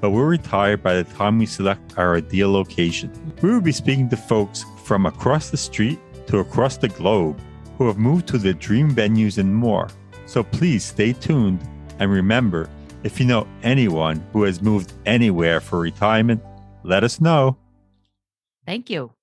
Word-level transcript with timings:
but 0.00 0.10
we'll 0.10 0.24
retire 0.24 0.76
by 0.76 0.94
the 0.94 1.04
time 1.04 1.38
we 1.38 1.46
select 1.46 1.98
our 1.98 2.16
ideal 2.16 2.50
location. 2.50 3.12
We 3.42 3.50
will 3.50 3.60
be 3.60 3.72
speaking 3.72 4.08
to 4.08 4.16
folks 4.16 4.64
from 4.84 5.06
across 5.06 5.50
the 5.50 5.56
street 5.56 5.98
to 6.26 6.38
across 6.38 6.76
the 6.76 6.88
globe 6.88 7.40
who 7.76 7.86
have 7.86 7.98
moved 7.98 8.28
to 8.28 8.38
their 8.38 8.52
dream 8.52 8.94
venues 8.94 9.38
and 9.38 9.54
more. 9.54 9.88
So 10.26 10.42
please 10.42 10.84
stay 10.84 11.12
tuned 11.12 11.60
and 11.98 12.10
remember 12.10 12.68
if 13.02 13.18
you 13.18 13.26
know 13.26 13.46
anyone 13.62 14.24
who 14.32 14.42
has 14.42 14.60
moved 14.60 14.92
anywhere 15.06 15.60
for 15.60 15.80
retirement, 15.80 16.42
let 16.82 17.04
us 17.04 17.20
know. 17.20 17.56
Thank 18.66 18.90
you. 18.90 19.14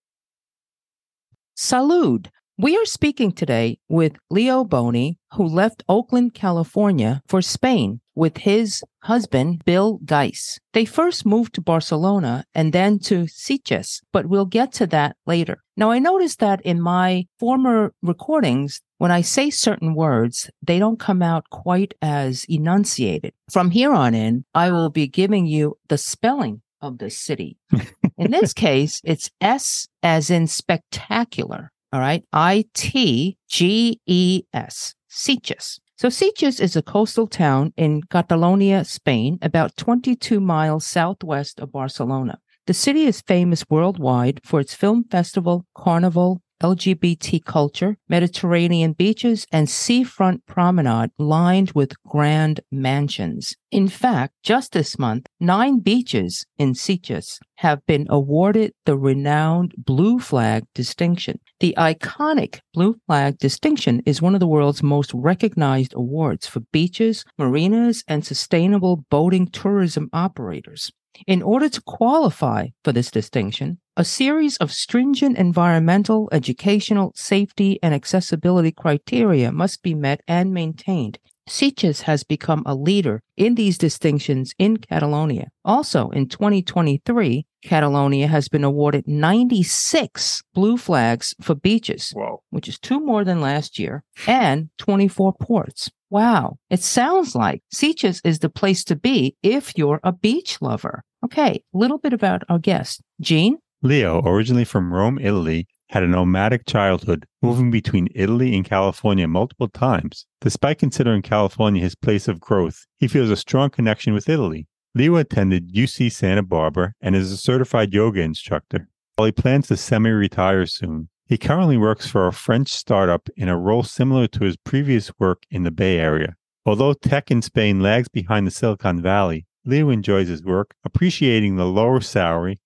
Salud. 1.56 2.28
We 2.60 2.76
are 2.76 2.86
speaking 2.86 3.32
today 3.32 3.78
with 3.88 4.18
Leo 4.32 4.64
Boni, 4.64 5.20
who 5.34 5.46
left 5.46 5.84
Oakland, 5.88 6.34
California 6.34 7.22
for 7.28 7.40
Spain 7.40 8.02
with 8.16 8.38
his 8.38 8.84
husband, 9.08 9.64
Bill 9.66 10.00
Geis. 10.06 10.60
They 10.74 10.86
first 10.86 11.26
moved 11.26 11.56
to 11.56 11.62
Barcelona 11.62 12.46
and 12.54 12.74
then 12.74 13.00
to 13.00 13.24
Sitges, 13.24 14.02
but 14.12 14.28
we'll 14.28 14.46
get 14.46 14.72
to 14.74 14.88
that 14.88 15.16
later. 15.26 15.64
Now, 15.76 15.92
I 15.92 16.00
noticed 16.00 16.40
that 16.40 16.62
in 16.62 16.82
my 16.82 17.26
former 17.40 17.94
recordings, 18.02 18.82
when 18.98 19.12
I 19.12 19.22
say 19.22 19.50
certain 19.50 19.96
words, 19.96 20.50
they 20.62 20.78
don't 20.78 21.00
come 21.00 21.22
out 21.22 21.50
quite 21.50 21.94
as 22.02 22.46
enunciated. 22.50 23.34
From 23.50 23.72
here 23.72 23.94
on 23.94 24.14
in, 24.14 24.44
I 24.54 24.72
will 24.72 24.90
be 24.90 25.08
giving 25.08 25.46
you 25.46 25.78
the 25.88 25.98
spelling 25.98 26.62
of 26.82 26.98
the 26.98 27.10
city. 27.10 27.58
in 28.18 28.32
this 28.32 28.54
case, 28.54 29.02
it's 29.04 29.32
S 29.40 29.88
as 30.04 30.30
in 30.30 30.48
spectacular. 30.48 31.72
All 31.94 32.02
right. 32.02 32.24
I 32.34 32.66
T 32.74 33.38
G 33.48 34.02
E 34.06 34.44
S. 34.54 34.96
Sitges. 35.10 35.80
So 36.00 36.10
Sitges 36.10 36.62
is 36.62 36.76
a 36.76 36.84
coastal 36.84 37.26
town 37.26 37.74
in 37.76 38.04
Catalonia, 38.04 38.86
Spain, 38.86 39.40
about 39.42 39.76
22 39.78 40.40
miles 40.40 40.86
southwest 40.86 41.60
of 41.60 41.72
Barcelona. 41.72 42.38
The 42.68 42.76
city 42.76 43.06
is 43.06 43.22
famous 43.22 43.66
worldwide 43.68 44.40
for 44.44 44.60
its 44.60 44.76
film 44.76 45.06
festival, 45.10 45.66
carnival, 45.76 46.44
LGBT 46.62 47.46
culture, 47.46 47.98
Mediterranean 48.10 48.94
beaches, 48.94 49.46
and 49.52 49.70
seafront 49.70 50.46
promenade 50.46 51.12
lined 51.18 51.72
with 51.74 52.02
grand 52.04 52.62
mansions. 52.72 53.56
In 53.72 53.88
fact, 53.88 54.34
just 54.44 54.72
this 54.72 54.98
month, 54.98 55.28
nine 55.40 55.80
beaches 55.80 56.46
in 56.58 56.74
Sitges 56.74 57.40
have 57.56 57.86
been 57.86 58.08
awarded 58.10 58.74
the 58.86 58.98
renowned 58.98 59.74
Blue 59.78 60.20
Flag 60.20 60.64
distinction. 60.74 61.40
The 61.60 61.76
iconic 61.78 62.60
Blue 62.74 62.96
Flag 63.06 63.38
distinction 63.38 64.02
is 64.06 64.22
one 64.22 64.34
of 64.34 64.40
the 64.40 64.48
world's 64.48 64.82
most 64.82 65.12
recognized 65.14 65.94
awards 65.96 66.48
for 66.48 66.62
beaches, 66.72 67.26
marinas, 67.38 68.04
and 68.08 68.26
sustainable 68.26 69.06
boating 69.10 69.48
tourism 69.48 70.10
operators. 70.14 70.92
In 71.26 71.42
order 71.42 71.68
to 71.70 71.82
qualify 71.82 72.68
for 72.84 72.92
this 72.92 73.10
distinction, 73.10 73.80
a 73.98 74.06
series 74.06 74.58
of 74.58 74.72
stringent 74.72 75.36
environmental, 75.38 76.30
educational, 76.32 77.12
safety, 77.16 77.80
and 77.82 77.96
accessibility 77.96 78.72
criteria 78.72 79.52
must 79.52 79.82
be 79.82 79.96
met 79.96 80.22
and 80.28 80.54
maintained. 80.54 81.18
Sitges 81.50 82.02
has 82.02 82.24
become 82.24 82.62
a 82.66 82.76
leader 82.76 83.24
in 83.36 83.56
these 83.56 83.78
distinctions 83.78 84.54
in 84.60 84.78
Catalonia. 84.78 85.48
Also, 85.66 86.10
in 86.10 86.28
2023, 86.28 87.48
Catalonia 87.64 88.28
has 88.28 88.50
been 88.50 88.64
awarded 88.64 89.08
96 89.08 90.44
blue 90.54 90.78
flags 90.78 91.34
for 91.42 91.56
beaches, 91.56 92.12
Whoa. 92.12 92.44
which 92.52 92.68
is 92.68 92.78
two 92.78 93.00
more 93.00 93.24
than 93.24 93.42
last 93.42 93.80
year, 93.80 94.04
and 94.28 94.70
24 94.78 95.34
ports. 95.42 95.90
Wow. 96.12 96.60
It 96.70 96.84
sounds 96.84 97.34
like 97.34 97.64
Sitges 97.74 98.22
is 98.24 98.40
the 98.40 98.50
place 98.50 98.84
to 98.84 98.96
be 98.96 99.36
if 99.42 99.76
you're 99.76 100.02
a 100.04 100.12
beach 100.12 100.62
lover. 100.62 101.04
Okay, 101.26 101.64
a 101.74 101.78
little 101.78 101.98
bit 101.98 102.14
about 102.14 102.44
our 102.48 102.60
guest. 102.60 103.02
Gene? 103.20 103.58
Leo, 103.88 104.22
originally 104.26 104.66
from 104.66 104.94
Rome, 104.94 105.18
Italy, 105.18 105.66
had 105.92 106.04
a 106.04 106.08
nomadic 106.08 106.66
childhood, 106.66 107.26
moving 107.42 107.72
between 107.72 108.10
Italy 108.14 108.54
and 108.54 108.66
California 108.66 109.30
multiple 109.30 109.70
times. 109.70 110.26
Despite 110.42 110.80
considering 110.80 111.22
California 111.22 111.82
his 111.82 111.96
place 111.96 112.28
of 112.28 112.42
growth, 112.42 112.86
he 112.98 113.08
feels 113.08 113.30
a 113.30 113.38
strong 113.38 113.70
connection 113.70 114.14
with 114.14 114.28
Italy. 114.28 114.68
Leo 114.94 115.16
attended 115.16 115.74
UC 115.74 116.12
Santa 116.12 116.44
Barbara 116.44 116.96
and 117.00 117.16
is 117.16 117.32
a 117.32 117.38
certified 117.38 117.94
yoga 117.94 118.20
instructor. 118.20 118.90
While 119.16 119.28
he 119.28 119.32
plans 119.32 119.70
to 119.70 119.78
semi 119.78 120.10
retire 120.10 120.66
soon, 120.66 121.08
he 121.26 121.38
currently 121.38 121.78
works 121.78 122.08
for 122.08 122.28
a 122.28 122.34
French 122.34 122.74
startup 122.74 123.30
in 123.38 123.48
a 123.48 123.58
role 123.58 123.84
similar 123.84 124.28
to 124.28 124.44
his 124.44 124.58
previous 124.58 125.12
work 125.18 125.44
in 125.50 125.64
the 125.64 125.72
Bay 125.72 125.98
Area. 125.98 126.36
Although 126.66 126.92
tech 126.92 127.32
in 127.32 127.42
Spain 127.42 127.80
lags 127.80 128.10
behind 128.10 128.48
the 128.48 128.52
Silicon 128.52 129.02
Valley, 129.02 129.46
Leo 129.64 129.90
enjoys 129.90 130.28
his 130.28 130.44
work, 130.44 130.76
appreciating 130.84 131.56
the 131.56 131.66
lower 131.66 132.02
salary 132.02 132.60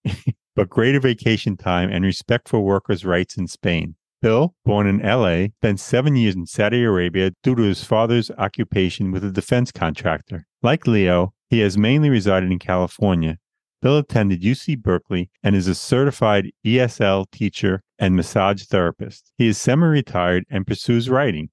but 0.55 0.69
greater 0.69 0.99
vacation 0.99 1.57
time 1.57 1.89
and 1.89 2.03
respect 2.03 2.49
for 2.49 2.59
workers' 2.59 3.05
rights 3.05 3.37
in 3.37 3.47
Spain. 3.47 3.95
Bill, 4.21 4.53
born 4.65 4.85
in 4.85 4.99
LA, 4.99 5.47
spent 5.57 5.79
seven 5.79 6.15
years 6.15 6.35
in 6.35 6.45
Saudi 6.45 6.83
Arabia 6.83 7.31
due 7.41 7.55
to 7.55 7.63
his 7.63 7.83
father's 7.83 8.29
occupation 8.37 9.11
with 9.11 9.23
a 9.23 9.31
defense 9.31 9.71
contractor. 9.71 10.45
Like 10.61 10.85
Leo, 10.85 11.33
he 11.49 11.59
has 11.59 11.77
mainly 11.77 12.09
resided 12.09 12.51
in 12.51 12.59
California. 12.59 13.37
Bill 13.81 13.97
attended 13.97 14.43
UC 14.43 14.79
Berkeley 14.79 15.31
and 15.41 15.55
is 15.55 15.67
a 15.67 15.73
certified 15.73 16.51
ESL 16.63 17.31
teacher 17.31 17.81
and 17.97 18.15
massage 18.15 18.63
therapist. 18.65 19.31
He 19.37 19.47
is 19.47 19.57
semi 19.57 19.87
retired 19.87 20.43
and 20.51 20.67
pursues 20.67 21.09
writing. 21.09 21.49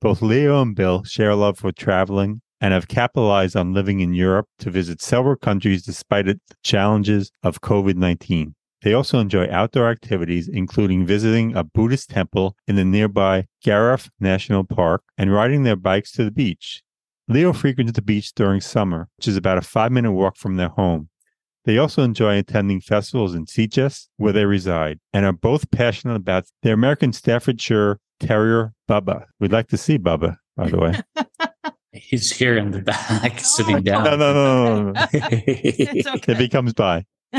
Both 0.00 0.22
Leo 0.22 0.62
and 0.62 0.76
Bill 0.76 1.02
share 1.02 1.30
a 1.30 1.36
love 1.36 1.58
for 1.58 1.72
traveling 1.72 2.40
and 2.62 2.72
have 2.72 2.86
capitalized 2.86 3.56
on 3.56 3.74
living 3.74 4.00
in 4.00 4.14
Europe 4.14 4.46
to 4.60 4.70
visit 4.70 5.02
several 5.02 5.34
countries 5.34 5.82
despite 5.82 6.26
the 6.26 6.40
challenges 6.62 7.32
of 7.42 7.60
COVID 7.60 7.96
19. 7.96 8.54
They 8.82 8.94
also 8.94 9.18
enjoy 9.18 9.48
outdoor 9.50 9.90
activities, 9.90 10.48
including 10.48 11.04
visiting 11.04 11.54
a 11.56 11.64
Buddhist 11.64 12.10
temple 12.10 12.56
in 12.66 12.76
the 12.76 12.84
nearby 12.84 13.46
Garraf 13.64 14.08
National 14.18 14.64
Park 14.64 15.02
and 15.18 15.32
riding 15.32 15.64
their 15.64 15.76
bikes 15.76 16.12
to 16.12 16.24
the 16.24 16.30
beach. 16.30 16.82
Leo 17.28 17.52
frequents 17.52 17.92
the 17.92 18.02
beach 18.02 18.32
during 18.34 18.60
summer, 18.60 19.08
which 19.16 19.28
is 19.28 19.36
about 19.36 19.58
a 19.58 19.62
five 19.62 19.92
minute 19.92 20.12
walk 20.12 20.36
from 20.36 20.56
their 20.56 20.68
home. 20.68 21.08
They 21.64 21.78
also 21.78 22.02
enjoy 22.02 22.38
attending 22.38 22.80
festivals 22.80 23.34
in 23.34 23.46
Sitges, 23.46 24.08
where 24.16 24.32
they 24.32 24.44
reside, 24.44 24.98
and 25.12 25.24
are 25.24 25.32
both 25.32 25.70
passionate 25.70 26.16
about 26.16 26.46
their 26.62 26.74
American 26.74 27.12
Staffordshire 27.12 27.98
Terrier, 28.18 28.72
Bubba. 28.88 29.26
We'd 29.38 29.52
like 29.52 29.68
to 29.68 29.76
see 29.76 29.98
Bubba, 29.98 30.38
by 30.56 30.68
the 30.68 30.78
way. 30.78 31.00
He's 31.92 32.32
here 32.32 32.56
in 32.56 32.70
the 32.70 32.80
back, 32.80 33.34
Oh, 33.36 33.42
sitting 33.42 33.76
it's 33.76 33.84
down. 33.84 34.04
no, 34.04 34.16
no, 34.16 34.32
no, 34.32 34.82
no, 34.82 34.92
no. 34.92 35.06
It's 35.12 36.08
If 36.28 36.38
he 36.44 36.48
comes 36.48 36.72
by. 36.72 37.04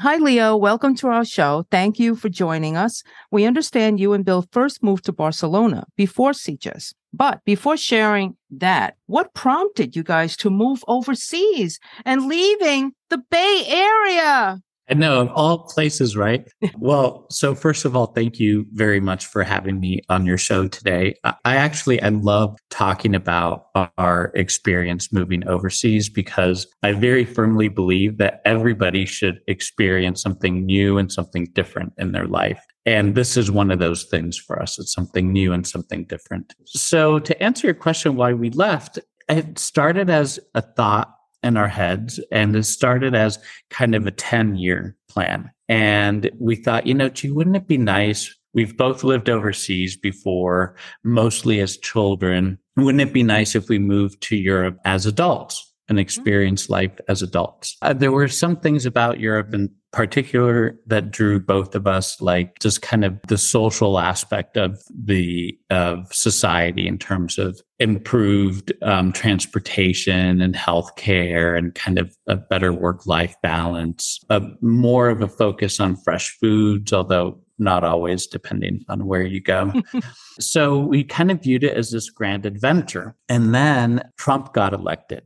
Hi, 0.00 0.16
Leo. 0.16 0.56
Welcome 0.56 0.96
to 0.96 1.06
our 1.06 1.24
show. 1.24 1.64
Thank 1.70 2.00
you 2.00 2.16
for 2.16 2.28
joining 2.28 2.76
us. 2.76 3.04
We 3.30 3.44
understand 3.44 4.00
you 4.00 4.12
and 4.14 4.24
Bill 4.24 4.44
first 4.50 4.82
moved 4.82 5.04
to 5.04 5.12
Barcelona 5.12 5.84
before 5.96 6.32
Sitges. 6.32 6.92
But 7.12 7.44
before 7.44 7.76
sharing 7.76 8.36
that, 8.50 8.96
what 9.06 9.32
prompted 9.34 9.94
you 9.94 10.02
guys 10.02 10.36
to 10.38 10.50
move 10.50 10.82
overseas 10.88 11.78
and 12.04 12.26
leaving 12.26 12.92
the 13.10 13.18
Bay 13.30 13.62
Area? 13.68 14.60
I 14.88 14.94
know 14.94 15.22
of 15.22 15.28
all 15.30 15.64
places, 15.64 16.16
right? 16.16 16.46
Well, 16.78 17.26
so 17.30 17.54
first 17.54 17.84
of 17.84 17.96
all, 17.96 18.06
thank 18.08 18.38
you 18.38 18.66
very 18.72 19.00
much 19.00 19.26
for 19.26 19.42
having 19.42 19.80
me 19.80 20.02
on 20.10 20.26
your 20.26 20.36
show 20.36 20.68
today. 20.68 21.14
I 21.24 21.56
actually 21.56 22.02
I 22.02 22.10
love 22.10 22.58
talking 22.70 23.14
about 23.14 23.66
our 23.96 24.30
experience 24.34 25.12
moving 25.12 25.46
overseas 25.48 26.08
because 26.08 26.66
I 26.82 26.92
very 26.92 27.24
firmly 27.24 27.68
believe 27.68 28.18
that 28.18 28.42
everybody 28.44 29.06
should 29.06 29.40
experience 29.48 30.20
something 30.22 30.66
new 30.66 30.98
and 30.98 31.10
something 31.10 31.48
different 31.54 31.94
in 31.96 32.12
their 32.12 32.26
life. 32.26 32.62
And 32.86 33.14
this 33.14 33.36
is 33.38 33.50
one 33.50 33.70
of 33.70 33.78
those 33.78 34.04
things 34.04 34.36
for 34.36 34.60
us. 34.60 34.78
It's 34.78 34.92
something 34.92 35.32
new 35.32 35.52
and 35.54 35.66
something 35.66 36.04
different. 36.04 36.54
So 36.66 37.18
to 37.20 37.42
answer 37.42 37.66
your 37.66 37.74
question 37.74 38.16
why 38.16 38.34
we 38.34 38.50
left, 38.50 38.98
it 39.28 39.58
started 39.58 40.10
as 40.10 40.38
a 40.54 40.60
thought 40.60 41.14
in 41.44 41.56
our 41.56 41.68
heads 41.68 42.18
and 42.32 42.56
it 42.56 42.64
started 42.64 43.14
as 43.14 43.38
kind 43.70 43.94
of 43.94 44.06
a 44.06 44.10
10 44.10 44.56
year 44.56 44.96
plan. 45.08 45.50
And 45.68 46.30
we 46.38 46.56
thought, 46.56 46.86
you 46.86 46.94
know, 46.94 47.08
gee, 47.08 47.30
wouldn't 47.30 47.56
it 47.56 47.68
be 47.68 47.78
nice? 47.78 48.34
We've 48.54 48.76
both 48.76 49.04
lived 49.04 49.28
overseas 49.28 49.96
before, 49.96 50.76
mostly 51.02 51.60
as 51.60 51.76
children. 51.76 52.58
Wouldn't 52.76 53.02
it 53.02 53.12
be 53.12 53.22
nice 53.22 53.54
if 53.54 53.68
we 53.68 53.78
moved 53.78 54.20
to 54.22 54.36
Europe 54.36 54.78
as 54.84 55.06
adults 55.06 55.73
and 55.88 55.98
experienced 55.98 56.70
life 56.70 56.98
as 57.08 57.22
adults? 57.22 57.76
Uh, 57.82 57.92
there 57.92 58.12
were 58.12 58.28
some 58.28 58.56
things 58.56 58.86
about 58.86 59.20
Europe 59.20 59.52
in 59.54 59.70
particular 59.94 60.76
that 60.86 61.12
drew 61.12 61.38
both 61.38 61.74
of 61.76 61.86
us, 61.86 62.20
like 62.20 62.58
just 62.58 62.82
kind 62.82 63.04
of 63.04 63.18
the 63.28 63.38
social 63.38 63.98
aspect 63.98 64.56
of 64.56 64.82
the 64.92 65.56
of 65.70 66.12
society 66.12 66.88
in 66.88 66.98
terms 66.98 67.38
of 67.38 67.60
improved 67.78 68.72
um, 68.82 69.12
transportation 69.12 70.40
and 70.40 70.54
healthcare 70.56 71.56
and 71.56 71.74
kind 71.76 71.98
of 71.98 72.14
a 72.26 72.34
better 72.34 72.72
work 72.72 73.06
life 73.06 73.36
balance, 73.42 74.18
a, 74.30 74.42
more 74.60 75.08
of 75.08 75.22
a 75.22 75.28
focus 75.28 75.78
on 75.78 75.96
fresh 75.96 76.36
foods, 76.40 76.92
although 76.92 77.38
not 77.58 77.84
always 77.84 78.26
depending 78.26 78.84
on 78.88 79.06
where 79.06 79.22
you 79.22 79.40
go. 79.40 79.72
so 80.40 80.78
we 80.78 81.04
kind 81.04 81.30
of 81.30 81.42
viewed 81.42 81.62
it 81.62 81.76
as 81.76 81.92
this 81.92 82.10
grand 82.10 82.46
adventure. 82.46 83.14
And 83.28 83.54
then 83.54 84.02
Trump 84.18 84.52
got 84.52 84.72
elected. 84.72 85.22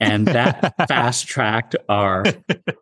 And 0.00 0.26
that 0.26 0.74
fast 0.88 1.26
tracked 1.26 1.76
our 1.88 2.24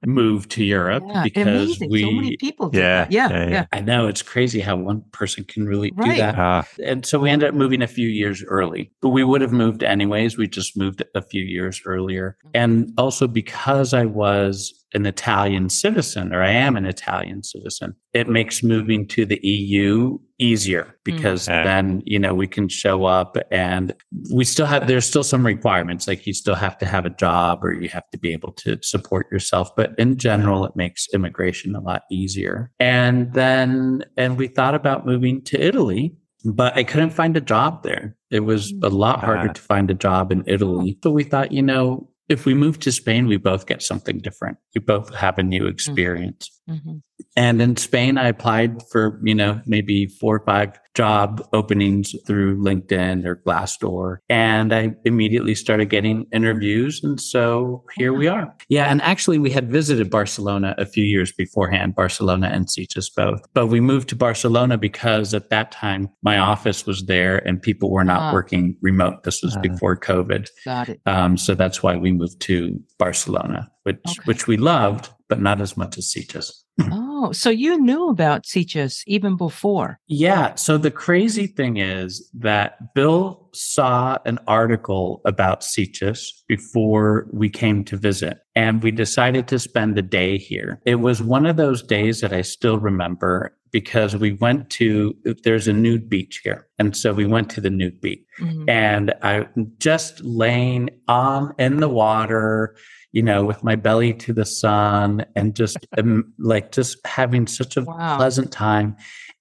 move 0.05 0.49
to 0.51 0.65
Europe 0.65 1.05
Yeah, 1.07 1.23
because 1.25 1.47
amazing. 1.81 1.91
we 1.91 2.03
so 2.03 2.11
many 2.11 2.37
people 2.37 2.69
did 2.71 2.79
Yeah, 2.81 3.05
that. 3.05 3.11
Yeah, 3.13 3.29
yeah, 3.31 3.45
yeah. 3.45 3.51
yeah. 3.51 3.65
I 3.73 3.81
know 3.81 4.07
it's 4.09 4.23
crazy 4.23 4.61
how 4.61 4.77
one 4.77 5.03
person 5.13 5.45
can 5.45 5.67
really 5.67 5.93
Right. 5.97 6.11
do 6.13 6.17
that. 6.17 6.35
Ah, 6.39 6.67
And 6.85 7.05
so 7.07 7.19
we 7.19 7.31
ended 7.31 7.49
up 7.49 7.55
moving 7.55 7.83
a 7.83 7.87
few 7.87 8.09
years 8.09 8.43
early, 8.45 8.93
but 9.03 9.11
we 9.11 9.25
would 9.25 9.41
have 9.41 9.53
moved 9.53 9.83
anyways. 9.83 10.37
We 10.37 10.47
just 10.49 10.77
moved 10.77 11.03
a 11.15 11.23
few 11.23 11.43
years 11.45 11.81
earlier. 11.87 12.37
And 12.55 12.93
also 12.99 13.27
because 13.27 13.93
I 13.95 14.05
was 14.07 14.73
an 14.95 15.05
Italian 15.07 15.69
citizen, 15.69 16.33
or 16.33 16.43
I 16.43 16.51
am 16.51 16.77
an 16.77 16.87
Italian 16.87 17.43
citizen, 17.43 17.95
it 18.13 18.29
makes 18.29 18.63
moving 18.63 19.07
to 19.09 19.27
the 19.27 19.41
EU 19.43 20.19
easier 20.39 20.97
because 21.05 21.49
Mm. 21.49 21.65
then, 21.65 22.03
you 22.05 22.19
know, 22.19 22.35
we 22.35 22.47
can 22.47 22.69
show 22.69 23.05
up 23.05 23.37
and 23.51 23.93
we 24.33 24.45
still 24.45 24.67
have, 24.67 24.87
there's 24.87 25.07
still 25.07 25.25
some 25.25 25.45
requirements. 25.45 26.07
Like 26.07 26.27
you 26.27 26.33
still 26.33 26.55
have 26.55 26.79
to 26.79 26.87
have 26.87 27.05
a 27.05 27.11
job 27.11 27.65
or 27.65 27.73
you 27.73 27.89
have 27.89 28.09
to 28.11 28.19
be 28.19 28.33
able 28.33 28.53
to 28.53 28.79
support 28.83 29.27
yourself. 29.33 29.75
But 29.77 29.95
in 29.99 30.17
general, 30.19 30.65
it 30.65 30.77
makes 30.77 31.07
immigration 31.13 31.75
a 31.75 31.81
lot 31.81 32.03
easier. 32.11 32.71
And 32.79 33.33
then, 33.33 34.05
and 34.17 34.39
we 34.39 34.47
thought 34.47 34.75
about 34.75 35.07
moving 35.07 35.43
to 35.45 35.61
Italy 35.61 36.15
but 36.45 36.77
I 36.77 36.85
couldn't 36.85 37.11
find 37.11 37.37
a 37.37 37.41
job 37.41 37.83
there. 37.83 38.17
It 38.31 38.41
was 38.41 38.73
a 38.83 38.89
lot 38.89 39.19
harder 39.25 39.53
to 39.53 39.61
find 39.61 39.91
a 39.91 39.95
job 39.95 40.31
in 40.31 40.45
Italy. 40.47 40.97
So 41.03 41.11
we 41.11 41.25
thought, 41.25 41.51
you 41.51 41.63
know, 41.63 42.09
if 42.29 42.45
we 42.45 42.55
move 42.55 42.79
to 42.81 42.93
Spain, 42.93 43.27
we 43.27 43.37
both 43.37 43.67
get 43.67 43.83
something 43.83 44.19
different. 44.19 44.59
We 44.75 44.81
both 44.81 45.15
have 45.15 45.39
a 45.39 45.43
new 45.43 45.63
mm-hmm. 45.63 45.69
experience. 45.69 46.51
Mhm. 46.69 47.01
And 47.37 47.61
in 47.63 47.77
Spain, 47.77 48.19
I 48.19 48.29
applied 48.29 48.83
for, 48.91 49.21
you 49.23 49.35
know, 49.35 49.61
maybe 49.67 50.07
four 50.07 50.37
or 50.37 50.45
five 50.47 50.79
job 50.95 51.47
openings 51.53 52.15
through 52.27 52.63
LinkedIn 52.63 53.25
or 53.27 53.43
Glassdoor. 53.47 54.19
And 54.31 54.73
I 54.73 54.95
immediately 55.05 55.55
started 55.55 55.91
getting 55.91 56.25
interviews. 56.33 57.01
And 57.05 57.21
so 57.21 57.85
here 57.99 58.15
we 58.15 58.27
are. 58.27 58.55
Yeah. 58.71 58.87
And 58.91 59.03
actually, 59.03 59.39
we 59.39 59.51
had 59.51 59.71
visited 59.71 60.11
Barcelona 60.11 60.75
a 60.79 60.87
few 60.87 61.05
years 61.05 61.31
beforehand, 61.33 61.95
Barcelona 61.95 62.49
and 62.49 62.67
Sitges 62.67 63.07
both. 63.15 63.41
But 63.53 63.67
we 63.67 63.81
moved 63.81 64.09
to 64.11 64.17
Barcelona 64.17 64.79
because 64.79 65.35
at 65.35 65.51
that 65.51 65.71
time, 65.73 66.09
my 66.23 66.39
office 66.39 66.87
was 66.87 67.05
there 67.05 67.47
and 67.47 67.61
people 67.61 67.91
were 67.91 68.05
not 68.05 68.21
Ah. 68.21 68.33
working 68.33 68.77
remote. 68.81 69.25
This 69.25 69.43
was 69.43 69.57
Ah. 69.57 69.61
before 69.61 69.97
COVID. 69.97 70.49
Got 70.65 70.89
it. 70.89 71.01
Um, 71.07 71.37
so 71.37 71.55
that's 71.55 71.83
why 71.83 71.97
we 71.97 72.13
moved 72.13 72.41
to 72.43 72.81
Barcelona, 72.99 73.69
which, 73.83 73.99
Okay. 74.09 74.23
which 74.25 74.47
we 74.47 74.57
loved, 74.57 75.11
but 75.29 75.41
not 75.41 75.61
as 75.61 75.77
much 75.77 75.99
as 75.99 76.07
Sitges. 76.07 76.51
Oh, 76.93 77.33
so 77.33 77.49
you 77.49 77.81
knew 77.81 78.09
about 78.09 78.45
Sitges 78.45 79.01
even 79.07 79.37
before. 79.37 79.99
Yeah. 80.07 80.55
So 80.57 80.77
the 80.77 80.91
crazy 80.91 81.47
thing 81.47 81.79
is 81.79 82.29
that 82.35 82.95
Bill 82.95 83.49
saw 83.55 84.19
an 84.27 84.39
article 84.47 85.23
about 85.25 85.63
Sitges 85.63 86.29
before 86.47 87.27
we 87.33 87.49
came 87.49 87.83
to 87.85 87.97
visit, 87.97 88.39
and 88.55 88.83
we 88.83 88.91
decided 88.91 89.49
to 89.49 89.59
spend 89.59 89.97
the 89.97 90.03
day 90.03 90.37
here. 90.37 90.81
It 90.85 90.97
was 90.97 91.23
one 91.23 91.47
of 91.47 91.57
those 91.57 91.83
days 91.83 92.21
that 92.21 92.33
I 92.35 92.43
still 92.43 92.79
remember 92.79 93.57
because 93.73 94.15
we 94.17 94.33
went 94.35 94.71
to, 94.71 95.15
there's 95.45 95.69
a 95.69 95.73
nude 95.73 96.09
beach 96.09 96.41
here. 96.45 96.67
And 96.79 96.97
so 96.97 97.13
we 97.13 97.27
went 97.27 97.51
to 97.51 97.61
the 97.61 97.69
nude 97.69 98.01
beach 98.01 98.21
Mhm. 98.41 98.65
and 98.71 99.13
I 99.23 99.49
just 99.79 100.23
laying 100.23 100.89
on 101.09 101.53
in 101.59 101.79
the 101.79 101.89
water, 101.89 102.77
you 103.17 103.23
know, 103.23 103.41
with 103.47 103.65
my 103.65 103.75
belly 103.75 104.13
to 104.13 104.31
the 104.35 104.45
sun 104.45 105.25
and 105.37 105.57
just 105.57 105.79
um, 105.99 106.35
like 106.39 106.71
just 106.71 106.99
having 107.07 107.47
such 107.47 107.77
a 107.79 107.83
Wow. 107.83 108.17
pleasant 108.19 108.53
time. 108.53 108.95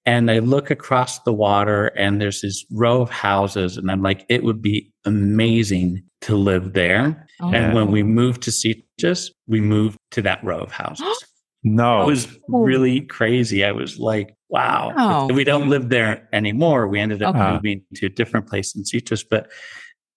And 0.06 0.30
I 0.30 0.38
look 0.38 0.70
across 0.70 1.18
the 1.24 1.32
water 1.32 1.88
and 1.88 2.18
there's 2.20 2.40
this 2.40 2.64
row 2.72 3.02
of 3.02 3.10
houses 3.10 3.76
and 3.76 3.90
I'm 3.90 4.02
like, 4.02 4.24
it 4.30 4.44
would 4.44 4.62
be 4.62 4.90
amazing 5.04 6.02
to 6.22 6.36
live 6.36 6.72
there. 6.72 7.26
Oh. 7.42 7.52
And 7.52 7.74
when 7.74 7.90
we 7.90 8.02
moved 8.02 8.40
to 8.44 8.50
Sitges, 8.50 9.30
we 9.46 9.60
moved 9.60 9.98
to 10.12 10.22
that 10.22 10.42
row 10.42 10.60
of 10.60 10.72
houses. 10.82 11.24
no. 11.62 12.02
It 12.02 12.06
was 12.06 12.38
really 12.48 13.00
crazy. 13.02 13.62
I 13.62 13.72
was 13.72 13.98
like, 13.98 14.34
wow. 14.48 14.94
Wow. 14.96 15.26
We 15.26 15.44
don't 15.44 15.68
live 15.68 15.90
there 15.90 16.26
anymore. 16.32 16.88
We 16.88 16.98
ended 16.98 17.22
up 17.22 17.34
Okay. 17.36 17.52
moving 17.52 17.82
to 17.96 18.06
a 18.06 18.08
different 18.08 18.46
place 18.48 18.74
in 18.74 18.84
Sitges, 18.84 19.22
but 19.28 19.50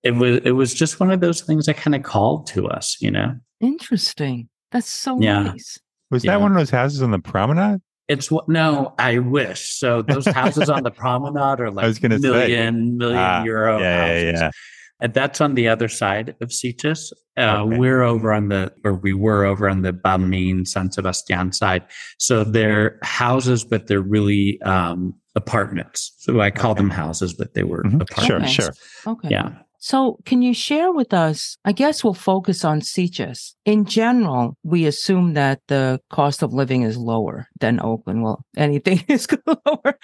it 0.03 0.11
was 0.11 0.37
it 0.45 0.51
was 0.51 0.73
just 0.73 0.99
one 1.01 1.11
of 1.11 1.19
those 1.19 1.41
things 1.41 1.65
that 1.65 1.75
kind 1.75 1.93
of 1.95 2.03
called 2.03 2.47
to 2.53 2.67
us, 2.69 2.95
you 3.01 3.11
know. 3.11 3.33
Interesting. 3.59 4.49
That's 4.71 4.87
so 4.87 5.19
Yeah. 5.19 5.43
nice. 5.43 5.79
Was 6.11 6.23
yeah. 6.23 6.31
that 6.31 6.41
one 6.41 6.51
of 6.51 6.57
those 6.57 6.69
houses 6.69 7.01
on 7.01 7.11
the 7.11 7.19
promenade? 7.19 7.81
It's 8.07 8.31
what 8.31 8.49
no, 8.49 8.93
I 8.97 9.19
wish. 9.19 9.77
So 9.77 10.01
those 10.01 10.25
houses 10.25 10.69
on 10.69 10.83
the 10.83 10.89
promenade 10.91 11.59
are 11.59 11.69
like 11.75 11.85
was 11.85 11.99
gonna 11.99 12.17
say. 12.19 12.27
million, 12.27 12.97
million 12.97 13.17
Ah, 13.19 13.43
euro 13.43 13.79
yeah, 13.79 14.05
yeah, 14.05 14.07
houses. 14.25 14.41
yeah. 14.41 14.51
And 15.01 15.13
that's 15.13 15.39
on 15.39 15.55
the 15.55 15.67
other 15.69 15.87
side 15.87 16.35
of 16.41 16.49
Sitges. 16.49 17.11
Uh, 17.37 17.63
Okay. 17.63 17.77
We're 17.77 18.01
over 18.03 18.33
on 18.33 18.49
the, 18.49 18.73
or 18.83 18.95
we 18.95 19.13
were 19.13 19.45
over 19.45 19.69
on 19.69 19.81
the 19.81 19.93
Balmin, 19.93 20.67
San 20.67 20.91
Sebastian 20.91 21.53
side. 21.53 21.83
So 22.17 22.43
they're 22.43 22.99
houses, 23.03 23.63
but 23.63 23.87
they're 23.87 24.01
really 24.01 24.59
um, 24.63 25.13
apartments. 25.35 26.11
So 26.17 26.41
I 26.41 26.51
call 26.51 26.71
Okay. 26.71 26.79
them 26.81 26.89
houses, 26.89 27.33
but 27.33 27.53
they 27.53 27.63
were 27.63 27.83
Mhm. 27.83 28.25
Sure, 28.27 28.45
sure. 28.47 28.73
Okay. 29.07 29.29
Yeah. 29.31 29.51
So, 29.79 30.19
can 30.25 30.41
you 30.41 30.53
share 30.53 30.91
with 30.91 31.13
us? 31.13 31.57
I 31.63 31.71
guess 31.71 32.03
we'll 32.03 32.13
focus 32.13 32.65
on 32.65 32.81
Sitges. 32.81 33.53
In 33.63 33.85
general, 33.85 34.57
we 34.63 34.85
assume 34.85 35.35
that 35.35 35.61
the 35.67 36.01
cost 36.09 36.43
of 36.43 36.53
living 36.53 36.81
is 36.81 36.97
lower 36.97 37.47
than 37.61 37.79
Oakland. 37.81 38.23
Well, 38.23 38.43
anything 38.57 39.03
is 39.07 39.25
lower. 39.65 39.97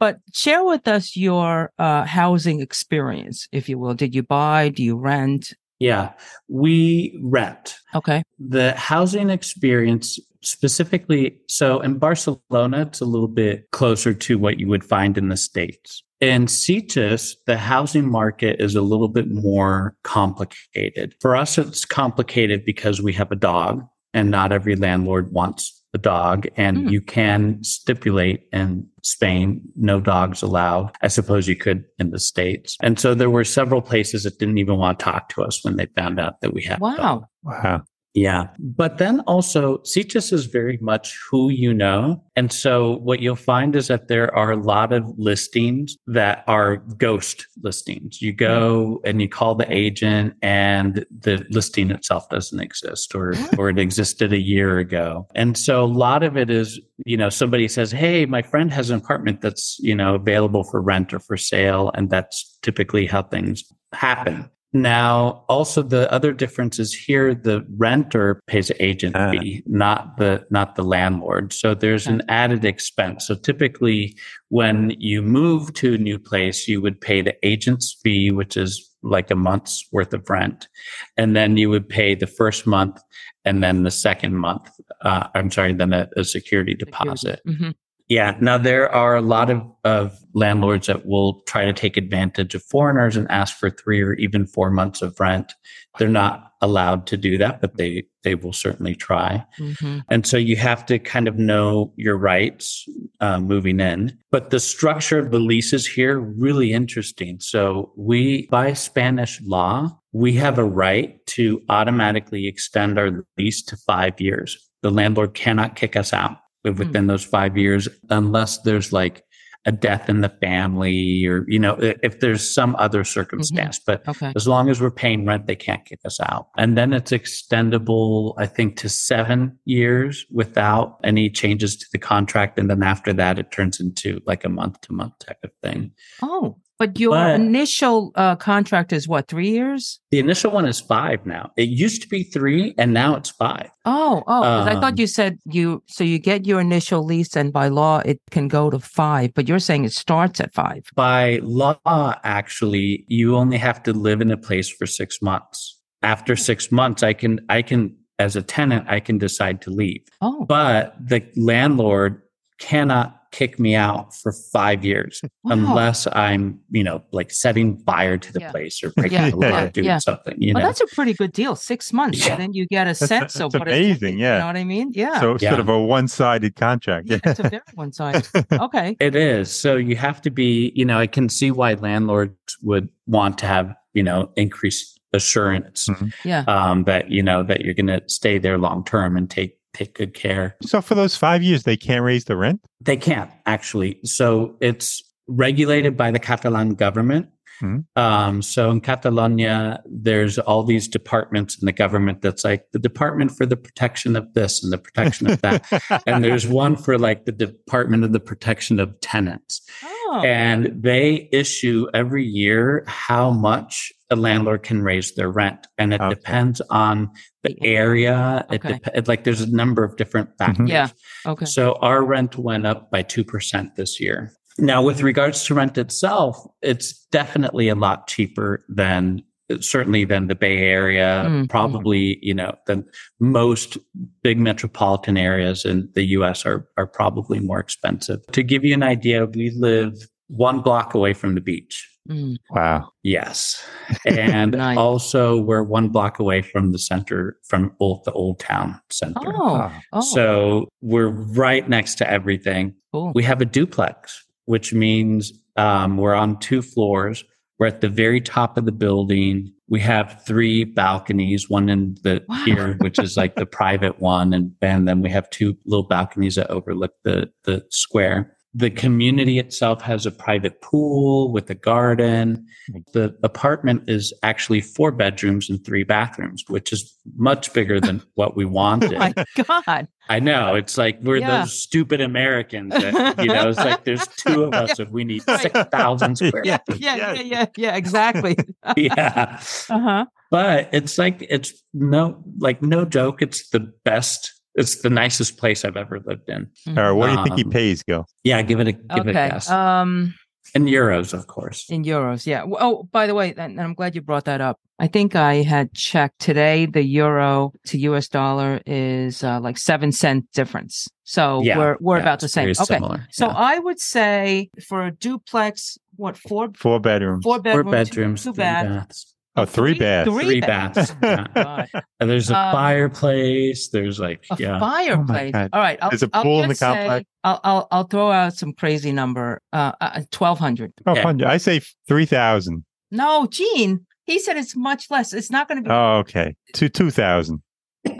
But 0.00 0.16
share 0.32 0.64
with 0.64 0.88
us 0.88 1.14
your 1.14 1.72
uh, 1.78 2.04
housing 2.04 2.60
experience, 2.60 3.48
if 3.52 3.68
you 3.68 3.78
will. 3.78 3.94
Did 3.94 4.14
you 4.14 4.22
buy? 4.22 4.70
Do 4.70 4.82
you 4.82 4.96
rent? 4.96 5.52
Yeah. 5.78 6.12
We 6.48 7.18
rent. 7.22 7.76
Okay. 7.94 8.22
The 8.38 8.74
housing 8.74 9.30
experience 9.30 10.18
specifically, 10.40 11.38
so 11.48 11.80
in 11.80 11.98
Barcelona, 11.98 12.82
it's 12.82 13.00
a 13.00 13.04
little 13.04 13.28
bit 13.28 13.70
closer 13.72 14.14
to 14.14 14.38
what 14.38 14.58
you 14.58 14.68
would 14.68 14.84
find 14.84 15.18
in 15.18 15.28
the 15.28 15.36
States. 15.36 16.02
In 16.20 16.46
Sitges, 16.46 17.34
the 17.46 17.56
housing 17.56 18.10
market 18.10 18.60
is 18.60 18.74
a 18.74 18.82
little 18.82 19.08
bit 19.08 19.30
more 19.30 19.96
complicated. 20.02 21.14
For 21.20 21.36
us, 21.36 21.58
it's 21.58 21.84
complicated 21.84 22.64
because 22.64 23.00
we 23.00 23.12
have 23.12 23.30
a 23.30 23.36
dog 23.36 23.86
and 24.12 24.30
not 24.30 24.50
every 24.50 24.74
landlord 24.74 25.32
wants 25.32 25.78
a 25.94 25.98
dog 25.98 26.46
and 26.56 26.76
mm. 26.76 26.90
you 26.90 27.00
can 27.00 27.62
stipulate 27.62 28.48
in 28.52 28.86
Spain, 29.02 29.62
no 29.74 30.00
dogs 30.00 30.42
allowed. 30.42 30.92
I 31.02 31.08
suppose 31.08 31.48
you 31.48 31.56
could 31.56 31.84
in 31.98 32.10
the 32.10 32.18
States. 32.18 32.76
And 32.82 32.98
so 32.98 33.14
there 33.14 33.30
were 33.30 33.44
several 33.44 33.80
places 33.80 34.24
that 34.24 34.38
didn't 34.38 34.58
even 34.58 34.76
want 34.76 34.98
to 34.98 35.04
talk 35.04 35.30
to 35.30 35.42
us 35.42 35.64
when 35.64 35.76
they 35.76 35.86
found 35.86 36.20
out 36.20 36.40
that 36.42 36.52
we 36.52 36.62
had. 36.62 36.80
Wow. 36.80 37.26
Wow. 37.42 37.84
Yeah. 38.14 38.48
But 38.58 38.98
then 38.98 39.20
also, 39.20 39.78
Sitges 39.78 40.32
is 40.32 40.46
very 40.46 40.78
much 40.80 41.16
who 41.30 41.50
you 41.50 41.72
know. 41.74 42.22
And 42.36 42.52
so 42.52 42.96
what 42.98 43.20
you'll 43.20 43.36
find 43.36 43.76
is 43.76 43.88
that 43.88 44.08
there 44.08 44.34
are 44.34 44.50
a 44.50 44.56
lot 44.56 44.92
of 44.92 45.04
listings 45.18 45.96
that 46.06 46.42
are 46.46 46.76
ghost 46.76 47.46
listings. 47.62 48.20
You 48.22 48.32
go 48.32 49.00
and 49.04 49.20
you 49.20 49.28
call 49.28 49.54
the 49.54 49.70
agent 49.72 50.34
and 50.42 51.04
the 51.10 51.44
listing 51.50 51.90
itself 51.90 52.28
doesn't 52.28 52.60
exist 52.60 53.14
or, 53.14 53.34
or 53.56 53.68
it 53.68 53.78
existed 53.78 54.32
a 54.32 54.40
year 54.40 54.78
ago. 54.78 55.26
And 55.34 55.56
so 55.56 55.84
a 55.84 55.86
lot 55.86 56.22
of 56.22 56.36
it 56.36 56.50
is, 56.50 56.80
you 57.04 57.16
know, 57.16 57.28
somebody 57.28 57.68
says, 57.68 57.92
Hey, 57.92 58.26
my 58.26 58.42
friend 58.42 58.72
has 58.72 58.90
an 58.90 58.98
apartment 58.98 59.42
that's, 59.42 59.78
you 59.80 59.94
know, 59.94 60.14
available 60.14 60.64
for 60.64 60.80
rent 60.80 61.12
or 61.12 61.20
for 61.20 61.36
sale. 61.36 61.90
And 61.94 62.10
that's 62.10 62.58
typically 62.62 63.06
how 63.06 63.22
things 63.22 63.64
happen. 63.92 64.50
Now, 64.72 65.44
also 65.48 65.82
the 65.82 66.12
other 66.12 66.32
difference 66.32 66.78
is 66.78 66.92
here 66.92 67.34
the 67.34 67.64
renter 67.76 68.40
pays 68.46 68.70
agent 68.80 69.16
ah. 69.16 69.30
fee, 69.30 69.62
not 69.66 70.18
the 70.18 70.46
not 70.50 70.76
the 70.76 70.82
landlord. 70.82 71.54
So 71.54 71.74
there's 71.74 72.06
an 72.06 72.22
added 72.28 72.64
expense. 72.66 73.26
So 73.26 73.34
typically 73.34 74.16
when 74.48 74.94
you 74.98 75.22
move 75.22 75.72
to 75.74 75.94
a 75.94 75.98
new 75.98 76.18
place, 76.18 76.68
you 76.68 76.82
would 76.82 77.00
pay 77.00 77.22
the 77.22 77.34
agent's 77.46 77.96
fee, 78.02 78.30
which 78.30 78.56
is 78.58 78.84
like 79.02 79.30
a 79.30 79.36
month's 79.36 79.86
worth 79.90 80.12
of 80.12 80.28
rent. 80.28 80.68
And 81.16 81.34
then 81.34 81.56
you 81.56 81.70
would 81.70 81.88
pay 81.88 82.14
the 82.14 82.26
first 82.26 82.66
month 82.66 83.00
and 83.44 83.62
then 83.62 83.84
the 83.84 83.90
second 83.90 84.36
month. 84.36 84.68
Uh, 85.00 85.28
I'm 85.34 85.50
sorry, 85.50 85.72
then 85.72 85.94
a, 85.94 86.08
a 86.16 86.24
security 86.24 86.74
deposit. 86.74 87.40
Mm-hmm. 87.46 87.70
Yeah. 88.08 88.36
Now 88.40 88.56
there 88.56 88.90
are 88.92 89.16
a 89.16 89.20
lot 89.20 89.50
of, 89.50 89.62
of 89.84 90.18
landlords 90.32 90.86
that 90.86 91.04
will 91.06 91.40
try 91.42 91.66
to 91.66 91.74
take 91.74 91.96
advantage 91.96 92.54
of 92.54 92.62
foreigners 92.62 93.16
and 93.16 93.30
ask 93.30 93.56
for 93.56 93.68
three 93.68 94.02
or 94.02 94.14
even 94.14 94.46
four 94.46 94.70
months 94.70 95.02
of 95.02 95.20
rent. 95.20 95.52
They're 95.98 96.08
not 96.08 96.52
allowed 96.60 97.06
to 97.08 97.16
do 97.16 97.38
that, 97.38 97.60
but 97.60 97.76
they, 97.76 98.04
they 98.24 98.34
will 98.34 98.52
certainly 98.52 98.94
try. 98.94 99.44
Mm-hmm. 99.60 99.98
And 100.10 100.26
so 100.26 100.36
you 100.36 100.56
have 100.56 100.86
to 100.86 100.98
kind 100.98 101.28
of 101.28 101.38
know 101.38 101.92
your 101.96 102.16
rights 102.16 102.88
uh, 103.20 103.40
moving 103.40 103.78
in. 103.78 104.18
But 104.30 104.50
the 104.50 104.58
structure 104.58 105.18
of 105.18 105.30
the 105.30 105.38
leases 105.38 105.86
here, 105.86 106.18
really 106.18 106.72
interesting. 106.72 107.40
So 107.40 107.92
we, 107.96 108.46
by 108.50 108.72
Spanish 108.72 109.40
law, 109.42 110.00
we 110.12 110.32
have 110.34 110.58
a 110.58 110.64
right 110.64 111.24
to 111.26 111.62
automatically 111.68 112.48
extend 112.48 112.98
our 112.98 113.24
lease 113.36 113.62
to 113.64 113.76
five 113.76 114.18
years. 114.20 114.56
The 114.82 114.90
landlord 114.90 115.34
cannot 115.34 115.76
kick 115.76 115.94
us 115.94 116.12
out 116.12 116.38
within 116.64 117.04
mm. 117.04 117.08
those 117.08 117.24
five 117.24 117.56
years, 117.56 117.88
unless 118.10 118.58
there's 118.62 118.92
like 118.92 119.24
a 119.66 119.72
death 119.72 120.08
in 120.08 120.22
the 120.22 120.28
family 120.28 121.26
or, 121.26 121.44
you 121.46 121.58
know, 121.58 121.76
if 121.80 122.20
there's 122.20 122.54
some 122.54 122.74
other 122.76 123.04
circumstance. 123.04 123.78
Mm-hmm. 123.78 124.02
But 124.04 124.08
okay. 124.08 124.32
as 124.34 124.48
long 124.48 124.70
as 124.70 124.80
we're 124.80 124.90
paying 124.90 125.26
rent, 125.26 125.46
they 125.46 125.56
can't 125.56 125.84
kick 125.84 125.98
us 126.04 126.18
out. 126.20 126.48
And 126.56 126.78
then 126.78 126.92
it's 126.92 127.10
extendable, 127.10 128.34
I 128.38 128.46
think, 128.46 128.76
to 128.78 128.88
seven 128.88 129.58
years 129.66 130.24
without 130.30 130.98
any 131.04 131.28
changes 131.28 131.76
to 131.76 131.86
the 131.92 131.98
contract. 131.98 132.58
And 132.58 132.70
then 132.70 132.82
after 132.82 133.12
that, 133.12 133.38
it 133.38 133.50
turns 133.50 133.78
into 133.78 134.20
like 134.26 134.44
a 134.44 134.48
month 134.48 134.80
to 134.82 134.92
month 134.92 135.18
type 135.18 135.40
of 135.44 135.50
thing. 135.62 135.92
Oh, 136.22 136.56
but 136.78 136.98
your 136.98 137.12
but 137.12 137.34
initial 137.34 138.12
uh, 138.14 138.36
contract 138.36 138.92
is 138.92 139.08
what, 139.08 139.28
three 139.28 139.50
years? 139.50 140.00
The 140.10 140.18
initial 140.18 140.52
one 140.52 140.64
is 140.64 140.80
five 140.80 141.26
now. 141.26 141.50
It 141.56 141.68
used 141.68 142.02
to 142.02 142.08
be 142.08 142.22
three 142.22 142.74
and 142.78 142.92
now 142.92 143.16
it's 143.16 143.30
five. 143.30 143.70
Oh, 143.84 144.22
oh, 144.26 144.42
um, 144.42 144.68
I 144.68 144.74
thought 144.74 144.92
um, 144.92 144.98
you 144.98 145.06
said 145.06 145.38
you, 145.44 145.82
so 145.86 146.04
you 146.04 146.18
get 146.18 146.46
your 146.46 146.60
initial 146.60 147.04
lease 147.04 147.36
and 147.36 147.52
by 147.52 147.68
law 147.68 147.98
it 148.04 148.20
can 148.30 148.48
go 148.48 148.70
to 148.70 148.78
five, 148.78 149.34
but 149.34 149.48
you're 149.48 149.58
saying 149.58 149.84
it 149.84 149.92
starts 149.92 150.40
at 150.40 150.54
five. 150.54 150.84
By 150.94 151.40
law, 151.42 152.14
actually, 152.22 153.04
you 153.08 153.36
only 153.36 153.58
have 153.58 153.82
to 153.84 153.92
live 153.92 154.20
in 154.20 154.30
a 154.30 154.36
place 154.36 154.68
for 154.68 154.86
six 154.86 155.20
months. 155.20 155.80
After 156.02 156.36
six 156.36 156.70
months, 156.70 157.02
I 157.02 157.12
can, 157.12 157.40
I 157.48 157.62
can, 157.62 157.96
as 158.20 158.36
a 158.36 158.42
tenant, 158.42 158.86
I 158.88 159.00
can 159.00 159.18
decide 159.18 159.62
to 159.62 159.70
leave. 159.70 160.02
Oh. 160.20 160.44
But 160.44 160.94
the 161.00 161.26
landlord 161.36 162.22
cannot 162.58 163.17
kick 163.30 163.58
me 163.58 163.74
out 163.74 164.14
for 164.14 164.32
five 164.32 164.84
years 164.84 165.20
wow. 165.44 165.52
unless 165.52 166.06
I'm, 166.12 166.60
you 166.70 166.82
know, 166.82 167.02
like 167.12 167.30
setting 167.30 167.78
fire 167.78 168.18
to 168.18 168.32
the 168.32 168.40
yeah. 168.40 168.50
place 168.50 168.82
or 168.82 168.90
breaking 168.90 169.18
yeah. 169.18 169.30
the 169.30 169.36
law 169.36 169.62
or 169.64 169.68
doing 169.70 169.86
yeah. 169.86 169.98
something. 169.98 170.34
You 170.38 170.54
well, 170.54 170.62
know, 170.62 170.68
that's 170.68 170.80
a 170.80 170.86
pretty 170.94 171.14
good 171.14 171.32
deal. 171.32 171.56
Six 171.56 171.92
months, 171.92 172.26
and 172.26 172.40
then 172.40 172.52
you 172.52 172.66
get 172.66 172.86
a 172.86 172.94
sense 172.94 173.34
that's, 173.34 173.40
of 173.40 173.52
what 173.54 173.68
amazing. 173.68 174.18
yeah, 174.18 174.34
you 174.34 174.40
know 174.40 174.46
what 174.46 174.56
I 174.56 174.64
mean? 174.64 174.92
Yeah. 174.94 175.20
So 175.20 175.34
it's 175.34 175.44
sort 175.44 175.60
of 175.60 175.68
a 175.68 175.78
one-sided 175.78 176.56
contract. 176.56 177.08
Yeah, 177.08 177.18
it's 177.24 177.40
a 177.40 177.48
very 177.48 177.62
one-sided. 177.74 178.28
Okay. 178.58 178.96
It 179.00 179.14
is. 179.14 179.50
So 179.50 179.76
you 179.76 179.96
have 179.96 180.20
to 180.22 180.30
be. 180.30 180.72
You 180.74 180.84
know, 180.84 180.98
I 180.98 181.06
can 181.06 181.28
see 181.28 181.50
why 181.50 181.74
landlords 181.74 182.34
would 182.62 182.88
want 183.06 183.38
to 183.38 183.46
have 183.46 183.74
you 183.94 184.02
know 184.02 184.30
increased 184.36 184.98
assurance. 185.12 185.88
Mm-hmm. 185.88 186.08
Yeah. 186.24 186.44
Um, 186.46 186.84
that 186.84 187.10
you 187.10 187.22
know 187.22 187.42
that 187.42 187.62
you're 187.62 187.74
going 187.74 187.86
to 187.86 188.02
stay 188.06 188.38
there 188.38 188.58
long 188.58 188.84
term 188.84 189.16
and 189.16 189.30
take 189.30 189.57
take 189.78 189.94
good 189.94 190.14
care. 190.14 190.56
So 190.62 190.80
for 190.80 190.94
those 190.94 191.16
five 191.16 191.42
years, 191.42 191.62
they 191.62 191.76
can't 191.76 192.02
raise 192.02 192.24
the 192.24 192.36
rent? 192.36 192.64
They 192.80 192.96
can't 192.96 193.30
actually. 193.46 194.00
So 194.04 194.56
it's 194.60 195.02
regulated 195.28 195.96
by 195.96 196.10
the 196.10 196.18
Catalan 196.18 196.74
government. 196.74 197.28
Mm-hmm. 197.62 198.00
Um, 198.00 198.40
so 198.40 198.70
in 198.70 198.80
Catalonia, 198.80 199.82
there's 199.86 200.38
all 200.38 200.62
these 200.62 200.86
departments 200.86 201.60
in 201.60 201.66
the 201.66 201.72
government 201.72 202.22
that's 202.22 202.44
like 202.44 202.70
the 202.72 202.78
department 202.78 203.32
for 203.32 203.46
the 203.46 203.56
protection 203.56 204.14
of 204.14 204.32
this 204.34 204.62
and 204.62 204.72
the 204.72 204.78
protection 204.78 205.28
of 205.28 205.40
that. 205.42 206.02
and 206.06 206.22
there's 206.22 206.46
one 206.46 206.76
for 206.76 206.98
like 206.98 207.24
the 207.24 207.32
department 207.32 208.04
of 208.04 208.12
the 208.12 208.20
protection 208.20 208.78
of 208.78 208.98
tenants. 209.00 209.60
Oh. 209.82 210.22
And 210.24 210.82
they 210.82 211.28
issue 211.32 211.88
every 211.92 212.24
year 212.24 212.84
how 212.86 213.30
much 213.30 213.92
a 214.10 214.16
landlord 214.16 214.62
can 214.62 214.82
raise 214.82 215.14
their 215.14 215.30
rent. 215.30 215.66
And 215.76 215.92
it 215.92 216.00
okay. 216.00 216.14
depends 216.14 216.60
on 216.70 217.10
the 217.42 217.56
area. 217.62 218.46
Okay. 218.50 218.74
It 218.74 218.84
dep- 218.84 219.08
like 219.08 219.24
there's 219.24 219.40
a 219.40 219.50
number 219.50 219.84
of 219.84 219.96
different 219.96 220.30
mm-hmm. 220.30 220.44
factors. 220.44 220.70
Yeah. 220.70 220.88
Okay. 221.26 221.44
So 221.44 221.74
our 221.80 222.04
rent 222.04 222.36
went 222.36 222.66
up 222.66 222.90
by 222.90 223.02
2% 223.02 223.74
this 223.76 224.00
year. 224.00 224.32
Now, 224.60 224.82
with 224.82 225.02
regards 225.02 225.44
to 225.44 225.54
rent 225.54 225.78
itself, 225.78 226.44
it's 226.62 227.06
definitely 227.12 227.68
a 227.68 227.76
lot 227.76 228.08
cheaper 228.08 228.64
than 228.68 229.22
certainly 229.60 230.04
than 230.04 230.26
the 230.26 230.34
Bay 230.34 230.58
Area, 230.58 231.24
mm-hmm. 231.26 231.44
probably, 231.46 232.18
you 232.22 232.34
know, 232.34 232.54
than 232.66 232.84
most 233.20 233.78
big 234.22 234.38
metropolitan 234.38 235.16
areas 235.16 235.64
in 235.64 235.88
the 235.94 236.04
US 236.04 236.44
are, 236.44 236.68
are 236.76 236.86
probably 236.86 237.40
more 237.40 237.58
expensive. 237.58 238.20
To 238.32 238.42
give 238.42 238.64
you 238.64 238.74
an 238.74 238.82
idea, 238.82 239.26
we 239.26 239.50
live 239.50 239.94
one 240.28 240.60
block 240.60 240.94
away 240.94 241.14
from 241.14 241.34
the 241.34 241.40
beach. 241.40 241.88
Mm. 242.08 242.36
Wow. 242.50 242.90
Yes. 243.02 243.64
And 244.06 244.52
nice. 244.52 244.76
also 244.76 245.38
we're 245.38 245.62
one 245.62 245.88
block 245.88 246.18
away 246.18 246.42
from 246.42 246.72
the 246.72 246.78
center, 246.78 247.38
from 247.44 247.74
old, 247.80 248.04
the 248.04 248.12
old 248.12 248.38
town 248.38 248.80
center. 248.90 249.32
Oh. 249.34 249.72
oh. 249.92 250.00
So 250.00 250.68
we're 250.82 251.08
right 251.08 251.68
next 251.68 251.96
to 251.96 252.10
everything. 252.10 252.74
Cool. 252.92 253.12
We 253.14 253.22
have 253.24 253.40
a 253.40 253.46
duplex, 253.46 254.24
which 254.44 254.72
means 254.72 255.32
um, 255.56 255.96
we're 255.96 256.14
on 256.14 256.38
two 256.38 256.62
floors. 256.62 257.24
We're 257.58 257.66
at 257.66 257.80
the 257.80 257.88
very 257.88 258.20
top 258.20 258.56
of 258.56 258.66
the 258.66 258.72
building. 258.72 259.52
We 259.68 259.80
have 259.80 260.22
three 260.24 260.64
balconies, 260.64 261.50
one 261.50 261.68
in 261.68 261.96
the 262.02 262.24
wow. 262.28 262.44
here, 262.44 262.74
which 262.80 262.98
is 262.98 263.16
like 263.16 263.34
the 263.34 263.46
private 263.60 264.00
one, 264.00 264.32
and, 264.32 264.52
and 264.62 264.86
then 264.86 265.02
we 265.02 265.10
have 265.10 265.28
two 265.30 265.56
little 265.66 265.86
balconies 265.86 266.36
that 266.36 266.50
overlook 266.50 266.92
the 267.04 267.30
the 267.44 267.64
square. 267.70 268.36
The 268.54 268.70
community 268.70 269.38
itself 269.38 269.82
has 269.82 270.06
a 270.06 270.10
private 270.10 270.62
pool 270.62 271.30
with 271.30 271.50
a 271.50 271.54
garden. 271.54 272.46
The 272.92 273.14
apartment 273.22 273.88
is 273.88 274.12
actually 274.22 274.62
four 274.62 274.90
bedrooms 274.90 275.50
and 275.50 275.62
three 275.64 275.84
bathrooms, 275.84 276.44
which 276.48 276.72
is 276.72 276.94
much 277.16 277.52
bigger 277.52 277.78
than 277.78 278.02
what 278.14 278.36
we 278.36 278.46
wanted. 278.46 278.94
oh 278.94 278.98
my 278.98 279.14
God. 279.44 279.88
I 280.08 280.20
know. 280.20 280.54
It's 280.54 280.78
like 280.78 280.98
we're 281.02 281.18
yeah. 281.18 281.40
those 281.40 281.62
stupid 281.62 282.00
Americans 282.00 282.72
that, 282.72 283.18
you 283.22 283.26
know, 283.26 283.50
it's 283.50 283.58
like 283.58 283.84
there's 283.84 284.06
two 284.06 284.44
of 284.44 284.54
us 284.54 284.78
and 284.78 284.90
we 284.90 285.04
need 285.04 285.22
6,000 285.22 286.16
square 286.16 286.42
yeah, 286.44 286.58
yeah, 286.76 286.96
yeah, 286.96 287.12
yeah, 287.12 287.46
yeah, 287.56 287.76
exactly. 287.76 288.36
yeah. 288.76 289.40
Uh-huh. 289.68 290.06
But 290.30 290.70
it's 290.72 290.96
like, 290.96 291.26
it's 291.28 291.52
no, 291.74 292.22
like 292.38 292.62
no 292.62 292.86
joke. 292.86 293.20
It's 293.20 293.50
the 293.50 293.72
best 293.84 294.37
it's 294.58 294.82
the 294.82 294.90
nicest 294.90 295.38
place 295.38 295.64
I've 295.64 295.76
ever 295.76 296.00
lived 296.04 296.28
in. 296.28 296.46
Mm-hmm. 296.66 296.78
All 296.78 296.84
right, 296.84 296.92
what 296.92 297.06
do 297.06 297.12
you 297.12 297.22
think 297.24 297.36
he 297.36 297.44
um, 297.44 297.50
pays, 297.50 297.82
Gil? 297.82 298.06
Yeah, 298.24 298.42
give 298.42 298.60
it 298.60 298.68
a 298.68 298.72
give 298.72 298.90
okay. 298.90 299.00
it 299.00 299.10
a 299.10 299.12
guess. 299.12 299.50
Um, 299.50 300.14
in 300.54 300.64
euros, 300.64 301.12
of 301.12 301.26
course. 301.26 301.68
In 301.68 301.84
euros, 301.84 302.26
yeah. 302.26 302.44
Oh, 302.46 302.88
by 302.90 303.06
the 303.06 303.14
way, 303.14 303.34
and 303.36 303.60
I'm 303.60 303.74
glad 303.74 303.94
you 303.94 304.00
brought 304.00 304.24
that 304.24 304.40
up. 304.40 304.58
I 304.78 304.86
think 304.86 305.16
I 305.16 305.36
had 305.42 305.74
checked 305.74 306.20
today. 306.20 306.64
The 306.66 306.82
euro 306.82 307.52
to 307.66 307.78
US 307.78 308.08
dollar 308.08 308.60
is 308.64 309.24
uh, 309.24 309.40
like 309.40 309.58
seven 309.58 309.92
cent 309.92 310.30
difference. 310.32 310.88
So 311.04 311.42
Yeah, 311.42 311.58
we're 311.58 311.76
we're 311.80 311.96
yeah, 311.96 312.02
about 312.02 312.20
the 312.20 312.26
it's 312.26 312.34
same. 312.34 312.44
very 312.44 312.52
Okay. 312.52 312.64
similar. 312.64 313.06
So 313.10 313.26
Yeah. 313.26 313.34
I 313.34 313.58
would 313.58 313.80
say 313.80 314.50
for 314.68 314.86
a 314.86 314.90
duplex, 314.92 315.78
what 315.96 316.16
four 316.16 316.48
Four 316.56 316.80
bedrooms. 316.80 317.24
four 317.24 317.42
four 317.42 317.64
bedrooms, 317.64 318.22
two, 318.24 318.32
three 318.32 318.44
bath, 318.44 318.66
baths, 318.68 319.14
oh, 319.42 319.44
three 319.46 319.74
baths. 319.74 320.10
three, 320.10 320.24
three 320.24 320.40
baths. 320.40 320.92
baths. 320.94 321.30
yeah. 321.36 321.80
And 322.00 322.08
there's 322.10 322.30
a 322.30 322.36
Um, 322.38 322.52
fireplace. 322.52 323.68
There's 323.68 323.98
like 324.00 324.24
A 324.30 324.36
yeah, 324.38 324.58
fireplace. 324.58 325.32
God. 325.32 325.50
All 325.52 325.60
right. 325.60 325.78
I'll, 325.82 325.90
There's 325.90 326.02
a 326.02 326.10
I'll 326.12 326.22
pool 326.22 326.42
in 326.42 326.48
the 326.48 326.54
just 326.54 326.60
say- 326.60 327.04
I'll, 327.24 327.40
I'll 327.44 327.68
I'll 327.70 327.84
throw 327.84 328.10
out 328.10 328.34
some 328.34 328.52
crazy 328.52 328.92
number. 328.92 329.40
Uh, 329.52 329.72
uh 329.80 330.00
twelve 330.10 330.38
hundred. 330.38 330.72
Oh, 330.86 330.92
Okay. 330.92 331.02
hundred. 331.02 331.28
I 331.28 331.36
say 331.38 331.60
three 331.86 332.06
thousand. 332.06 332.64
No, 332.90 333.26
Gene. 333.26 333.86
He 334.06 334.18
said 334.18 334.36
it's 334.38 334.56
much 334.56 334.90
less. 334.90 335.12
It's 335.12 335.30
not 335.30 335.48
going 335.48 335.62
to 335.62 335.68
be 335.68 335.70
Oh, 335.70 335.98
okay. 335.98 336.34
Two 336.54 336.68
two 336.68 336.90
thousand. 336.90 337.42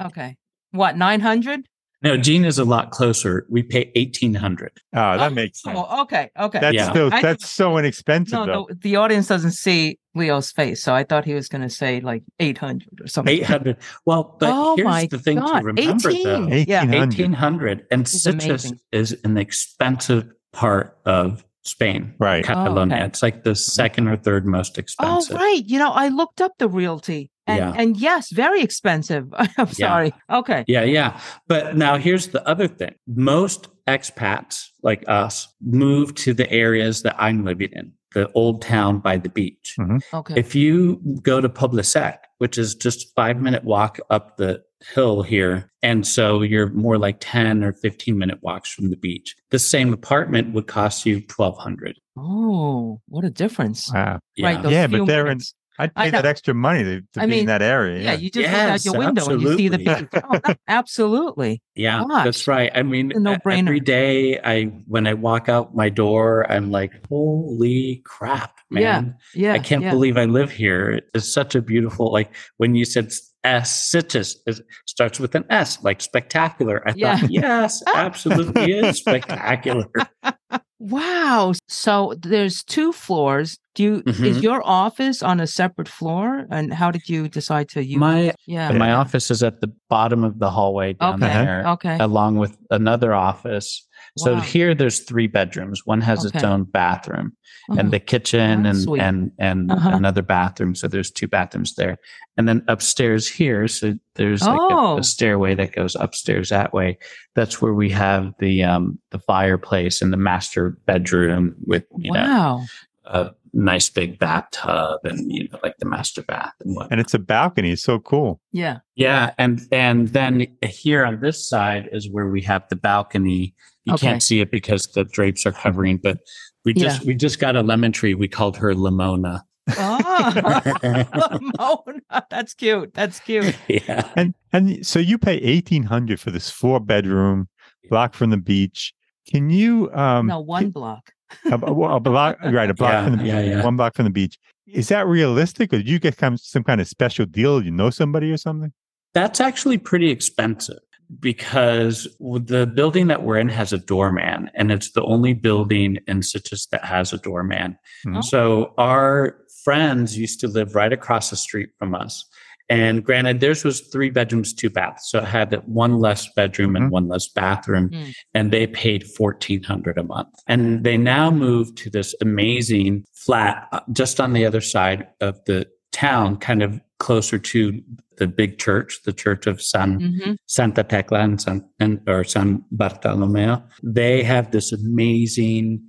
okay. 0.00 0.36
What 0.70 0.96
nine 0.96 1.20
hundred? 1.20 1.66
no. 2.00 2.16
Gene 2.16 2.44
is 2.44 2.58
a 2.58 2.64
lot 2.64 2.90
closer. 2.92 3.44
We 3.50 3.62
pay 3.62 3.90
eighteen 3.96 4.34
hundred. 4.34 4.72
Oh, 4.94 5.18
that 5.18 5.32
makes 5.32 5.60
sense. 5.62 5.76
Oh, 5.78 6.02
okay. 6.02 6.30
Okay. 6.38 6.60
That's 6.60 6.74
Yeah. 6.74 6.92
so 6.92 7.10
I- 7.12 7.20
that's 7.22 7.50
so 7.50 7.76
inexpensive 7.76 8.32
no, 8.38 8.46
though. 8.46 8.52
no, 8.52 8.68
the 8.80 8.96
audience 8.96 9.26
doesn't 9.26 9.50
see 9.52 9.98
Leo's 10.18 10.50
face, 10.52 10.82
so 10.82 10.94
I 10.94 11.04
thought 11.04 11.24
he 11.24 11.34
was 11.34 11.48
going 11.48 11.62
to 11.62 11.70
say 11.70 12.00
like 12.00 12.22
eight 12.40 12.58
hundred 12.58 13.00
or 13.00 13.06
something. 13.06 13.34
Eight 13.34 13.44
hundred. 13.44 13.76
Well, 14.04 14.36
but 14.38 14.50
oh 14.52 14.76
here's 14.76 14.84
my 14.84 15.06
the 15.06 15.18
thing 15.18 15.38
God. 15.38 15.60
to 15.60 15.64
remember 15.66 16.10
18. 16.10 16.24
though. 16.24 16.46
Yeah. 16.56 16.84
1800. 16.84 17.86
And 17.90 18.02
It's 18.02 18.26
Sitges 18.26 18.44
amazing. 18.48 18.80
is 18.92 19.16
an 19.24 19.36
expensive 19.38 20.30
part 20.52 20.98
of 21.06 21.44
Spain, 21.64 22.14
Right. 22.18 22.44
Catalonia. 22.44 22.94
Oh, 22.94 22.98
okay. 22.98 23.06
It's 23.06 23.22
like 23.22 23.44
the 23.44 23.54
second 23.54 24.08
or 24.08 24.16
third 24.16 24.46
most 24.46 24.78
expensive. 24.78 25.12
Oh, 25.14 25.18
expensive. 25.18 25.36
right. 25.40 25.62
You 25.66 25.78
know, 25.78 25.90
I 25.90 26.08
looked 26.08 26.40
up 26.40 26.52
the 26.58 26.68
realty, 26.68 27.30
and 27.46 27.58
Yeah. 27.58 27.72
and 27.76 27.96
yes, 27.96 28.30
very 28.32 28.62
expensive. 28.62 29.26
I'm 29.58 29.68
sorry. 29.72 30.12
Okay. 30.30 30.64
Yeah, 30.66 30.84
yeah. 30.84 31.20
But 31.46 31.76
now 31.76 31.98
here's 31.98 32.28
the 32.28 32.46
other 32.48 32.68
thing. 32.68 32.94
Most 33.06 33.68
expats 33.86 34.68
like 34.82 35.04
us 35.08 35.48
move 35.60 36.14
to 36.14 36.32
the 36.32 36.50
areas 36.50 37.02
that 37.02 37.16
I'm 37.18 37.44
living 37.44 37.70
in, 37.72 37.92
the 38.14 38.30
old 38.32 38.62
town 38.62 38.98
by 38.98 39.16
the 39.16 39.28
beach. 39.28 39.74
Mm-hmm. 39.78 39.98
Okay. 40.14 40.34
If 40.36 40.54
you 40.54 41.00
go 41.22 41.40
to 41.40 41.48
Poble 41.48 41.84
Sec, 41.84 42.26
which 42.38 42.58
is 42.58 42.74
just 42.74 43.04
a 43.04 43.08
five 43.14 43.40
minute 43.40 43.64
walk 43.64 43.98
up 44.10 44.36
the 44.36 44.62
hill 44.94 45.22
here, 45.22 45.70
and 45.82 46.06
so 46.06 46.42
you're 46.42 46.70
more 46.70 46.98
like 46.98 47.16
10 47.20 47.64
or 47.64 47.72
15 47.72 48.16
minute 48.16 48.38
walks 48.42 48.72
from 48.72 48.90
the 48.90 48.96
beach, 48.96 49.36
the 49.50 49.58
same 49.58 49.92
apartment 49.92 50.54
would 50.54 50.66
cost 50.66 51.04
you 51.04 51.16
1200 51.16 51.98
oh, 52.18 53.00
what 53.06 53.24
a 53.24 53.30
difference. 53.30 53.92
Wow. 53.92 54.18
Right. 54.40 54.64
Yeah, 54.68 54.86
but 54.86 54.96
few 54.96 55.06
they're 55.06 55.20
in- 55.22 55.28
minutes. 55.28 55.54
I'd 55.78 55.92
I 55.96 56.04
pay 56.06 56.10
that 56.10 56.26
extra 56.26 56.54
money 56.54 56.82
to, 56.84 57.00
to 57.14 57.20
I 57.22 57.26
be 57.26 57.30
mean, 57.30 57.40
in 57.40 57.46
that 57.46 57.62
area. 57.62 58.02
Yeah, 58.02 58.12
Yeah. 58.12 58.18
you 58.18 58.30
just 58.30 58.48
look 58.50 58.60
out 58.60 58.84
your 58.84 58.98
window 58.98 59.28
and 59.30 59.42
you 59.42 59.56
see 59.56 59.68
the 59.68 59.78
absolutely. 59.78 60.04
beach. 60.10 60.22
Oh, 60.24 60.40
no, 60.48 60.54
absolutely. 60.66 61.62
Yeah, 61.76 62.04
Gosh. 62.08 62.24
that's 62.24 62.48
right. 62.48 62.70
I 62.74 62.82
mean, 62.82 63.12
no-brainer. 63.14 63.58
every 63.68 63.80
day 63.80 64.38
I 64.42 64.64
when 64.86 65.06
I 65.06 65.14
walk 65.14 65.48
out 65.48 65.74
my 65.76 65.88
door, 65.88 66.50
I'm 66.50 66.70
like, 66.70 66.92
holy 67.08 68.02
crap, 68.04 68.58
man. 68.70 69.16
Yeah, 69.34 69.52
Yeah. 69.52 69.52
I 69.54 69.58
can't 69.60 69.82
yeah. 69.82 69.90
believe 69.90 70.16
I 70.16 70.24
live 70.24 70.50
here. 70.50 71.00
It's 71.14 71.32
such 71.32 71.54
a 71.54 71.62
beautiful, 71.62 72.12
like 72.12 72.34
when 72.56 72.74
you 72.74 72.84
said 72.84 73.12
S, 73.44 73.92
Sitges, 73.94 74.34
it 74.46 74.58
starts 74.86 75.20
with 75.20 75.34
an 75.36 75.44
S, 75.48 75.82
like 75.84 76.00
spectacular. 76.00 76.82
I 76.88 76.92
Yeah. 76.96 77.18
thought, 77.18 77.30
yes, 77.30 77.82
absolutely 77.94 78.72
is 78.72 78.98
spectacular. 78.98 79.86
Wow. 80.80 81.52
So 81.68 82.14
there's 82.22 82.62
two 82.62 82.92
floors. 82.92 83.58
Do 83.74 83.82
you 83.82 84.02
is 84.06 84.38
Mhm. 84.38 84.42
your 84.42 84.62
office 84.64 85.22
on 85.22 85.40
a 85.40 85.46
separate 85.46 85.88
floor? 85.88 86.46
And 86.50 86.72
how 86.72 86.90
did 86.92 87.08
you 87.08 87.28
decide 87.28 87.68
to 87.70 87.84
use? 87.84 87.98
My 87.98 88.32
yeah. 88.46 88.70
my 88.72 88.92
office 88.92 89.30
is 89.30 89.42
at 89.42 89.60
the 89.60 89.72
bottom 89.88 90.22
of 90.22 90.38
the 90.38 90.50
hallway 90.50 90.92
down 90.94 91.22
Okay. 91.22 91.32
there, 91.32 91.66
Okay. 91.68 91.96
along 91.98 92.36
with 92.38 92.56
another 92.70 93.12
office. 93.12 93.86
So 94.16 94.34
Wow. 94.34 94.40
here 94.40 94.74
there's 94.74 95.00
three 95.00 95.26
bedrooms. 95.26 95.82
One 95.84 96.00
has 96.00 96.24
its 96.24 96.42
own 96.44 96.64
bathroom. 96.64 97.32
Oh, 97.70 97.76
and 97.78 97.90
the 97.90 98.00
kitchen 98.00 98.62
that's 98.62 98.78
and 98.78 98.84
sweet. 98.84 99.00
and 99.02 99.30
and 99.38 99.70
Uh-huh. 99.70 99.90
another 99.92 100.22
bathroom. 100.22 100.74
So 100.74 100.88
there's 100.88 101.10
two 101.10 101.28
bathrooms 101.28 101.74
there, 101.74 101.98
and 102.36 102.48
then 102.48 102.62
upstairs 102.68 103.28
here. 103.28 103.68
So 103.68 103.94
there's 104.14 104.42
like 104.42 104.58
a- 104.58 104.74
Oh. 104.74 104.98
a, 104.98 105.02
stairway 105.04 105.54
that 105.54 105.72
goes 105.74 105.94
upstairs 105.96 106.48
that 106.48 106.72
way. 106.72 106.98
That's 107.34 107.60
where 107.60 107.74
we 107.74 107.90
have 107.90 108.32
the 108.38 108.64
um 108.64 108.98
the 109.10 109.18
fireplace 109.18 110.00
and 110.02 110.12
the 110.12 110.16
master 110.16 110.78
bedroom 110.86 111.54
with 111.66 111.84
you 111.98 112.12
know 112.12 112.20
wow. 112.20 112.64
a 113.04 113.30
nice 113.54 113.88
big 113.90 114.18
bathtub 114.18 115.00
and 115.04 115.30
you 115.32 115.48
know 115.50 115.58
like 115.62 115.74
the 115.78 115.86
master 115.86 116.22
bath 116.22 116.52
and 116.64 116.74
what. 116.76 116.88
And 116.90 117.00
it's 117.00 117.14
a 117.14 117.18
balcony. 117.18 117.76
So 117.76 117.98
cool. 117.98 118.40
Yeah. 118.52 118.78
Yeah, 118.96 119.32
and 119.38 119.60
and 119.72 120.08
then 120.08 120.46
here 120.62 121.04
on 121.04 121.20
this 121.20 121.46
side 121.48 121.88
is 121.92 122.08
where 122.10 122.28
we 122.28 122.40
have 122.42 122.62
the 122.70 122.76
balcony. 122.76 123.54
You 123.88 123.94
Okay. 123.94 124.06
can't 124.06 124.22
see 124.22 124.40
it 124.40 124.50
because 124.50 124.86
the 124.94 125.04
drapes 125.04 125.44
are 125.46 125.52
covering, 125.52 125.96
but 125.96 126.18
we 126.64 126.74
just 126.74 127.04
we 127.04 127.14
just 127.14 127.38
got 127.40 127.56
a 127.56 127.62
lemon 127.62 127.92
tree. 127.92 128.14
We 128.14 128.28
called 128.28 128.56
her 128.58 128.74
Lamona. 128.74 129.40
Oh, 129.76 131.38
Mona. 131.58 132.26
That's 132.30 132.54
cute. 132.54 132.94
That's 132.94 133.20
cute. 133.20 133.56
yeah. 133.68 134.10
And 134.16 134.34
and 134.52 134.86
so 134.86 134.98
you 134.98 135.18
pay 135.18 135.36
eighteen 135.36 135.82
hundred 135.84 136.20
for 136.20 136.30
this 136.30 136.50
four 136.50 136.80
bedroom 136.80 137.48
block 137.88 138.14
from 138.14 138.30
the 138.30 138.36
beach. 138.36 138.92
Can 139.30 139.50
you 139.50 139.90
um 139.92 140.26
No, 140.26 140.40
one 140.40 140.70
block. 140.70 141.12
a, 141.50 141.54
a- 141.54 141.96
a 141.96 142.00
block 142.00 142.38
right 142.44 142.70
a 142.70 142.74
block 142.74 142.92
Yeah, 142.92 143.04
from 143.04 143.16
the 143.18 143.24
yeah, 143.24 143.40
yeah. 143.40 143.64
one 143.64 143.76
block 143.76 143.94
from 143.94 144.04
the 144.04 144.10
beach? 144.10 144.38
Is 144.66 144.88
that 144.88 145.06
realistic, 145.06 145.72
or 145.72 145.78
do 145.82 145.90
you 145.90 145.98
get 145.98 146.18
some 146.18 146.36
some 146.36 146.62
kind 146.64 146.80
of 146.80 146.88
special 146.88 147.24
deal? 147.26 147.62
You 147.64 147.70
know 147.70 147.90
somebody 147.90 148.30
or 148.30 148.36
something? 148.36 148.72
That's 149.14 149.40
actually 149.40 149.78
pretty 149.78 150.10
expensive 150.10 150.78
because 151.20 152.04
the 152.20 152.70
building 152.74 153.06
that 153.08 153.22
we're 153.22 153.38
in 153.38 153.48
has 153.48 153.72
a 153.72 153.78
doorman, 153.78 154.50
and 154.54 154.70
it's 154.70 154.92
the 154.92 155.02
only 155.04 155.32
building 155.32 155.98
in 156.06 156.20
Sitges 156.20 156.68
that 156.70 156.84
has 156.84 157.12
a 157.12 157.18
doorman. 157.18 157.78
Mhm. 158.06 158.22
So 158.24 158.74
our 158.78 159.38
friends 159.64 160.18
used 160.18 160.40
to 160.40 160.48
live 160.48 160.74
right 160.74 160.92
across 160.92 161.30
the 161.30 161.36
street 161.36 161.70
from 161.78 161.94
us. 161.94 162.24
And 162.70 163.02
granted, 163.02 163.40
theirs 163.40 163.64
was 163.64 163.80
three 163.80 164.10
bedrooms, 164.10 164.52
two 164.52 164.68
baths. 164.68 165.10
So 165.10 165.20
it 165.20 165.24
had 165.24 165.54
one 165.64 165.98
less 165.98 166.28
bedroom 166.36 166.76
and 166.76 166.88
Mhm. 166.88 166.90
one 166.90 167.08
less 167.08 167.26
bathroom. 167.26 167.88
Mm. 167.88 168.12
And 168.34 168.50
they 168.50 168.66
paid 168.66 169.06
fourteen 169.06 169.62
hundred 169.62 169.96
a 169.96 170.02
month. 170.02 170.28
And 170.46 170.84
they 170.84 170.98
now 170.98 171.30
moved 171.30 171.78
to 171.78 171.90
this 171.90 172.14
amazing 172.20 173.06
flat 173.14 173.68
uh, 173.72 173.80
just 173.92 174.20
on 174.20 174.34
the 174.34 174.44
other 174.44 174.60
side 174.60 175.08
of 175.22 175.42
the 175.46 175.66
town, 175.92 176.36
kind 176.36 176.62
of 176.62 176.78
closer 176.98 177.38
to 177.38 177.80
the 178.16 178.26
big 178.26 178.58
church, 178.58 179.00
the 179.04 179.12
Church 179.12 179.46
of 179.46 179.62
San 179.62 180.00
hmm 180.00 180.32
Santa 180.46 180.82
Tecla 180.82 181.20
and 181.20 181.40
San 181.40 181.64
and, 181.78 182.00
or 182.08 182.24
San 182.24 182.64
Bartolomeo. 182.72 183.62
They 183.82 184.22
have 184.24 184.50
this 184.50 184.72
amazing 184.72 185.80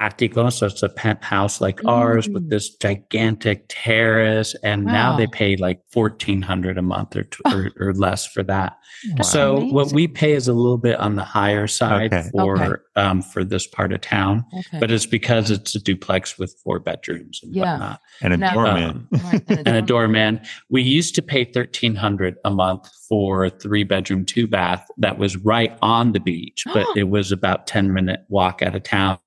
attico, 0.00 0.52
so 0.52 0.66
it's 0.66 0.82
a 0.82 0.88
penthouse 0.90 1.60
like 1.60 1.80
ours 1.86 2.28
with 2.28 2.44
Mm. 2.46 2.50
this 2.50 2.74
gigantic 2.76 3.64
terrace, 3.68 4.54
and 4.62 4.84
now 4.84 5.16
they 5.16 5.26
pay 5.26 5.56
like 5.56 5.80
fourteen 5.92 6.42
hundred 6.42 6.76
a 6.76 6.82
month 6.82 7.16
or, 7.16 7.22
t- 7.22 7.38
or 7.52 7.70
or 7.80 7.94
less 7.94 8.26
for 8.26 8.42
that. 8.42 8.76
That's 9.16 9.30
So 9.32 9.64
what 9.66 9.92
we 9.92 10.08
pay 10.08 10.32
is 10.32 10.48
a 10.48 10.52
little 10.52 10.78
bit 10.78 10.98
on 10.98 11.14
the 11.16 11.24
higher 11.24 11.66
side 11.66 12.12
Okay. 12.12 12.28
for 12.32 12.56
Okay. 12.62 12.82
Um 12.96 13.22
for 13.22 13.44
this 13.44 13.66
part 13.66 13.92
of 13.92 14.00
town, 14.00 14.44
Okay. 14.58 14.78
but 14.80 14.90
it's 14.90 15.06
because 15.06 15.50
it's 15.50 15.74
a 15.74 15.80
duplex 15.80 16.38
with 16.38 16.54
four 16.64 16.78
bedrooms 16.80 17.40
and 17.42 17.54
Yeah. 17.54 17.72
whatnot. 17.72 18.00
And 18.22 18.32
a 18.32 18.36
Now- 18.36 18.54
doorman. 18.54 18.84
Um, 18.84 19.08
Right, 19.24 19.42
and 19.48 19.68
a 19.68 19.82
dorm- 19.82 19.86
doorman. 19.86 20.40
We 20.70 20.82
used 20.82 21.14
to 21.16 21.22
pay 21.22 21.44
thirteen 21.44 21.94
hundred 21.94 22.36
a 22.44 22.50
month 22.50 22.88
for 23.08 23.44
a 23.44 23.50
three 23.50 23.84
bedroom, 23.84 24.24
two 24.24 24.46
bath 24.48 24.84
that 24.98 25.16
was 25.18 25.36
right 25.36 25.76
on 25.80 26.12
the 26.12 26.18
beach, 26.20 26.64
but 26.74 26.86
it 26.96 27.08
was 27.08 27.30
about 27.32 27.66
ten 27.66 27.92
minute 27.92 28.20
walk 28.28 28.62
out 28.62 28.74
of 28.74 28.82
town. 28.82 29.18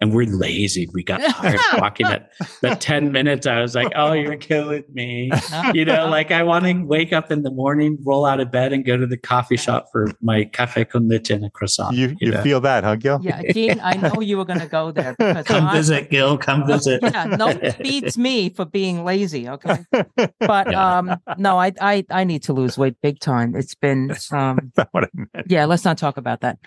And 0.00 0.12
we're 0.12 0.26
lazy. 0.26 0.88
We 0.92 1.02
got 1.04 1.20
tired 1.34 1.60
walking 1.78 2.06
at 2.06 2.30
the 2.62 2.74
ten 2.74 3.12
minutes. 3.12 3.46
I 3.46 3.60
was 3.60 3.74
like, 3.74 3.92
"Oh, 3.94 4.12
you're 4.12 4.36
killing 4.36 4.84
me." 4.92 5.30
You 5.74 5.84
know, 5.84 6.08
like 6.08 6.30
I 6.30 6.42
want 6.42 6.64
to 6.64 6.72
wake 6.84 7.12
up 7.12 7.30
in 7.30 7.42
the 7.42 7.50
morning, 7.50 7.98
roll 8.04 8.24
out 8.26 8.40
of 8.40 8.50
bed, 8.50 8.72
and 8.72 8.84
go 8.84 8.96
to 8.96 9.06
the 9.06 9.16
coffee 9.16 9.56
shop 9.56 9.86
for 9.92 10.08
my 10.22 10.44
cafe 10.44 10.84
con 10.84 11.08
leche 11.08 11.30
and 11.30 11.44
a 11.44 11.50
croissant. 11.50 11.94
you 11.96 12.16
you 12.20 12.30
know? 12.30 12.42
feel 12.42 12.60
that, 12.60 12.84
huh, 12.84 12.96
Gil? 12.96 13.17
Yeah, 13.22 13.42
Gene, 13.52 13.80
I 13.82 13.94
know 13.94 14.20
you 14.20 14.36
were 14.38 14.44
going 14.44 14.60
to 14.60 14.66
go 14.66 14.90
there 14.90 15.14
because 15.18 15.44
come 15.46 15.66
I- 15.66 15.72
visit, 15.74 16.10
Gil. 16.10 16.38
Come 16.38 16.66
visit. 16.72 17.00
Yeah, 17.02 17.24
no 17.24 17.54
beats 17.82 18.16
me 18.18 18.48
for 18.50 18.64
being 18.64 19.04
lazy. 19.04 19.48
Okay, 19.48 19.84
but 20.40 20.70
Yeah. 20.70 20.98
um, 20.98 21.16
no, 21.36 21.58
I 21.58 21.72
I 21.80 22.04
I 22.10 22.24
need 22.24 22.42
to 22.44 22.52
lose 22.52 22.76
weight 22.78 22.96
big 23.02 23.20
time. 23.20 23.54
It's 23.56 23.74
been 23.74 24.10
um, 24.32 24.72
That's 24.74 24.88
what 24.92 25.04
I 25.04 25.08
meant. 25.14 25.46
yeah. 25.50 25.64
Let's 25.66 25.84
not 25.84 25.98
talk 25.98 26.16
about 26.16 26.40
that. 26.40 26.58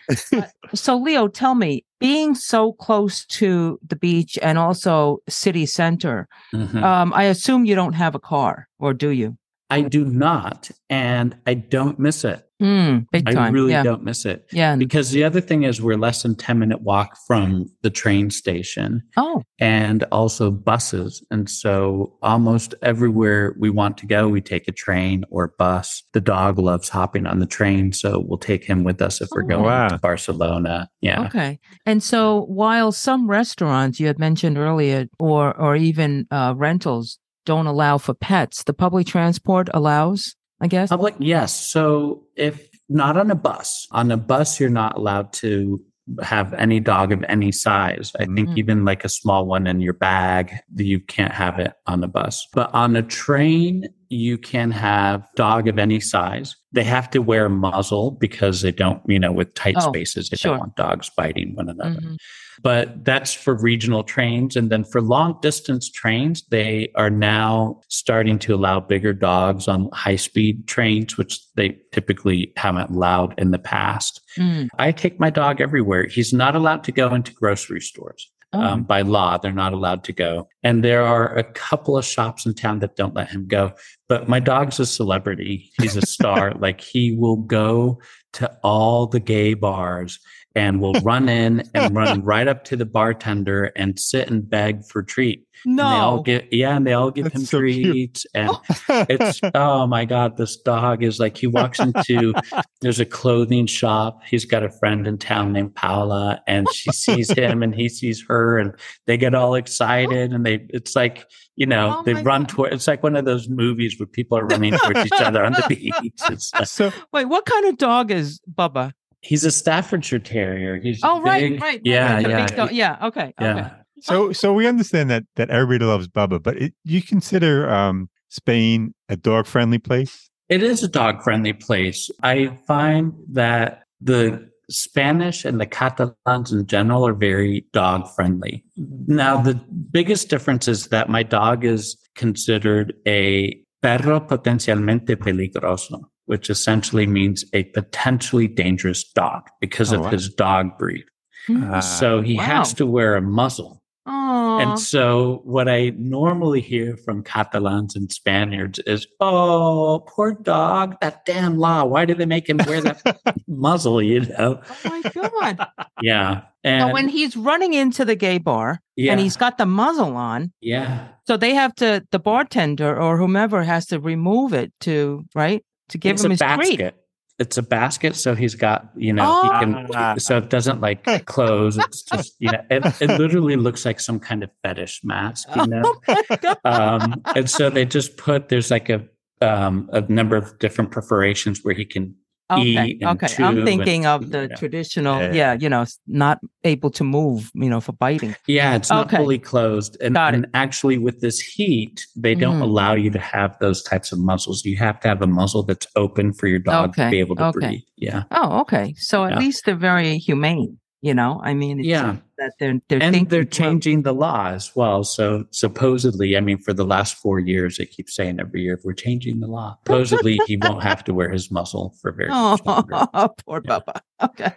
So, 0.73 0.97
Leo, 0.97 1.27
tell 1.27 1.55
me, 1.55 1.85
being 1.99 2.35
so 2.35 2.73
close 2.73 3.25
to 3.25 3.79
the 3.87 3.95
beach 3.95 4.37
and 4.41 4.57
also 4.57 5.19
city 5.29 5.65
center, 5.65 6.27
Mhm. 6.53 6.81
um, 6.83 7.13
I 7.13 7.23
assume 7.25 7.65
you 7.65 7.75
don't 7.75 7.93
have 7.93 8.15
a 8.15 8.19
car, 8.19 8.67
or 8.79 8.93
do 8.93 9.09
you? 9.09 9.37
I 9.69 9.81
do 9.81 10.03
not, 10.03 10.69
and 10.89 11.37
I 11.47 11.53
don't 11.53 11.97
miss 11.97 12.25
it. 12.25 12.45
Mm, 12.61 13.07
big 13.11 13.27
I 13.35 13.49
really 13.49 13.71
yeah. 13.71 13.83
don't 13.83 14.03
miss 14.03 14.25
it. 14.25 14.45
Yeah. 14.51 14.75
Because 14.75 15.09
the 15.11 15.23
other 15.23 15.41
thing 15.41 15.63
is 15.63 15.81
we're 15.81 15.97
less 15.97 16.21
than 16.23 16.35
10 16.35 16.59
minute 16.59 16.81
walk 16.81 17.17
from 17.27 17.65
the 17.81 17.89
train 17.89 18.29
station 18.29 19.01
Oh, 19.17 19.41
and 19.59 20.03
also 20.11 20.51
buses. 20.51 21.25
And 21.31 21.49
so 21.49 22.17
almost 22.21 22.75
everywhere 22.83 23.55
we 23.59 23.69
want 23.69 23.97
to 23.99 24.05
go, 24.05 24.27
we 24.29 24.41
take 24.41 24.67
a 24.67 24.71
train 24.71 25.25
or 25.31 25.53
bus. 25.57 26.03
The 26.13 26.21
dog 26.21 26.59
loves 26.59 26.89
hopping 26.89 27.25
on 27.25 27.39
the 27.39 27.47
train. 27.47 27.93
So 27.93 28.23
we'll 28.25 28.37
take 28.37 28.63
him 28.63 28.83
with 28.83 29.01
us 29.01 29.21
if 29.21 29.29
we're 29.31 29.43
Oh. 29.43 29.47
going 29.47 29.63
Wow. 29.63 29.87
to 29.89 29.97
Barcelona. 29.99 30.89
Yeah. 31.01 31.25
okay. 31.25 31.59
And 31.85 32.03
so 32.03 32.43
while 32.45 32.91
some 32.91 33.27
restaurants 33.29 33.99
you 33.99 34.05
had 34.07 34.19
mentioned 34.19 34.57
earlier 34.57 35.07
or 35.19 35.55
or 35.57 35.75
even 35.75 36.27
uh, 36.29 36.53
rentals 36.55 37.17
don't 37.45 37.65
allow 37.65 37.97
for 37.97 38.13
pets, 38.13 38.63
the 38.63 38.73
public 38.73 39.07
transport 39.07 39.67
allows, 39.73 40.35
I 40.61 40.67
guess. 40.67 40.89
Public, 40.89 41.15
yes. 41.19 41.53
So 41.67 42.23
if 42.35 42.69
not 42.87 43.17
on 43.17 43.31
a 43.31 43.35
bus, 43.35 43.87
on 43.91 44.11
a 44.11 44.17
bus, 44.17 44.59
you're 44.59 44.69
not 44.69 44.95
allowed 44.97 45.33
to 45.33 45.81
have 46.21 46.53
any 46.53 46.79
dog 46.79 47.11
of 47.11 47.23
any 47.29 47.51
size. 47.51 48.11
I 48.19 48.25
think 48.25 48.49
Mm. 48.49 48.57
even 48.57 48.85
like 48.85 49.03
a 49.03 49.09
small 49.09 49.45
one 49.45 49.65
in 49.67 49.79
your 49.81 49.93
bag, 49.93 50.53
you 50.75 50.99
can't 50.99 51.33
have 51.33 51.57
it 51.59 51.73
on 51.87 52.01
the 52.01 52.07
bus. 52.07 52.47
But 52.53 52.73
on 52.73 52.95
a 52.95 53.01
train, 53.01 53.87
you 54.11 54.37
can 54.37 54.71
have 54.71 55.25
dog 55.35 55.67
of 55.67 55.79
any 55.79 55.99
size. 55.99 56.55
They 56.73 56.83
have 56.83 57.09
to 57.11 57.19
wear 57.19 57.49
muzzle 57.49 58.11
because 58.19 58.61
they 58.61 58.71
don't, 58.71 59.01
you 59.07 59.19
know, 59.19 59.31
with 59.31 59.53
tight 59.55 59.75
Oh, 59.77 59.89
spaces, 59.91 60.29
they 60.29 60.37
sure. 60.37 60.51
don't 60.51 60.59
want 60.59 60.75
dogs 60.75 61.09
biting 61.15 61.55
one 61.55 61.69
another 61.69 61.99
Mhm. 62.01 62.17
but 62.63 63.03
that's 63.05 63.33
for 63.33 63.55
regional 63.55 64.03
trains. 64.03 64.55
And 64.55 64.69
then 64.69 64.83
for 64.83 65.01
long 65.01 65.39
distance 65.41 65.89
trains, 65.89 66.43
they 66.49 66.89
are 66.95 67.09
now 67.09 67.79
starting 67.87 68.37
to 68.39 68.53
allow 68.53 68.79
bigger 68.79 69.13
dogs 69.13 69.67
on 69.67 69.89
high 69.93 70.17
speed 70.17 70.67
trains, 70.67 71.17
which 71.17 71.39
they 71.55 71.77
typically 71.91 72.51
haven't 72.57 72.91
allowed 72.91 73.33
in 73.39 73.51
the 73.51 73.59
past. 73.59 74.21
Mm. 74.37 74.67
I 74.77 74.91
take 74.91 75.19
my 75.19 75.29
dog 75.29 75.59
everywhere. 75.61 76.05
He's 76.07 76.33
not 76.33 76.55
allowed 76.55 76.83
to 76.83 76.91
go 76.91 77.13
into 77.15 77.33
grocery 77.33 77.81
stores. 77.81 78.29
Oh. 78.53 78.59
Um, 78.59 78.83
by 78.83 79.01
law, 79.01 79.37
they're 79.37 79.53
not 79.53 79.71
allowed 79.71 80.03
to 80.05 80.13
go. 80.13 80.49
And 80.61 80.83
there 80.83 81.03
are 81.03 81.37
a 81.37 81.43
couple 81.43 81.97
of 81.97 82.03
shops 82.03 82.45
in 82.45 82.53
town 82.53 82.79
that 82.79 82.97
don't 82.97 83.15
let 83.15 83.29
him 83.29 83.47
go. 83.47 83.71
But 84.09 84.27
my 84.27 84.41
dog's 84.41 84.77
a 84.77 84.85
celebrity. 84.85 85.71
He's 85.79 85.95
a 85.95 86.05
star. 86.05 86.53
like 86.59 86.81
he 86.81 87.15
will 87.15 87.37
go 87.37 88.01
to 88.33 88.51
all 88.61 89.07
the 89.07 89.21
gay 89.21 89.53
bars 89.53 90.19
and 90.55 90.81
will 90.81 90.93
run 91.01 91.29
in 91.29 91.63
and 91.73 91.95
run 91.95 92.23
right 92.23 92.47
up 92.47 92.63
to 92.65 92.75
the 92.75 92.85
bartender 92.85 93.71
and 93.75 93.99
sit 93.99 94.29
and 94.29 94.49
beg 94.49 94.85
for 94.85 95.01
treat. 95.03 95.45
And 95.63 95.77
they 95.77 95.83
all 95.83 96.17
no. 96.17 96.23
get 96.23 96.51
yeah, 96.51 96.75
and 96.75 96.87
they 96.87 96.93
all 96.93 97.11
give 97.11 97.25
That's 97.25 97.35
him 97.35 97.45
so 97.45 97.59
cute. 97.61 97.85
treats. 97.91 98.25
And 98.33 98.49
it's 98.89 99.39
oh 99.53 99.85
my 99.85 100.05
god, 100.05 100.35
this 100.37 100.57
dog 100.57 101.03
is 101.03 101.19
like 101.19 101.37
he 101.37 101.45
walks 101.45 101.79
into 101.79 102.33
there's 102.81 102.99
a 102.99 103.05
clothing 103.05 103.67
shop. 103.67 104.21
He's 104.25 104.45
got 104.45 104.63
a 104.63 104.71
friend 104.71 105.05
in 105.05 105.19
town 105.19 105.53
named 105.53 105.75
Paula, 105.75 106.41
and 106.47 106.67
she 106.73 106.91
sees 106.91 107.29
him 107.29 107.61
and 107.61 107.75
he 107.75 107.89
sees 107.89 108.23
her, 108.27 108.57
and 108.57 108.73
they 109.05 109.17
get 109.17 109.35
all 109.35 109.53
excited 109.53 110.33
and 110.33 110.43
they 110.45 110.65
it's 110.69 110.95
like 110.95 111.25
you 111.55 111.67
know 111.67 111.97
Oh 111.99 112.03
they 112.05 112.13
run 112.15 112.41
God. 112.43 112.49
toward 112.49 112.73
it's 112.73 112.87
like 112.87 113.03
one 113.03 113.15
of 113.15 113.25
those 113.25 113.47
movies 113.47 113.99
where 113.99 114.07
people 114.07 114.39
are 114.39 114.45
running 114.47 114.73
towards 114.73 115.05
each 115.05 115.21
other 115.21 115.45
on 115.45 115.51
the 115.53 115.65
beach. 115.69 115.93
Like- 116.27 116.65
so 116.67 116.91
Wait, 117.13 117.25
what 117.25 117.45
kind 117.45 117.67
of 117.67 117.77
dog 117.77 118.09
is 118.09 118.41
Bubba? 118.51 118.93
He's 119.21 119.43
a 119.45 119.51
Staffordshire 119.51 120.19
Terrier. 120.19 120.77
He's 120.81 120.99
Oh, 121.03 121.21
right, 121.21 121.41
big. 121.41 121.51
right. 121.61 121.61
right, 121.61 121.81
Yeah, 121.83 122.21
the 122.21 122.29
yeah, 122.29 122.45
big 122.45 122.55
dog. 122.55 122.71
Yeah. 122.71 122.97
Okay. 123.07 123.33
yeah. 123.39 123.57
Okay. 123.57 123.71
so 124.01 124.31
so 124.33 124.53
we 124.53 124.67
understand 124.67 125.09
that 125.09 125.23
that 125.35 125.49
everybody 125.49 125.85
loves 125.85 126.07
Bubba, 126.07 126.41
but 126.41 126.57
it, 126.57 126.73
you 126.83 127.01
consider 127.01 127.69
um, 127.69 128.09
Spain 128.29 128.93
a 129.09 129.15
dog 129.15 129.45
friendly 129.47 129.77
place? 129.79 130.29
It 130.49 130.63
is 130.63 130.83
a 130.83 130.87
dog 130.87 131.23
friendly 131.23 131.53
place. 131.53 132.09
I 132.23 132.47
find 132.67 133.13
that 133.31 133.83
the 134.01 134.49
Spanish 134.69 135.45
and 135.45 135.59
the 135.61 135.65
Catalans 135.65 136.51
in 136.51 136.65
general 136.65 137.05
are 137.07 137.13
very 137.13 137.65
dog 137.73 138.07
friendly. 138.15 138.63
Now, 139.07 139.41
the 139.41 139.55
biggest 139.91 140.29
difference 140.29 140.67
is 140.67 140.87
that 140.87 141.09
my 141.09 141.23
dog 141.23 141.63
is 141.65 141.97
considered 142.15 142.93
a 143.07 143.57
perro 143.81 144.19
potencialmente 144.19 145.15
peligroso, 145.17 146.01
which 146.25 146.49
essentially 146.49 147.07
means 147.07 147.43
a 147.53 147.63
potentially 147.65 148.47
dangerous 148.47 149.03
dog 149.03 149.43
because 149.59 149.91
Oh, 149.91 149.97
of 149.97 150.01
wow. 150.01 150.09
his 150.09 150.29
dog 150.29 150.77
breed. 150.77 151.03
Mm. 151.49 151.71
Ah. 151.73 151.79
so 151.79 152.21
he 152.21 152.37
wow. 152.37 152.43
has 152.43 152.73
to 152.75 152.85
wear 152.85 153.15
a 153.15 153.21
muzzle. 153.21 153.81
Aw. 154.05 154.59
And 154.59 154.79
so 154.79 155.41
what 155.43 155.67
I 155.69 155.91
normally 155.97 156.59
hear 156.61 156.97
from 156.97 157.23
Catalans 157.23 157.95
and 157.95 158.11
Spaniards 158.11 158.79
is, 158.79 159.05
oh, 159.19 160.03
poor 160.07 160.33
dog, 160.33 160.95
that 161.01 161.23
damn 161.25 161.57
law. 161.57 161.83
Why 161.85 162.05
did 162.05 162.17
they 162.17 162.25
make 162.25 162.49
him 162.49 162.57
wear 162.67 162.81
that 162.81 163.01
muzzle, 163.47 164.01
you 164.01 164.21
know? 164.21 164.59
oh 164.63 164.77
my 164.85 165.01
god. 165.11 165.67
Yeah. 166.01 166.41
And 166.63 166.87
Now, 166.87 166.93
when 166.93 167.09
he's 167.09 167.35
running 167.37 167.73
into 167.73 168.05
the 168.05 168.15
gay 168.15 168.37
bar 168.37 168.79
yeah, 168.95 169.11
and 169.11 169.19
he's 169.21 169.37
got 169.37 169.57
the 169.57 169.65
muzzle 169.65 170.15
on, 170.15 170.51
yeah. 170.61 171.07
so 171.25 171.37
they 171.37 171.53
have 171.55 171.73
to 171.75 172.03
the 172.11 172.19
bartender 172.19 172.99
or 172.99 173.17
whomever 173.17 173.63
has 173.63 173.87
to 173.87 173.99
remove 173.99 174.53
it 174.53 174.71
to 174.81 175.23
right 175.33 175.63
to 175.91 175.97
give 175.97 176.13
it's 176.15 176.23
him 176.23 176.31
a 176.31 176.33
his 176.33 176.39
basket. 176.39 176.77
treat. 176.77 176.93
It's 177.39 177.57
a 177.57 177.63
basket, 177.63 178.15
so 178.15 178.35
he's 178.35 178.53
got, 178.53 178.89
you 178.95 179.13
know, 179.13 179.41
he 179.41 179.49
can 179.49 179.87
Ah. 179.95 180.15
so 180.17 180.37
it 180.37 180.49
doesn't 180.49 180.79
like 180.79 181.25
close. 181.25 181.75
It's 181.77 182.03
just, 182.03 182.35
you 182.37 182.51
know, 182.51 182.61
it, 182.69 182.85
it 183.01 183.09
literally 183.19 183.55
looks 183.55 183.83
like 183.83 183.99
some 183.99 184.19
kind 184.19 184.43
of 184.43 184.51
fetish 184.63 185.01
mask, 185.03 185.47
you 185.55 185.65
know. 185.65 185.81
Oh 185.87 186.55
um, 186.65 187.21
and 187.35 187.49
so 187.49 187.69
they 187.71 187.85
just 187.85 188.15
put 188.17 188.49
there's 188.49 188.69
like 188.69 188.89
a 188.89 189.07
um, 189.41 189.89
a 189.91 190.01
number 190.01 190.35
of 190.35 190.59
different 190.59 190.91
perforations 190.91 191.61
where 191.63 191.73
he 191.73 191.83
can 191.85 192.15
Okay. 192.51 192.97
and 193.01 193.23
Okay. 193.23 193.43
I'm 193.43 193.57
and- 193.57 193.65
thinking 193.65 194.05
of 194.05 194.31
the 194.31 194.47
yeah. 194.49 194.55
traditional, 194.55 195.19
Yeah. 195.21 195.33
yeah, 195.33 195.53
you 195.53 195.69
know, 195.69 195.85
not 196.07 196.39
able 196.63 196.89
to 196.91 197.03
move, 197.03 197.51
you 197.53 197.69
know, 197.69 197.79
for 197.79 197.93
biting. 197.93 198.35
Yeah, 198.47 198.75
it's 198.75 198.89
not 198.89 199.07
Okay. 199.07 199.17
fully 199.17 199.39
closed. 199.39 199.97
And, 200.01 200.15
Got 200.15 200.33
it. 200.33 200.37
and 200.37 200.47
actually, 200.53 200.97
with 200.97 201.21
this 201.21 201.39
heat, 201.39 202.05
they 202.15 202.35
don't 202.35 202.59
Mm. 202.59 202.63
allow 202.63 202.93
you 202.93 203.09
to 203.11 203.19
have 203.19 203.57
those 203.59 203.81
types 203.83 204.11
of 204.11 204.19
muscles. 204.19 204.65
You 204.65 204.77
have 204.77 204.99
to 205.01 205.07
have 205.07 205.21
a 205.21 205.27
muzzle 205.27 205.63
that's 205.63 205.87
open 205.95 206.33
for 206.33 206.47
your 206.47 206.59
dog 206.59 206.95
to 206.95 207.09
be 207.09 207.19
able 207.19 207.35
to 207.37 207.45
okay. 207.45 207.59
breathe. 207.67 207.81
Yeah. 207.97 208.23
Oh, 208.31 208.59
okay. 208.61 208.93
So 208.97 209.25
at 209.25 209.31
Yeah. 209.33 209.39
least 209.39 209.65
they're 209.65 209.75
very 209.75 210.17
humane, 210.17 210.77
you 211.01 211.13
know. 211.13 211.41
I 211.43 211.53
mean, 211.53 211.79
it's 211.79 211.87
Yeah. 211.87 212.17
that 212.37 212.53
they're 212.59 212.79
they're 212.89 213.01
and 213.01 213.29
they're 213.29 213.43
through. 213.43 213.45
changing 213.51 214.01
the 214.03 214.13
law 214.13 214.47
as 214.49 214.75
well. 214.75 215.03
So 215.03 215.45
supposedly, 215.51 216.37
I 216.37 216.39
mean, 216.41 216.57
for 216.59 216.73
the 216.73 216.85
last 216.85 217.15
four 217.15 217.39
years, 217.39 217.77
they 217.77 217.85
keep 217.85 218.09
saying 218.09 218.39
every 218.39 218.61
year, 218.61 218.79
we're 218.83 218.93
changing 218.93 219.39
the 219.39 219.47
law. 219.47 219.77
Supposedly, 219.85 220.39
he 220.47 220.57
won't 220.57 220.83
have 220.91 221.03
to 221.05 221.13
wear 221.13 221.29
his 221.29 221.51
muzzle 221.51 221.93
for 222.01 222.11
very 222.11 222.29
much 222.29 222.65
longer. 222.65 223.07
Oh, 223.13 223.29
poor 223.45 223.61
Yeah. 223.65 223.79
Bubba. 223.79 223.99
Okay. 224.23 224.51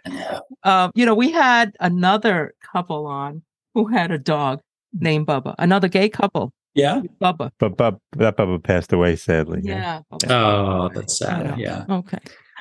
Um, 0.65 0.91
you 0.95 1.07
know, 1.07 1.15
we 1.15 1.31
had 1.33 1.75
another 1.81 2.55
couple 2.73 3.07
on 3.07 3.43
who 3.75 3.87
had 3.87 4.11
a 4.11 4.19
dog 4.19 4.61
named 4.93 5.27
Bubba, 5.27 5.55
another 5.59 5.89
gay 5.89 6.09
couple, 6.09 6.53
Yeah. 6.75 7.01
Bubba. 7.21 7.51
But 7.59 7.77
Bub, 7.77 7.99
that 8.17 8.37
Bubba 8.37 8.63
passed 8.63 8.93
away 8.93 9.17
sadly. 9.17 9.61
Yeah. 9.65 10.03
Bubba. 10.13 10.31
Oh, 10.31 10.89
that's 10.95 11.19
sad. 11.19 11.59
Yeah. 11.59 11.85
Okay. 11.91 12.19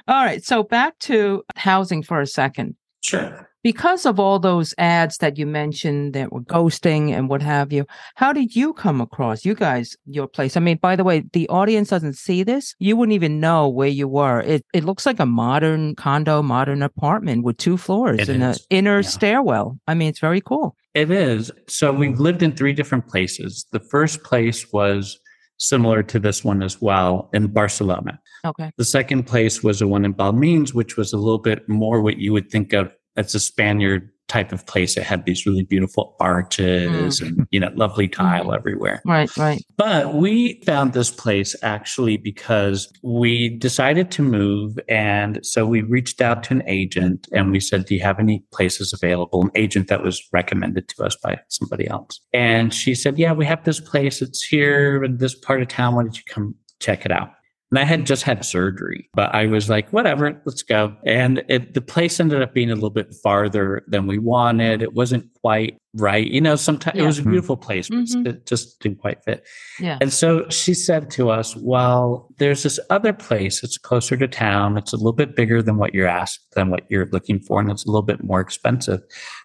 All 0.07 0.23
right. 0.25 0.43
So 0.43 0.63
back 0.63 0.97
to 0.99 1.43
housing 1.55 2.01
for 2.03 2.19
a 2.21 2.27
second. 2.27 2.75
Sure. 3.01 3.49
Because 3.63 4.06
of 4.06 4.19
all 4.19 4.39
those 4.39 4.76
ads 4.78 5.17
that 5.19 5.38
you 5.38 5.45
mentioned 5.45 6.13
that 6.13 6.34
were 6.34 6.41
ghosting 6.41 7.12
and 7.12 7.30
what 7.30 7.41
have 7.41 7.71
you, 7.71 7.86
how 8.15 8.34
did 8.34 8.56
you 8.56 8.73
come 8.73 8.99
across 8.99 9.45
you 9.45 9.56
guys 9.56 9.95
your 10.06 10.28
place? 10.28 10.58
I 10.58 10.60
mean, 10.60 10.78
by 10.78 10.95
the 10.97 11.04
way, 11.06 11.23
the 11.32 11.47
audience 11.47 11.89
doesn't 11.89 12.17
see 12.17 12.43
this. 12.43 12.76
You 12.80 12.97
wouldn't 12.97 13.15
even 13.15 13.39
know 13.39 13.69
where 13.69 13.88
you 13.88 14.08
were. 14.08 14.41
It 14.41 14.65
it 14.73 14.84
looks 14.84 15.06
like 15.06 15.19
a 15.19 15.26
modern 15.26 15.95
condo, 15.95 16.41
modern 16.41 16.82
apartment 16.84 17.43
with 17.43 17.58
two 17.58 17.78
floors 17.78 18.19
It 18.19 18.30
and 18.30 18.43
an 18.43 18.56
inner 18.69 18.97
Yeah. 18.99 19.10
stairwell. 19.10 19.80
I 19.88 19.93
mean, 19.93 20.10
it's 20.10 20.19
very 20.19 20.41
cool. 20.41 20.76
It 20.93 21.10
is. 21.10 21.49
So 21.67 21.91
we've 21.91 22.19
lived 22.19 22.43
in 22.43 22.52
three 22.52 22.73
different 22.73 23.08
places. 23.08 23.65
The 23.71 23.80
first 23.80 24.23
place 24.23 24.71
was 24.73 25.19
similar 25.58 26.04
to 26.04 26.19
this 26.19 26.43
one 26.43 26.62
as 26.62 26.82
well 26.82 27.30
in 27.34 27.47
Barcelona. 27.47 28.19
Okay. 28.45 28.71
The 28.78 28.84
second 28.84 29.23
place 29.23 29.63
was 29.63 29.80
the 29.80 29.88
one 29.88 30.04
in 30.04 30.13
Balmines, 30.13 30.73
which 30.73 30.97
was 30.97 31.13
a 31.13 31.17
little 31.17 31.39
bit 31.39 31.67
more 31.69 32.02
what 32.02 32.17
you 32.17 32.34
would 32.34 32.49
think 32.52 32.73
of 32.73 32.91
as 33.15 33.36
a 33.36 33.39
Spaniard 33.39 34.10
type 34.28 34.52
of 34.52 34.65
place. 34.65 34.97
It 34.97 35.04
had 35.04 35.26
these 35.26 35.45
really 35.45 35.63
beautiful 35.63 36.15
arches 36.19 37.19
mm. 37.19 37.28
and, 37.28 37.47
you 37.52 37.60
know, 37.60 37.69
lovely 37.76 38.08
tile 38.08 38.45
mm. 38.45 38.56
everywhere. 38.56 39.02
Right, 39.06 39.30
right. 39.38 39.62
But 39.78 40.15
we 40.15 40.62
found 40.65 40.93
this 40.93 41.12
place 41.12 41.56
actually 41.62 42.17
because 42.17 42.91
we 43.04 43.49
decided 43.58 44.12
to 44.12 44.21
move. 44.21 44.80
And 44.88 45.39
so 45.43 45.65
we 45.65 45.82
reached 45.82 46.21
out 46.21 46.41
to 46.43 46.54
an 46.54 46.63
agent 46.67 47.28
and 47.32 47.52
we 47.52 47.60
said, 47.60 47.86
Do 47.86 47.95
you 47.95 48.02
have 48.02 48.19
any 48.19 48.43
places 48.52 48.93
available? 48.93 49.43
An 49.43 49.52
agent 49.56 49.88
that 49.89 50.04
was 50.04 50.21
recommended 50.32 50.88
to 50.89 51.04
us 51.04 51.15
by 51.21 51.39
somebody 51.49 51.88
else. 51.88 52.19
And 52.34 52.73
she 52.73 52.95
said, 52.95 53.19
Yeah, 53.19 53.34
we 53.34 53.45
have 53.45 53.63
this 53.65 53.80
place. 53.80 54.21
It's 54.21 54.43
here 54.43 55.04
in 55.04 55.17
this 55.17 55.36
part 55.36 55.62
of 55.62 55.67
town. 55.67 55.95
Why 55.95 56.04
don't 56.04 56.17
you 56.17 56.23
come 56.28 56.56
check 56.80 57.06
it 57.06 57.12
out? 57.12 57.30
And 57.73 57.79
I 57.79 57.86
had 57.86 58.05
just 58.05 58.21
had 58.21 58.45
surgery, 58.45 59.09
but 59.15 59.33
I 59.33 59.47
was 59.47 59.67
like, 59.67 59.89
whatever, 59.91 60.39
let's 60.45 60.62
go. 60.62 60.95
And 61.07 61.43
it, 61.49 61.73
the 61.73 61.81
place 61.81 62.19
ended 62.19 62.39
up 62.39 62.53
being 62.53 62.69
a 62.69 62.75
little 62.75 62.91
bit 62.91 63.15
farther 63.23 63.83
than 63.88 64.05
we 64.05 64.19
wanted. 64.19 64.83
It 64.83 64.93
wasn't 64.93 65.25
quite 65.41 65.79
right. 65.95 66.27
You 66.27 66.39
know, 66.39 66.55
sometimes 66.55 66.97
Yeah. 66.97 67.01
it 67.01 67.07
was 67.07 67.17
a 67.17 67.23
beautiful 67.23 67.57
place, 67.57 67.89
but 67.89 67.97
Mhm. 67.97 68.27
it 68.27 68.45
just 68.45 68.79
didn't 68.79 68.99
quite 68.99 69.23
fit. 69.23 69.43
Yeah. 69.79 69.97
And 70.01 70.13
so 70.13 70.47
she 70.49 70.75
said 70.75 71.09
to 71.12 71.31
us, 71.31 71.55
well, 71.55 72.29
there's 72.38 72.62
this 72.62 72.79
other 72.91 73.12
place. 73.12 73.63
It's 73.63 73.79
closer 73.79 74.15
to 74.17 74.27
town. 74.27 74.77
It's 74.77 74.93
a 74.93 74.97
little 74.97 75.12
bit 75.12 75.36
bigger 75.36 75.63
than 75.63 75.77
what 75.77 75.95
you're 75.95 76.05
asked, 76.07 76.45
than 76.53 76.69
what 76.69 76.83
you're 76.89 77.09
looking 77.12 77.39
for. 77.39 77.59
And 77.59 77.71
it's 77.71 77.86
a 77.86 77.88
little 77.88 78.03
bit 78.03 78.23
more 78.23 78.39
expensive. 78.39 79.01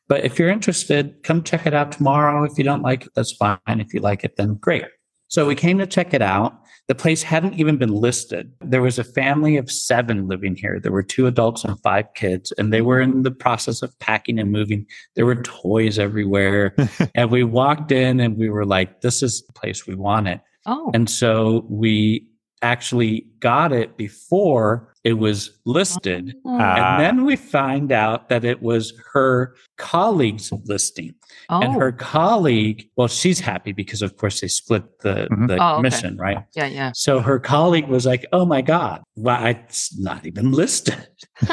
But 0.07 0.23
if 0.23 0.39
you're 0.39 0.51
interested, 0.51 1.15
come 1.23 1.43
check 1.43 1.67
it 1.67 1.73
out 1.73 1.93
tomorrow. 1.93 2.45
If 2.45 2.59
you 2.59 2.65
don't 2.65 2.83
like 2.83 3.07
it, 3.07 3.13
that's 3.17 3.33
fine. 3.33 3.59
If 3.67 3.95
you 3.95 4.01
like 4.01 4.23
it, 4.23 4.37
then 4.37 4.57
great. 4.61 4.85
So 5.29 5.47
we 5.47 5.55
came 5.55 5.79
to 5.79 5.87
check 5.87 6.13
it 6.13 6.21
out. 6.23 6.53
The 6.89 6.95
place 6.95 7.23
hadn't 7.23 7.55
even 7.55 7.77
been 7.77 7.93
listed. 7.93 8.51
There 8.61 8.81
was 8.81 8.99
a 8.99 9.05
family 9.05 9.59
of 9.59 9.71
seven 9.71 10.27
living 10.27 10.57
here. 10.57 10.81
There 10.81 10.91
were 10.91 11.03
two 11.03 11.27
adults 11.27 11.63
and 11.63 11.79
five 11.83 12.07
kids, 12.15 12.51
and 12.57 12.73
they 12.73 12.81
were 12.81 12.99
in 12.99 13.25
the 13.25 13.31
process 13.31 13.83
of 13.83 13.97
packing 13.99 14.39
and 14.39 14.51
moving. 14.51 14.87
There 15.15 15.27
were 15.27 15.43
toys 15.43 15.99
everywhere. 15.99 16.75
and 17.15 17.31
we 17.31 17.45
walked 17.45 17.93
in 17.93 18.21
and 18.21 18.39
we 18.39 18.49
were 18.49 18.65
like, 18.65 19.03
this 19.03 19.23
is 19.23 19.47
the 19.47 19.53
place 19.53 19.87
we 19.87 19.95
wanted. 19.95 20.41
Oh. 20.65 20.91
And 20.95 21.11
so 21.11 21.67
we 21.69 22.27
actually 22.63 23.27
got 23.41 23.71
it 23.71 23.97
before 23.99 24.95
it 25.05 25.13
was 25.15 25.51
listed. 25.65 26.35
Ah. 26.45 26.97
And 26.97 27.01
then 27.05 27.25
we 27.25 27.37
find 27.37 27.93
out 27.93 28.29
that 28.29 28.45
it 28.45 28.61
was 28.63 28.93
her 29.13 29.55
colleague's 29.77 30.53
listing. 30.65 31.15
oh. 31.51 31.61
And 31.63 31.75
her 31.75 31.93
colleague, 31.93 32.89
well, 32.97 33.09
she's 33.09 33.39
happy 33.41 33.73
because, 33.73 34.03
of 34.03 34.17
course, 34.17 34.41
they 34.41 34.49
split 34.49 34.83
the, 35.01 35.29
Mhm. 35.31 35.47
the 35.49 35.55
Oh, 35.63 35.67
okay. 35.67 35.77
commission, 35.77 36.17
right? 36.17 36.39
yeah, 36.57 36.67
yeah. 36.67 36.93
So 36.95 37.21
her 37.21 37.39
colleague 37.39 37.87
was 37.89 38.05
like, 38.07 38.27
Oh 38.33 38.45
my 38.45 38.61
God, 38.61 39.03
why 39.15 39.51
it's 39.51 39.97
not 39.99 40.27
even 40.27 40.53
listed. 40.53 41.07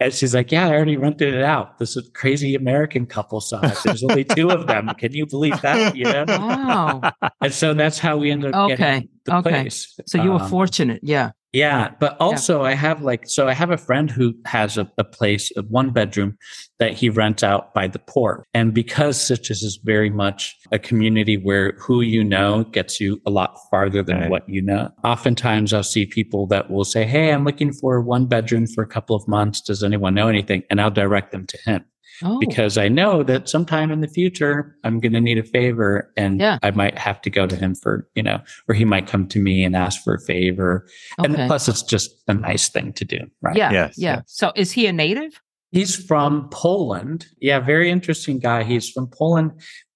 and 0.00 0.12
she's 0.12 0.34
like, 0.34 0.50
Yeah, 0.50 0.66
I 0.66 0.72
already 0.72 0.96
rented 0.96 1.34
it 1.34 1.42
out. 1.42 1.78
This 1.78 1.96
is 1.96 2.10
crazy 2.14 2.54
American 2.54 3.06
couple 3.06 3.40
size. 3.40 3.82
There's 3.82 4.02
only 4.04 4.24
two 4.24 4.50
of 4.50 4.66
them. 4.66 4.88
Can 4.98 5.12
you 5.12 5.26
believe 5.26 5.60
that? 5.62 5.94
You 5.96 6.04
know? 6.04 6.24
wow. 6.28 7.12
And 7.42 7.52
so 7.52 7.74
that's 7.74 7.98
how 7.98 8.16
we 8.16 8.30
ended 8.30 8.54
up 8.54 8.70
Okay, 8.70 8.76
getting 8.76 9.08
the 9.24 9.36
okay. 9.36 9.50
place. 9.50 9.98
So 10.06 10.22
you 10.22 10.30
were 10.32 10.40
Um, 10.42 10.48
fortunate. 10.50 11.00
Yeah. 11.02 11.30
Yeah, 11.52 11.92
but 12.00 12.16
also 12.20 12.64
I 12.64 12.74
have 12.74 13.02
like 13.02 13.26
so 13.28 13.48
I 13.48 13.54
have 13.54 13.70
a 13.70 13.78
friend 13.78 14.10
who 14.10 14.34
has 14.44 14.76
a, 14.76 14.90
a 14.98 15.04
place, 15.04 15.50
a 15.56 15.62
one 15.62 15.90
bedroom 15.90 16.36
that 16.78 16.92
he 16.92 17.08
rents 17.08 17.42
out 17.42 17.72
by 17.72 17.88
the 17.88 17.98
port. 17.98 18.44
And 18.52 18.74
because 18.74 19.16
Sitges 19.18 19.62
is 19.62 19.78
very 19.82 20.10
much 20.10 20.54
a 20.70 20.78
community 20.78 21.36
where 21.38 21.72
who 21.78 22.02
you 22.02 22.22
know 22.22 22.64
gets 22.64 23.00
you 23.00 23.20
a 23.26 23.30
lot 23.30 23.56
farther 23.70 24.02
than 24.02 24.20
Right. 24.20 24.30
what 24.30 24.48
you 24.48 24.60
know. 24.60 24.90
Oftentimes 25.04 25.72
I'll 25.72 25.82
see 25.82 26.04
people 26.04 26.46
that 26.48 26.70
will 26.70 26.84
say, 26.84 27.04
Hey, 27.04 27.32
I'm 27.32 27.44
looking 27.44 27.72
for 27.72 28.00
one 28.00 28.26
bedroom 28.26 28.66
for 28.66 28.82
a 28.82 28.86
couple 28.86 29.16
of 29.16 29.26
months. 29.26 29.60
Does 29.60 29.82
anyone 29.82 30.14
know 30.14 30.28
anything? 30.28 30.62
And 30.68 30.80
I'll 30.80 30.90
direct 30.90 31.32
them 31.32 31.46
to 31.46 31.58
him 31.64 31.84
Oh. 32.22 32.38
because 32.38 32.78
I 32.78 32.88
know 32.88 33.22
that 33.24 33.48
sometime 33.48 33.90
in 33.90 34.00
the 34.00 34.08
future 34.08 34.76
I'm 34.84 35.00
going 35.00 35.12
to 35.12 35.20
need 35.20 35.38
a 35.38 35.42
favor 35.42 36.12
and 36.16 36.40
Yeah. 36.40 36.58
I 36.62 36.70
might 36.70 36.96
have 36.98 37.20
to 37.22 37.30
go 37.30 37.46
to 37.46 37.56
him 37.56 37.74
for, 37.74 38.08
you 38.14 38.22
know, 38.22 38.40
or 38.68 38.74
he 38.74 38.84
might 38.84 39.06
come 39.06 39.26
to 39.28 39.38
me 39.38 39.64
and 39.64 39.76
ask 39.76 40.02
for 40.02 40.14
a 40.14 40.20
favor. 40.20 40.86
And 41.18 41.34
plus 41.34 41.68
it's 41.68 41.82
just 41.82 42.10
a 42.28 42.34
nice 42.34 42.68
thing 42.68 42.92
to 42.94 43.04
do, 43.04 43.18
right? 43.42 43.56
yeah. 43.56 43.72
Yes, 43.72 43.98
Yeah. 43.98 44.20
So 44.26 44.52
is 44.56 44.72
he 44.72 44.86
a 44.86 44.92
native? 44.92 45.40
He's 45.72 45.94
from 45.94 46.48
Poland. 46.50 47.26
Yeah, 47.40 47.60
very 47.60 47.90
interesting 47.90 48.38
guy. 48.38 48.64
He's 48.64 48.88
from 48.88 49.08
Poland. 49.08 49.52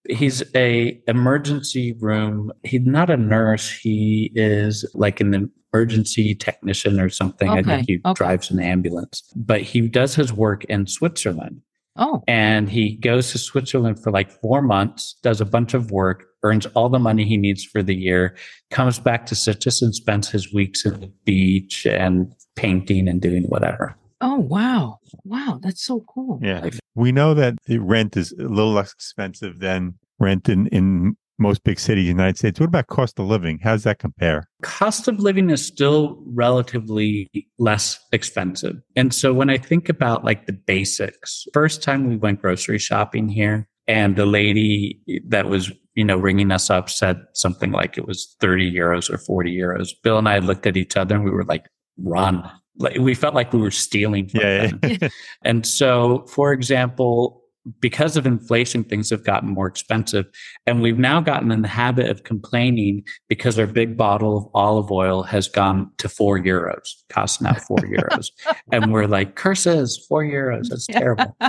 He's 0.09 0.43
a 0.55 1.01
emergency 1.07 1.95
room. 2.01 2.53
He's 2.65 2.85
not 2.85 3.11
a 3.11 3.17
nurse. 3.17 3.71
He 3.71 4.33
is 4.35 4.85
like 4.95 5.21
an 5.21 5.51
emergency 5.73 6.35
technician 6.35 7.01
or 7.01 7.09
something. 7.09 7.49
I 7.49 7.63
think 7.63 7.89
he 7.89 8.01
okay. 8.05 8.15
drives 8.15 8.51
an 8.51 8.61
ambulance. 8.61 9.23
But 9.37 9.63
he 9.63 9.83
does 9.83 10.15
his 10.15 10.33
work 10.33 10.65
in 10.65 10.87
Switzerland. 10.87 11.63
Oh. 12.01 12.23
and 12.27 12.71
he 12.71 12.97
goes 12.97 13.31
to 13.33 13.39
Switzerland 13.39 14.03
for 14.03 14.11
like 14.11 14.31
four 14.41 14.63
months, 14.63 15.17
does 15.23 15.41
a 15.41 15.45
bunch 15.45 15.75
of 15.75 15.91
work, 15.91 16.25
earns 16.43 16.65
all 16.75 16.89
the 16.89 16.99
money 16.99 17.27
he 17.27 17.37
needs 17.37 17.63
for 17.63 17.83
the 17.83 17.95
year, 17.95 18.35
comes 18.71 18.99
back 18.99 19.27
to 19.27 19.35
Sitges 19.35 19.83
and 19.83 19.95
spends 19.95 20.29
his 20.31 20.53
weeks 20.53 20.87
at 20.87 20.99
the 21.01 21.13
beach 21.27 21.87
and 21.87 22.33
painting 22.57 23.07
and 23.07 23.21
doing 23.21 23.45
whatever. 23.45 23.97
Oh 24.23 24.39
wow. 24.39 24.99
Wow. 25.25 25.61
That's 25.63 25.85
so 25.85 26.05
cool. 26.09 26.41
Yeah. 26.43 26.71
We 26.95 27.13
know 27.13 27.35
that 27.35 27.55
the 27.67 27.79
rent 27.79 28.17
is 28.17 28.33
a 28.33 28.43
little 28.45 28.73
less 28.73 28.93
expensive 28.93 29.61
than 29.61 29.95
rent 30.19 30.49
in, 30.49 30.67
in 30.69 31.17
most 31.41 31.65
big 31.65 31.81
cities 31.81 32.09
in 32.09 32.17
the 32.17 32.23
United 32.23 32.39
States. 32.39 32.61
What 32.61 32.67
about 32.69 32.87
cost 32.89 33.19
of 33.19 33.27
living? 33.27 33.59
How 33.63 33.73
does 33.73 33.85
that 33.85 33.99
compare? 33.99 34.49
Cost 34.63 35.09
of 35.09 35.19
living 35.19 35.51
is 35.51 35.67
still 35.67 36.23
relatively 36.27 37.29
less 37.59 37.99
expensive. 38.13 38.77
And 38.97 39.15
so 39.15 39.33
when 39.33 39.51
I 39.51 39.57
think 39.59 39.89
about 39.89 40.25
like 40.25 40.47
the 40.47 40.53
basics, 40.53 41.47
first 41.53 41.83
time 41.83 42.09
we 42.09 42.17
went 42.17 42.41
grocery 42.43 42.79
shopping 42.79 43.29
here 43.29 43.67
and 43.89 44.17
the 44.17 44.27
lady 44.27 45.01
that 45.27 45.49
was, 45.49 45.73
you 45.95 46.05
know, 46.05 46.17
ringing 46.17 46.53
us 46.53 46.71
up 46.71 46.89
said 46.91 47.21
something 47.35 47.73
like 47.73 47.97
it 47.99 48.07
was 48.07 48.37
30 48.41 48.73
euros 48.73 49.11
or 49.11 49.19
40 49.19 49.57
euros. 49.57 49.89
Bill 50.03 50.19
and 50.19 50.29
I 50.29 50.39
looked 50.39 50.67
at 50.67 50.77
each 50.77 50.97
other 50.97 51.15
and 51.17 51.25
we 51.25 51.31
were 51.31 51.45
like, 51.45 51.67
run. 51.99 52.49
Like 52.79 52.97
we 52.99 53.15
felt 53.15 53.35
like 53.35 53.53
we 53.53 53.61
were 53.61 53.71
stealing 53.71 54.29
from 54.29 54.41
Yeah. 54.41 54.67
them. 54.69 55.11
And 55.45 55.67
so, 55.67 56.25
for 56.29 56.53
example, 56.53 57.40
because 57.81 58.17
of 58.17 58.27
inflation, 58.27 58.85
things 58.85 59.11
have 59.11 59.25
gotten 59.25 59.51
more 59.51 59.67
expensive. 59.67 60.27
And 60.67 60.81
we've 60.81 60.99
now 60.99 61.21
gotten 61.21 61.51
in 61.53 61.63
the 61.63 61.69
habit 61.69 62.09
of 62.09 62.25
complaining 62.25 63.05
because 63.29 63.59
our 63.59 63.67
big 63.67 63.97
bottle 63.97 64.37
of 64.37 64.47
olive 64.55 64.91
oil 64.91 65.23
has 65.25 65.49
gone 65.49 65.91
to 65.99 66.09
four 66.09 66.39
euros, 66.39 66.95
costs 67.09 67.41
now 67.41 67.55
four 67.55 67.79
euros. 67.79 68.29
And 68.73 68.93
we're 68.93 69.07
like, 69.07 69.35
curses, 69.35 70.05
four 70.09 70.25
euros. 70.25 70.69
That's 70.69 70.87
Yeah. 70.89 70.99
terrible. 71.01 71.37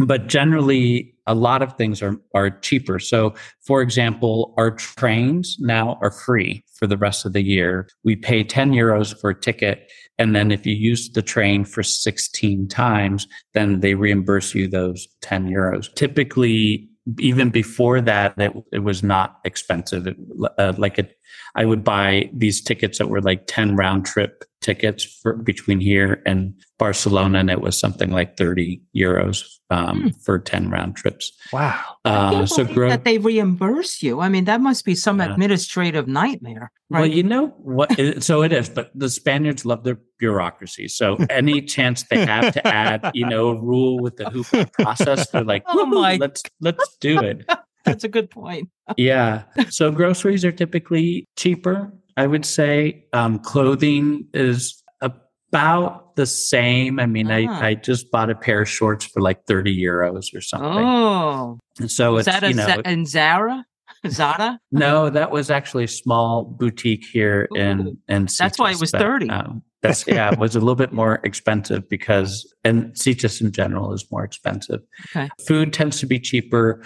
But 0.00 0.26
generally, 0.26 1.14
a 1.26 1.34
lot 1.36 1.62
of 1.62 1.76
things 1.76 2.02
are, 2.02 2.16
are 2.34 2.50
cheaper. 2.50 2.98
So, 2.98 3.32
for 3.64 3.80
example, 3.80 4.52
our 4.58 4.72
trains 4.72 5.56
now 5.60 5.98
are 6.02 6.10
free 6.10 6.64
for 6.74 6.86
the 6.88 6.96
rest 6.96 7.24
of 7.24 7.32
the 7.32 7.42
year. 7.42 7.88
We 8.02 8.16
pay 8.16 8.42
10 8.42 8.72
euros 8.72 9.18
for 9.18 9.30
a 9.30 9.40
ticket. 9.40 9.90
And 10.18 10.34
then 10.34 10.50
if 10.52 10.64
you 10.64 10.74
use 10.74 11.10
the 11.10 11.22
train 11.22 11.64
for 11.64 11.82
16 11.82 12.68
times, 12.68 13.26
then 13.52 13.80
they 13.80 13.94
reimburse 13.94 14.54
you 14.54 14.68
those 14.68 15.08
10 15.22 15.48
euros. 15.48 15.92
Typically, 15.94 16.88
even 17.18 17.50
before 17.50 18.00
that, 18.00 18.34
it, 18.38 18.52
it 18.72 18.78
was 18.78 19.02
not 19.02 19.40
expensive. 19.44 20.06
It, 20.06 20.16
uh, 20.58 20.72
like 20.78 20.98
it, 20.98 21.16
I 21.54 21.64
would 21.64 21.84
buy 21.84 22.30
these 22.32 22.60
tickets 22.62 22.98
that 22.98 23.08
were 23.08 23.20
like 23.22 23.44
10 23.46 23.76
round 23.76 24.06
trip 24.06 24.44
tickets 24.60 25.04
for 25.04 25.34
between 25.34 25.78
here 25.80 26.22
and 26.24 26.54
Barcelona. 26.78 27.38
And 27.38 27.50
it 27.50 27.60
was 27.60 27.78
something 27.78 28.10
like 28.10 28.36
30 28.36 28.80
euros 28.96 29.44
um, 29.70 30.00
Hmm. 30.02 30.08
for 30.24 30.38
10 30.38 30.70
round 30.70 30.96
trips. 30.96 31.32
wow. 31.52 31.80
Uh, 32.04 32.44
so 32.46 32.62
believe 32.64 32.74
grow, 32.74 32.88
that 32.90 33.04
they 33.04 33.18
reimburse 33.18 34.02
you. 34.02 34.20
I 34.20 34.28
mean, 34.28 34.44
that 34.44 34.60
must 34.60 34.84
be 34.84 34.94
some 34.94 35.18
Yeah. 35.20 35.32
administrative 35.32 36.06
nightmare, 36.08 36.70
right? 36.90 37.00
Well, 37.00 37.06
you 37.10 37.22
know 37.22 37.48
what? 37.58 37.98
it- 37.98 38.22
so 38.22 38.42
it 38.42 38.52
is, 38.52 38.68
but 38.68 38.90
the 38.94 39.08
Spaniards 39.08 39.64
love 39.64 39.84
their 39.84 39.98
bureaucracy. 40.18 40.88
So 40.88 41.16
any 41.30 41.60
chance 41.74 42.04
they 42.10 42.24
have 42.24 42.52
to 42.54 42.66
add, 42.66 43.10
you 43.14 43.26
know, 43.26 43.48
a 43.48 43.60
rule 43.60 43.98
with 44.00 44.16
the 44.16 44.24
hoopa 44.24 44.70
process, 44.72 45.28
they're 45.30 45.44
like, 45.44 45.64
Oh 45.66 45.86
my- 45.86 46.16
let's 46.16 46.42
let's 46.60 46.96
do 47.00 47.18
it. 47.20 47.44
That's 47.84 48.04
a 48.04 48.08
good 48.08 48.30
point. 48.30 48.68
yeah. 48.96 49.42
So 49.70 49.90
groceries 49.90 50.44
are 50.44 50.52
typically 50.52 51.26
cheaper. 51.36 51.92
I 52.16 52.26
would 52.26 52.44
say 52.46 53.06
um, 53.12 53.38
clothing 53.40 54.26
is 54.32 54.82
about 55.00 56.16
the 56.16 56.26
same. 56.26 56.98
I 56.98 57.06
mean, 57.06 57.30
Ah. 57.30 57.60
I, 57.60 57.66
I 57.68 57.74
just 57.74 58.10
bought 58.10 58.30
a 58.30 58.34
pair 58.34 58.62
of 58.62 58.68
shorts 58.68 59.04
for 59.04 59.20
like 59.20 59.46
30 59.46 59.76
euros 59.76 60.34
or 60.34 60.40
something. 60.40 60.68
Oh, 60.84 61.58
And 61.78 61.90
so 61.90 62.16
is 62.16 62.26
it's, 62.26 62.34
that 62.34 62.44
a 62.44 62.48
you 62.48 62.54
know, 62.54 62.82
in 62.84 63.06
Zara? 63.06 63.64
Zara? 64.08 64.58
No, 64.72 65.10
that 65.10 65.30
was 65.30 65.50
actually 65.50 65.84
a 65.84 65.88
small 65.88 66.44
boutique 66.44 67.04
here 67.04 67.48
Ooh. 67.52 67.56
in 67.60 67.98
in 68.08 68.28
That's 68.38 68.58
why 68.58 68.70
it 68.72 68.80
was 68.80 68.90
but, 68.92 69.00
30. 69.00 69.30
um, 69.30 69.62
that's 69.82 70.06
yeah, 70.06 70.32
it 70.32 70.38
was 70.38 70.56
a 70.56 70.60
little 70.60 70.74
bit 70.76 70.92
more 70.92 71.20
expensive 71.24 71.88
because 71.90 72.50
and 72.64 72.92
Sitges 72.94 73.40
in 73.42 73.52
general 73.52 73.92
is 73.92 74.06
more 74.10 74.24
expensive. 74.24 74.80
Okay. 75.14 75.28
Food 75.46 75.72
tends 75.74 76.00
to 76.00 76.06
be 76.06 76.18
cheaper. 76.18 76.82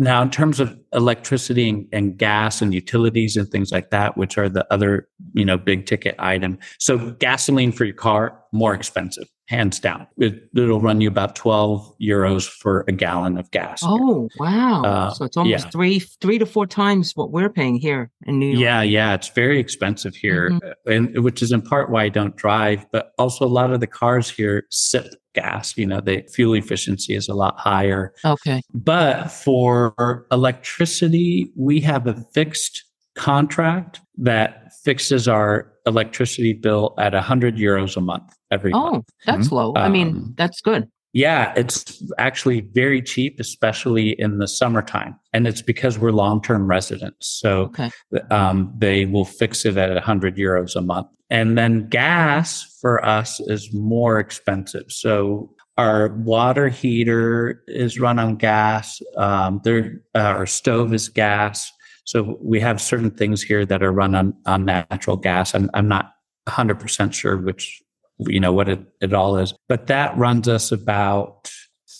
Now, 0.00 0.22
in 0.22 0.30
terms 0.30 0.60
of 0.60 0.78
electricity 0.94 1.68
and, 1.68 1.86
and 1.92 2.16
gas 2.16 2.62
and 2.62 2.72
utilities 2.72 3.36
and 3.36 3.46
things 3.50 3.70
like 3.70 3.90
that, 3.90 4.16
which 4.16 4.38
are 4.38 4.48
the 4.48 4.66
other, 4.72 5.06
you 5.34 5.44
know, 5.44 5.58
big 5.58 5.84
ticket 5.84 6.14
item. 6.18 6.58
So 6.78 7.10
gasoline 7.18 7.70
for 7.70 7.84
your 7.84 7.94
car, 7.94 8.42
more 8.50 8.72
expensive, 8.72 9.28
hands 9.48 9.78
down. 9.78 10.06
It, 10.16 10.48
it'll 10.56 10.80
run 10.80 11.02
you 11.02 11.08
about 11.08 11.36
12 11.36 11.98
euros 12.00 12.48
for 12.48 12.86
a 12.88 12.92
gallon 12.92 13.36
of 13.36 13.50
gas. 13.50 13.82
Oh, 13.84 14.30
wow. 14.38 14.82
Uh, 14.82 15.10
so 15.12 15.26
it's 15.26 15.36
almost 15.36 15.66
yeah. 15.66 15.70
three 15.70 15.98
three 15.98 16.38
to 16.38 16.46
four 16.46 16.66
times 16.66 17.12
what 17.14 17.30
we're 17.30 17.50
paying 17.50 17.76
here 17.76 18.10
in 18.24 18.38
New 18.38 18.46
York. 18.46 18.60
Yeah, 18.60 18.80
yeah, 18.80 19.12
it's 19.12 19.28
very 19.28 19.60
expensive 19.60 20.14
here, 20.16 20.48
Mm-hmm. 20.50 20.90
and 20.90 21.22
which 21.22 21.42
is 21.42 21.52
in 21.52 21.60
part 21.60 21.90
why 21.90 22.04
I 22.04 22.08
don't 22.08 22.34
drive. 22.36 22.86
But 22.90 23.12
also, 23.18 23.44
a 23.44 23.48
lot 23.48 23.70
of 23.70 23.80
the 23.80 23.86
cars 23.86 24.30
here 24.30 24.64
sip 24.70 25.12
gas. 25.34 25.76
You 25.76 25.86
know, 25.86 26.00
the 26.00 26.22
fuel 26.32 26.54
efficiency 26.54 27.14
is 27.14 27.28
a 27.28 27.34
lot 27.34 27.58
higher. 27.58 28.12
Okay. 28.24 28.62
But 28.74 29.30
for 29.30 30.26
electricity, 30.32 31.50
we 31.56 31.80
have 31.80 32.06
a 32.06 32.14
fixed 32.34 32.84
contract 33.14 34.00
that 34.18 34.72
fixes 34.84 35.28
our 35.28 35.72
electricity 35.86 36.52
bill 36.52 36.94
at 36.98 37.12
100 37.12 37.56
euros 37.56 37.96
a 37.96 38.00
month 38.00 38.32
every 38.50 38.72
Oh, 38.72 38.90
month. 38.92 39.08
that's 39.26 39.50
low. 39.52 39.72
I 39.76 39.88
mean, 39.88 40.08
Um, 40.08 40.34
that's 40.36 40.60
good. 40.60 40.88
Yeah, 41.12 41.52
it's 41.56 42.02
actually 42.18 42.60
very 42.60 43.02
cheap, 43.02 43.40
especially 43.40 44.10
in 44.20 44.38
the 44.38 44.46
summertime. 44.46 45.18
And 45.32 45.46
it's 45.46 45.62
because 45.62 45.98
we're 45.98 46.12
long 46.12 46.40
term 46.40 46.68
residents. 46.68 47.26
So 47.26 47.62
Okay. 47.62 47.90
um, 48.30 48.72
they 48.78 49.06
will 49.06 49.24
fix 49.24 49.64
it 49.64 49.76
at 49.76 49.92
100 49.92 50.36
euros 50.36 50.76
a 50.76 50.80
month. 50.80 51.08
And 51.28 51.56
then 51.58 51.88
gas 51.88 52.76
for 52.80 53.04
us 53.04 53.40
is 53.40 53.72
more 53.72 54.18
expensive. 54.18 54.84
So 54.88 55.52
our 55.78 56.08
water 56.08 56.68
heater 56.68 57.62
is 57.66 57.98
run 57.98 58.18
on 58.18 58.36
gas. 58.36 59.00
Um, 59.16 59.60
there, 59.64 60.02
uh, 60.14 60.18
our 60.18 60.46
stove 60.46 60.92
is 60.92 61.08
gas. 61.08 61.70
So 62.04 62.36
we 62.42 62.60
have 62.60 62.80
certain 62.80 63.10
things 63.10 63.42
here 63.42 63.64
that 63.66 63.82
are 63.82 63.92
run 63.92 64.14
on, 64.14 64.34
on 64.46 64.64
natural 64.64 65.16
gas. 65.16 65.54
I'm, 65.54 65.70
I'm 65.74 65.88
not 65.88 66.12
100% 66.48 67.12
sure 67.12 67.36
which, 67.36 67.82
you 68.26 68.40
know, 68.40 68.52
what 68.52 68.68
it, 68.68 68.80
it 69.00 69.12
all 69.12 69.36
is, 69.36 69.54
but 69.68 69.86
that 69.86 70.16
runs 70.16 70.48
us 70.48 70.72
about 70.72 71.50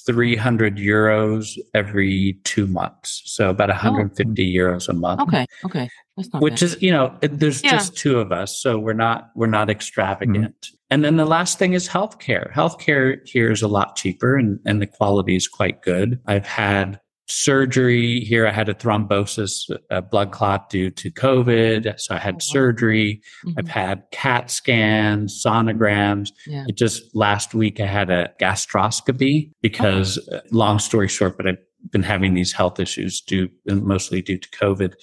300 0.07 0.77
euros 0.77 1.59
every 1.75 2.39
two 2.45 2.67
months. 2.67 3.23
So 3.27 3.51
about 3.51 3.71
hmm. 3.71 3.87
150 3.87 4.55
euros 4.55 4.89
a 4.89 4.93
month. 4.93 5.21
Okay. 5.23 5.47
Okay. 5.65 5.89
That's 6.17 6.33
not 6.33 6.43
Which 6.43 6.61
bad. 6.61 6.63
is, 6.63 6.83
you 6.83 6.91
know, 6.91 7.17
there's 7.21 7.63
Yeah. 7.63 7.71
just 7.73 7.97
two 7.97 8.19
of 8.19 8.33
us, 8.33 8.61
so 8.61 8.79
we're 8.79 8.93
not 8.93 9.31
we're 9.35 9.47
not 9.47 9.69
hmm. 9.69 9.73
extravagant. 9.73 10.69
And 10.91 11.05
then 11.05 11.17
the 11.17 11.25
last 11.25 11.59
thing 11.59 11.73
is 11.75 11.89
healthcare. 11.89 12.53
Healthcare 12.53 13.27
here 13.27 13.53
is 13.53 13.63
a 13.63 13.69
lot 13.69 13.97
cheaper, 13.97 14.37
and 14.37 14.59
and 14.67 14.83
the 14.83 14.87
quality 14.87 15.37
is 15.37 15.47
quite 15.49 15.83
good. 15.83 16.21
I've 16.27 16.47
had 16.47 17.01
surgery 17.31 18.21
here. 18.21 18.47
I 18.47 18.51
had 18.53 18.69
a 18.69 18.75
thrombosis, 18.75 19.71
a 19.91 20.03
blood 20.03 20.33
clot 20.33 20.69
due 20.71 20.91
to 20.91 21.11
COVID, 21.11 21.99
so 21.99 22.15
I 22.15 22.19
had 22.19 22.35
Oh, 22.35 22.37
wow. 22.37 22.39
surgery. 22.41 23.21
Mhm. 23.47 23.55
I've 23.59 23.69
had 23.69 24.03
CAT 24.13 24.51
scans, 24.51 25.43
sonograms. 25.45 26.31
Yeah. 26.47 26.65
It 26.69 26.77
just 26.77 27.03
last 27.15 27.55
week 27.55 27.81
I 27.81 27.87
had 27.87 28.11
a 28.11 28.31
gastroscopy 28.41 29.51
because, 29.63 30.19
uh, 30.33 30.41
long 30.51 30.79
story 30.79 31.09
short, 31.09 31.37
but 31.37 31.47
I've 31.47 31.59
been 31.93 32.03
having 32.03 32.35
these 32.35 32.53
health 32.53 32.79
issues 32.81 33.21
due 33.21 33.49
mostly 33.67 34.21
due 34.23 34.39
to 34.39 34.49
COVID. 34.51 34.95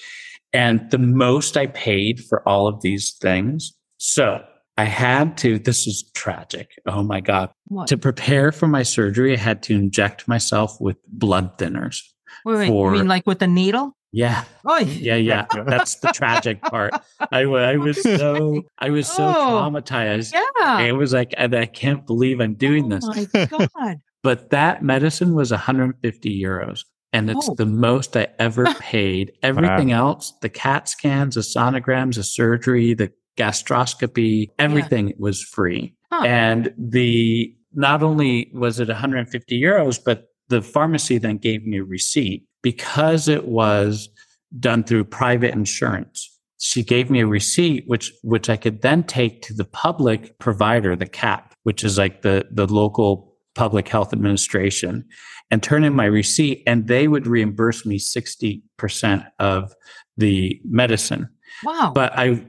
And 0.54 0.90
the 0.92 0.98
most 1.00 1.58
I 1.58 1.68
paid 1.68 2.20
for 2.30 2.48
all 2.48 2.68
of 2.68 2.82
these 2.82 3.16
things. 3.22 3.74
So 3.98 4.44
I 4.78 4.84
had 4.84 5.38
to, 5.40 5.58
this 5.58 5.88
is 5.88 6.10
tragic. 6.13 6.70
Oh 6.86 7.04
my 7.04 7.20
God. 7.20 7.50
What? 7.66 7.88
To 7.88 7.98
prepare 7.98 8.52
for 8.52 8.68
my 8.68 8.84
surgery, 8.84 9.34
I 9.34 9.38
had 9.38 9.63
to 9.63 9.74
inject 9.74 10.28
myself 10.28 10.78
with 10.80 10.98
blood 11.08 11.58
thinners. 11.58 11.98
Wait, 12.47 12.55
wait. 12.57 12.67
for- 12.69 12.91
you 12.93 12.99
mean 12.99 13.07
like 13.07 13.27
with 13.27 13.39
the 13.39 13.47
needle? 13.47 13.93
Yeah. 14.13 14.45
Oh, 14.65 14.77
Yeah. 14.79 15.15
Yeah. 15.15 15.45
That's 15.65 15.95
the 15.99 16.07
tragic 16.13 16.62
part. 16.62 16.93
I, 17.31 17.41
I 17.43 17.75
was 17.77 18.01
so, 18.19 18.63
I 18.79 18.89
was 18.89 19.07
so 19.07 19.25
Oh. 19.27 19.69
traumatized. 19.69 20.33
yeah. 20.33 20.79
It 20.79 20.93
was 20.93 21.13
like, 21.13 21.33
I, 21.38 21.43
I 21.45 21.65
can't 21.65 22.07
believe 22.07 22.39
I'm 22.39 22.53
doing 22.55 22.91
oh 22.91 22.95
this. 22.95 23.27
Oh 23.51 23.57
my 23.60 23.67
God. 23.77 23.97
But 24.23 24.49
that 24.51 24.81
medicine 24.81 25.36
was 25.36 25.51
150 25.51 26.41
euros. 26.41 26.81
And 27.13 27.29
it's 27.29 27.49
Oh. 27.49 27.55
the 27.55 27.65
most 27.65 28.15
I 28.17 28.27
ever 28.39 28.65
paid. 28.79 29.33
Everything 29.43 29.91
else, 29.91 30.33
the 30.41 30.49
CAT 30.49 30.88
scans, 30.89 31.36
the 31.36 31.41
sonograms, 31.41 32.15
the 32.15 32.23
surgery, 32.23 32.93
the 32.93 33.12
gastroscopy, 33.38 34.47
everything 34.60 35.13
was 35.17 35.43
free. 35.43 35.93
Huh. 36.12 36.23
And 36.25 36.73
the 36.77 37.53
not 37.73 38.01
only 38.03 38.49
was 38.53 38.79
it 38.79 38.88
150 38.88 39.62
euros, 39.62 39.99
but 40.03 40.27
the 40.49 40.62
pharmacy 40.62 41.17
then 41.17 41.38
gave 41.38 41.65
me 41.65 41.77
a 41.79 41.83
receipt 41.83 42.45
because 42.62 43.27
it 43.27 43.47
was 43.47 44.10
done 44.60 44.83
through 44.83 45.03
private 45.03 45.53
insurance. 45.53 46.33
She 46.60 46.83
gave 46.83 47.10
me 47.10 47.19
a 47.19 47.27
receipt, 47.27 47.83
which 47.88 48.12
which 48.23 48.49
I 48.49 48.57
could 48.57 48.81
then 48.81 49.03
take 49.03 49.41
to 49.43 49.53
the 49.53 49.65
public 49.65 50.39
provider, 50.39 50.95
the 50.95 51.05
CAP, 51.05 51.53
which 51.63 51.83
is 51.83 51.97
like 51.97 52.21
the 52.23 52.47
the 52.51 52.65
local 52.65 53.36
public 53.53 53.88
health 53.88 54.13
administration, 54.13 55.05
and 55.51 55.62
turn 55.62 55.83
in 55.83 55.93
my 55.93 56.05
receipt, 56.05 56.63
and 56.65 56.88
they 56.88 57.07
would 57.07 57.27
reimburse 57.27 57.86
me 57.86 57.99
60% 57.99 59.27
of 59.39 59.73
the 60.17 60.60
medicine. 60.63 61.29
Wow. 61.63 61.91
But 61.93 62.13
I, 62.17 62.43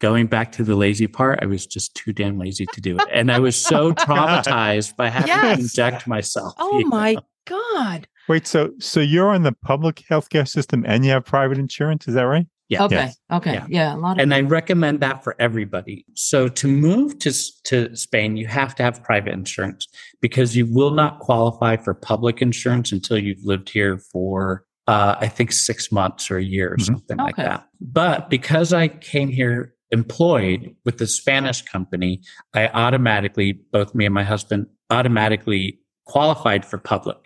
going 0.00 0.26
back 0.26 0.52
to 0.52 0.64
the 0.64 0.74
lazy 0.76 1.06
part, 1.06 1.38
I 1.42 1.46
was 1.46 1.66
just 1.66 1.94
too 1.94 2.12
damn 2.12 2.38
lazy 2.38 2.66
to 2.72 2.80
do 2.80 2.96
it. 2.98 3.06
And 3.12 3.30
I 3.30 3.38
was 3.38 3.56
so 3.56 3.92
traumatized 3.94 4.96
by 4.96 5.08
having 5.10 5.28
Yes. 5.28 5.56
to 5.56 5.62
inject 5.62 6.06
myself. 6.06 6.54
oh 6.58 6.78
you 6.78 6.88
know? 6.88 7.20
My 7.50 7.58
God. 7.74 8.08
Wait, 8.28 8.46
so 8.46 8.70
so 8.78 9.00
you're 9.00 9.30
on 9.30 9.42
the 9.42 9.52
public 9.52 10.04
healthcare 10.10 10.46
system 10.46 10.84
and 10.86 11.04
you 11.04 11.10
have 11.10 11.24
private 11.24 11.58
insurance, 11.58 12.06
is 12.08 12.14
that 12.14 12.22
right? 12.22 12.46
Yeah. 12.68 12.84
Okay. 12.84 12.96
Yes. 12.96 13.18
Okay. 13.32 13.54
Yeah. 13.54 13.66
Yeah. 13.68 13.94
A 13.94 13.96
lot 13.96 14.18
of. 14.18 14.22
And 14.22 14.34
I 14.34 14.42
recommend 14.42 15.00
that 15.00 15.24
for 15.24 15.34
everybody. 15.38 16.04
So 16.14 16.48
to 16.48 16.68
move 16.68 17.18
to, 17.20 17.32
to 17.64 17.96
Spain, 17.96 18.36
you 18.36 18.46
have 18.46 18.74
to 18.74 18.82
have 18.82 19.02
private 19.02 19.32
insurance 19.32 19.88
because 20.20 20.54
you 20.54 20.66
will 20.66 20.90
not 20.90 21.20
qualify 21.20 21.78
for 21.78 21.94
public 21.94 22.42
insurance 22.42 22.92
until 22.92 23.16
you've 23.16 23.42
lived 23.42 23.70
here 23.70 23.96
for, 23.96 24.66
uh, 24.86 25.16
I 25.18 25.28
think 25.28 25.52
six 25.52 25.90
months 25.90 26.30
or 26.30 26.36
a 26.36 26.44
year 26.44 26.74
or 26.74 26.76
Mhm. 26.76 26.84
something 26.84 27.16
like 27.16 27.36
that. 27.36 27.66
But 27.80 28.28
because 28.28 28.74
I 28.74 28.88
came 28.88 29.28
here 29.30 29.72
employed 29.90 30.74
with 30.84 30.98
the 30.98 31.06
Spanish 31.06 31.62
company, 31.62 32.20
I 32.52 32.68
automatically, 32.68 33.60
both 33.72 33.94
me 33.94 34.04
and 34.04 34.14
my 34.14 34.24
husband 34.24 34.66
automatically 34.90 35.78
qualified 36.04 36.66
for 36.66 36.76
public, 36.76 37.16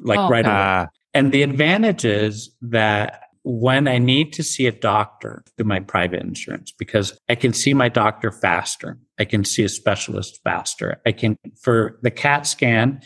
like 0.00 0.18
Oh, 0.18 0.28
right 0.28 0.44
away. 0.46 0.86
And 1.14 1.32
the 1.32 1.42
advantage 1.42 2.04
is 2.04 2.54
that 2.62 3.22
when 3.42 3.86
I 3.88 3.98
need 3.98 4.32
to 4.34 4.42
see 4.42 4.66
a 4.66 4.72
doctor 4.72 5.44
through 5.56 5.66
my 5.66 5.80
private 5.80 6.20
insurance, 6.22 6.72
because 6.76 7.18
I 7.28 7.36
can 7.36 7.52
see 7.52 7.74
my 7.74 7.88
doctor 7.88 8.32
faster, 8.32 8.98
I 9.18 9.24
can 9.24 9.44
see 9.44 9.62
a 9.64 9.68
specialist 9.68 10.40
faster. 10.42 11.00
I 11.06 11.12
can, 11.12 11.36
for 11.62 11.98
the 12.02 12.10
CAT 12.10 12.46
scan, 12.46 13.00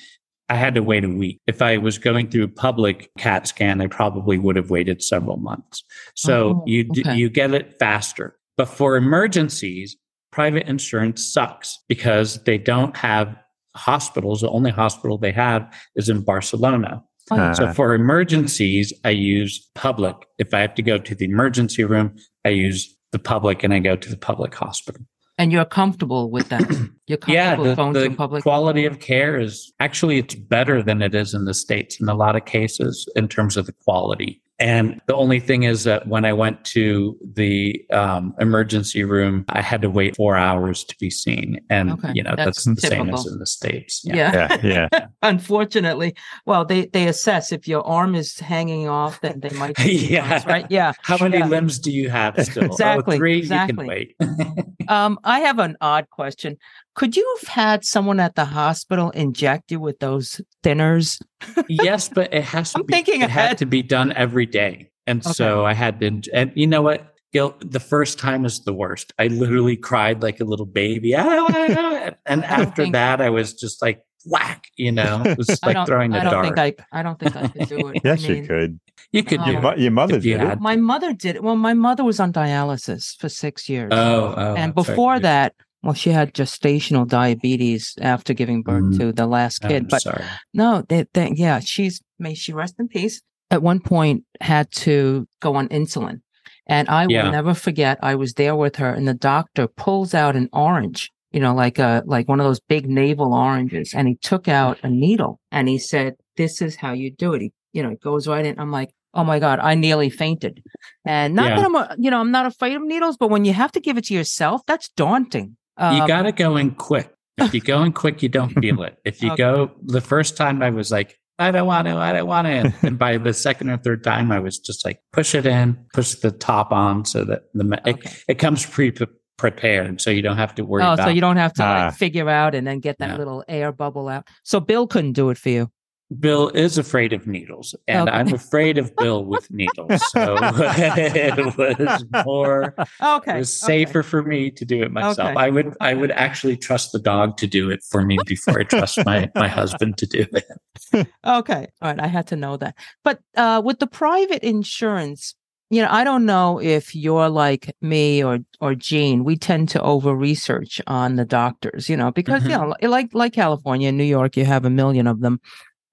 I 0.49 0.55
had 0.57 0.75
to 0.75 0.83
wait 0.83 1.05
a 1.05 1.09
week. 1.09 1.39
If 1.47 1.63
I 1.63 1.77
was 1.77 1.99
going 1.99 2.31
through 2.31 2.49
public 2.49 3.11
CAT 3.19 3.47
scan, 3.47 3.81
I 3.81 3.87
probably 3.87 4.39
would 4.39 4.57
have 4.57 4.71
waited 4.71 5.03
several 5.03 5.37
months. 5.37 5.85
So 6.17 6.49
Oh, 6.49 6.65
you, 6.67 6.85
d- 6.85 7.03
okay. 7.03 7.17
you 7.17 7.29
get 7.29 7.53
it 7.55 7.79
faster. 7.79 8.37
But 8.57 8.67
for 8.69 8.97
emergencies, 8.97 9.97
private 10.33 10.67
insurance 10.67 11.25
sucks 11.33 11.79
because 11.89 12.43
they 12.45 12.59
don't 12.59 12.97
have 12.97 13.37
hospitals. 13.81 14.41
The 14.41 14.51
only 14.51 14.71
hospital 14.71 15.17
they 15.19 15.33
have 15.33 15.63
is 15.97 16.09
in 16.09 16.21
Barcelona. 16.23 17.03
ah, 17.31 17.53
So 17.55 17.73
for 17.73 17.95
emergencies, 17.95 18.93
I 19.05 19.11
use 19.11 19.53
public. 19.75 20.17
If 20.39 20.53
I 20.55 20.61
have 20.61 20.75
to 20.75 20.83
go 20.83 20.99
to 20.99 21.15
the 21.15 21.25
emergency 21.25 21.85
room, 21.85 22.15
I 22.45 22.51
use 22.51 22.81
the 23.13 23.19
public 23.19 23.65
and 23.65 23.73
I 23.75 23.79
go 23.81 23.97
to 23.97 24.09
the 24.09 24.17
public 24.31 24.55
hospital. 24.55 25.03
and 25.39 25.51
you're 25.53 25.65
comfortable 25.83 26.31
with 26.31 26.49
that. 26.51 26.61
You're 27.09 27.17
comfortable 27.19 27.35
Yeah, 27.35 27.57
the, 27.57 27.75
going 27.75 27.93
the 27.95 28.09
to 28.11 28.15
public. 28.15 28.43
quality 28.43 28.85
of 28.87 28.99
care 29.01 29.41
is 29.41 29.73
actually 29.81 30.19
it's 30.19 30.35
better 30.35 30.83
than 30.83 31.01
it 31.03 31.15
is 31.15 31.33
in 31.35 31.45
the 31.47 31.55
states 31.55 31.99
in 32.01 32.09
a 32.09 32.15
lot 32.15 32.37
of 32.37 32.45
cases 32.45 33.09
in 33.17 33.27
terms 33.27 33.57
of 33.57 33.65
the 33.67 33.73
quality. 33.85 34.40
And 34.61 35.01
the 35.07 35.15
only 35.15 35.41
thing 35.41 35.63
is 35.63 35.85
that 35.85 36.07
when 36.07 36.25
I 36.27 36.35
went 36.35 36.65
to 36.67 37.17
the 37.35 37.83
um, 37.93 38.35
emergency 38.39 39.05
room, 39.05 39.47
I 39.49 39.63
had 39.63 39.81
to 39.83 39.89
wait 39.91 40.17
four 40.17 40.37
hours 40.37 40.85
to 40.85 40.95
be 40.99 41.09
seen, 41.09 41.59
and 41.71 41.93
Okay, 41.93 42.13
you 42.15 42.23
know 42.23 42.35
that's 42.37 42.65
that's, 42.67 42.83
the 42.83 42.89
same 42.89 43.09
as 43.13 43.27
in 43.27 43.39
the 43.39 43.47
states. 43.47 44.03
Yeah. 44.05 44.57
yeah, 44.63 44.89
yeah. 44.93 45.07
Unfortunately, 45.23 46.15
well, 46.45 46.65
they 46.67 46.87
they 46.87 47.09
assess 47.09 47.53
if 47.53 47.67
your 47.67 47.83
arm 47.87 48.15
is 48.15 48.39
hanging 48.39 48.87
off, 48.87 49.21
then 49.23 49.41
they 49.41 49.51
might. 49.51 49.79
Yeah. 49.85 50.43
Right. 50.47 50.67
Yeah. 50.71 50.93
How 51.03 51.17
many 51.19 51.39
Yeah. 51.39 51.47
limbs 51.47 51.79
do 51.79 51.91
you 51.91 52.11
have 52.11 52.35
still? 52.45 52.65
Exactly, 52.71 53.17
Oh, 53.17 53.19
three. 53.19 53.39
exactly. 53.39 54.15
You 54.21 54.25
can 54.27 54.55
wait. 54.59 54.89
Um, 54.89 55.19
I 55.25 55.41
have 55.41 55.59
an 55.59 55.77
odd 55.81 56.11
question. 56.11 56.59
Could 56.95 57.17
you 57.17 57.37
have 57.41 57.49
had 57.49 57.85
someone 57.85 58.21
at 58.21 58.35
the 58.35 58.45
hospital 58.45 59.11
inject 59.11 59.71
you 59.71 59.81
with 59.81 59.99
those 60.01 60.41
thinners? 60.63 61.21
yes, 61.69 62.09
but 62.09 62.33
it 62.35 62.45
has 62.45 62.73
to 62.73 62.81
I'm 62.81 62.87
be. 62.87 62.93
thinking 62.93 63.21
it 63.23 63.27
ahead. 63.27 63.49
had 63.51 63.59
to 63.59 63.67
be 63.67 63.83
done 63.83 64.13
every 64.13 64.47
day, 64.47 64.91
and 65.07 65.25
so 65.25 65.65
I 65.65 65.73
had 65.75 66.01
to. 66.01 66.21
And 66.35 66.53
you 66.55 66.67
know 66.67 66.83
what? 66.83 67.07
Gil, 67.33 67.55
the 67.61 67.79
first 67.81 68.19
time 68.19 68.45
is 68.45 68.65
the 68.65 68.73
worst. 68.75 69.13
I 69.19 69.29
literally 69.29 69.77
cried 69.77 70.21
like 70.21 70.41
a 70.41 70.45
little 70.45 70.67
baby, 70.67 71.15
Ah, 71.17 72.11
and 72.27 72.45
after 72.61 72.91
that, 72.91 73.21
I 73.21 73.31
was 73.31 73.55
just 73.55 73.81
like 73.81 74.03
whack. 74.27 74.65
You 74.77 74.91
know, 74.91 75.23
it 75.25 75.39
was 75.39 75.49
I 75.63 75.67
like 75.69 75.75
don't. 75.77 75.87
throwing 75.87 76.13
I 76.13 76.19
a 76.19 76.23
don't 76.25 76.33
dart. 76.33 76.45
think 76.57 76.59
I. 76.93 76.99
I 76.99 77.03
don't 77.05 77.19
think 77.21 77.37
I 77.37 77.47
could 77.49 77.69
do 77.69 77.89
it. 77.89 77.97
I 77.99 78.01
Yes, 78.05 78.23
you 78.25 78.45
could. 78.45 78.81
you 79.13 79.23
could 79.23 79.45
do 79.45 79.53
Your, 79.53 79.73
it. 79.75 79.79
your 79.79 79.91
mother 79.93 80.15
you 80.17 80.37
did 80.39 80.43
it. 80.43 80.61
My 80.61 80.75
mother 80.75 81.13
did 81.13 81.37
it. 81.37 81.43
Well, 81.45 81.55
my 81.57 81.73
mother 81.73 82.03
was 82.03 82.19
on 82.19 82.33
dialysis 82.33 83.17
for 83.17 83.29
six 83.29 83.69
years. 83.69 83.91
Oh, 83.93 84.35
oh, 84.37 84.55
and 84.57 84.75
that's 84.75 84.89
right. 84.89 84.95
before 84.95 85.21
that, 85.21 85.55
well, 85.83 85.95
she 85.95 86.11
had 86.11 86.35
gestational 86.35 87.07
diabetes 87.07 87.95
after 88.01 88.35
giving 88.35 88.63
birth 88.63 88.85
Mm. 88.85 88.99
to 88.99 89.13
the 89.13 89.27
last 89.27 89.61
kid. 89.63 89.83
I'm 89.85 89.89
but 89.89 90.03
sorry. 90.03 90.25
no, 90.53 90.83
they, 90.89 91.07
they, 91.15 91.33
yeah, 91.35 91.61
she's 91.61 92.01
may 92.19 92.35
she 92.35 92.53
rest 92.53 92.75
in 92.79 92.89
peace. 92.89 93.23
At 93.51 93.63
one 93.63 93.81
point, 93.81 94.25
had 94.41 94.71
to 94.73 95.27
go 95.41 95.57
on 95.57 95.69
insulin, 95.69 96.21
and 96.67 96.89
I 96.89 97.07
will 97.07 97.33
never 97.33 97.55
forget. 97.55 97.99
I 98.03 98.15
was 98.15 98.35
there 98.35 98.55
with 98.55 98.77
her, 98.77 98.93
and 98.95 99.09
the 99.09 99.15
doctor 99.15 99.67
pulls 99.67 100.15
out 100.15 100.37
an 100.37 100.49
orange, 100.53 101.11
you 101.33 101.41
know, 101.41 101.55
like 101.55 101.79
a 101.81 102.03
like 102.07 102.29
one 102.29 102.39
of 102.41 102.45
those 102.47 102.61
big 102.61 102.89
navel 102.89 103.35
oranges, 103.35 103.93
and 103.95 104.07
he 104.07 104.15
took 104.17 104.47
out 104.47 104.79
a 104.85 104.89
needle, 104.89 105.41
and 105.51 105.69
he 105.69 105.79
said, 105.79 106.15
"This 106.37 106.63
is 106.63 106.77
how 106.77 106.93
you 106.93 107.11
do 107.11 107.33
it." 107.35 107.41
He, 107.43 107.53
you 107.73 107.83
know, 107.83 107.91
it 107.91 108.01
goes 108.01 108.29
right 108.29 108.45
in. 108.47 108.59
I'm 108.61 108.71
like, 108.71 108.91
Oh 109.13 109.25
my 109.25 109.41
God, 109.41 109.59
I 109.59 109.75
nearly 109.75 110.09
fainted. 110.09 110.63
And 111.05 111.35
not 111.35 111.49
Yeah. 111.49 111.57
that 111.57 111.65
I'm, 111.65 111.75
a, 111.75 111.97
you 111.99 112.13
know, 112.13 112.21
I'm 112.21 112.31
not 112.31 112.47
afraid 112.47 112.77
of 112.77 112.83
needles, 112.85 113.17
but 113.17 113.29
when 113.29 113.45
you 113.45 113.53
have 113.53 113.73
to 113.73 113.81
give 113.81 113.99
it 113.99 114.05
to 114.05 114.15
yourself, 114.15 114.61
that's 114.69 114.89
daunting. 114.91 115.57
You 115.81 116.03
Um, 116.03 116.07
got 116.09 116.23
to 116.23 116.33
go 116.33 116.57
in 116.57 116.73
quick. 116.73 117.13
If 117.39 117.55
you 117.55 117.61
go 117.61 117.83
in 117.83 117.93
quick, 117.93 118.23
you 118.23 118.29
don't 118.29 118.51
feel 118.61 118.83
it. 118.83 118.99
If 119.05 119.23
you 119.23 119.33
Okay. 119.33 119.43
go 119.43 119.71
the 119.83 120.01
first 120.03 120.37
time, 120.37 120.63
I 120.63 120.71
was 120.71 120.91
like, 120.91 121.17
I 121.39 121.51
don't 121.51 121.67
want 121.67 121.87
to, 121.89 121.97
I 121.97 122.13
don't 122.13 122.27
want 122.27 122.47
to. 122.47 122.75
And 122.87 122.99
by 122.99 123.17
the 123.17 123.33
second 123.33 123.71
or 123.71 123.79
third 123.79 124.05
time, 124.05 124.31
I 124.31 124.41
was 124.41 124.59
just 124.59 124.85
like, 124.85 125.01
push 125.13 125.35
it 125.35 125.47
in, 125.47 125.79
push 125.95 126.15
the 126.17 126.33
top 126.33 126.71
on 126.71 127.07
so 127.07 127.25
that 127.25 127.45
the 127.55 127.65
me- 127.65 127.79
it, 127.87 128.25
it 128.29 128.35
comes 128.39 128.67
pre 128.67 128.93
prepared, 129.39 130.03
so 130.03 130.11
you 130.11 130.21
don't 130.21 130.37
have 130.37 130.55
to 130.57 130.65
worry 130.67 130.83
Oh, 130.83 130.93
about. 130.93 131.07
so 131.07 131.11
you 131.11 131.23
don't 131.23 131.39
have 131.39 131.55
to 131.55 131.63
Ah. 131.65 131.87
like 131.87 131.95
figure 131.95 132.29
out 132.29 132.55
and 132.55 132.67
then 132.67 132.79
get 132.81 132.99
that 132.99 133.11
Yeah. 133.13 133.17
little 133.17 133.43
air 133.49 133.73
bubble 133.73 134.07
out. 134.09 134.29
So 134.45 134.61
Bill 134.61 134.87
couldn't 134.87 135.13
do 135.15 135.31
it 135.31 135.39
for 135.39 135.49
you. 135.49 135.71
Bill 136.19 136.49
is 136.51 136.77
afraid 136.77 137.13
of 137.13 137.27
needles, 137.29 137.75
and 137.87 138.09
Okay. 138.09 138.19
I'm 138.19 138.35
afraid 138.35 138.79
of 138.79 138.95
Bill 138.97 139.25
with 139.25 139.49
needles. 139.51 140.03
So 140.11 140.37
it 140.43 141.37
was 141.79 142.05
more 142.27 142.75
Okay. 143.01 143.37
it 143.37 143.39
was 143.39 143.63
okay. 143.63 143.85
safer 143.85 144.03
for 144.03 144.23
me 144.23 144.51
to 144.51 144.65
do 144.65 144.83
it 144.83 144.91
myself. 144.91 145.19
Okay. 145.21 145.35
I 145.37 145.51
would 145.51 145.75
I 145.81 145.95
would 145.95 146.11
actually 146.11 146.57
trust 146.57 146.91
the 146.93 146.99
dog 146.99 147.37
to 147.39 147.47
do 147.47 147.71
it 147.71 147.85
for 147.89 148.03
me 148.03 148.19
before 148.27 148.59
I 148.61 148.65
trust 148.65 149.05
my 149.07 149.31
my 149.37 149.47
husband 149.49 149.99
to 149.99 150.07
do 150.07 150.27
it. 150.33 150.45
Okay. 151.25 151.67
All 151.83 151.91
right. 151.91 152.01
I 152.01 152.07
had 152.09 152.27
to 152.29 152.37
know 152.37 152.57
that. 152.57 152.75
But 153.05 153.21
uh, 153.37 153.63
with 153.65 153.79
the 153.79 153.87
private 153.87 154.43
insurance, 154.43 155.35
you 155.69 155.81
know, 155.83 155.89
I 155.91 156.03
don't 156.03 156.27
know 156.27 156.61
if 156.61 156.97
you're 156.97 157.29
like 157.29 157.75
me 157.81 158.25
or 158.25 158.41
or 158.61 158.75
Gene. 158.75 159.23
We 159.23 159.37
tend 159.37 159.69
to 159.71 159.83
over 159.83 160.15
research 160.15 160.81
on 160.89 161.15
the 161.15 161.25
doctors, 161.25 161.89
you 161.89 161.97
know, 161.97 162.11
because 162.11 162.43
you 162.43 162.51
know, 162.51 162.75
like 162.83 163.11
like 163.15 163.33
California, 163.35 163.93
New 163.93 164.03
York, 164.05 164.37
you 164.37 164.45
have 164.45 164.65
a 164.65 164.71
million 164.71 165.07
of 165.07 165.21
them, 165.21 165.41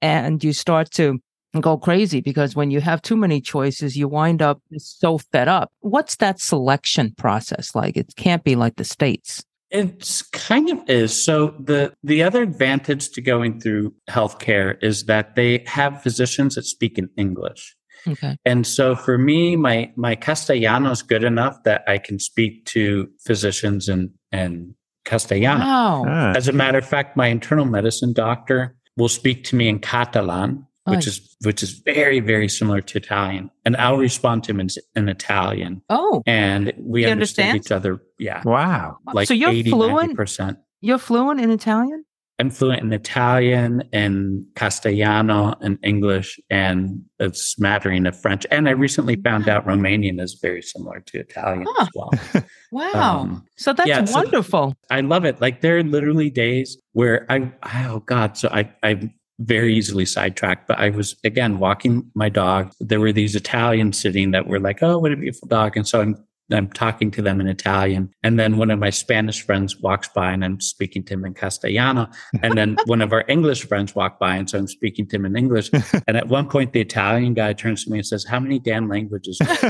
and 0.02 0.43
you 0.43 0.54
start 0.54 0.91
to 0.91 1.20
go 1.62 1.78
crazy 1.78 2.22
because 2.22 2.56
when 2.56 2.72
you 2.72 2.82
have 2.82 3.02
too 3.02 3.18
many 3.18 3.41
choices, 3.41 3.98
you 3.98 4.08
wind 4.08 4.41
up 4.41 4.62
so 4.78 5.18
fed 5.18 5.48
up. 5.48 5.72
What's 5.80 6.18
that 6.18 6.39
selection 6.39 7.14
process 7.18 7.76
like? 7.76 7.98
It 7.98 8.16
can't 8.16 8.43
be 8.43 8.56
like 8.56 8.76
the 8.76 8.84
states. 8.84 9.43
It's 9.70 10.22
kind 10.22 10.70
of 10.70 10.89
is. 10.89 11.22
So 11.22 11.54
the 11.60 11.93
the 12.04 12.24
other 12.24 12.41
advantage 12.41 13.10
to 13.12 13.22
going 13.22 13.60
through 13.60 13.93
healthcare 14.10 14.82
is 14.82 15.06
that 15.06 15.36
they 15.36 15.64
have 15.68 16.02
physicians 16.02 16.56
that 16.56 16.64
speak 16.64 16.98
in 16.98 17.10
English. 17.18 17.76
Okay. 18.08 18.38
And 18.45 18.66
so 18.66 18.95
for 18.95 19.18
me, 19.18 19.58
my 19.58 19.91
my 19.98 20.16
Castellano 20.16 20.91
is 20.91 21.02
good 21.02 21.26
enough 21.26 21.64
that 21.66 21.84
I 21.86 21.98
can 21.98 22.18
speak 22.18 22.64
to 22.68 23.10
physicians 23.26 23.89
in 23.89 24.12
in 24.32 24.74
Castellano. 25.04 25.60
Wow. 25.60 26.06
Ah, 26.08 26.34
As 26.34 26.48
a 26.48 26.54
matter 26.54 26.78
of 26.78 26.88
fact, 26.88 27.18
my 27.18 27.28
internal 27.28 27.66
medicine 27.66 28.14
doctor 28.14 28.76
will 28.98 29.10
speak 29.10 29.43
to 29.45 29.56
me 29.56 29.68
in 29.70 29.80
Catalan, 29.80 30.66
which 30.86 31.06
Oh. 31.08 31.10
is 31.10 31.36
which 31.43 31.62
is 31.64 31.72
very 31.86 32.20
very 32.20 32.48
similar 32.50 32.82
to 32.82 32.98
Italian, 32.98 33.52
and 33.66 33.76
I'll 33.78 33.98
respond 33.98 34.43
to 34.45 34.52
him 34.52 34.60
in, 34.60 34.70
in 34.95 35.08
Italian, 35.10 35.82
Oh, 35.89 36.24
and 36.26 36.74
we 36.80 37.04
He 37.04 37.10
understand 37.12 37.58
each 37.58 37.72
other. 37.72 38.02
Yeah, 38.20 38.41
wow. 38.45 38.98
like 39.14 39.28
so 39.28 39.34
you're 39.34 39.52
80, 39.52 39.70
fluent. 39.70 40.16
percent. 40.16 40.58
You're 40.82 40.98
fluent 41.00 41.39
in 41.41 41.52
Italian. 41.52 42.06
I'm 42.39 42.51
fluent 42.51 42.81
in 42.83 42.93
Italian 42.93 43.83
and 43.91 44.45
Castellano 44.55 45.55
and 45.59 45.79
English 45.83 46.39
and 46.51 47.01
a 47.19 47.33
smattering 47.33 48.05
of 48.05 48.19
French. 48.19 48.45
And 48.51 48.67
I 48.69 48.71
recently 48.71 49.15
found 49.15 49.49
out 49.49 49.65
Romanian 49.65 50.21
is 50.21 50.38
very 50.39 50.61
similar 50.61 50.99
to 51.07 51.19
Italian 51.19 51.65
Huh. 51.67 51.81
as 51.83 51.89
well. 51.95 52.43
Wow. 52.71 53.19
Um, 53.21 53.45
so 53.55 53.71
that's 53.71 53.88
yeah, 53.88 54.03
so- 54.03 54.13
wonderful. 54.19 54.75
I 54.91 54.99
love 55.01 55.23
it. 55.23 55.39
Like 55.39 55.61
there 55.61 55.77
are 55.77 55.83
literally 55.83 56.29
days 56.29 56.77
where 56.91 57.25
I, 57.31 57.49
oh 57.85 57.99
God, 58.01 58.38
so 58.38 58.49
I, 58.51 58.69
I'm 58.83 59.13
very 59.39 59.73
easily 59.73 60.05
sidetracked, 60.05 60.67
but 60.67 60.77
I 60.77 60.89
was 60.89 61.15
again 61.23 61.59
walking 61.59 62.11
my 62.13 62.27
dog. 62.27 62.73
There 62.81 62.99
were 62.99 63.13
these 63.13 63.35
Italians 63.35 63.97
sitting 64.01 64.31
that 64.31 64.47
were 64.47 64.59
like, 64.59 64.83
oh, 64.83 64.97
what 64.99 65.13
a 65.13 65.15
beautiful 65.15 65.47
dog. 65.47 65.77
And 65.77 65.88
so 65.88 66.01
I'm, 66.01 66.15
I'm 66.52 66.70
talking 66.70 67.12
to 67.12 67.22
them 67.22 67.41
in 67.41 67.48
Italian. 67.48 68.10
And 68.24 68.39
then 68.39 68.58
one 68.58 68.72
of 68.72 68.80
my 68.80 68.89
Spanish 68.89 69.41
friends 69.41 69.80
walks 69.82 70.08
by 70.08 70.32
and 70.32 70.45
I'm 70.45 70.62
speaking 70.62 71.04
to 71.06 71.14
him 71.14 71.26
in 71.26 71.34
Castellano. 71.34 72.08
And 72.41 72.58
then 72.58 72.78
one 72.86 73.02
of 73.02 73.12
our 73.12 73.26
English 73.28 73.66
friends 73.68 73.93
walk 73.95 74.18
by. 74.20 74.36
And 74.38 74.50
so 74.50 74.58
I'm 74.58 74.68
speaking 74.68 75.08
to 75.10 75.18
him 75.18 75.26
in 75.26 75.36
English. 75.36 75.70
And 76.08 76.16
at 76.16 76.28
one 76.30 76.48
point, 76.48 76.74
the 76.74 76.82
Italian 76.82 77.34
guy 77.34 77.54
turns 77.54 77.84
to 77.86 77.91
me 77.91 77.98
and 78.00 78.06
says, 78.08 78.24
how 78.24 78.39
many 78.39 78.60
damn 78.60 78.88
languages 78.88 79.39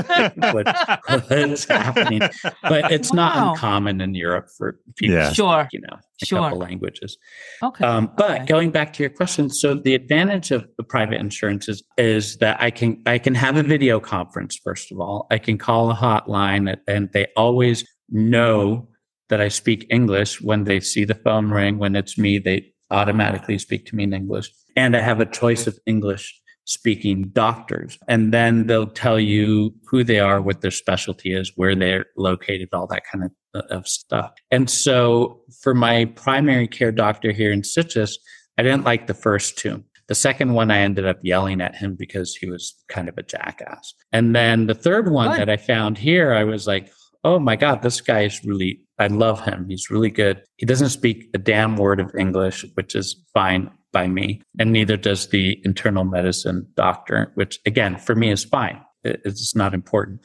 what, 0.52 0.66
what's 1.08 1.64
happening? 1.64 2.20
But 2.62 2.92
it's 2.92 3.10
Wow. 3.10 3.16
not 3.16 3.48
uncommon 3.54 4.00
in 4.00 4.14
Europe 4.14 4.48
for 4.56 4.78
people 4.96 5.16
Yeah. 5.16 5.28
to 5.30 5.34
Sure. 5.34 5.68
you 5.72 5.80
know, 5.80 5.98
a 6.22 6.26
Sure. 6.26 6.40
couple 6.40 6.58
languages. 6.58 7.16
Okay. 7.62 7.84
Um, 7.84 8.10
but 8.16 8.30
Okay. 8.30 8.46
going 8.46 8.70
back 8.70 8.92
to 8.94 9.02
your 9.02 9.10
question, 9.10 9.50
so 9.50 9.74
the 9.74 9.94
advantage 9.94 10.50
of 10.50 10.66
the 10.76 10.84
private 10.84 11.20
insurance 11.20 11.68
is, 11.68 11.82
is 11.96 12.36
that 12.38 12.60
I 12.60 12.70
can 12.70 13.02
I 13.06 13.18
can 13.18 13.34
have 13.34 13.56
a 13.56 13.62
video 13.62 14.00
conference. 14.00 14.58
First 14.62 14.90
of 14.92 15.00
all, 15.00 15.26
I 15.30 15.38
can 15.38 15.58
call 15.58 15.90
a 15.90 15.94
hotline, 15.94 16.76
and 16.86 17.10
they 17.12 17.26
always 17.36 17.84
know 18.08 18.88
that 19.28 19.40
I 19.40 19.48
speak 19.48 19.86
English 19.90 20.40
when 20.40 20.64
they 20.64 20.80
see 20.80 21.04
the 21.04 21.14
phone 21.14 21.50
ring. 21.50 21.78
When 21.78 21.94
it's 21.96 22.16
me, 22.18 22.38
they 22.38 22.72
automatically 22.90 23.58
speak 23.58 23.86
to 23.86 23.96
me 23.96 24.04
in 24.04 24.12
English, 24.12 24.50
and 24.76 24.96
I 24.96 25.00
have 25.00 25.20
a 25.20 25.26
choice 25.26 25.66
of 25.66 25.78
English 25.86 26.40
speaking 26.68 27.30
doctors. 27.32 27.98
And 28.08 28.32
then 28.32 28.66
they'll 28.66 28.86
tell 28.86 29.18
you 29.18 29.74
who 29.86 30.04
they 30.04 30.20
are 30.20 30.42
what 30.42 30.60
their 30.60 30.70
specialty 30.70 31.32
is 31.32 31.52
where 31.56 31.74
they're 31.74 32.04
located 32.16 32.68
all 32.74 32.86
that 32.88 33.04
kind 33.10 33.24
of, 33.24 33.62
of 33.70 33.88
stuff. 33.88 34.32
And 34.50 34.68
so 34.68 35.40
for 35.62 35.72
my 35.74 36.04
primary 36.04 36.68
care 36.68 36.92
doctor 36.92 37.32
here 37.32 37.50
in 37.52 37.62
Sitges 37.62 38.12
i 38.58 38.62
didn't 38.62 38.84
like 38.84 39.06
the 39.06 39.14
first 39.14 39.56
two. 39.56 39.82
The 40.08 40.14
second 40.14 40.52
one 40.52 40.70
i 40.70 40.78
ended 40.78 41.06
up 41.06 41.18
yelling 41.22 41.62
at 41.62 41.74
him 41.74 41.94
because 41.94 42.36
he 42.36 42.50
was 42.50 42.74
kind 42.88 43.08
of 43.08 43.16
a 43.16 43.22
jackass. 43.22 43.94
And 44.12 44.36
then 44.36 44.66
the 44.66 44.74
third 44.74 45.10
one 45.10 45.30
Good. 45.30 45.40
that 45.40 45.50
i 45.50 45.56
found 45.56 45.96
here 45.96 46.34
i 46.34 46.44
was 46.44 46.66
like 46.66 46.92
oh 47.24 47.38
my 47.38 47.56
god 47.56 47.80
this 47.80 48.02
guy 48.02 48.24
is 48.24 48.44
really 48.44 48.82
i 48.98 49.06
love 49.06 49.42
him. 49.42 49.66
He's 49.70 49.90
really 49.90 50.10
good. 50.10 50.42
He 50.58 50.66
doesn't 50.66 50.90
speak 50.90 51.30
a 51.32 51.38
damn 51.38 51.76
word 51.76 51.98
of 51.98 52.14
english 52.14 52.66
which 52.74 52.94
is 52.94 53.24
fine 53.32 53.70
by 53.92 54.06
me, 54.06 54.42
and 54.58 54.72
neither 54.72 54.96
does 54.96 55.28
the 55.28 55.60
internal 55.64 56.04
medicine 56.04 56.66
doctor, 56.74 57.32
which 57.34 57.58
again, 57.66 57.96
for 57.96 58.14
me 58.14 58.30
is 58.30 58.44
fine. 58.44 58.80
It's 59.04 59.54
not 59.54 59.74
important. 59.74 60.20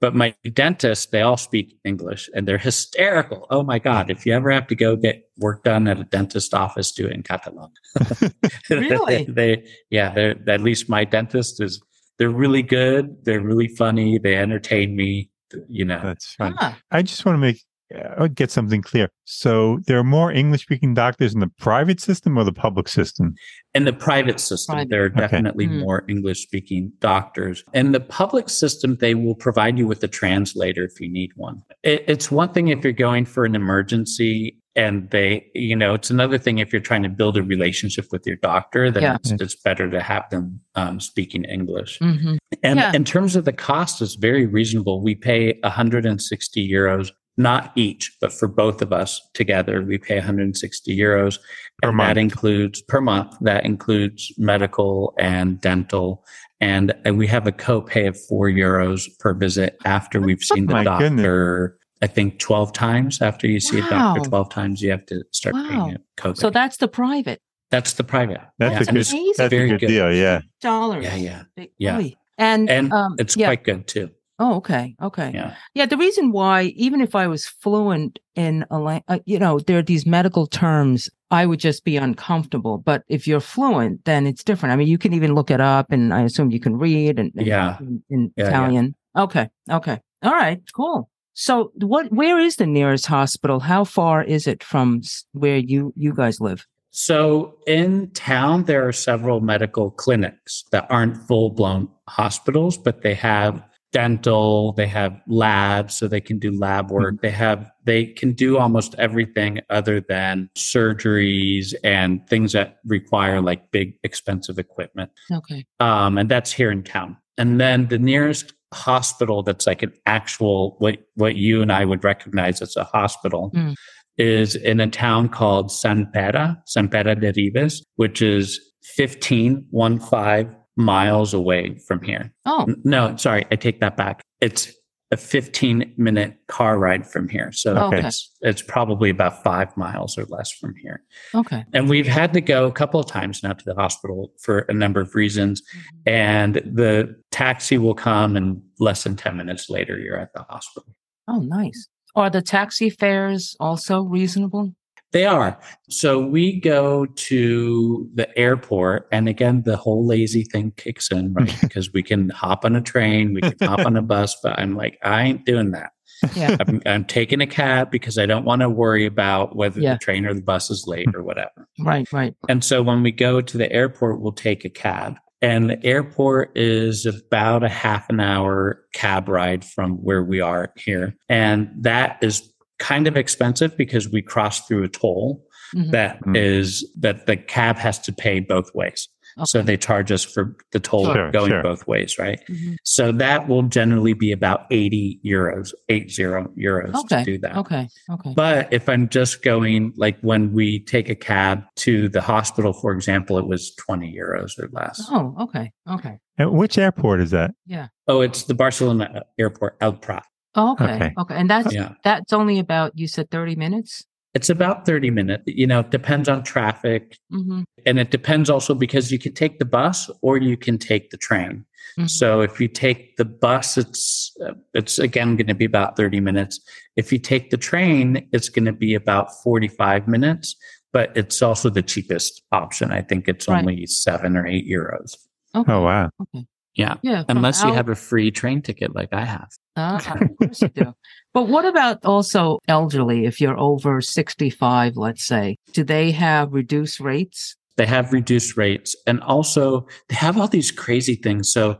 But 0.00 0.14
my 0.14 0.34
dentist, 0.52 1.12
they 1.12 1.22
all 1.22 1.36
speak 1.36 1.78
English 1.84 2.28
and 2.34 2.46
they're 2.46 2.58
hysterical. 2.58 3.46
Oh 3.48 3.62
my 3.62 3.78
God. 3.78 4.10
If 4.10 4.26
you 4.26 4.34
ever 4.34 4.50
have 4.50 4.66
to 4.66 4.74
go 4.74 4.96
get 4.96 5.30
work 5.38 5.64
done 5.64 5.88
at 5.88 5.98
a 5.98 6.04
dentist 6.04 6.52
office, 6.52 6.92
do 6.92 7.06
it 7.06 7.12
in 7.12 7.22
Catalan. 7.22 7.70
Really? 8.70 9.24
they, 9.24 9.66
yeah, 9.90 10.12
they're, 10.12 10.36
at 10.46 10.60
least 10.60 10.90
my 10.90 11.04
dentist 11.04 11.62
is, 11.62 11.80
they're 12.18 12.28
really 12.28 12.62
good. 12.62 13.24
They're 13.24 13.40
really 13.40 13.68
funny. 13.68 14.18
They 14.18 14.36
entertain 14.36 14.94
me, 14.94 15.30
you 15.68 15.84
know. 15.86 16.00
That's 16.02 16.34
fun. 16.34 16.54
Ah, 16.58 16.78
I 16.90 17.02
just 17.02 17.24
want 17.24 17.36
to 17.36 17.40
make 17.40 17.62
uh, 17.94 18.26
get 18.28 18.50
something 18.50 18.82
clear. 18.82 19.08
So 19.24 19.80
there 19.86 19.98
are 19.98 20.04
more 20.04 20.32
English 20.32 20.62
speaking 20.62 20.94
doctors 20.94 21.34
in 21.34 21.40
the 21.40 21.48
private 21.58 22.00
system 22.00 22.36
or 22.38 22.44
the 22.44 22.52
public 22.52 22.88
system? 22.88 23.34
In 23.74 23.84
the 23.84 23.92
private 23.92 24.40
system, 24.40 24.74
Private. 24.76 24.90
there 24.90 25.04
are 25.04 25.08
definitely 25.08 25.66
Hmm. 25.66 25.80
more 25.80 26.04
English 26.08 26.42
speaking 26.42 26.92
doctors. 27.00 27.62
In 27.74 27.92
the 27.92 28.00
public 28.00 28.48
system, 28.48 28.96
they 29.00 29.14
will 29.14 29.34
provide 29.34 29.78
you 29.78 29.86
with 29.86 30.02
a 30.04 30.08
translator 30.08 30.84
if 30.84 31.00
you 31.00 31.08
need 31.10 31.30
one. 31.36 31.62
It, 31.82 32.04
it's 32.06 32.30
one 32.30 32.52
thing 32.52 32.68
if 32.68 32.82
you're 32.84 32.92
going 32.92 33.24
for 33.26 33.44
an 33.44 33.54
emergency 33.54 34.60
and 34.76 35.08
they, 35.10 35.46
you 35.54 35.76
know, 35.76 35.94
it's 35.94 36.10
another 36.10 36.36
thing 36.36 36.58
if 36.58 36.72
you're 36.72 36.82
trying 36.82 37.04
to 37.04 37.08
build 37.08 37.36
a 37.36 37.42
relationship 37.44 38.06
with 38.10 38.26
your 38.26 38.34
doctor, 38.36 38.90
then 38.90 39.04
Yeah. 39.04 39.14
it's, 39.16 39.30
it's 39.30 39.54
better 39.54 39.88
to 39.88 40.00
have 40.00 40.28
them 40.30 40.58
um, 40.74 40.98
speaking 40.98 41.44
English. 41.44 41.98
mhm. 42.00 42.38
And 42.64 42.78
Yeah. 42.80 42.92
in 42.92 43.04
terms 43.04 43.36
of 43.36 43.44
the 43.44 43.52
cost, 43.52 44.02
it's 44.02 44.16
very 44.16 44.46
reasonable. 44.46 45.00
We 45.02 45.14
pay 45.14 45.60
160 45.62 46.68
euros, 46.68 47.10
not 47.36 47.72
each, 47.76 48.16
but 48.20 48.32
for 48.32 48.46
both 48.48 48.80
of 48.82 48.92
us 48.92 49.20
together, 49.34 49.82
we 49.82 49.98
pay 49.98 50.16
160 50.16 50.96
euros. 50.96 51.38
Per 51.82 51.88
and 51.88 51.96
month. 51.96 52.08
that 52.08 52.18
includes 52.18 52.82
per 52.82 53.00
month, 53.00 53.36
that 53.40 53.64
includes 53.64 54.32
medical 54.38 55.12
and 55.18 55.60
dental. 55.60 56.24
And, 56.60 56.94
and 57.04 57.18
we 57.18 57.26
have 57.26 57.46
a 57.46 57.52
copay 57.52 58.06
of 58.08 58.18
four 58.28 58.48
euros 58.48 59.08
per 59.18 59.34
visit 59.34 59.76
after 59.84 60.20
we've 60.20 60.42
seen 60.42 60.66
the 60.66 60.72
My 60.74 60.84
doctor. 60.84 61.08
goodness. 61.10 61.70
I 62.02 62.06
think 62.06 62.38
12 62.38 62.72
times 62.72 63.22
after 63.22 63.46
you 63.46 63.60
see 63.60 63.78
a 63.78 63.88
doctor, 63.88 64.28
12 64.28 64.50
times 64.50 64.82
you 64.82 64.90
have 64.90 65.06
to 65.06 65.24
start 65.32 65.54
Wow. 65.54 65.68
paying 65.68 65.96
a 65.96 66.20
copay. 66.20 66.36
So 66.36 66.50
that's 66.50 66.76
the 66.78 66.88
private 66.88 67.40
that's 67.70 67.94
the 67.94 68.04
private. 68.04 68.40
That's 68.58 68.72
Yeah. 68.72 68.76
a 68.76 68.84
good 68.84 68.88
amazing. 68.90 69.26
that's 69.36 69.40
a 69.40 69.48
Very 69.48 69.68
good 69.70 69.80
good. 69.80 69.86
deal. 69.88 70.12
Yeah. 70.14 70.42
dollars. 70.60 71.02
Yeah, 71.04 71.16
yeah. 71.56 71.64
Yeah. 71.78 72.00
And 72.38 72.70
And 72.70 72.92
um, 72.92 73.16
it's 73.18 73.36
yeah. 73.36 73.46
quite 73.48 73.64
good 73.64 73.88
too. 73.88 74.10
Oh, 74.38 74.56
okay, 74.56 74.96
okay. 75.00 75.30
Yeah. 75.32 75.54
Yeah, 75.74 75.86
the 75.86 75.96
reason 75.96 76.32
why, 76.32 76.62
even 76.76 77.00
if 77.00 77.14
I 77.14 77.28
was 77.28 77.46
fluent 77.46 78.18
in 78.34 78.64
a 78.70 78.78
language, 78.78 79.04
uh, 79.08 79.18
you 79.26 79.38
know, 79.38 79.60
there 79.60 79.78
are 79.78 79.82
these 79.82 80.06
medical 80.06 80.46
terms, 80.48 81.08
I 81.30 81.46
would 81.46 81.60
just 81.60 81.84
be 81.84 81.96
uncomfortable. 81.96 82.78
But 82.78 83.04
if 83.08 83.28
you're 83.28 83.40
fluent, 83.40 84.04
then 84.04 84.26
it's 84.26 84.42
different. 84.42 84.72
I 84.72 84.76
mean, 84.76 84.88
you 84.88 84.98
can 84.98 85.12
even 85.12 85.34
look 85.34 85.50
it 85.52 85.60
up, 85.60 85.92
and 85.92 86.12
I 86.12 86.22
assume 86.22 86.50
you 86.50 86.58
can 86.60 86.76
read 86.76 87.18
and, 87.18 87.32
and- 87.36 87.46
Yeah. 87.46 87.78
in, 87.78 88.02
in 88.10 88.32
Yeah, 88.36 88.44
yeah. 88.44 88.48
Italian. 88.48 88.94
Okay, 89.16 89.48
okay, 89.70 90.00
all 90.22 90.32
right, 90.32 90.60
cool. 90.74 91.08
So, 91.34 91.70
what? 91.76 92.12
Where 92.12 92.38
is 92.38 92.56
the 92.56 92.66
nearest 92.66 93.06
hospital? 93.06 93.60
How 93.60 93.84
far 93.84 94.22
is 94.22 94.46
it 94.46 94.62
from 94.64 95.02
where 95.32 95.56
you 95.56 95.92
you 95.96 96.12
guys 96.14 96.40
live? 96.40 96.66
So 96.96 97.56
in 97.66 98.10
town, 98.10 98.64
there 98.64 98.86
are 98.86 98.92
several 98.92 99.40
medical 99.40 99.90
clinics 99.90 100.62
that 100.70 100.86
aren't 100.90 101.16
full 101.26 101.50
blown 101.50 101.88
hospitals, 102.08 102.78
but 102.78 103.02
they 103.02 103.14
have 103.14 103.60
dental, 103.94 104.72
they 104.72 104.86
have 104.88 105.18
labs, 105.26 105.94
so 105.96 106.06
they 106.08 106.20
can 106.20 106.38
do 106.38 106.50
lab 106.50 106.90
work. 106.90 107.22
They 107.22 107.30
have 107.30 107.70
they 107.84 108.06
can 108.06 108.32
do 108.32 108.58
almost 108.58 108.94
everything 108.98 109.60
other 109.70 110.00
than 110.00 110.50
surgeries 110.56 111.74
and 111.82 112.26
things 112.28 112.52
that 112.52 112.78
require 112.84 113.40
like 113.40 113.70
big 113.70 113.94
expensive 114.02 114.58
equipment. 114.58 115.10
Okay. 115.32 115.64
Um, 115.80 116.18
and 116.18 116.28
that's 116.30 116.52
here 116.52 116.70
in 116.70 116.82
town. 116.82 117.16
And 117.38 117.60
then 117.60 117.88
the 117.88 117.98
nearest 117.98 118.52
hospital 118.72 119.42
that's 119.42 119.66
like 119.66 119.82
an 119.82 119.92
actual 120.06 120.76
what 120.80 120.98
what 121.14 121.36
you 121.36 121.62
and 121.62 121.72
I 121.72 121.84
would 121.84 122.02
recognize 122.04 122.60
as 122.60 122.76
a 122.76 122.84
hospital 122.84 123.50
Mm. 123.54 123.74
is 124.18 124.56
in 124.56 124.80
a 124.80 124.88
town 124.88 125.28
called 125.28 125.70
Sant 125.70 126.12
Pere, 126.12 126.56
Sant 126.66 126.90
Pere 126.90 127.14
de 127.14 127.32
Ribes, 127.32 127.82
which 127.96 128.20
is 128.20 128.60
15, 128.96 129.66
one 129.70 129.98
five 130.00 130.46
miles 130.76 131.34
away 131.34 131.76
from 131.78 132.02
here. 132.02 132.32
Oh, 132.46 132.66
No, 132.84 133.16
sorry, 133.16 133.44
I 133.50 133.56
take 133.56 133.80
that 133.80 133.96
back. 133.96 134.22
It's 134.40 134.72
a 135.10 135.16
15 135.16 135.94
minute 135.96 136.36
car 136.48 136.78
ride 136.78 137.06
from 137.06 137.28
here. 137.28 137.52
So 137.52 137.76
oh, 137.76 137.86
Okay. 137.86 138.06
it's 138.06 138.32
it's 138.40 138.62
probably 138.62 139.10
about 139.10 139.44
five 139.44 139.76
miles 139.76 140.18
or 140.18 140.24
less 140.24 140.50
from 140.50 140.74
here. 140.76 141.02
okay. 141.34 141.64
And 141.72 141.88
we've 141.88 142.06
had 142.06 142.32
to 142.32 142.40
go 142.40 142.66
a 142.66 142.72
couple 142.72 142.98
of 142.98 143.06
times 143.06 143.42
now 143.42 143.52
to 143.52 143.64
the 143.64 143.74
hospital 143.74 144.32
for 144.40 144.60
a 144.60 144.72
number 144.72 145.00
of 145.00 145.14
reasons. 145.14 145.60
Mm-hmm. 145.62 146.08
And 146.08 146.54
the 146.56 147.14
taxi 147.30 147.78
will 147.78 147.94
come 147.94 148.34
and 148.36 148.60
less 148.80 149.04
than 149.04 149.14
10 149.14 149.36
minutes 149.36 149.70
later, 149.70 149.98
you're 149.98 150.18
at 150.18 150.32
the 150.32 150.42
hospital. 150.48 150.94
Oh, 151.28 151.38
nice. 151.40 151.86
Are 152.16 152.30
the 152.30 152.42
taxi 152.42 152.90
fares 152.90 153.56
also 153.60 154.02
reasonable? 154.02 154.74
They 155.14 155.26
are. 155.26 155.56
So 155.88 156.18
we 156.18 156.58
go 156.58 157.06
to 157.06 158.10
the 158.14 158.36
airport, 158.36 159.06
and 159.12 159.28
again, 159.28 159.62
the 159.64 159.76
whole 159.76 160.04
lazy 160.04 160.42
thing 160.42 160.72
kicks 160.76 161.10
in, 161.12 161.32
right? 161.32 161.56
because 161.62 161.92
we 161.92 162.02
can 162.02 162.30
hop 162.30 162.64
on 162.64 162.74
a 162.74 162.80
train, 162.80 163.32
we 163.32 163.40
can 163.40 163.54
hop 163.62 163.86
on 163.86 163.96
a 163.96 164.02
bus, 164.02 164.36
but 164.42 164.58
I'm 164.58 164.76
like, 164.76 164.98
I 165.04 165.22
ain't 165.22 165.46
doing 165.46 165.70
that. 165.70 165.92
Yeah. 166.34 166.56
I'm, 166.58 166.82
I'm 166.84 167.04
taking 167.04 167.40
a 167.40 167.46
cab 167.46 167.92
because 167.92 168.18
I 168.18 168.26
don't 168.26 168.44
want 168.44 168.62
to 168.62 168.68
worry 168.68 169.06
about 169.06 169.54
whether 169.54 169.80
Yeah. 169.80 169.92
the 169.92 169.98
train 170.00 170.26
or 170.26 170.34
the 170.34 170.42
bus 170.42 170.68
is 170.68 170.84
late 170.88 171.08
or 171.14 171.22
whatever. 171.22 171.68
Right, 171.78 172.10
right. 172.12 172.34
And 172.48 172.64
so 172.64 172.82
when 172.82 173.02
we 173.04 173.12
go 173.12 173.40
to 173.40 173.56
the 173.58 173.70
airport, 173.70 174.20
we'll 174.20 174.32
take 174.32 174.64
a 174.64 174.70
cab. 174.70 175.14
And 175.42 175.68
the 175.68 175.84
airport 175.84 176.56
is 176.56 177.04
about 177.04 177.62
a 177.62 177.68
half 177.68 178.08
an 178.08 178.18
hour 178.18 178.80
cab 178.94 179.28
ride 179.28 179.64
from 179.64 179.96
where 179.98 180.24
we 180.24 180.40
are 180.40 180.72
here. 180.76 181.14
And 181.28 181.70
that 181.80 182.18
is 182.22 182.50
kind 182.78 183.06
of 183.06 183.16
expensive 183.16 183.76
because 183.76 184.08
we 184.08 184.22
cross 184.22 184.66
through 184.66 184.84
a 184.84 184.88
toll 184.88 185.44
Mhm. 185.74 185.90
that 185.92 186.20
Mm. 186.24 186.36
is 186.36 186.88
that 187.00 187.26
the 187.26 187.36
cab 187.36 187.76
has 187.76 187.98
to 188.00 188.12
pay 188.12 188.40
both 188.40 188.74
ways. 188.74 189.08
So 189.46 189.62
they 189.62 189.76
charge 189.76 190.12
us 190.12 190.22
for 190.22 190.54
the 190.70 190.78
toll 190.78 191.06
Sure, 191.12 191.32
going 191.32 191.50
sure. 191.50 191.60
both 191.62 191.88
ways, 191.88 192.20
right? 192.20 192.40
Mhm. 192.48 192.76
So 192.84 193.10
that 193.10 193.48
will 193.48 193.64
generally 193.64 194.12
be 194.12 194.30
about 194.30 194.66
80 194.70 195.18
euros, 195.26 195.72
80 195.88 196.22
euros 196.56 196.94
Okay. 196.94 197.18
to 197.18 197.24
do 197.24 197.38
that. 197.38 197.56
Okay. 197.56 197.88
Okay. 198.12 198.32
But 198.36 198.72
if 198.72 198.88
I'm 198.88 199.08
just 199.08 199.42
going, 199.42 199.92
like 199.96 200.20
when 200.20 200.52
we 200.52 200.78
take 200.84 201.08
a 201.08 201.16
cab 201.16 201.64
to 201.78 202.08
the 202.08 202.20
hospital, 202.20 202.72
for 202.72 202.92
example, 202.92 203.36
it 203.38 203.46
was 203.48 203.74
20 203.74 204.14
euros 204.16 204.56
or 204.56 204.68
less. 204.72 205.04
Oh, 205.10 205.34
okay. 205.40 205.72
Okay. 205.90 206.18
And 206.38 206.52
which 206.52 206.78
airport 206.78 207.20
is 207.20 207.32
that? 207.32 207.52
Yeah. 207.66 207.88
Oh, 208.06 208.20
it's 208.20 208.44
the 208.44 208.54
Barcelona 208.54 209.24
airport, 209.36 209.76
El 209.80 209.94
Prat. 209.94 210.24
Oh, 210.56 210.72
okay. 210.72 210.84
Okay. 210.96 211.12
Okay. 211.18 211.34
And 211.34 211.50
that's 211.50 211.72
Yeah. 211.72 211.92
that's 212.04 212.32
only 212.32 212.58
about 212.58 212.92
you 212.98 213.06
said 213.08 213.30
30 213.30 213.56
minutes? 213.56 214.04
It's 214.34 214.50
about 214.50 214.84
30 214.84 215.10
minutes. 215.10 215.44
You 215.46 215.66
know, 215.66 215.80
it 215.80 215.90
depends 215.90 216.28
on 216.28 216.42
traffic. 216.42 217.18
Mm-hmm. 217.32 217.62
And 217.86 217.98
it 218.00 218.10
depends 218.10 218.50
also 218.50 218.74
because 218.74 219.12
you 219.12 219.18
can 219.18 219.32
take 219.32 219.58
the 219.58 219.64
bus 219.64 220.10
or 220.22 220.38
you 220.38 220.56
can 220.56 220.76
take 220.78 221.10
the 221.10 221.16
train. 221.16 221.64
Mhm. 221.98 222.10
So 222.10 222.40
if 222.40 222.60
you 222.60 222.66
take 222.66 223.16
the 223.16 223.24
bus, 223.24 223.78
it's 223.78 224.32
uh, 224.44 224.54
it's 224.74 224.98
again 224.98 225.36
going 225.36 225.46
to 225.46 225.54
be 225.54 225.64
about 225.64 225.96
30 225.96 226.18
minutes. 226.20 226.58
If 226.96 227.12
you 227.12 227.18
take 227.20 227.50
the 227.50 227.56
train, 227.56 228.26
it's 228.32 228.48
going 228.48 228.64
to 228.64 228.72
be 228.72 228.94
about 228.94 229.26
45 229.44 230.08
minutes, 230.08 230.56
but 230.92 231.16
it's 231.16 231.40
also 231.42 231.70
the 231.70 231.82
cheapest 231.82 232.42
option. 232.50 232.90
I 232.90 233.02
think 233.02 233.28
it's 233.28 233.46
Right. 233.46 233.60
only 233.60 233.86
seven 233.86 234.36
or 234.36 234.46
eight 234.46 234.66
euros. 234.66 235.14
Okay. 235.54 235.72
Oh, 235.72 235.82
wow. 235.82 236.10
Okay. 236.22 236.44
Yeah. 236.76 236.96
Yeah. 237.02 237.24
Unless 237.28 237.62
you 237.62 237.70
out- 237.70 237.76
have 237.76 237.88
a 237.88 237.94
free 237.94 238.30
train 238.30 238.62
ticket 238.62 238.94
like 238.94 239.12
I 239.12 239.24
have. 239.24 239.48
Ah, 239.76 240.16
of 240.20 240.36
course 240.38 240.62
you 240.62 240.68
do. 240.68 240.94
But 241.32 241.48
what 241.48 241.64
about 241.64 242.04
also 242.04 242.58
elderly? 242.68 243.26
If 243.26 243.40
you're 243.40 243.58
over 243.58 244.00
65, 244.00 244.96
let's 244.96 245.24
say, 245.24 245.56
do 245.72 245.84
they 245.84 246.10
have 246.12 246.52
reduced 246.52 247.00
rates? 247.00 247.56
They 247.76 247.86
have 247.86 248.12
reduced 248.12 248.56
rates 248.56 248.94
and 249.06 249.20
also 249.22 249.86
they 250.08 250.14
have 250.14 250.38
all 250.38 250.48
these 250.48 250.70
crazy 250.70 251.16
things. 251.16 251.52
So 251.52 251.78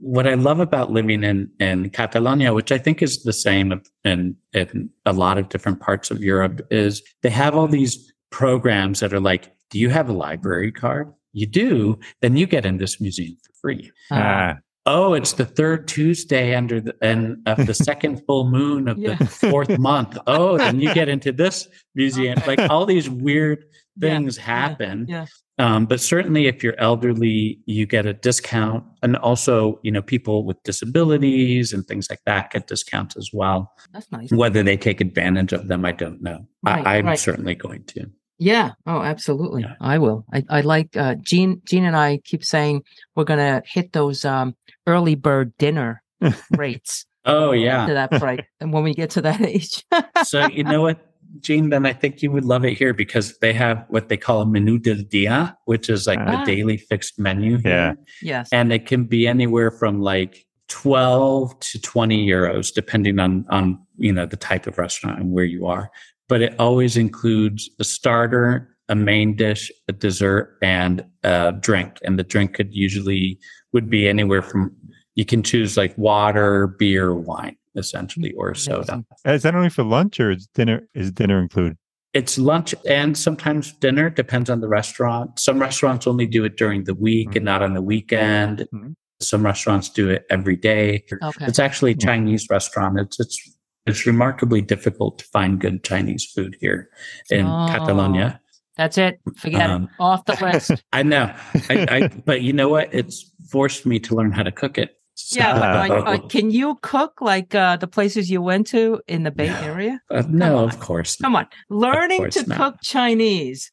what 0.00 0.26
I 0.26 0.34
love 0.34 0.58
about 0.58 0.90
living 0.90 1.22
in, 1.22 1.50
in 1.60 1.90
Catalonia, 1.90 2.52
which 2.52 2.72
I 2.72 2.78
think 2.78 3.02
is 3.02 3.22
the 3.22 3.32
same 3.32 3.80
in, 4.04 4.36
in 4.52 4.90
a 5.06 5.12
lot 5.12 5.38
of 5.38 5.48
different 5.48 5.80
parts 5.80 6.10
of 6.10 6.22
Europe, 6.22 6.60
is 6.70 7.02
they 7.22 7.30
have 7.30 7.54
all 7.54 7.68
these 7.68 8.12
programs 8.30 9.00
that 9.00 9.12
are 9.12 9.20
like, 9.20 9.52
do 9.70 9.78
you 9.78 9.90
have 9.90 10.08
a 10.08 10.12
library 10.12 10.72
card? 10.72 11.12
You 11.32 11.46
do, 11.46 11.98
then 12.20 12.36
you 12.36 12.46
get 12.46 12.66
in 12.66 12.78
this 12.78 13.00
museum 13.00 13.36
free. 13.60 13.90
Uh, 14.10 14.14
Ah, 14.14 14.54
Oh, 14.90 15.12
it's 15.12 15.34
the 15.34 15.44
third 15.44 15.86
Tuesday 15.86 16.54
under 16.54 16.80
the 16.80 16.94
and 17.02 17.36
of 17.46 17.66
the 17.66 17.74
second 17.88 18.22
full 18.26 18.48
moon 18.50 18.88
of 18.88 18.96
Yeah. 18.96 19.16
the 19.16 19.26
fourth 19.26 19.78
month. 19.78 20.16
Oh, 20.26 20.56
then 20.56 20.80
you 20.80 20.94
get 20.94 21.10
into 21.10 21.30
this 21.30 21.68
museum. 21.94 22.38
Okay. 22.38 22.56
Like 22.56 22.70
all 22.70 22.86
these 22.86 23.10
weird 23.10 23.64
things 24.00 24.38
yeah, 24.38 24.44
happen. 24.44 25.04
yeah. 25.06 25.26
Um, 25.58 25.84
but 25.86 26.00
certainly 26.00 26.46
if 26.46 26.62
you're 26.62 26.78
elderly, 26.80 27.58
you 27.66 27.84
get 27.84 28.06
a 28.06 28.14
discount. 28.14 28.82
And 29.02 29.16
also, 29.16 29.78
you 29.82 29.90
know, 29.90 30.00
people 30.00 30.44
with 30.44 30.56
disabilities 30.62 31.72
and 31.74 31.84
things 31.86 32.08
like 32.08 32.20
that 32.26 32.50
get 32.52 32.66
discounts 32.68 33.16
as 33.16 33.30
well. 33.32 33.72
That's 33.92 34.10
nice. 34.10 34.30
Whether 34.30 34.62
they 34.62 34.76
take 34.78 35.00
advantage 35.02 35.52
of 35.52 35.68
them, 35.68 35.84
I 35.84 35.92
don't 35.92 36.22
know. 36.22 36.46
Right, 36.62 36.86
I, 36.86 36.96
I'm 36.98 37.06
right. 37.06 37.18
certainly 37.18 37.54
going 37.56 37.84
to. 37.88 38.06
Yeah. 38.38 38.72
Oh, 38.86 39.00
absolutely. 39.02 39.62
Yeah. 39.62 39.74
I 39.80 39.98
will. 39.98 40.24
I, 40.32 40.44
I 40.48 40.60
like 40.60 40.96
uh 40.96 41.16
Gene 41.16 41.60
Gene 41.68 41.84
and 41.84 41.96
I 41.96 42.18
keep 42.24 42.44
saying 42.44 42.82
we're 43.16 43.24
gonna 43.24 43.62
hit 43.66 43.92
those 43.92 44.24
um 44.24 44.54
early 44.86 45.14
bird 45.16 45.52
dinner 45.58 46.02
rates 46.56 47.04
Oh 47.24 47.52
yeah. 47.52 47.86
to 47.86 47.92
yeah. 47.92 48.06
that 48.08 48.20
price. 48.20 48.44
And 48.60 48.72
when 48.72 48.84
we 48.84 48.94
get 48.94 49.10
to 49.10 49.20
that 49.22 49.40
age. 49.40 49.84
so 50.24 50.46
you 50.48 50.64
know 50.64 50.82
what, 50.82 50.98
Gene, 51.40 51.68
then 51.70 51.84
I 51.84 51.92
think 51.92 52.22
you 52.22 52.30
would 52.30 52.44
love 52.44 52.64
it 52.64 52.78
here 52.78 52.94
because 52.94 53.36
they 53.38 53.52
have 53.52 53.84
what 53.88 54.08
they 54.08 54.16
call 54.16 54.40
a 54.40 54.46
menu 54.46 54.78
del 54.78 55.02
dia, 55.08 55.56
which 55.66 55.90
is 55.90 56.06
like 56.06 56.18
Ah. 56.20 56.44
the 56.44 56.44
daily 56.56 56.76
fixed 56.78 57.18
menu 57.18 57.58
here. 57.58 57.70
Yeah. 57.70 57.92
yes. 58.22 58.48
And 58.52 58.72
it 58.72 58.86
can 58.86 59.04
be 59.04 59.26
anywhere 59.26 59.70
from 59.70 60.00
like 60.00 60.46
12 60.68 61.58
to 61.60 61.80
20 61.80 62.26
euros, 62.26 62.72
depending 62.72 63.18
on, 63.18 63.44
on, 63.50 63.78
you 63.96 64.12
know, 64.12 64.26
the 64.26 64.36
type 64.36 64.66
of 64.66 64.78
restaurant 64.78 65.18
and 65.18 65.32
where 65.32 65.44
you 65.44 65.66
are. 65.66 65.90
But 66.28 66.42
it 66.42 66.54
always 66.58 66.96
includes 66.96 67.70
a 67.80 67.84
starter, 67.84 68.76
a 68.88 68.94
main 68.94 69.34
dish, 69.36 69.70
a 69.88 69.92
dessert, 69.92 70.56
and 70.62 71.04
a 71.24 71.52
drink. 71.58 71.98
And 72.04 72.18
the 72.18 72.22
drink 72.22 72.54
could 72.54 72.74
usually 72.74 73.38
would 73.72 73.88
be 73.90 74.08
anywhere 74.08 74.42
from, 74.42 74.74
you 75.14 75.24
can 75.24 75.42
choose 75.42 75.76
like 75.76 75.96
water, 75.98 76.68
beer, 76.78 77.14
wine, 77.14 77.56
essentially, 77.76 78.32
or 78.32 78.54
soda. 78.54 79.04
is 79.26 79.42
that 79.42 79.54
only 79.54 79.68
for 79.70 79.82
lunch 79.84 80.20
or 80.20 80.30
is 80.30 80.46
dinner? 80.54 80.86
Is 80.94 81.10
dinner 81.12 81.40
included? 81.40 81.76
It's 82.14 82.38
lunch 82.38 82.74
and 82.86 83.16
sometimes 83.16 83.72
dinner, 83.74 84.08
depends 84.08 84.48
on 84.48 84.60
the 84.60 84.68
restaurant. 84.68 85.38
Some 85.38 85.58
restaurants 85.58 86.06
only 86.06 86.26
do 86.26 86.44
it 86.44 86.56
during 86.56 86.84
the 86.84 86.94
week 86.94 87.36
and 87.36 87.44
not 87.44 87.62
on 87.62 87.74
the 87.74 87.82
weekend. 87.82 88.66
Mhm. 88.72 88.94
Some 89.20 89.44
restaurants 89.44 89.90
do 89.90 90.08
it 90.08 90.24
every 90.30 90.56
day. 90.56 91.04
Okay. 91.22 91.44
It's 91.46 91.58
actually 91.58 91.90
a 91.92 91.94
Yeah. 92.00 92.06
Chinese 92.06 92.46
restaurant. 92.48 92.98
It's 92.98 93.20
it's 93.20 93.57
it's 93.88 94.06
remarkably 94.06 94.60
difficult 94.60 95.18
to 95.18 95.24
find 95.26 95.60
good 95.60 95.84
Chinese 95.84 96.24
food 96.24 96.56
here 96.60 96.90
in 97.30 97.46
Oh. 97.46 97.66
Catalonia. 97.68 98.40
That's 98.76 98.96
it. 98.96 99.20
Forget 99.36 99.68
Um, 99.70 99.84
it. 99.84 99.90
Off 99.98 100.24
the 100.24 100.38
list. 100.40 100.82
I 100.92 101.02
know, 101.02 101.34
I, 101.68 101.86
I, 101.90 102.08
but 102.24 102.42
you 102.42 102.52
know 102.52 102.68
what? 102.68 102.88
It's 102.94 103.32
forced 103.50 103.86
me 103.86 103.98
to 104.00 104.14
learn 104.14 104.30
how 104.30 104.44
to 104.44 104.52
cook 104.52 104.78
it. 104.78 104.94
Yeah, 105.30 105.52
but 105.58 105.74
like, 105.88 105.90
So- 105.90 106.06
uh, 106.24 106.28
can 106.28 106.50
you 106.50 106.78
cook 106.82 107.20
like 107.20 107.54
uh, 107.54 107.76
the 107.76 107.86
places 107.86 108.30
you 108.30 108.40
went 108.42 108.66
to 108.68 109.00
in 109.08 109.22
the 109.24 109.30
Bay 109.30 109.48
No. 109.48 109.60
Area? 109.60 110.00
Uh, 110.10 110.22
no, 110.28 110.58
on. 110.58 110.64
of 110.64 110.80
course. 110.80 111.20
not. 111.20 111.26
Come 111.26 111.36
on, 111.36 111.46
learning 111.70 112.30
to 112.30 112.48
not. 112.48 112.56
cook 112.58 112.74
Chinese. 112.82 113.70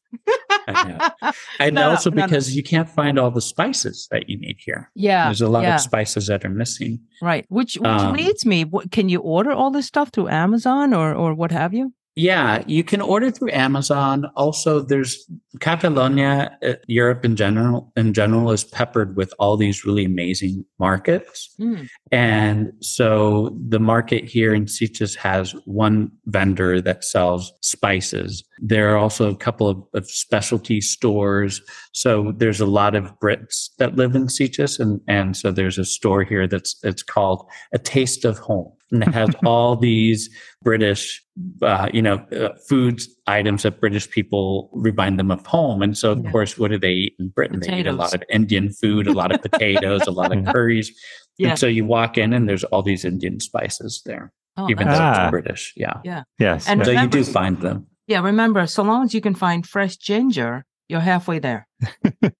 I 0.68 0.82
know. 1.22 1.32
And 1.60 1.74
No, 1.74 1.90
also 1.90 2.10
no. 2.10 2.24
because 2.24 2.54
you 2.56 2.62
can't 2.62 2.88
find 2.88 3.18
all 3.18 3.30
the 3.30 3.40
spices 3.40 4.08
that 4.10 4.28
you 4.28 4.38
need 4.38 4.56
here. 4.58 4.90
Yeah, 4.94 5.24
There's 5.26 5.40
a 5.40 5.48
lot 5.48 5.62
yeah, 5.62 5.74
of 5.76 5.80
spices 5.80 6.26
that 6.26 6.44
are 6.44 6.50
missing. 6.50 7.00
right. 7.22 7.44
Which 7.48 7.76
which 7.76 7.86
Um, 7.88 8.14
leads 8.16 8.44
me. 8.44 8.64
What, 8.64 8.90
can 8.90 9.08
you 9.08 9.20
order 9.20 9.52
all 9.52 9.70
this 9.70 9.86
stuff 9.86 10.10
through 10.12 10.28
Amazon 10.28 10.92
or 10.94 11.14
or 11.14 11.34
what 11.34 11.52
have 11.52 11.72
you? 11.74 11.92
Yeah, 12.16 12.64
you 12.66 12.82
can 12.82 13.02
order 13.02 13.30
through 13.30 13.50
Amazon. 13.52 14.24
Also, 14.36 14.80
there's 14.80 15.30
Catalonia, 15.60 16.56
uh, 16.62 16.72
Europe 16.86 17.26
in 17.26 17.36
general, 17.36 17.92
in 17.94 18.14
general, 18.14 18.50
is 18.52 18.64
peppered 18.64 19.16
with 19.16 19.34
all 19.38 19.58
these 19.58 19.84
really 19.84 20.06
amazing 20.06 20.64
markets. 20.78 21.54
Mm. 21.60 21.88
And 22.10 22.72
so 22.80 23.54
the 23.68 23.78
market 23.78 24.24
here 24.24 24.54
in 24.54 24.64
Sitges 24.64 25.14
has 25.16 25.52
one 25.66 26.10
vendor 26.24 26.80
that 26.80 27.04
sells 27.04 27.52
spices. 27.60 28.42
There 28.58 28.92
are 28.92 28.96
also 28.96 29.30
a 29.30 29.36
couple 29.36 29.68
of, 29.68 29.82
of 29.94 30.08
specialty 30.10 30.80
stores. 30.80 31.60
So 31.92 32.32
there's 32.36 32.60
a 32.60 32.66
lot 32.66 32.94
of 32.94 33.12
Brits 33.20 33.68
that 33.78 33.96
live 33.96 34.14
in 34.14 34.26
Sitges. 34.26 34.80
And, 34.80 35.00
and 35.08 35.36
so 35.36 35.52
there's 35.52 35.78
a 35.78 35.84
store 35.84 36.22
here 36.22 36.46
that's, 36.46 36.76
it's 36.82 37.02
called 37.02 37.46
A 37.72 37.78
Taste 37.78 38.24
of 38.24 38.38
Home. 38.38 38.72
And 38.92 39.02
it 39.02 39.12
has 39.12 39.30
all 39.44 39.76
these 39.76 40.30
British, 40.62 41.22
uh, 41.60 41.88
you 41.92 42.00
know, 42.00 42.14
uh, 42.32 42.50
foods 42.68 43.08
items 43.26 43.64
that 43.64 43.80
British 43.80 44.08
people 44.08 44.70
remind 44.72 45.18
them 45.18 45.30
of 45.30 45.44
home. 45.44 45.82
And 45.82 45.98
so, 45.98 46.12
of 46.12 46.24
Yeah. 46.24 46.30
course, 46.30 46.56
what 46.56 46.70
do 46.70 46.78
they 46.78 46.92
eat 46.92 47.14
in 47.18 47.28
Britain? 47.28 47.60
They 47.60 47.80
eat 47.80 47.86
a 47.86 47.92
lot 47.92 48.14
of 48.14 48.22
Indian 48.30 48.72
food, 48.72 49.06
a 49.06 49.12
lot 49.12 49.32
of 49.34 49.42
potatoes, 49.50 50.06
a 50.06 50.12
lot 50.12 50.34
of 50.36 50.44
curries. 50.46 50.92
Yeah. 51.36 51.50
And 51.50 51.58
so 51.58 51.66
you 51.66 51.84
walk 51.84 52.16
in 52.16 52.32
and 52.32 52.48
there's 52.48 52.64
all 52.64 52.82
these 52.82 53.04
Indian 53.04 53.40
spices 53.40 54.00
there, 54.06 54.32
Oh, 54.56 54.70
even 54.70 54.86
though 54.86 54.94
Ah. 54.96 55.24
it's 55.24 55.30
British. 55.30 55.72
Yeah. 55.76 55.98
Yeah, 56.04 56.22
yes. 56.38 56.66
And 56.68 56.78
yes. 56.80 56.86
So 56.86 56.92
you 56.92 57.08
do 57.08 57.24
find 57.24 57.60
them. 57.60 57.86
Yeah. 58.06 58.20
Remember, 58.20 58.66
so 58.66 58.82
long 58.82 59.04
as 59.04 59.14
you 59.14 59.20
can 59.20 59.34
find 59.34 59.66
fresh 59.66 59.96
ginger, 59.96 60.64
you're 60.88 61.00
halfway 61.00 61.38
there. 61.38 61.66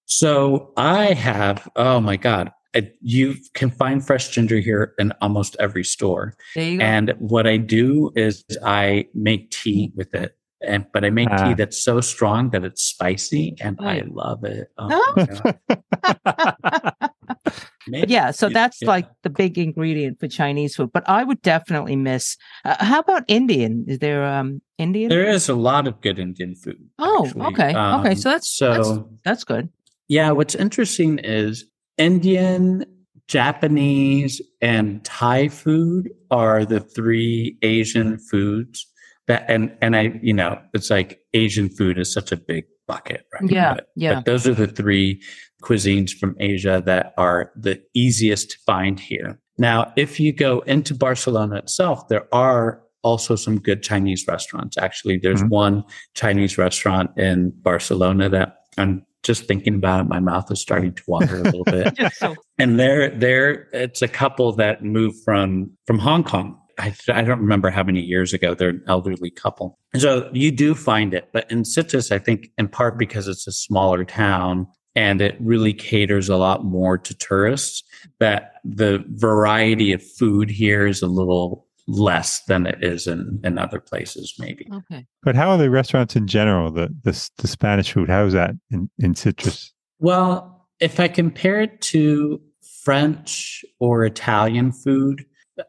So 0.09 0.73
I 0.77 1.13
have, 1.13 1.69
oh 1.77 2.01
my 2.01 2.17
God, 2.17 2.51
I, 2.75 2.91
you 3.03 3.35
can 3.55 3.71
find 3.71 4.05
fresh 4.07 4.29
ginger 4.31 4.59
here 4.61 4.95
in 4.99 5.13
almost 5.21 5.57
every 5.61 5.85
store. 5.85 6.35
There 6.55 6.65
you 6.71 6.79
go. 6.79 6.85
And 6.85 7.11
what 7.19 7.47
I 7.47 7.57
do 7.59 8.13
is 8.15 8.45
I 8.65 9.07
make 9.15 9.51
tea 9.51 9.93
with 9.97 10.15
it. 10.15 10.37
And 10.67 10.87
but 10.93 11.05
I 11.05 11.11
make 11.11 11.29
Ah. 11.31 11.49
tea 11.49 11.55
that's 11.55 11.83
so 11.83 12.01
strong 12.01 12.51
that 12.51 12.65
it's 12.65 12.83
spicy 12.85 13.57
and 13.61 13.77
I 13.81 14.05
love 14.09 14.45
it. 14.45 14.69
Oh 14.79 14.89
Oh. 14.91 15.13
my 15.17 15.27
God. 16.25 17.11
Maybe- 17.89 18.13
yeah, 18.13 18.31
so 18.33 18.49
that's 18.49 18.83
yeah. 18.83 18.89
like 18.89 19.09
the 19.23 19.31
big 19.31 19.59
ingredient 19.59 20.19
for 20.21 20.29
Chinese 20.29 20.75
food. 20.77 20.91
But 20.93 21.09
I 21.09 21.23
would 21.25 21.41
definitely 21.43 21.97
miss. 21.97 22.37
Uh, 22.65 22.77
how 22.85 22.99
about 23.01 23.25
Indian? 23.29 23.85
Is 23.89 23.99
there 24.01 24.25
um 24.25 24.61
Indian? 24.79 25.09
There 25.09 25.29
is 25.29 25.49
a 25.49 25.55
lot 25.55 25.87
of 25.87 26.01
good 26.01 26.19
Indian 26.19 26.55
food. 26.57 26.83
Oh, 26.99 27.27
actually. 27.27 27.43
okay. 27.47 27.69
Okay, 27.71 27.75
Um, 28.11 28.17
so 28.17 28.29
that's- 28.31 28.49
so 28.49 28.71
that's- 28.71 28.99
That's 29.25 29.45
good. 29.45 29.69
yeah. 30.09 30.31
What's 30.33 30.55
interesting 30.55 31.19
is 31.19 31.65
Indian, 31.99 32.85
Japanese, 33.29 34.41
and 34.61 35.05
Thai 35.05 35.49
food 35.49 36.11
are 36.31 36.65
the 36.65 36.81
three 36.81 37.57
Asian 37.63 38.19
foods 38.19 38.87
that, 39.29 39.45
and 39.49 39.77
and 39.81 39.95
I, 39.97 40.19
you 40.23 40.33
know, 40.33 40.59
it's 40.75 40.91
like 40.91 41.21
Asian 41.35 41.69
food 41.69 41.99
is 41.99 42.13
such 42.13 42.33
a 42.33 42.37
big 42.37 42.65
bucket, 42.87 43.25
right? 43.33 43.51
Yeah, 43.51 43.75
But, 43.75 43.87
yeah. 43.97 44.15
But 44.17 44.25
those 44.27 44.47
are 44.47 44.55
the 44.55 44.67
three 44.69 45.21
cuisines 45.63 46.11
from 46.13 46.37
Asia 46.41 46.83
that 46.87 47.15
are 47.17 47.53
the 47.57 47.83
easiest 47.95 48.51
to 48.53 48.57
find 48.67 49.01
here. 49.01 49.39
Now, 49.59 49.93
if 49.97 50.21
you 50.21 50.33
go 50.33 50.61
into 50.61 50.95
Barcelona 50.95 51.57
itself, 51.57 52.09
there 52.09 52.27
are 52.33 52.83
also 53.03 53.37
some 53.37 53.59
good 53.61 53.83
Chinese 53.83 54.25
restaurants. 54.29 54.77
Actually, 54.77 55.19
there's 55.19 55.43
Mhm. 55.43 55.49
one 55.51 55.85
Chinese 56.15 56.59
restaurant 56.59 57.11
in 57.17 57.53
Barcelona 57.63 58.29
that 58.29 58.57
I'm 58.77 59.03
just 59.23 59.47
thinking 59.47 59.77
about 59.77 60.01
it. 60.03 60.09
My 60.09 60.21
mouth 60.21 60.51
is 60.53 60.61
starting 60.61 60.93
to 60.93 61.03
water 61.07 61.39
a 61.41 61.43
little 61.43 61.65
bit. 61.65 61.99
And 62.59 62.81
they're 62.81 63.11
they're 63.11 63.69
it's 63.75 64.01
a 64.01 64.09
couple 64.09 64.53
that 64.55 64.83
moved 64.83 65.17
from 65.25 65.71
from 65.87 65.99
Hong 65.99 66.25
Kong. 66.25 66.59
I, 66.79 66.95
I 67.11 67.23
don't 67.23 67.41
remember 67.41 67.71
how 67.71 67.83
many 67.83 68.01
years 68.01 68.33
ago. 68.35 68.55
They're 68.55 68.71
an 68.71 68.83
elderly 68.87 69.31
couple. 69.31 69.79
So 69.97 70.31
you 70.33 70.51
do 70.53 70.75
find 70.75 71.13
it, 71.15 71.29
but 71.33 71.51
in 71.51 71.63
Sitges, 71.65 72.11
I 72.13 72.19
think 72.19 72.49
in 72.59 72.69
part 72.69 72.99
because 72.99 73.29
it's 73.29 73.47
a 73.47 73.53
smaller 73.53 74.05
town 74.05 74.67
and 74.97 75.21
it 75.21 75.37
really 75.39 75.75
caters 75.75 76.29
a 76.29 76.37
lot 76.37 76.65
more 76.65 76.97
to 76.99 77.15
tourists, 77.15 77.85
that 78.19 78.55
the 78.65 79.05
variety 79.11 79.93
of 79.93 80.03
food 80.03 80.51
here 80.51 80.87
is 80.87 81.03
a 81.03 81.07
little 81.07 81.67
less 81.87 82.43
than 82.47 82.67
it 82.67 82.83
is 82.83 83.07
in, 83.07 83.39
in 83.45 83.59
other 83.59 83.79
places, 83.79 84.35
maybe. 84.39 84.69
okay. 84.73 85.07
But 85.23 85.37
how 85.37 85.51
are 85.51 85.59
the 85.59 85.71
restaurants 85.71 86.17
in 86.17 86.27
general? 86.27 86.73
The 86.73 86.89
the, 87.05 87.31
the 87.37 87.47
Spanish 87.47 87.93
food. 87.93 88.09
How 88.09 88.25
is 88.25 88.33
that 88.33 88.53
in, 88.71 88.91
in 88.99 89.15
Sitges? 89.15 89.71
Well, 90.01 90.67
if 90.81 90.99
I 90.99 91.09
compare 91.09 91.61
it 91.61 91.81
to 91.83 92.41
French 92.83 93.65
or 93.79 94.05
Italian 94.05 94.73
food, 94.73 95.25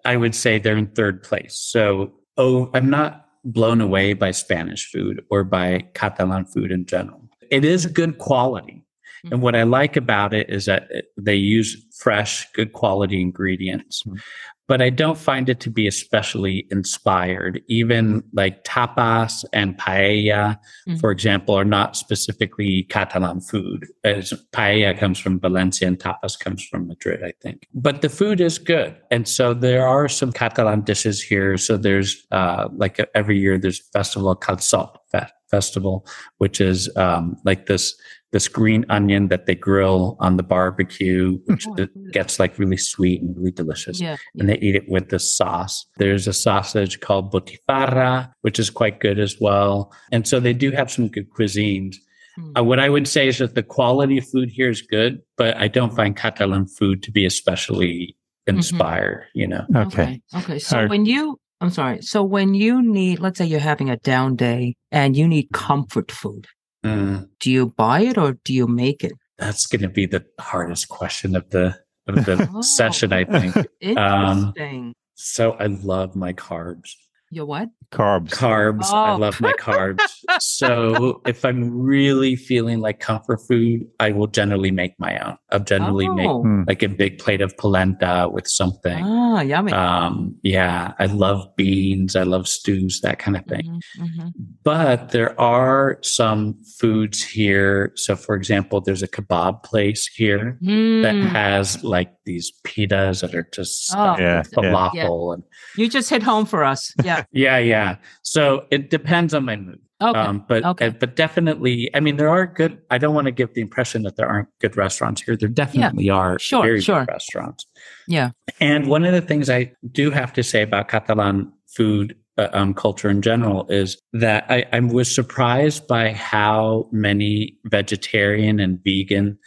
I 0.05 0.17
would 0.17 0.35
say 0.35 0.57
they're 0.57 0.77
in 0.77 0.87
third 0.87 1.21
place. 1.21 1.55
So, 1.55 2.13
oh, 2.37 2.69
I'm 2.73 2.89
not 2.89 3.25
blown 3.43 3.79
away 3.79 4.13
by 4.13 4.31
Spanish 4.31 4.89
food 4.91 5.23
or 5.29 5.43
by 5.43 5.85
Catalan 5.93 6.45
food 6.45 6.71
in 6.71 6.85
general. 6.85 7.29
It 7.49 7.63
is 7.63 7.85
good 7.85 8.17
quality. 8.17 8.83
And 9.31 9.41
what 9.41 9.55
I 9.55 9.63
like 9.63 9.95
about 9.97 10.33
it 10.33 10.49
is 10.49 10.65
that 10.65 10.89
they 11.17 11.35
use 11.35 11.75
fresh, 11.97 12.47
good 12.53 12.73
quality 12.73 13.21
ingredients. 13.21 14.03
Mhm. 14.07 14.19
But 14.67 14.81
I 14.81 14.89
don't 14.89 15.17
find 15.17 15.47
it 15.47 15.61
to 15.61 15.69
be 15.69 15.87
especially 15.87 16.67
inspired. 16.71 17.61
Even 17.69 18.21
like 18.33 18.65
tapas 18.65 19.45
and 19.53 19.77
paella, 19.77 20.57
Mhm. 20.89 20.99
for 20.99 21.09
example, 21.09 21.55
are 21.55 21.63
not 21.63 21.95
specifically 21.95 22.85
Catalan 22.89 23.39
food. 23.39 23.85
As 24.03 24.33
paella 24.51 24.97
comes 24.99 25.19
from 25.19 25.39
Valencia 25.39 25.87
and 25.87 25.97
tapas 25.97 26.37
comes 26.37 26.61
from 26.65 26.85
Madrid, 26.87 27.23
I 27.23 27.31
think. 27.41 27.65
But 27.73 28.01
the 28.01 28.09
food 28.09 28.41
is 28.41 28.57
good. 28.57 28.93
And 29.09 29.25
so 29.25 29.53
there 29.53 29.87
are 29.87 30.09
some 30.09 30.33
Catalan 30.33 30.81
dishes 30.81 31.21
here. 31.23 31.55
So 31.57 31.77
there's 31.77 32.27
uh, 32.31 32.67
like 32.75 32.99
every 33.15 33.39
year 33.39 33.57
there's 33.57 33.79
a 33.79 33.97
festival 33.97 34.35
Calçot 34.35 34.89
Fe- 34.91 35.06
festival, 35.49 36.05
which 36.37 36.59
is 36.61 36.89
um, 36.95 37.35
like 37.45 37.65
this 37.67 37.95
this 38.33 38.49
green 38.49 38.85
onion 38.89 39.29
that 39.29 39.45
they 39.45 39.55
grill 39.55 40.17
on 40.19 40.35
the 40.35 40.43
barbecue, 40.43 41.39
which 41.45 41.65
it 41.65 41.75
good. 41.93 42.11
gets 42.11 42.39
like 42.39 42.59
really 42.59 42.75
sweet 42.75 43.21
and 43.21 43.35
really 43.37 43.51
delicious 43.51 44.01
Yeah. 44.01 44.17
and 44.35 44.49
they 44.49 44.57
eat 44.59 44.75
it 44.75 44.83
with 44.89 45.07
the 45.09 45.17
sauce. 45.19 45.85
There's 45.97 46.27
a 46.27 46.33
sausage 46.33 46.99
called 46.99 47.31
botifarra, 47.31 48.29
which 48.41 48.59
is 48.59 48.69
quite 48.69 48.99
good 48.99 49.17
as 49.17 49.37
well. 49.39 49.93
And 50.11 50.27
so 50.27 50.41
they 50.41 50.51
do 50.53 50.71
have 50.71 50.91
some 50.91 51.07
good 51.07 51.29
cuisines. 51.31 51.95
Hmm. 52.35 52.51
Uh, 52.57 52.63
what 52.63 52.79
I 52.81 52.89
would 52.89 53.07
say 53.07 53.29
is 53.29 53.37
that 53.37 53.55
the 53.55 53.63
quality 53.63 54.17
of 54.17 54.27
food 54.27 54.49
here 54.49 54.69
is 54.69 54.81
good, 54.81 55.21
but 55.37 55.55
I 55.55 55.69
don't 55.69 55.95
find 55.95 56.13
Catalan 56.15 56.67
food 56.67 57.03
to 57.03 57.11
be 57.11 57.25
especially 57.25 58.15
Mm-hmm. 58.47 58.57
inspired, 58.59 59.25
you 59.33 59.45
know. 59.45 59.65
Okay. 59.75 59.83
Okay. 59.83 60.21
Okay. 60.37 60.59
So 60.59 60.77
Alright. 60.77 60.89
when 60.89 61.05
you, 61.05 61.37
I'm 61.59 61.69
sorry. 61.71 62.01
So 62.01 62.23
when 62.23 62.53
you 62.53 62.81
need, 62.81 63.19
let's 63.19 63.37
say 63.39 63.45
you're 63.45 63.59
having 63.59 63.89
a 63.89 63.97
down 63.97 64.35
day 64.35 64.75
and 64.91 65.15
you 65.17 65.27
need 65.27 65.49
comfort 65.53 66.11
food, 66.11 66.47
Mm, 66.85 67.27
do 67.39 67.49
you 67.51 67.67
buy 67.75 68.01
it 68.01 68.17
or 68.19 68.37
do 68.45 68.53
you 68.53 68.67
make 68.67 69.03
it? 69.03 69.13
that's 69.39 69.65
going 69.65 69.81
to 69.81 69.89
be 69.89 70.05
the 70.05 70.23
hardest 70.39 70.87
question 70.89 71.35
of 71.35 71.49
the 71.49 71.75
of 72.07 72.23
the 72.25 72.47
Oh. 72.53 72.61
session, 72.61 73.11
I 73.13 73.23
think. 73.25 73.55
Um, 73.97 74.53
Interesting. 74.55 74.93
So 75.15 75.53
I 75.53 75.65
love 75.65 76.15
my 76.15 76.33
carbs. 76.33 76.91
Your 77.29 77.45
what? 77.45 77.69
Carbs. 77.91 78.29
Carbs. 78.29 78.85
I 78.93 79.13
Oh. 79.13 79.17
love 79.17 79.39
my 79.41 79.51
carbs. 79.53 79.99
so 80.39 81.21
if 81.25 81.43
I'm 81.45 81.77
really 81.77 82.35
feeling 82.35 82.79
like 82.79 82.99
comfort 82.99 83.39
food, 83.47 83.85
I 83.99 84.11
will 84.11 84.27
generally 84.27 84.71
make 84.71 84.93
my 84.99 85.17
own. 85.19 85.37
I'll 85.51 85.59
generally 85.59 86.07
make 86.09 86.27
Oh. 86.27 86.41
Hmm. 86.41 86.63
like 86.67 86.83
a 86.83 86.89
big 86.89 87.17
plate 87.17 87.41
of 87.41 87.55
polenta 87.57 88.29
with 88.31 88.47
something. 88.47 89.03
Ah, 89.05 89.41
yummy. 89.41 89.71
Um, 89.73 90.35
yeah, 90.43 90.93
I 90.99 91.05
love 91.07 91.47
beans. 91.55 92.15
I 92.15 92.23
love 92.23 92.47
stews, 92.47 93.01
that 93.01 93.19
kind 93.19 93.35
of 93.37 93.45
thing. 93.45 93.81
Mhm, 93.99 94.07
mhm. 94.17 94.31
But 94.63 95.09
there 95.09 95.39
are 95.39 95.99
some 96.01 96.55
foods 96.79 97.23
here. 97.23 97.91
So, 97.95 98.15
for 98.15 98.35
example, 98.35 98.81
there's 98.81 99.03
a 99.03 99.07
kebab 99.07 99.63
place 99.63 100.07
here 100.07 100.57
that 100.61 101.15
Mm. 101.15 101.27
has 101.29 101.83
like 101.83 102.11
these 102.27 102.51
pitas 102.63 103.21
that 103.21 103.33
are 103.33 103.47
just 103.51 103.89
Oh, 103.91 103.93
stuffed 103.93 104.19
Yeah, 104.21 104.37
with 104.39 104.53
yeah. 104.53 104.71
falafel 104.71 105.33
and 105.33 105.43
You 105.77 105.89
just 105.89 106.09
hit 106.11 106.21
home 106.21 106.45
for 106.45 106.63
us. 106.63 106.93
Yeah. 107.03 107.23
yeah, 107.31 107.57
yeah. 107.57 107.95
So 108.21 108.65
it 108.69 108.91
depends 108.91 109.33
on 109.33 109.45
my 109.45 109.55
mood. 109.55 109.79
Okay. 109.99 110.19
Um, 110.19 110.45
but 110.47 110.63
okay. 110.63 110.87
uh, 110.87 110.91
but 110.91 111.15
definitely, 111.15 111.89
I 111.95 111.99
mean, 112.01 112.17
there 112.17 112.29
are 112.29 112.45
good. 112.45 112.77
I 112.91 112.99
don't 112.99 113.15
want 113.15 113.25
to 113.25 113.31
give 113.31 113.55
the 113.55 113.61
impression 113.61 114.03
that 114.03 114.15
there 114.15 114.27
aren't 114.27 114.49
good 114.59 114.77
restaurants 114.77 115.23
here. 115.23 115.35
There 115.35 115.49
definitely 115.49 116.07
are 116.11 116.37
Sure, 116.37 116.61
very 116.61 116.81
sure. 116.81 116.99
good 117.05 117.13
restaurants. 117.13 117.65
Yeah. 118.07 118.29
And 118.59 118.87
one 118.87 119.05
of 119.05 119.13
the 119.13 119.21
things 119.21 119.49
I 119.49 119.71
do 119.91 120.11
have 120.11 120.33
to 120.33 120.43
say 120.43 120.61
about 120.61 120.87
Catalan 120.87 121.51
food 121.67 122.15
uh, 122.37 122.49
um, 122.53 122.75
culture 122.75 123.09
in 123.09 123.23
general 123.23 123.65
is 123.69 123.97
that 124.13 124.45
I, 124.49 124.65
I 124.71 124.79
was 124.81 125.13
surprised 125.13 125.87
by 125.87 126.13
how 126.13 126.87
many 126.91 127.57
vegetarian 127.65 128.59
and 128.59 128.79
vegan 128.83 129.39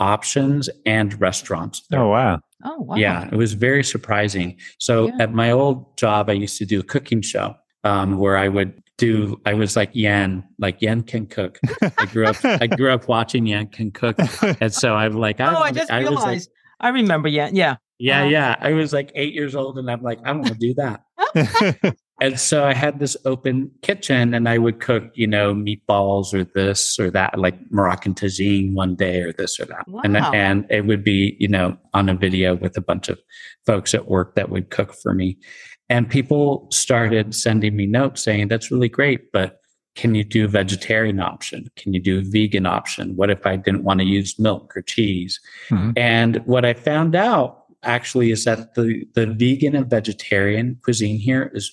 options 0.00 0.68
and 0.86 1.20
restaurants 1.20 1.82
there 1.90 2.00
Oh 2.00 2.08
wow. 2.08 2.40
oh, 2.64 2.80
wow. 2.82 2.96
yeah, 2.96 3.26
it 3.30 3.36
was 3.36 3.52
very 3.54 3.82
surprising. 3.84 4.56
So 4.78 5.08
Yeah. 5.08 5.16
at 5.20 5.32
my 5.32 5.50
old 5.50 5.96
job, 5.96 6.28
I 6.30 6.34
used 6.34 6.56
to 6.58 6.66
do 6.66 6.80
a 6.80 6.82
cooking 6.82 7.22
show 7.22 7.54
um, 7.84 8.18
where 8.18 8.36
I 8.36 8.48
would 8.48 8.82
do. 8.98 9.40
I 9.46 9.54
was 9.54 9.76
like 9.76 9.90
Yan, 9.92 10.42
like 10.58 10.82
Yan 10.82 11.02
can 11.02 11.26
cook. 11.26 11.58
I 11.98 12.06
grew 12.06 12.26
up. 12.26 12.36
I 12.44 12.66
grew 12.78 12.90
up 12.92 13.06
watching 13.08 13.46
Yan 13.46 13.68
can 13.68 13.90
cook, 13.92 14.16
and 14.60 14.72
so 14.74 14.94
I'm 14.94 15.12
like, 15.16 15.40
Oh, 15.40 15.44
I 15.44 15.52
wanna- 15.54 15.72
just 15.74 15.90
was 15.90 16.00
like, 16.04 16.08
realized. 16.08 16.50
I 16.80 16.88
remember. 16.90 17.28
Yan. 17.28 17.54
Yeah. 17.56 17.76
yeah, 17.98 18.20
Uh-huh. 18.20 18.28
yeah. 18.30 18.56
I 18.60 18.72
was 18.72 18.92
like 18.92 19.10
eight 19.14 19.34
years 19.34 19.54
old, 19.54 19.78
and 19.78 19.90
I'm 19.90 20.02
like, 20.02 20.18
I 20.24 20.32
want 20.32 20.46
to 20.48 20.54
do 20.54 20.74
that. 20.74 21.02
And 22.20 22.38
so 22.38 22.64
I 22.64 22.74
had 22.74 22.98
this 22.98 23.16
open 23.24 23.70
kitchen 23.82 24.34
and 24.34 24.48
I 24.48 24.58
would 24.58 24.80
cook, 24.80 25.04
you 25.14 25.26
know, 25.26 25.54
meatballs 25.54 26.34
or 26.34 26.44
this 26.44 26.98
or 26.98 27.10
that, 27.10 27.38
like 27.38 27.56
Moroccan 27.70 28.14
tagine 28.14 28.74
one 28.74 28.96
day 28.96 29.20
or 29.20 29.32
this 29.32 29.60
or 29.60 29.66
that. 29.66 29.86
Wow. 29.86 30.02
And, 30.04 30.16
and 30.16 30.66
it 30.68 30.86
would 30.86 31.04
be, 31.04 31.36
you 31.38 31.48
know, 31.48 31.76
on 31.94 32.08
a 32.08 32.14
video 32.14 32.56
with 32.56 32.76
a 32.76 32.80
bunch 32.80 33.08
of 33.08 33.20
folks 33.66 33.94
at 33.94 34.08
work 34.08 34.34
that 34.34 34.50
would 34.50 34.70
cook 34.70 34.94
for 34.94 35.14
me. 35.14 35.38
And 35.88 36.10
people 36.10 36.66
started 36.70 37.34
sending 37.34 37.76
me 37.76 37.86
notes 37.86 38.22
saying, 38.22 38.48
that's 38.48 38.70
really 38.70 38.88
great, 38.88 39.32
but 39.32 39.60
can 39.94 40.14
you 40.14 40.22
do 40.22 40.44
a 40.44 40.48
vegetarian 40.48 41.18
option? 41.18 41.68
Can 41.76 41.94
you 41.94 42.00
do 42.00 42.18
a 42.18 42.22
vegan 42.22 42.66
option? 42.66 43.16
What 43.16 43.30
if 43.30 43.46
I 43.46 43.56
didn't 43.56 43.84
want 43.84 44.00
to 44.00 44.06
use 44.06 44.38
milk 44.38 44.76
or 44.76 44.82
cheese? 44.82 45.40
Mhm. 45.70 45.92
And 45.96 46.36
what 46.46 46.64
I 46.64 46.74
found 46.74 47.16
out 47.16 47.64
actually 47.82 48.30
is 48.30 48.44
that 48.44 48.74
the, 48.74 49.04
the 49.14 49.26
vegan 49.26 49.74
and 49.74 49.88
vegetarian 49.88 50.78
cuisine 50.82 51.18
here 51.18 51.50
is 51.54 51.72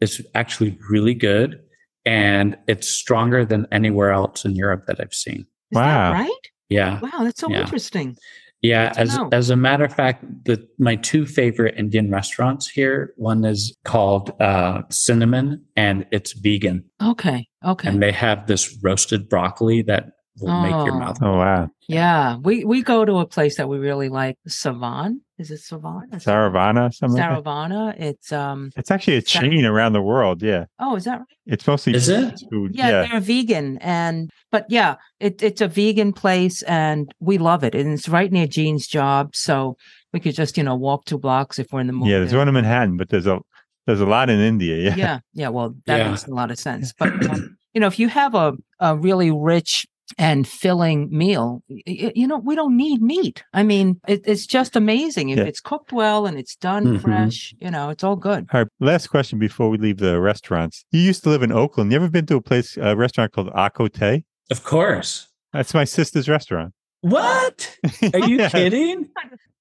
is 0.00 0.24
actually 0.34 0.78
really 0.90 1.14
good 1.14 1.60
and 2.04 2.56
it's 2.68 2.88
stronger 2.88 3.44
than 3.44 3.66
anywhere 3.72 4.10
else 4.12 4.44
in 4.44 4.54
Europe 4.54 4.84
that 4.86 5.00
I've 5.00 5.14
seen. 5.14 5.40
Is 5.40 5.46
that 5.72 5.84
Wow. 5.84 6.12
right? 6.12 6.30
Yeah. 6.68 7.00
Wow, 7.00 7.24
that's 7.24 7.40
so 7.40 7.50
Yeah. 7.50 7.60
interesting. 7.62 8.16
Yeah, 8.62 8.92
as 8.96 9.16
know. 9.16 9.28
as 9.32 9.50
a 9.50 9.56
matter 9.56 9.84
of 9.84 9.94
fact, 9.94 10.24
the 10.44 10.66
my 10.78 10.96
two 10.96 11.26
favorite 11.26 11.74
Indian 11.76 12.10
restaurants 12.10 12.68
here, 12.68 13.12
one 13.16 13.44
is 13.44 13.76
called 13.84 14.30
uh, 14.40 14.82
Cinnamon 14.90 15.62
and 15.76 16.06
it's 16.10 16.32
vegan 16.32 16.84
Okay. 17.02 17.46
Okay. 17.64 17.88
and 17.88 18.02
they 18.02 18.12
have 18.12 18.46
this 18.46 18.76
roasted 18.82 19.28
broccoli 19.28 19.82
that 19.82 20.12
will 20.40 20.60
make 20.62 20.70
your 20.72 20.94
Oh. 20.94 20.98
mouth 20.98 21.18
Oh 21.22 21.36
wow. 21.38 21.68
yeah. 21.88 22.36
We 22.42 22.64
we 22.64 22.82
go 22.82 23.04
to 23.04 23.18
a 23.18 23.26
place 23.26 23.56
that 23.56 23.68
we 23.68 23.78
really 23.78 24.08
like. 24.08 24.36
Savan. 24.46 25.20
Is 25.38 25.50
it 25.50 25.58
Savan? 25.58 26.08
or 26.12 26.18
Saravana, 26.18 26.92
something. 26.94 27.18
like? 27.20 27.44
Saravana. 27.44 27.94
It's 28.00 28.32
um 28.32 28.70
It's 28.76 28.90
actually 28.90 29.18
a 29.18 29.22
Sa- 29.22 29.40
chain 29.40 29.64
around 29.66 29.92
the 29.92 30.00
world. 30.02 30.42
Yeah, 30.42 30.64
oh, 30.78 30.96
is 30.96 31.04
that 31.04 31.18
right? 31.18 31.26
it's 31.46 31.66
mostly 31.66 31.94
Is 31.94 32.08
it? 32.08 32.40
food. 32.50 32.74
Yeah, 32.74 32.88
Yeah, 32.88 33.06
they're 33.10 33.20
vegan 33.20 33.78
and 33.82 34.30
but 34.50 34.64
yeah, 34.70 34.94
it, 35.20 35.42
it's 35.42 35.60
a 35.60 35.68
vegan 35.68 36.12
place 36.12 36.62
and 36.62 37.12
we 37.20 37.36
love 37.38 37.62
it. 37.64 37.74
And 37.74 37.92
it's 37.92 38.08
right 38.08 38.32
near 38.32 38.46
Gene's 38.46 38.86
job. 38.86 39.36
So 39.36 39.76
we 40.12 40.20
could 40.20 40.34
just, 40.34 40.56
you 40.56 40.64
know, 40.64 40.74
walk 40.76 41.04
two 41.04 41.18
blocks 41.18 41.58
if 41.58 41.66
we're 41.70 41.80
in 41.80 41.86
the 41.88 41.92
mood. 41.92 42.08
yeah. 42.08 42.18
There's 42.18 42.30
to- 42.32 42.38
one 42.38 42.48
in 42.48 42.54
Manhattan, 42.54 42.96
but 42.96 43.08
there's 43.10 43.26
a 43.26 43.38
there's 43.86 44.00
a 44.00 44.06
lot 44.06 44.30
in 44.30 44.40
India. 44.40 44.76
Yeah, 44.76 44.96
yeah 44.96 45.18
yeah 45.34 45.48
well 45.48 45.74
that 45.86 45.98
Yeah. 45.98 46.08
makes 46.10 46.26
a 46.26 46.30
lot 46.34 46.50
of 46.50 46.58
sense 46.58 46.92
but 46.98 47.12
um, 47.30 47.56
you 47.74 47.80
know 47.80 47.86
if 47.88 47.98
you 47.98 48.08
have 48.08 48.34
a, 48.34 48.54
a 48.80 48.96
really 48.96 49.30
rich 49.30 49.86
and 50.18 50.46
filling 50.46 51.08
meal 51.10 51.62
y- 51.68 51.82
y- 51.86 52.12
you 52.14 52.26
know 52.26 52.38
we 52.38 52.54
don't 52.54 52.76
need 52.76 53.02
meat 53.02 53.42
i 53.52 53.62
mean 53.62 54.00
it, 54.06 54.22
it's 54.24 54.46
just 54.46 54.76
amazing 54.76 55.30
if 55.30 55.38
Yeah. 55.38 55.44
it's 55.44 55.60
cooked 55.60 55.92
well 55.92 56.26
and 56.26 56.38
it's 56.38 56.54
done 56.56 56.84
Mhm. 56.86 57.00
fresh 57.02 57.54
you 57.60 57.70
know 57.70 57.88
it's 57.90 58.04
all 58.04 58.16
good 58.16 58.46
All 58.52 58.60
right. 58.60 58.68
Last 58.80 59.08
question 59.08 59.38
before 59.38 59.68
we 59.68 59.78
leave 59.78 59.98
the 59.98 60.20
restaurants. 60.20 60.84
You 60.92 61.00
used 61.00 61.22
to 61.24 61.28
live 61.30 61.42
in 61.42 61.50
Oakland. 61.52 61.90
You 61.90 61.96
ever 61.96 62.08
been 62.08 62.26
to 62.26 62.36
a 62.36 62.40
place, 62.40 62.76
a 62.76 62.94
restaurant 62.96 63.32
called 63.32 63.50
Akote? 63.64 64.22
Of 64.50 64.62
course. 64.64 65.26
That's 65.52 65.74
my 65.74 65.84
sister's 65.84 66.28
restaurant. 66.28 66.72
What? 67.00 67.76
Are 68.14 68.28
you 68.28 68.36
Yeah. 68.38 68.48
kidding? 68.50 69.08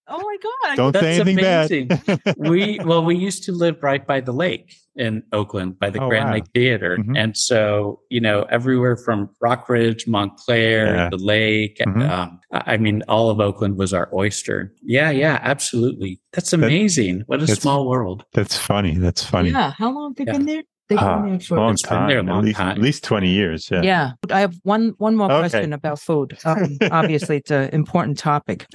oh 0.07 0.17
my 0.19 0.37
god 0.43 0.75
Don't 0.77 0.93
say 0.95 1.17
That's 1.17 1.19
anything 1.29 1.39
amazing. 1.45 1.87
bad. 1.87 2.35
we 2.37 2.79
well 2.85 3.03
we 3.03 3.15
used 3.15 3.43
to 3.45 3.51
live 3.51 3.77
right 3.81 4.05
by 4.05 4.21
the 4.21 4.31
lake 4.33 4.75
in 4.95 5.23
oakland 5.33 5.77
by 5.79 5.89
the 5.89 6.01
Oh, 6.01 6.07
grand 6.09 6.25
wow. 6.29 6.33
lake 6.35 6.45
theater 6.53 6.97
Mhm. 6.97 7.17
and 7.17 7.35
so 7.35 7.99
you 8.09 8.21
know 8.21 8.43
everywhere 8.49 8.95
from 8.97 9.29
rockridge 9.43 10.07
montclair 10.07 10.95
Yeah. 10.95 11.09
the 11.09 11.17
lake 11.17 11.77
Mhm. 11.85 12.09
um, 12.09 12.39
i 12.51 12.73
I 12.73 12.77
mean 12.77 13.03
all 13.07 13.29
of 13.29 13.39
oakland 13.39 13.77
was 13.77 13.93
our 13.93 14.07
oyster 14.13 14.71
yeah 14.83 15.09
yeah 15.09 15.39
absolutely 15.41 16.21
that's 16.33 16.53
amazing 16.53 17.23
what 17.27 17.41
a 17.41 17.47
small 17.47 17.87
world 17.87 18.23
That's 18.33 18.57
funny. 18.57 18.93
That's 19.05 19.23
funny. 19.23 19.49
yeah 19.49 19.71
how 19.77 19.91
long 19.93 20.11
have 20.11 20.15
they 20.17 20.25
Yeah. 20.31 20.37
been 20.37 20.45
there 20.45 20.63
they've 20.87 20.99
Ah, 20.99 21.21
been 21.21 21.31
there 21.31 21.39
for 21.39 21.57
long 21.57 21.73
It's 21.73 21.81
been 21.81 21.89
time. 21.89 22.07
there 22.09 22.19
a 22.19 22.37
at 22.37 22.43
least 22.43 22.57
time. 22.57 22.69
at 22.71 22.77
least 22.79 23.03
twenty 23.03 23.29
years. 23.29 23.69
Yeah. 23.71 23.81
yeah 23.81 24.11
i 24.31 24.39
have 24.39 24.55
one 24.63 24.93
one 24.97 25.15
more 25.15 25.31
Okay. 25.31 25.39
question 25.41 25.73
about 25.73 25.99
food 25.99 26.37
um, 26.45 26.77
obviously 26.91 27.37
it's 27.37 27.51
an 27.51 27.69
important 27.73 28.17
topic 28.17 28.65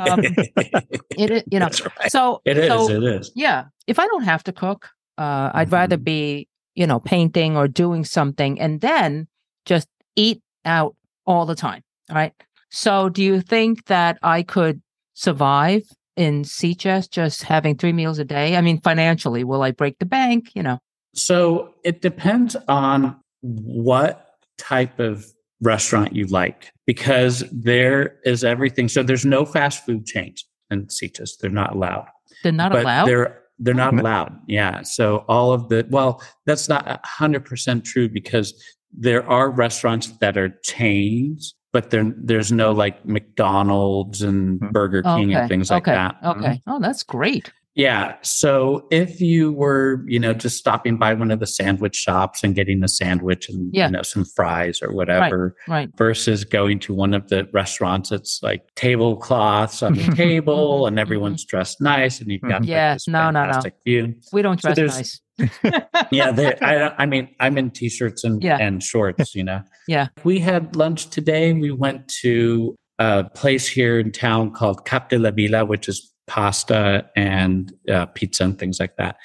um, 0.00 0.20
it, 1.10 1.44
you 1.50 1.58
know 1.58 1.66
right. 2.00 2.10
so 2.10 2.40
it 2.44 2.56
is 2.58 2.68
so 2.68 2.90
it 2.90 3.04
is 3.04 3.32
Yeah. 3.34 3.64
If 3.86 3.98
I 3.98 4.06
don't 4.06 4.24
have 4.24 4.44
to 4.44 4.52
cook, 4.52 4.90
uh, 5.16 5.50
I'd 5.54 5.72
rather 5.72 5.96
Mhm. 5.96 6.04
be, 6.04 6.48
you 6.74 6.86
know, 6.86 7.00
painting 7.00 7.56
or 7.56 7.66
doing 7.68 8.04
something 8.04 8.60
and 8.60 8.80
then 8.82 9.26
just 9.64 9.88
eat 10.14 10.42
out 10.66 10.94
all 11.26 11.46
the 11.46 11.54
time. 11.54 11.82
All 12.10 12.16
right. 12.16 12.34
So 12.70 13.08
do 13.08 13.22
you 13.22 13.40
think 13.40 13.86
that 13.86 14.18
I 14.22 14.42
could 14.42 14.82
survive 15.14 15.82
in 16.16 16.42
Sitges 16.44 17.08
just 17.10 17.44
having 17.44 17.76
three 17.76 17.92
meals 17.94 18.18
a 18.18 18.24
day? 18.24 18.56
I 18.56 18.60
mean, 18.60 18.78
financially, 18.80 19.42
will 19.42 19.62
I 19.62 19.70
break 19.72 19.98
the 19.98 20.06
bank? 20.06 20.50
You 20.54 20.62
know, 20.64 20.78
So 21.22 21.74
it 21.84 22.00
depends 22.02 22.56
on 22.68 23.16
what 23.40 24.26
type 24.58 24.98
of 24.98 25.26
restaurant 25.60 26.14
you 26.14 26.26
like 26.26 26.70
because 26.86 27.44
there 27.52 28.16
is 28.24 28.44
everything. 28.44 28.88
So 28.88 29.02
there's 29.02 29.24
no 29.24 29.44
fast 29.44 29.84
food 29.84 30.06
chains 30.06 30.44
in 30.70 30.86
Sitges. 30.86 31.30
They're 31.40 31.50
not 31.50 31.74
allowed. 31.74 32.06
they're 32.42 32.52
not 32.52 32.72
but 32.72 32.82
allowed. 32.82 33.06
They're 33.06 33.42
they're 33.60 33.74
not 33.74 33.98
allowed. 33.98 34.38
Yeah. 34.46 34.82
So 34.82 35.24
all 35.28 35.52
of 35.52 35.68
the 35.68 35.84
well, 35.90 36.22
that's 36.46 36.68
not 36.68 37.00
hundred 37.04 37.44
percent 37.44 37.84
true 37.84 38.08
because 38.08 38.54
there 38.96 39.28
are 39.28 39.50
restaurants 39.50 40.06
that 40.18 40.36
are 40.38 40.50
chains, 40.62 41.54
but 41.72 41.90
there 41.90 42.12
there's 42.16 42.52
no 42.52 42.70
like 42.72 43.04
McDonald's 43.04 44.22
and 44.22 44.60
Hmm. 44.60 44.68
Burger 44.70 45.02
King 45.02 45.34
and 45.34 45.48
things 45.48 45.70
like 45.70 45.84
okay. 45.88 45.92
that. 45.92 46.22
Mm-hmm. 46.22 46.40
Okay. 46.44 46.62
Oh, 46.68 46.78
that's 46.80 47.02
great. 47.02 47.52
Yeah. 47.74 48.16
So 48.22 48.88
if 48.90 49.20
you 49.20 49.52
were, 49.52 50.02
you 50.06 50.18
know, 50.18 50.32
just 50.34 50.56
stopping 50.58 50.96
by 50.96 51.14
one 51.14 51.30
of 51.30 51.38
the 51.38 51.46
sandwich 51.46 51.94
shops 51.94 52.42
and 52.42 52.54
getting 52.54 52.82
a 52.82 52.88
sandwich 52.88 53.48
and 53.48 53.72
Yeah. 53.72 53.86
you 53.86 53.92
know 53.92 54.02
some 54.02 54.24
fries 54.24 54.82
or 54.82 54.92
whatever, 54.92 55.54
Right. 55.68 55.74
right. 55.74 55.90
versus 55.96 56.42
going 56.44 56.80
to 56.80 56.94
one 56.94 57.14
of 57.14 57.28
the 57.28 57.48
restaurants, 57.52 58.10
it's 58.10 58.40
like 58.42 58.62
tablecloths 58.74 59.82
on 59.82 59.94
the 59.94 60.02
table 60.16 60.86
and 60.86 60.94
mm-hmm. 60.94 61.00
everyone's 61.00 61.44
dressed 61.44 61.80
nice 61.80 62.20
and 62.20 62.30
you've 62.32 62.42
got 62.42 62.62
mm-hmm. 62.62 62.62
like, 62.62 62.68
Yeah, 62.68 62.96
no, 63.06 63.30
no, 63.30 63.48
no. 63.48 63.60
view. 63.84 64.14
We 64.32 64.42
don't 64.42 64.60
So 64.60 64.74
dress 64.74 64.76
there's- 64.76 64.96
nice. 64.96 65.20
Yeah, 66.10 66.32
there- 66.32 66.58
I, 66.60 67.02
I 67.02 67.06
mean, 67.06 67.28
I'm 67.38 67.56
in 67.58 67.70
t-shirts 67.70 68.24
and 68.24 68.42
Yeah. 68.42 68.58
and 68.60 68.82
shorts. 68.82 69.34
You 69.36 69.44
know. 69.44 69.62
Yeah. 69.86 70.08
We 70.24 70.38
had 70.40 70.76
lunch 70.76 71.08
today. 71.08 71.52
We 71.54 71.70
went 71.70 72.08
to 72.22 72.76
a 72.98 73.24
place 73.24 73.66
here 73.68 73.98
in 73.98 74.12
town 74.12 74.50
called 74.50 74.84
Cap 74.84 75.08
de 75.08 75.18
la 75.18 75.30
Vila, 75.30 75.64
which 75.64 75.88
is 75.88 76.12
pasta 76.28 77.08
and 77.16 77.72
uh, 77.90 78.06
pizza 78.06 78.44
and 78.44 78.58
things 78.58 78.78
like 78.78 78.96
that. 78.96 79.16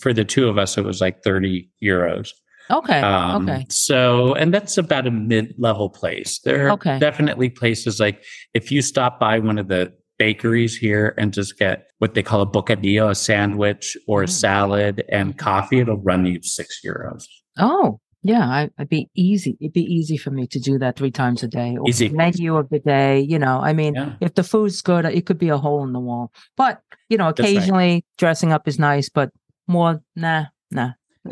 For 0.00 0.12
the 0.12 0.24
two 0.24 0.48
of 0.48 0.58
us, 0.58 0.76
it 0.76 0.84
was 0.84 1.00
like 1.00 1.22
30 1.22 1.68
euros. 1.82 2.30
Okay. 2.70 3.00
Um, 3.00 3.48
okay. 3.48 3.64
So, 3.70 4.34
and 4.34 4.52
that's 4.52 4.76
about 4.76 5.06
a 5.06 5.10
mid-level 5.10 5.88
place. 5.88 6.40
There 6.40 6.66
are 6.66 6.72
Okay. 6.72 6.98
definitely 6.98 7.48
places 7.48 7.98
like 7.98 8.22
if 8.52 8.70
you 8.70 8.82
stop 8.82 9.18
by 9.18 9.38
one 9.38 9.56
of 9.58 9.68
the 9.68 9.94
bakeries 10.18 10.76
here 10.76 11.14
and 11.16 11.32
just 11.32 11.58
get 11.58 11.86
what 11.98 12.12
they 12.14 12.22
call 12.22 12.42
a 12.42 12.46
bocadillo, 12.46 13.10
a 13.10 13.14
sandwich 13.14 13.96
or 14.06 14.22
a 14.22 14.26
Mm. 14.26 14.30
salad 14.30 15.04
and 15.08 15.38
coffee, 15.38 15.78
it'll 15.78 15.96
run 16.02 16.26
you 16.26 16.40
six 16.42 16.80
euros. 16.84 17.24
Oh, 17.58 18.00
yeah, 18.28 18.46
I, 18.46 18.70
I'd 18.78 18.90
be 18.90 19.08
easy. 19.14 19.56
It'd 19.58 19.72
be 19.72 19.82
easy 19.82 20.18
for 20.18 20.30
me 20.30 20.46
to 20.48 20.60
do 20.60 20.78
that 20.80 20.96
three 20.96 21.10
times 21.10 21.42
a 21.42 21.48
day. 21.48 21.78
Or 21.78 21.88
Easy. 21.88 22.10
menu 22.10 22.58
of 22.58 22.68
the 22.68 22.78
day. 22.78 23.20
You 23.20 23.38
know, 23.38 23.58
I 23.58 23.72
mean, 23.72 23.94
Yeah. 23.94 24.16
if 24.20 24.34
the 24.34 24.42
food's 24.42 24.82
good, 24.82 25.06
it 25.06 25.24
could 25.24 25.38
be 25.38 25.48
a 25.48 25.56
hole 25.56 25.82
in 25.82 25.94
the 25.94 25.98
wall. 25.98 26.30
But 26.54 26.82
you 27.08 27.16
know, 27.16 27.24
right. 27.24 27.40
occasionally 27.40 28.04
dressing 28.18 28.52
up 28.52 28.68
is 28.68 28.78
nice, 28.78 29.08
but 29.08 29.30
more, 29.66 30.02
nah, 30.14 30.44
nah. 30.70 30.90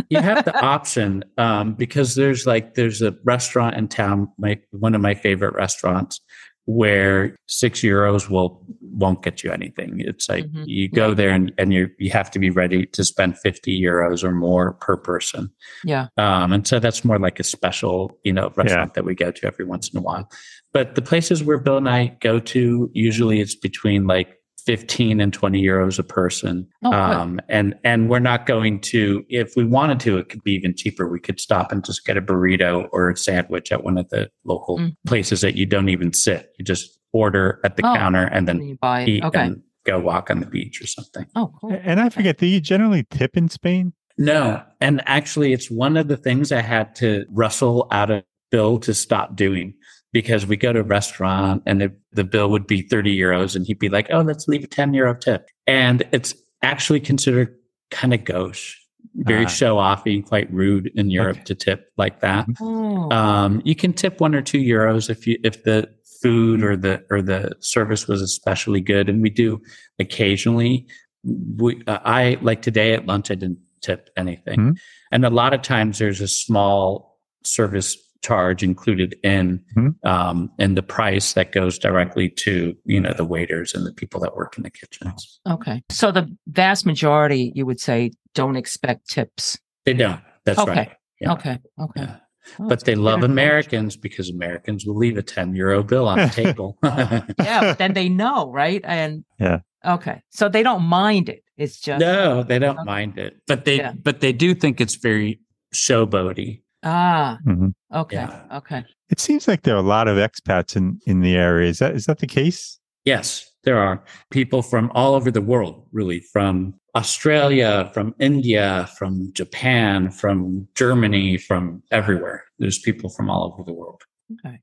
you 0.09 0.21
have 0.21 0.47
the 0.47 0.59
option 0.65 1.23
um, 1.37 1.75
because 1.75 2.15
there's 2.15 2.47
like 2.47 2.77
there's 2.77 3.03
a 3.03 3.15
restaurant 3.25 3.77
in 3.77 3.89
town, 3.89 4.29
my 4.39 4.59
one 4.71 4.95
of 4.95 5.03
my 5.03 5.13
favorite 5.15 5.55
restaurants, 5.55 6.23
where 6.67 7.37
six 7.47 7.81
euros 7.81 8.29
will 8.29 8.61
won't 8.93 9.23
get 9.23 9.43
you 9.45 9.51
anything. 9.53 10.01
It's 10.01 10.29
like 10.29 10.45
Mhm. 10.47 10.65
you 10.67 10.89
go 10.89 11.15
there 11.15 11.31
and, 11.31 11.53
and 11.59 11.73
you 11.73 11.89
you 11.99 12.11
have 12.11 12.31
to 12.33 12.39
be 12.39 12.51
ready 12.51 12.87
to 12.87 13.05
spend 13.05 13.39
fifty 13.39 13.81
euros 13.81 14.25
or 14.25 14.33
more 14.33 14.73
per 14.75 14.97
person. 14.97 15.51
Yeah. 15.85 16.09
Um, 16.17 16.53
and 16.53 16.67
so 16.67 16.79
that's 16.79 17.05
more 17.05 17.19
like 17.19 17.39
a 17.41 17.45
special, 17.45 18.19
you 18.25 18.33
know, 18.33 18.53
restaurant 18.57 18.95
that 18.95 19.05
we 19.05 19.15
go 19.15 19.31
to 19.31 19.47
every 19.47 19.65
once 19.65 19.89
in 19.91 19.99
a 19.99 20.03
while. 20.03 20.29
But 20.73 20.95
the 20.95 21.03
places 21.03 21.43
where 21.45 21.59
Bill 21.59 21.77
and 21.77 21.89
I 21.89 22.17
go 22.21 22.39
to, 22.41 22.91
usually 22.93 23.41
it's 23.41 23.55
between 23.55 24.07
like 24.07 24.37
15 24.67 25.21
and 25.21 25.33
20 25.33 25.63
euros 25.63 25.99
a 25.99 26.03
person. 26.03 26.67
Oh, 26.85 26.93
um, 26.93 27.41
and, 27.49 27.75
and 27.85 28.11
we're 28.11 28.19
not 28.19 28.47
going 28.47 28.81
to, 28.83 29.25
if 29.29 29.55
we 29.57 29.65
wanted 29.65 30.01
to, 30.01 30.19
it 30.19 30.29
could 30.29 30.43
be 30.43 30.53
even 30.53 30.75
cheaper. 30.77 31.09
We 31.09 31.21
could 31.21 31.41
stop 31.41 31.71
and 31.73 31.85
just 31.85 32.05
get 32.05 32.17
a 32.17 32.23
burrito 32.23 32.89
or 32.93 33.11
a 33.11 33.17
sandwich 33.17 33.71
at 33.73 33.85
one 33.85 33.97
of 33.97 34.09
the 34.11 34.29
local 34.45 34.79
Mm. 34.79 34.95
places 35.07 35.41
that 35.41 35.55
you 35.55 35.65
don't 35.65 35.89
even 35.89 36.13
sit. 36.13 36.53
You 36.59 36.65
just 36.65 36.99
order 37.13 37.61
at 37.65 37.77
the 37.77 37.87
Oh, 37.87 37.95
counter 37.95 38.25
and 38.25 38.37
And 38.37 38.49
then 38.49 38.59
then 38.59 38.69
you 38.69 38.77
buy 38.83 39.05
eat 39.07 39.25
Okay. 39.25 39.41
and 39.41 39.63
go 39.85 40.01
walk 40.01 40.31
on 40.31 40.41
the 40.41 40.47
beach 40.47 40.83
or 40.83 40.87
something. 40.87 41.25
Oh, 41.37 41.53
cool. 41.61 41.79
And 41.83 42.01
I 42.01 42.09
forget, 42.11 42.37
do 42.39 42.47
you 42.47 42.61
generally 42.61 43.07
tip 43.11 43.37
in 43.37 43.49
Spain? 43.49 43.93
No. 44.19 44.63
And 44.81 45.01
actually, 45.07 45.53
it's 45.53 45.71
one 45.71 45.97
of 45.97 46.09
the 46.09 46.17
things 46.17 46.51
I 46.51 46.61
had 46.61 46.95
to 46.97 47.25
wrestle 47.31 47.87
out 47.93 48.11
of 48.11 48.25
Bill 48.51 48.79
to 48.81 48.93
stop 48.95 49.37
doing 49.37 49.75
because 50.21 50.47
we 50.47 50.57
go 50.57 50.73
to 50.73 50.81
a 50.81 50.83
restaurant 50.83 51.63
and 51.67 51.79
the, 51.83 51.93
the 52.13 52.25
bill 52.25 52.49
would 52.49 52.67
be 52.67 52.81
30 52.81 53.15
euros 53.15 53.55
and 53.55 53.67
he'd 53.67 53.79
be 53.79 53.91
like, 53.91 54.07
oh, 54.11 54.23
let's 54.23 54.49
leave 54.49 54.65
a 54.65 54.67
10 54.67 54.95
euro 54.95 55.15
tip. 55.15 55.47
And 55.67 56.03
it's 56.11 56.35
actually 56.63 57.01
considered 57.01 57.55
kind 57.91 58.15
of 58.15 58.25
gauche 58.25 58.77
very 59.15 59.45
Ah. 59.45 59.49
show 59.49 59.77
offy, 59.77 60.25
quite 60.27 60.51
rude 60.51 60.91
in 60.95 61.11
Europe 61.11 61.37
Okay. 61.37 61.45
to 61.45 61.55
tip 61.55 61.91
like 61.99 62.21
that. 62.21 62.47
Oh. 62.63 63.11
Um, 63.13 63.61
you 63.67 63.75
can 63.75 63.93
tip 63.93 64.19
one 64.23 64.35
or 64.35 64.41
two 64.41 64.59
euros 64.59 65.11
if 65.11 65.27
you 65.27 65.39
if 65.45 65.65
the 65.65 65.87
food 66.23 66.63
or 66.65 66.77
the 66.79 67.05
or 67.11 67.21
the 67.21 67.53
service 67.61 68.09
was 68.09 68.23
especially 68.23 68.81
good, 68.81 69.09
and 69.11 69.21
we 69.23 69.29
do 69.31 69.61
occasionally. 69.99 70.87
We, 71.25 71.83
uh, 71.87 71.99
I 72.05 72.39
like 72.41 72.63
today 72.63 72.93
at 72.95 73.05
lunch. 73.07 73.31
I 73.31 73.35
didn't 73.35 73.59
tip 73.83 74.09
anything, 74.17 74.61
Hmm. 74.61 74.71
and 75.13 75.25
a 75.27 75.31
lot 75.31 75.53
of 75.55 75.61
times 75.63 75.99
there's 75.99 76.21
a 76.21 76.29
small 76.29 77.19
service 77.45 77.97
charge 78.27 78.63
included 78.63 79.15
in 79.23 79.61
Hmm. 79.75 79.89
um, 80.05 80.51
in 80.59 80.75
the 80.75 80.83
price 80.83 81.29
that 81.35 81.53
goes 81.53 81.79
directly 81.79 82.29
to 82.45 82.53
you 82.85 83.01
know 83.01 83.13
the 83.13 83.25
waiters 83.35 83.75
and 83.75 83.87
the 83.87 83.93
people 84.01 84.21
that 84.21 84.35
work 84.37 84.57
in 84.57 84.63
the 84.65 84.71
kitchens. 84.71 85.41
okay. 85.57 85.83
So 85.91 86.11
the 86.13 86.25
vast 86.49 86.87
majority, 86.87 87.53
you 87.55 87.65
would 87.67 87.81
say, 87.81 88.11
don't 88.35 88.57
expect 88.57 89.09
tips. 89.11 89.59
They 89.85 89.95
don't. 89.95 90.21
That's 90.45 90.59
Okay. 90.59 90.73
right. 90.81 90.93
Yeah. 91.21 91.33
Okay. 91.35 91.59
Okay. 91.87 92.03
Yeah. 92.03 92.17
Oh, 92.61 92.69
But 92.69 92.85
they 92.85 92.95
love 92.95 93.21
considered 93.21 93.33
Americans 93.33 93.97
because 93.97 94.29
Americans 94.31 94.87
will 94.87 94.97
leave 94.97 95.17
a 95.19 95.23
10 95.23 95.55
euro 95.57 95.83
bill 95.83 96.07
on 96.09 96.19
the 96.19 96.29
table. 96.45 96.79
yeah, 96.85 97.61
but 97.61 97.79
then 97.79 97.93
they 97.95 98.09
know, 98.09 98.51
right? 98.53 98.81
And 98.85 99.25
Yeah. 99.41 99.59
Okay. 99.85 100.21
So 100.31 100.49
they 100.49 100.63
don't 100.63 100.83
mind 100.85 101.29
it. 101.29 101.43
It's 101.57 101.81
just 101.81 102.01
no, 102.01 102.43
they 102.43 102.59
don't 102.59 102.79
Okay. 102.79 102.85
mind 102.97 103.19
it. 103.19 103.33
But 103.47 103.65
they 103.65 103.77
Yeah. 103.79 103.93
but 104.09 104.21
they 104.21 104.33
do 104.33 104.55
think 104.55 104.81
it's 104.81 104.97
very 104.97 105.41
showboaty. 105.75 106.63
Ah, 106.87 107.39
Mhm. 107.47 107.75
okay. 107.93 108.17
Yeah. 108.17 108.59
Okay. 108.59 108.85
It 109.11 109.21
seems 109.21 109.47
like 109.47 109.63
there 109.63 109.75
are 109.75 109.85
a 109.85 109.93
lot 109.97 110.09
of 110.09 110.17
expats 110.17 110.77
in, 110.77 110.99
in 111.07 111.21
the 111.21 111.37
area. 111.37 111.69
Is 111.69 111.79
that 111.81 111.95
is 111.95 112.07
that 112.07 112.19
the 112.21 112.27
case? 112.27 112.79
Yes, 113.05 113.51
there 113.65 113.79
are 113.79 114.03
people 114.31 114.63
from 114.63 114.91
all 114.95 115.15
over 115.15 115.31
the 115.31 115.41
world, 115.43 115.87
really, 115.93 116.21
from 116.21 116.75
Australia, 116.97 117.91
from 117.95 118.15
India, 118.19 118.89
from 118.99 119.31
Japan, 119.35 120.11
from 120.11 120.67
Germany, 120.75 121.37
from 121.37 121.83
everywhere. 121.93 122.43
There's 122.59 122.79
people 122.79 123.11
from 123.11 123.29
all 123.31 123.45
over 123.53 123.63
the 123.65 123.73
world. 123.75 124.03
Okay. 124.33 124.59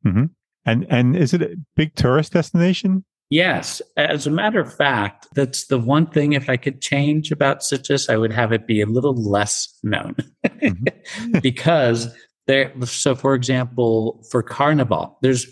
And 0.65 0.85
and 0.89 1.15
is 1.15 1.33
it 1.33 1.41
a 1.41 1.55
big 1.75 1.95
tourist 1.95 2.33
destination? 2.33 3.05
Yes. 3.29 3.81
As 3.97 4.27
a 4.27 4.31
matter 4.31 4.59
of 4.59 4.73
fact, 4.73 5.27
that's 5.33 5.65
the 5.67 5.79
one 5.79 6.07
thing 6.07 6.33
if 6.33 6.49
I 6.49 6.57
could 6.57 6.81
change 6.81 7.31
about 7.31 7.61
Sitges, 7.61 8.09
I 8.09 8.17
would 8.17 8.31
have 8.31 8.51
it 8.51 8.67
be 8.67 8.81
a 8.81 8.85
little 8.85 9.15
less 9.15 9.67
known. 9.83 10.15
Mm-hmm. 10.45 11.39
because 11.41 12.13
there, 12.47 12.71
so 12.85 13.15
for 13.15 13.33
example, 13.33 14.23
for 14.29 14.43
Carnival, 14.43 15.17
there's 15.21 15.47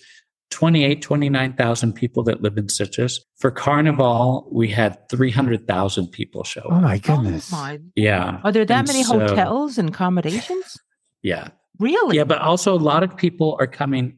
28, 0.51 1.01
29,000 1.01 1.93
people 1.93 2.23
that 2.23 2.41
live 2.41 2.57
in 2.57 2.67
Sitges. 2.67 3.19
For 3.39 3.49
Carnival, 3.51 4.49
we 4.51 4.67
had 4.67 4.97
300,000 5.09 6.07
people 6.07 6.43
show 6.43 6.61
oh 6.65 6.71
up. 6.71 6.77
Oh 6.77 6.81
my 6.81 6.97
goodness. 6.97 7.51
Oh 7.53 7.55
my. 7.55 7.79
Yeah. 7.95 8.41
Are 8.43 8.51
there 8.51 8.65
that 8.65 8.79
And 8.79 8.87
many 8.87 9.03
so- 9.03 9.19
hotels 9.19 9.77
and 9.77 9.89
accommodations? 9.89 10.77
Yeah. 11.23 11.49
Really? 11.77 12.17
Yeah. 12.17 12.23
But 12.23 12.39
also, 12.41 12.73
a 12.75 12.81
lot 12.81 13.03
of 13.03 13.15
people 13.15 13.55
are 13.59 13.67
coming 13.67 14.17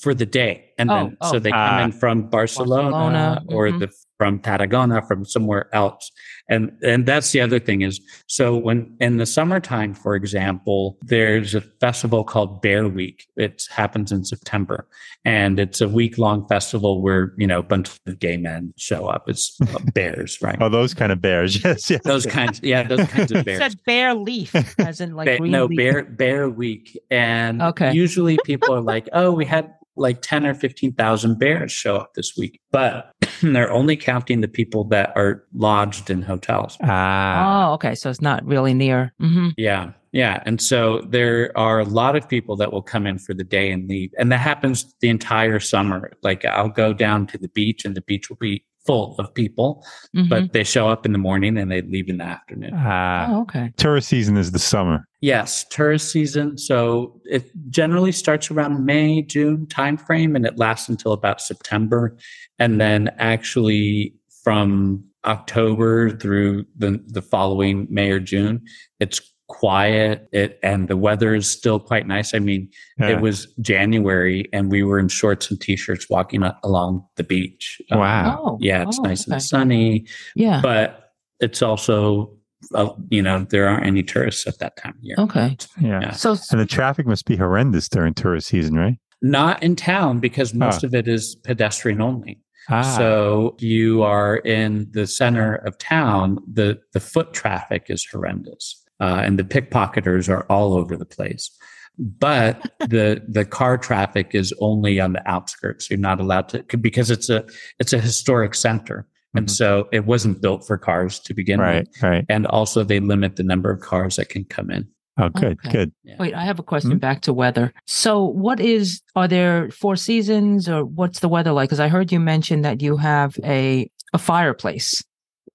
for 0.00 0.14
the 0.14 0.26
day. 0.26 0.64
And 0.78 0.90
then, 0.90 1.16
Oh, 1.22 1.30
so 1.30 1.36
oh. 1.36 1.38
they 1.38 1.50
come 1.50 1.58
Ah. 1.58 1.84
in 1.84 1.92
from 1.92 2.28
Barcelona, 2.28 2.90
Barcelona, 2.90 3.42
or 3.48 3.68
mhm. 3.68 3.78
the 3.80 3.90
from 4.18 4.38
Patagonia, 4.38 5.02
from 5.06 5.26
somewhere 5.26 5.68
else. 5.74 6.10
And, 6.48 6.72
and 6.82 7.04
that's 7.04 7.32
the 7.32 7.42
other 7.42 7.58
thing 7.58 7.82
is, 7.82 8.00
so 8.26 8.56
when 8.56 8.96
in 8.98 9.18
the 9.18 9.26
summertime, 9.26 9.92
for 9.92 10.14
example, 10.14 10.96
there's 11.02 11.54
a 11.54 11.60
festival 11.60 12.24
called 12.24 12.62
Bear 12.62 12.88
Week. 12.88 13.26
It 13.36 13.64
happens 13.70 14.12
in 14.12 14.24
September 14.24 14.88
and 15.26 15.58
it's 15.60 15.82
a 15.82 15.88
week 15.88 16.16
long 16.16 16.48
festival 16.48 17.02
where, 17.02 17.34
you 17.36 17.46
know, 17.46 17.58
a 17.58 17.62
bunch 17.62 17.90
of 18.06 18.18
gay 18.18 18.38
men 18.38 18.72
show 18.78 19.04
up. 19.06 19.28
It's 19.28 19.58
bears, 19.94 20.38
right? 20.40 20.56
Oh, 20.62 20.70
those 20.70 20.94
kind 20.94 21.12
of 21.12 21.20
bears. 21.20 21.56
Yes, 21.64 21.90
yes. 21.90 22.00
Those 22.04 22.24
kinds, 22.24 22.60
yeah, 22.62 22.84
those 22.84 23.06
kinds 23.08 23.32
of 23.32 23.38
It 23.40 23.44
bears. 23.44 23.58
said 23.58 23.74
bear 23.84 24.14
leaf, 24.14 24.54
as 24.78 25.02
in 25.02 25.14
like 25.14 25.26
Ba- 25.26 25.38
green 25.38 25.52
no 25.52 25.66
leaf. 25.66 25.76
bear 25.76 26.04
bear 26.04 26.48
week 26.48 26.98
and 27.10 27.60
Okay. 27.60 27.92
usually 27.92 28.38
people 28.44 28.74
are 28.74 28.80
like 28.80 29.08
oh 29.12 29.30
we 29.32 29.44
had 29.44 29.74
like 29.96 30.20
10 30.22 30.46
or 30.46 30.54
15,000 30.54 31.38
bears 31.38 31.72
show 31.72 31.96
up 31.96 32.14
this 32.14 32.34
week 32.36 32.60
but 32.70 33.12
they're 33.42 33.70
only 33.72 33.96
counting 33.96 34.40
the 34.40 34.48
people 34.48 34.84
that 34.84 35.12
are 35.16 35.44
lodged 35.54 36.10
in 36.10 36.22
hotels 36.22 36.76
Ah. 36.82 37.70
Oh, 37.70 37.74
okay. 37.74 37.94
So 37.94 38.10
it's 38.10 38.20
not 38.20 38.44
really 38.46 38.74
near. 38.74 39.12
hmm 39.20 39.48
yeah 39.56 39.92
yeah 40.12 40.42
and 40.46 40.60
so 40.60 41.00
there 41.08 41.50
are 41.58 41.80
a 41.80 41.84
lot 41.84 42.16
of 42.16 42.28
people 42.28 42.56
that 42.56 42.72
will 42.72 42.82
come 42.82 43.06
in 43.06 43.18
for 43.18 43.34
the 43.34 43.44
day 43.44 43.70
and 43.72 43.88
leave 43.88 44.10
and 44.18 44.30
that 44.32 44.38
happens 44.38 44.94
the 45.00 45.08
entire 45.08 45.58
summer 45.60 46.12
like 46.22 46.44
i'll 46.44 46.68
go 46.68 46.92
down 46.92 47.26
to 47.26 47.36
the 47.38 47.48
beach 47.48 47.84
and 47.84 47.94
the 47.96 48.00
beach 48.02 48.30
will 48.30 48.36
be 48.36 48.64
full 48.86 49.14
of 49.18 49.32
people 49.34 49.84
hmm 50.14 50.28
but 50.28 50.52
they 50.52 50.64
show 50.64 50.88
up 50.88 51.04
in 51.06 51.12
the 51.12 51.18
morning 51.18 51.56
and 51.58 51.70
they 51.70 51.82
leave 51.82 52.08
in 52.08 52.18
the 52.18 52.24
afternoon 52.24 52.72
Ah. 52.74 53.28
oh, 53.30 53.42
okay. 53.42 53.72
Tourist 53.76 54.08
season 54.08 54.36
is 54.36 54.52
the 54.52 54.58
summer. 54.58 55.06
Yes, 55.20 55.64
tourist 55.70 56.10
season. 56.10 56.58
So 56.58 57.20
it 57.24 57.50
generally 57.70 58.12
starts 58.12 58.50
around 58.50 58.84
May, 58.84 59.22
June 59.22 59.66
timeframe, 59.66 60.36
and 60.36 60.44
it 60.46 60.58
lasts 60.58 60.88
until 60.88 61.12
about 61.12 61.40
September. 61.40 62.16
And 62.58 62.80
then 62.80 63.10
actually 63.18 64.14
from 64.44 65.04
October 65.24 66.10
through 66.10 66.66
the, 66.76 67.02
the 67.06 67.22
following 67.22 67.86
May 67.90 68.10
or 68.10 68.20
June, 68.20 68.62
it's 69.00 69.20
quiet. 69.48 70.28
It 70.32 70.58
and 70.62 70.88
the 70.88 70.96
weather 70.96 71.34
is 71.34 71.48
still 71.48 71.78
quite 71.78 72.06
nice. 72.06 72.34
I 72.34 72.38
mean, 72.38 72.68
Yeah. 72.98 73.10
it 73.10 73.20
was 73.20 73.46
January 73.60 74.48
and 74.52 74.70
we 74.70 74.82
were 74.82 74.98
in 74.98 75.08
shorts 75.08 75.50
and 75.50 75.60
t-shirts 75.60 76.08
walking 76.10 76.42
a- 76.42 76.58
along 76.64 77.04
the 77.16 77.24
beach. 77.24 77.80
Um, 77.90 77.98
Wow. 78.00 78.40
Oh, 78.42 78.58
yeah, 78.60 78.82
it's 78.82 78.98
oh, 78.98 79.02
nice 79.02 79.22
okay. 79.26 79.34
and 79.34 79.42
sunny, 79.42 80.06
Yeah. 80.34 80.60
but 80.62 81.12
it's 81.40 81.62
also, 81.62 82.32
uh, 82.74 82.90
you 83.10 83.22
know, 83.22 83.46
there 83.50 83.68
aren't 83.68 83.86
any 83.86 84.02
tourists 84.02 84.46
at 84.46 84.58
that 84.58 84.76
time 84.76 84.94
of 84.96 85.02
year. 85.02 85.16
Okay. 85.18 85.56
yeah. 85.80 86.00
Yeah. 86.00 86.10
So 86.12 86.36
And 86.50 86.60
the 86.60 86.66
traffic 86.66 87.06
must 87.06 87.24
be 87.26 87.36
horrendous 87.36 87.88
during 87.88 88.14
tourist 88.14 88.48
season, 88.48 88.74
right? 88.74 88.96
Not 89.22 89.62
in 89.62 89.76
town 89.76 90.18
because 90.20 90.54
most 90.54 90.84
of 90.84 90.94
it 90.94 91.08
is 91.08 91.36
pedestrian 91.36 92.00
only. 92.02 92.40
Ah. 92.68 92.82
So 92.82 93.56
you 93.60 94.02
are 94.02 94.38
in 94.38 94.88
the 94.90 95.06
center 95.06 95.54
of 95.54 95.78
town. 95.78 96.38
The 96.52 96.80
the 96.92 97.00
foot 97.00 97.32
traffic 97.32 97.86
is 97.88 98.04
horrendous, 98.04 98.82
uh, 99.00 99.20
and 99.24 99.38
the 99.38 99.44
pickpocketers 99.44 100.28
are 100.28 100.44
all 100.50 100.74
over 100.74 100.96
the 100.96 101.06
place. 101.06 101.50
But 101.98 102.60
the 102.80 103.22
the 103.26 103.44
car 103.46 103.78
traffic 103.78 104.30
is 104.34 104.52
only 104.60 105.00
on 105.00 105.14
the 105.14 105.26
outskirts. 105.30 105.88
You're 105.90 105.98
not 105.98 106.20
allowed 106.20 106.48
to 106.50 106.62
because 106.78 107.10
it's 107.10 107.30
a 107.30 107.44
it's 107.78 107.92
a 107.94 107.98
historic 107.98 108.54
center, 108.54 109.06
and 109.34 109.46
Mhm. 109.46 109.50
so 109.50 109.88
it 109.92 110.04
wasn't 110.04 110.42
built 110.42 110.66
for 110.66 110.76
cars 110.76 111.18
to 111.20 111.32
begin 111.32 111.58
right, 111.58 111.88
with. 111.88 112.02
right. 112.02 112.24
And 112.28 112.46
also, 112.46 112.84
they 112.84 113.00
limit 113.00 113.36
the 113.36 113.42
number 113.44 113.70
of 113.70 113.80
cars 113.80 114.16
that 114.16 114.28
can 114.28 114.44
come 114.44 114.70
in. 114.70 114.86
Oh, 115.18 115.30
good, 115.30 115.56
Okay. 115.64 115.70
good. 115.72 115.92
Yeah. 116.04 116.16
wait, 116.18 116.34
I 116.34 116.44
have 116.44 116.58
a 116.58 116.62
question 116.62 116.90
Hmm? 116.90 116.98
back 116.98 117.22
to 117.22 117.32
weather. 117.32 117.72
So 117.86 118.22
what 118.22 118.60
is 118.60 119.00
are 119.14 119.26
there 119.26 119.70
four 119.70 119.96
seasons 119.96 120.68
or 120.68 120.84
what's 120.84 121.20
the 121.20 121.28
weather 121.30 121.52
like? 121.52 121.70
Because 121.70 121.80
I 121.80 121.88
heard 121.88 122.12
you 122.12 122.20
mention 122.20 122.60
that 122.60 122.82
you 122.82 122.98
have 122.98 123.38
a 123.42 123.88
a 124.12 124.18
fireplace. 124.18 125.02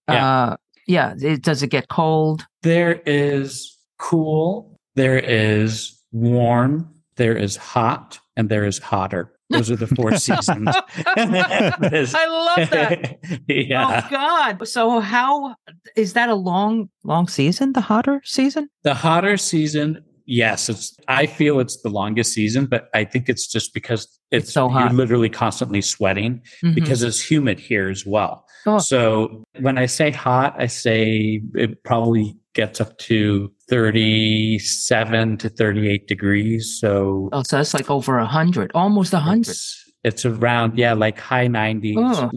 Yeah. 0.10 0.28
Uh 0.28 0.58
yeah. 0.88 1.14
It, 1.22 1.44
does 1.44 1.62
it 1.62 1.68
get 1.70 1.88
cold? 1.90 2.48
There 2.64 3.02
is 3.06 3.78
cool, 3.98 4.80
there 4.96 5.18
is 5.20 6.00
warm, 6.12 6.94
there 7.16 7.36
is 7.36 7.56
hot, 7.58 8.20
and 8.36 8.50
there 8.50 8.66
is 8.66 8.78
hotter. 8.80 9.34
Those 9.50 9.70
are 9.70 9.76
the 9.76 9.88
four 9.88 10.16
seasons. 10.18 10.68
I 11.06 12.56
love 12.58 12.70
that. 12.70 13.18
yeah. 13.48 14.04
Oh 14.06 14.10
God! 14.10 14.68
So 14.68 15.00
how 15.00 15.56
is 15.96 16.14
that 16.14 16.30
a 16.30 16.36
long, 16.36 16.90
long 17.04 17.28
season? 17.28 17.74
The 17.74 17.82
hotter 17.82 18.22
season? 18.24 18.70
The 18.84 18.94
hotter 18.94 19.36
season, 19.38 20.04
yes, 20.26 20.70
it's 20.70 20.96
I 21.08 21.26
feel 21.26 21.60
it's 21.60 21.82
the 21.82 21.90
longest 21.90 22.34
season, 22.34 22.66
but 22.66 22.90
I 22.94 23.04
think 23.04 23.28
it's 23.28 23.48
just 23.48 23.74
because 23.74 24.04
it's, 24.32 24.46
It's 24.46 24.54
so 24.54 24.72
you're 24.72 24.90
literally 24.90 25.30
constantly 25.30 25.82
sweating 25.82 26.42
Mhm. 26.64 26.76
because 26.76 27.04
it's 27.04 27.20
humid 27.22 27.60
here 27.60 27.90
as 27.90 28.06
well. 28.06 28.46
Oh. 28.66 28.78
So 28.78 29.44
when 29.60 29.78
I 29.78 29.86
say 29.88 30.12
hot, 30.12 30.56
I 30.58 30.68
say 30.68 31.42
it 31.56 31.84
probably 31.84 32.38
gets 32.54 32.82
up 32.82 32.98
to 33.00 33.52
37 33.70 35.38
to 35.38 35.50
38 35.50 36.08
degrees. 36.08 36.78
So 36.80 37.30
oh, 37.32 37.44
so 37.44 37.58
that's 37.58 37.74
like 37.74 37.90
over 37.90 38.18
a 38.18 38.26
hundred, 38.26 38.72
almost 38.76 39.14
a 39.14 39.20
hundred 39.20 39.52
It's, 39.52 39.84
it's 40.04 40.26
around, 40.26 40.78
yeah, 40.78 40.94
like 40.94 41.20
high 41.20 41.48
90s. 41.48 41.96
Oh. 41.98 42.32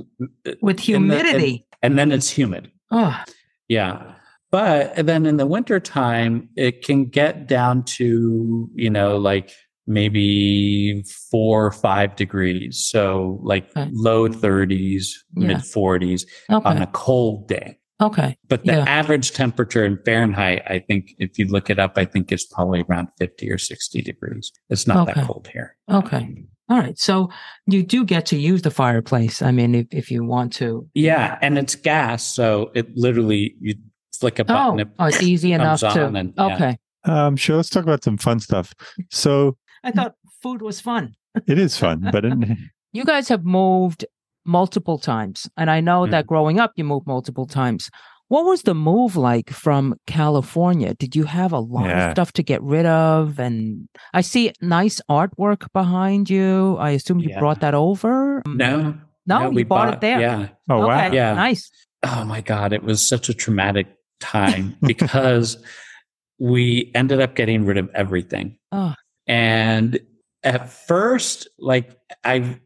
with 0.63 0.77
in 0.89 1.09
the- 1.09 1.17
humidity. 1.17 1.67
and 1.83 1.99
then 1.99 2.13
it's 2.13 2.31
humid. 2.31 2.71
oh, 2.91 3.19
Yeah. 3.69 4.13
But 4.51 4.95
then 5.07 5.27
in 5.27 5.37
the 5.37 5.47
wintertime, 5.47 6.49
it 6.55 6.85
can 6.85 7.07
get 7.07 7.49
down 7.49 7.83
to, 7.99 8.71
you 8.73 8.89
know, 8.89 9.17
like 9.17 9.51
maybe 9.89 11.03
four 11.29 11.67
or 11.67 11.73
five 11.73 12.15
degrees. 12.15 12.87
So 12.89 13.41
like 13.43 13.69
Okay. 13.77 13.91
low 13.93 14.29
30s, 14.29 15.09
Yeah. 15.37 15.49
mid 15.49 15.57
40s 15.59 16.25
on 16.49 16.81
a 16.81 16.87
cold 16.87 17.49
day. 17.49 17.79
Okay, 18.01 18.37
But 18.49 18.65
the 18.65 18.73
Yeah. 18.73 18.85
average 18.87 19.33
temperature 19.33 19.85
in 19.85 19.99
Fahrenheit, 20.05 20.63
I 20.67 20.79
think 20.81 21.11
if 21.19 21.39
you 21.39 21.47
look 21.47 21.71
it 21.71 21.79
up, 21.79 21.93
I 21.97 22.05
think 22.05 22.33
it's 22.33 22.45
probably 22.47 22.85
around 22.89 23.09
50 23.19 23.51
or 23.51 23.59
60 23.59 24.03
degrees. 24.03 24.53
It's 24.71 24.87
not 24.87 25.09
Okay. 25.09 25.21
that 25.21 25.27
cold 25.27 25.49
here. 25.53 25.77
okay. 25.91 26.45
All 26.71 26.79
right. 26.79 26.99
So 26.99 27.29
you 27.67 27.83
do 27.83 28.07
get 28.07 28.25
to 28.27 28.39
use 28.39 28.63
the 28.63 28.71
fireplace. 28.71 29.43
I 29.43 29.51
mean, 29.53 29.75
if 29.75 29.87
if 29.91 30.11
you 30.11 30.25
want 30.25 30.51
to. 30.55 30.89
Yeah, 30.95 31.39
and 31.43 31.59
it's 31.59 31.75
gas, 31.75 32.25
so 32.25 32.71
it 32.75 32.87
literally 32.97 33.55
you 33.61 33.75
flick 34.19 34.39
a 34.39 34.45
button. 34.45 34.79
Oh, 34.81 34.83
it 34.83 34.89
oh, 34.99 35.05
it's 35.05 35.23
easy 35.23 35.53
enough 35.53 35.83
comes 35.83 35.95
to. 35.95 36.07
on 36.07 36.17
and- 36.17 36.33
yeah. 36.39 36.55
okay. 36.55 36.77
Um, 37.05 37.37
sure. 37.37 37.57
Let's 37.57 37.69
talk 37.69 37.83
about 37.83 38.03
some 38.03 38.17
fun 38.17 38.41
stuff. 38.41 38.73
So 39.11 39.59
I 39.83 39.91
thought 39.91 40.15
food 40.43 40.63
was 40.63 40.81
fun. 40.81 41.17
it 41.47 41.59
is 41.59 41.77
fun, 41.77 42.09
but 42.11 42.25
it, 42.25 42.33
You 42.95 43.05
guys 43.05 43.29
have 43.29 43.45
moved 43.45 44.07
multiple 44.45 44.99
times, 44.99 45.49
and 45.57 45.71
I 45.71 45.81
know 45.81 46.03
Mm. 46.03 46.11
that 46.13 46.27
growing 46.27 46.61
up, 46.61 46.73
you 46.77 46.85
moved 46.85 47.07
multiple 47.07 47.47
times. 47.47 47.91
What 48.29 48.45
was 48.47 48.63
the 48.63 48.75
move 48.75 49.17
like 49.17 49.51
from 49.51 49.95
California? 50.07 50.95
Did 50.95 51.15
you 51.15 51.25
have 51.25 51.53
a 51.53 51.59
lot 51.59 51.87
Yeah. 51.87 52.07
of 52.07 52.13
stuff 52.13 52.33
to 52.33 52.43
get 52.43 52.63
rid 52.63 52.87
of? 52.87 53.39
And 53.39 53.87
I 54.15 54.23
see 54.23 54.51
nice 54.63 55.01
artwork 55.11 55.67
behind 55.73 56.31
you. 56.31 56.77
I 56.79 56.91
assume 56.91 57.21
you 57.21 57.29
Yeah. 57.31 57.39
brought 57.39 57.61
that 57.61 57.75
over. 57.75 58.43
No, 58.47 58.95
No, 59.27 59.51
we 59.51 59.63
you 59.63 59.67
bought 59.67 59.93
it 59.95 60.01
there. 60.01 60.21
Yeah. 60.21 60.49
oh 60.71 60.87
wow, 60.87 61.13
Yeah. 61.13 61.35
nice. 61.35 61.71
Oh 62.03 62.25
my 62.25 62.41
God. 62.41 62.73
It 62.73 62.83
was 62.83 63.07
such 63.07 63.29
a 63.29 63.35
traumatic 63.35 63.87
time 64.21 64.77
because 64.83 65.59
we 66.39 66.91
ended 66.95 67.21
up 67.21 67.35
getting 67.37 67.65
rid 67.67 67.79
of 67.79 67.89
everything. 67.95 68.57
Oh. 68.73 68.95
And 69.27 69.99
at 70.43 70.69
first, 70.71 71.49
like 71.59 71.97
I 72.25 72.59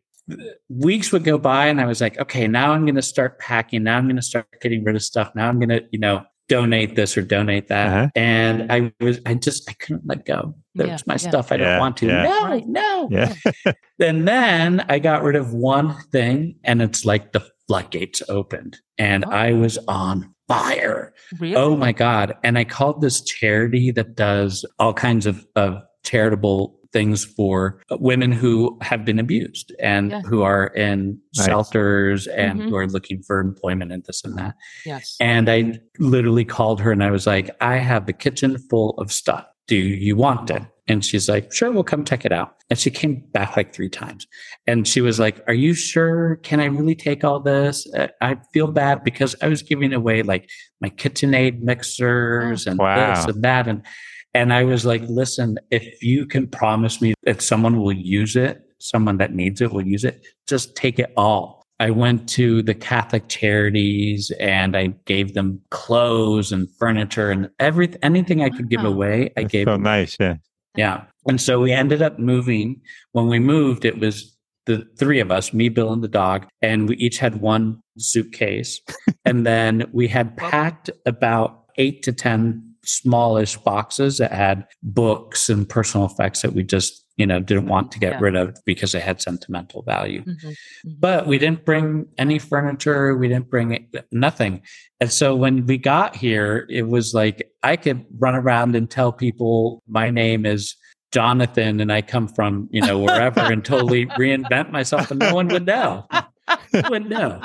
weeks 0.69 1.13
would 1.13 1.25
go 1.25 1.39
by 1.39 1.67
and 1.67 1.81
I 1.81 1.87
was 1.87 2.01
like, 2.01 2.19
okay, 2.19 2.47
now 2.47 2.73
I'm 2.73 2.85
going 2.85 2.95
to 2.97 3.03
start 3.03 3.39
packing. 3.39 3.83
Now 3.83 3.99
I'm 3.99 4.05
going 4.07 4.17
to 4.17 4.23
start 4.23 4.47
getting 4.61 4.85
rid 4.85 4.97
of 4.97 5.03
stuff. 5.03 5.33
Now 5.35 5.49
I'm 5.49 5.59
going 5.59 5.69
to, 5.71 5.85
you 5.91 5.99
know, 5.99 6.25
donate 6.49 6.97
this 6.97 7.17
or 7.17 7.23
donate 7.23 7.69
that. 7.69 7.87
Uh-huh. 7.89 8.09
And 8.17 8.73
I 8.73 8.93
was, 9.01 9.21
I 9.27 9.35
just, 9.35 9.69
I 9.69 9.75
couldn't 9.75 10.07
let 10.07 10.25
go. 10.25 10.55
There's 10.75 10.89
Yeah, 10.89 10.99
my 11.07 11.15
yeah. 11.15 11.17
stuff. 11.19 11.53
I 11.53 11.57
Yeah, 11.57 11.71
don't 11.73 11.79
want 11.81 11.97
to. 11.99 12.07
yeah. 12.07 12.23
No, 12.23 12.63
no. 12.67 13.09
yeah. 13.11 13.35
And 14.01 14.27
then 14.29 14.85
I 14.89 14.99
got 14.99 15.23
rid 15.25 15.37
of 15.37 15.53
one 15.53 15.95
thing 16.13 16.57
and 16.65 16.81
it's 16.81 17.05
like 17.05 17.33
the 17.33 17.45
floodgates 17.67 18.23
opened 18.29 18.79
and 18.97 19.25
Oh. 19.27 19.31
I 19.31 19.53
was 19.53 19.77
on 19.89 20.35
fire. 20.47 21.13
Really? 21.39 21.57
Oh 21.57 21.77
my 21.77 21.93
God. 21.93 22.35
And 22.45 22.57
I 22.57 22.65
called 22.65 23.03
this 23.03 23.21
charity 23.23 23.91
that 23.91 24.15
does 24.15 24.65
all 24.79 24.95
kinds 24.95 25.27
of, 25.27 25.45
of 25.57 25.83
charitable 26.05 26.78
things 26.93 27.25
for 27.25 27.81
women 28.01 28.33
who 28.33 28.79
have 28.83 29.05
been 29.05 29.19
abused 29.19 29.75
and 29.79 30.11
Yeah. 30.11 30.21
who 30.23 30.43
are 30.43 30.69
in 30.69 31.19
Nice. 31.37 31.47
shelters 31.47 32.27
and 32.29 32.61
Mhm. 32.61 32.69
who 32.71 32.77
are 32.77 32.87
looking 32.87 33.23
for 33.23 33.41
employment 33.41 33.93
and 33.93 34.03
this 34.05 34.25
and 34.25 34.37
that. 34.39 34.55
yes. 34.87 35.17
And 35.21 35.49
I 35.51 35.81
literally 35.99 36.45
called 36.45 36.81
her 36.81 36.91
and 36.93 37.03
I 37.05 37.11
was 37.11 37.27
like, 37.27 37.51
I 37.61 37.77
have 37.77 38.07
the 38.07 38.13
kitchen 38.13 38.57
full 38.71 38.91
of 38.99 39.13
stuff. 39.13 39.45
Do 39.67 39.77
you 39.77 40.17
want 40.17 40.51
it? 40.51 40.63
And 40.91 41.05
she's 41.05 41.29
like, 41.29 41.53
sure, 41.53 41.71
we'll 41.71 41.85
come 41.85 42.03
check 42.07 42.25
it 42.25 42.33
out. 42.33 42.55
And 42.71 42.79
she 42.79 42.91
came 42.91 43.23
back 43.33 43.55
like 43.59 43.75
three 43.75 43.91
times. 43.91 44.27
And 44.67 44.89
she 44.89 45.03
was 45.03 45.21
like, 45.21 45.43
Are 45.47 45.53
you 45.55 45.75
sure? 45.75 46.37
Can 46.43 46.61
I 46.61 46.65
really 46.67 46.95
take 46.95 47.23
all 47.25 47.41
this? 47.41 47.87
Uh, 47.95 48.09
I 48.23 48.39
feel 48.55 48.69
bad 48.69 49.05
because 49.05 49.37
I 49.43 49.49
was 49.49 49.63
giving 49.63 49.93
away 49.93 50.23
like 50.23 50.49
my 50.81 50.89
KitchenAid 50.89 51.61
mixers 51.61 52.67
and 52.67 52.79
Wow. 52.79 53.15
this 53.15 53.27
and 53.35 53.43
that. 53.45 53.69
And 53.69 53.83
and 54.35 54.53
I 54.53 54.65
was 54.65 54.85
like, 54.85 55.03
listen, 55.09 55.59
if 55.71 56.03
you 56.03 56.27
can 56.27 56.47
promise 56.47 57.01
me 57.01 57.15
that 57.25 57.43
someone 57.43 57.81
will 57.81 57.93
use 57.93 58.37
it, 58.37 58.63
someone 58.79 59.17
that 59.19 59.35
needs 59.35 59.61
it 59.61 59.73
will 59.73 59.87
use 59.87 60.05
it, 60.05 60.27
just 60.47 60.77
take 60.77 60.99
it 60.99 61.13
all. 61.17 61.63
I 61.81 61.91
went 61.91 62.29
to 62.31 62.63
the 62.63 62.75
Catholic 62.75 63.29
charities 63.29 64.33
and 64.41 64.77
I 64.77 64.89
gave 65.07 65.35
them 65.35 65.61
clothes 65.71 66.51
and 66.51 66.69
furniture 66.77 67.31
and 67.31 67.51
everything, 67.61 68.01
anything 68.03 68.43
I 68.43 68.51
could 68.51 68.69
give 68.69 68.85
away, 68.85 69.33
I 69.37 69.43
That's 69.43 69.53
gave 69.53 69.67
so 69.67 69.73
them. 69.73 69.83
nice. 69.83 70.17
Yeah. 70.19 70.35
Yeah. 70.77 71.05
And 71.27 71.41
so 71.41 71.61
we 71.61 71.73
ended 71.73 72.03
up 72.03 72.19
moving. 72.19 72.81
When 73.13 73.29
we 73.29 73.39
moved, 73.39 73.85
it 73.85 73.99
was 73.99 74.37
the 74.67 74.87
three 74.99 75.21
of 75.21 75.31
us, 75.31 75.53
me, 75.53 75.69
Bill, 75.69 75.93
and 75.93 76.03
the 76.03 76.09
dog, 76.09 76.47
and 76.63 76.89
we 76.89 76.97
each 76.97 77.19
had 77.19 77.41
one 77.41 77.81
suitcase. 77.97 78.81
and 79.25 79.47
then 79.47 79.89
we 79.93 80.09
had 80.09 80.37
packed 80.37 80.91
about 81.07 81.65
eight 81.77 82.03
to 82.03 82.13
10 82.13 82.68
smallish 82.89 83.57
boxes 83.59 84.19
that 84.19 84.33
had 84.33 84.67
books 84.83 85.49
and 85.51 85.69
personal 85.69 86.07
effects 86.07 86.43
that 86.43 86.53
we 86.55 86.63
just, 86.63 87.05
you 87.17 87.27
know, 87.27 87.39
didn't 87.41 87.67
want 87.67 87.93
to 87.93 87.99
get 87.99 88.13
Yeah. 88.15 88.19
rid 88.21 88.37
of 88.37 88.57
because 88.65 88.93
they 88.93 89.01
had 89.01 89.21
sentimental 89.21 89.83
value. 89.83 90.23
Mhm, 90.25 90.37
mhm. 90.41 90.55
But 90.99 91.27
we 91.27 91.39
didn't 91.39 91.65
bring 91.65 92.07
any 92.17 92.39
furniture. 92.39 93.15
We 93.17 93.29
didn't 93.29 93.51
bring 93.51 93.89
nothing. 94.11 94.63
And 95.01 95.13
so 95.13 95.37
when 95.37 95.67
we 95.67 95.77
got 95.79 96.17
here, 96.17 96.67
it 96.71 96.89
was 96.89 97.13
like 97.15 97.43
I 97.63 97.77
could 97.77 98.05
run 98.19 98.35
around 98.35 98.75
and 98.75 98.89
tell 98.91 99.13
people 99.13 99.83
my 99.87 100.11
name 100.11 100.47
is 100.47 100.75
Jonathan 101.13 101.81
and 101.81 101.93
I 101.93 102.03
come 102.03 102.29
from, 102.29 102.69
you 102.71 102.81
know, 102.83 102.99
wherever 102.99 103.41
and 103.41 103.65
totally 103.65 104.07
reinvent 104.19 104.71
myself 104.71 105.11
and 105.11 105.21
no 105.21 105.35
one 105.35 105.49
would 105.49 105.67
know. 105.67 106.07
No 106.11 106.57
one 106.83 106.91
would 106.91 107.11
know. 107.11 107.41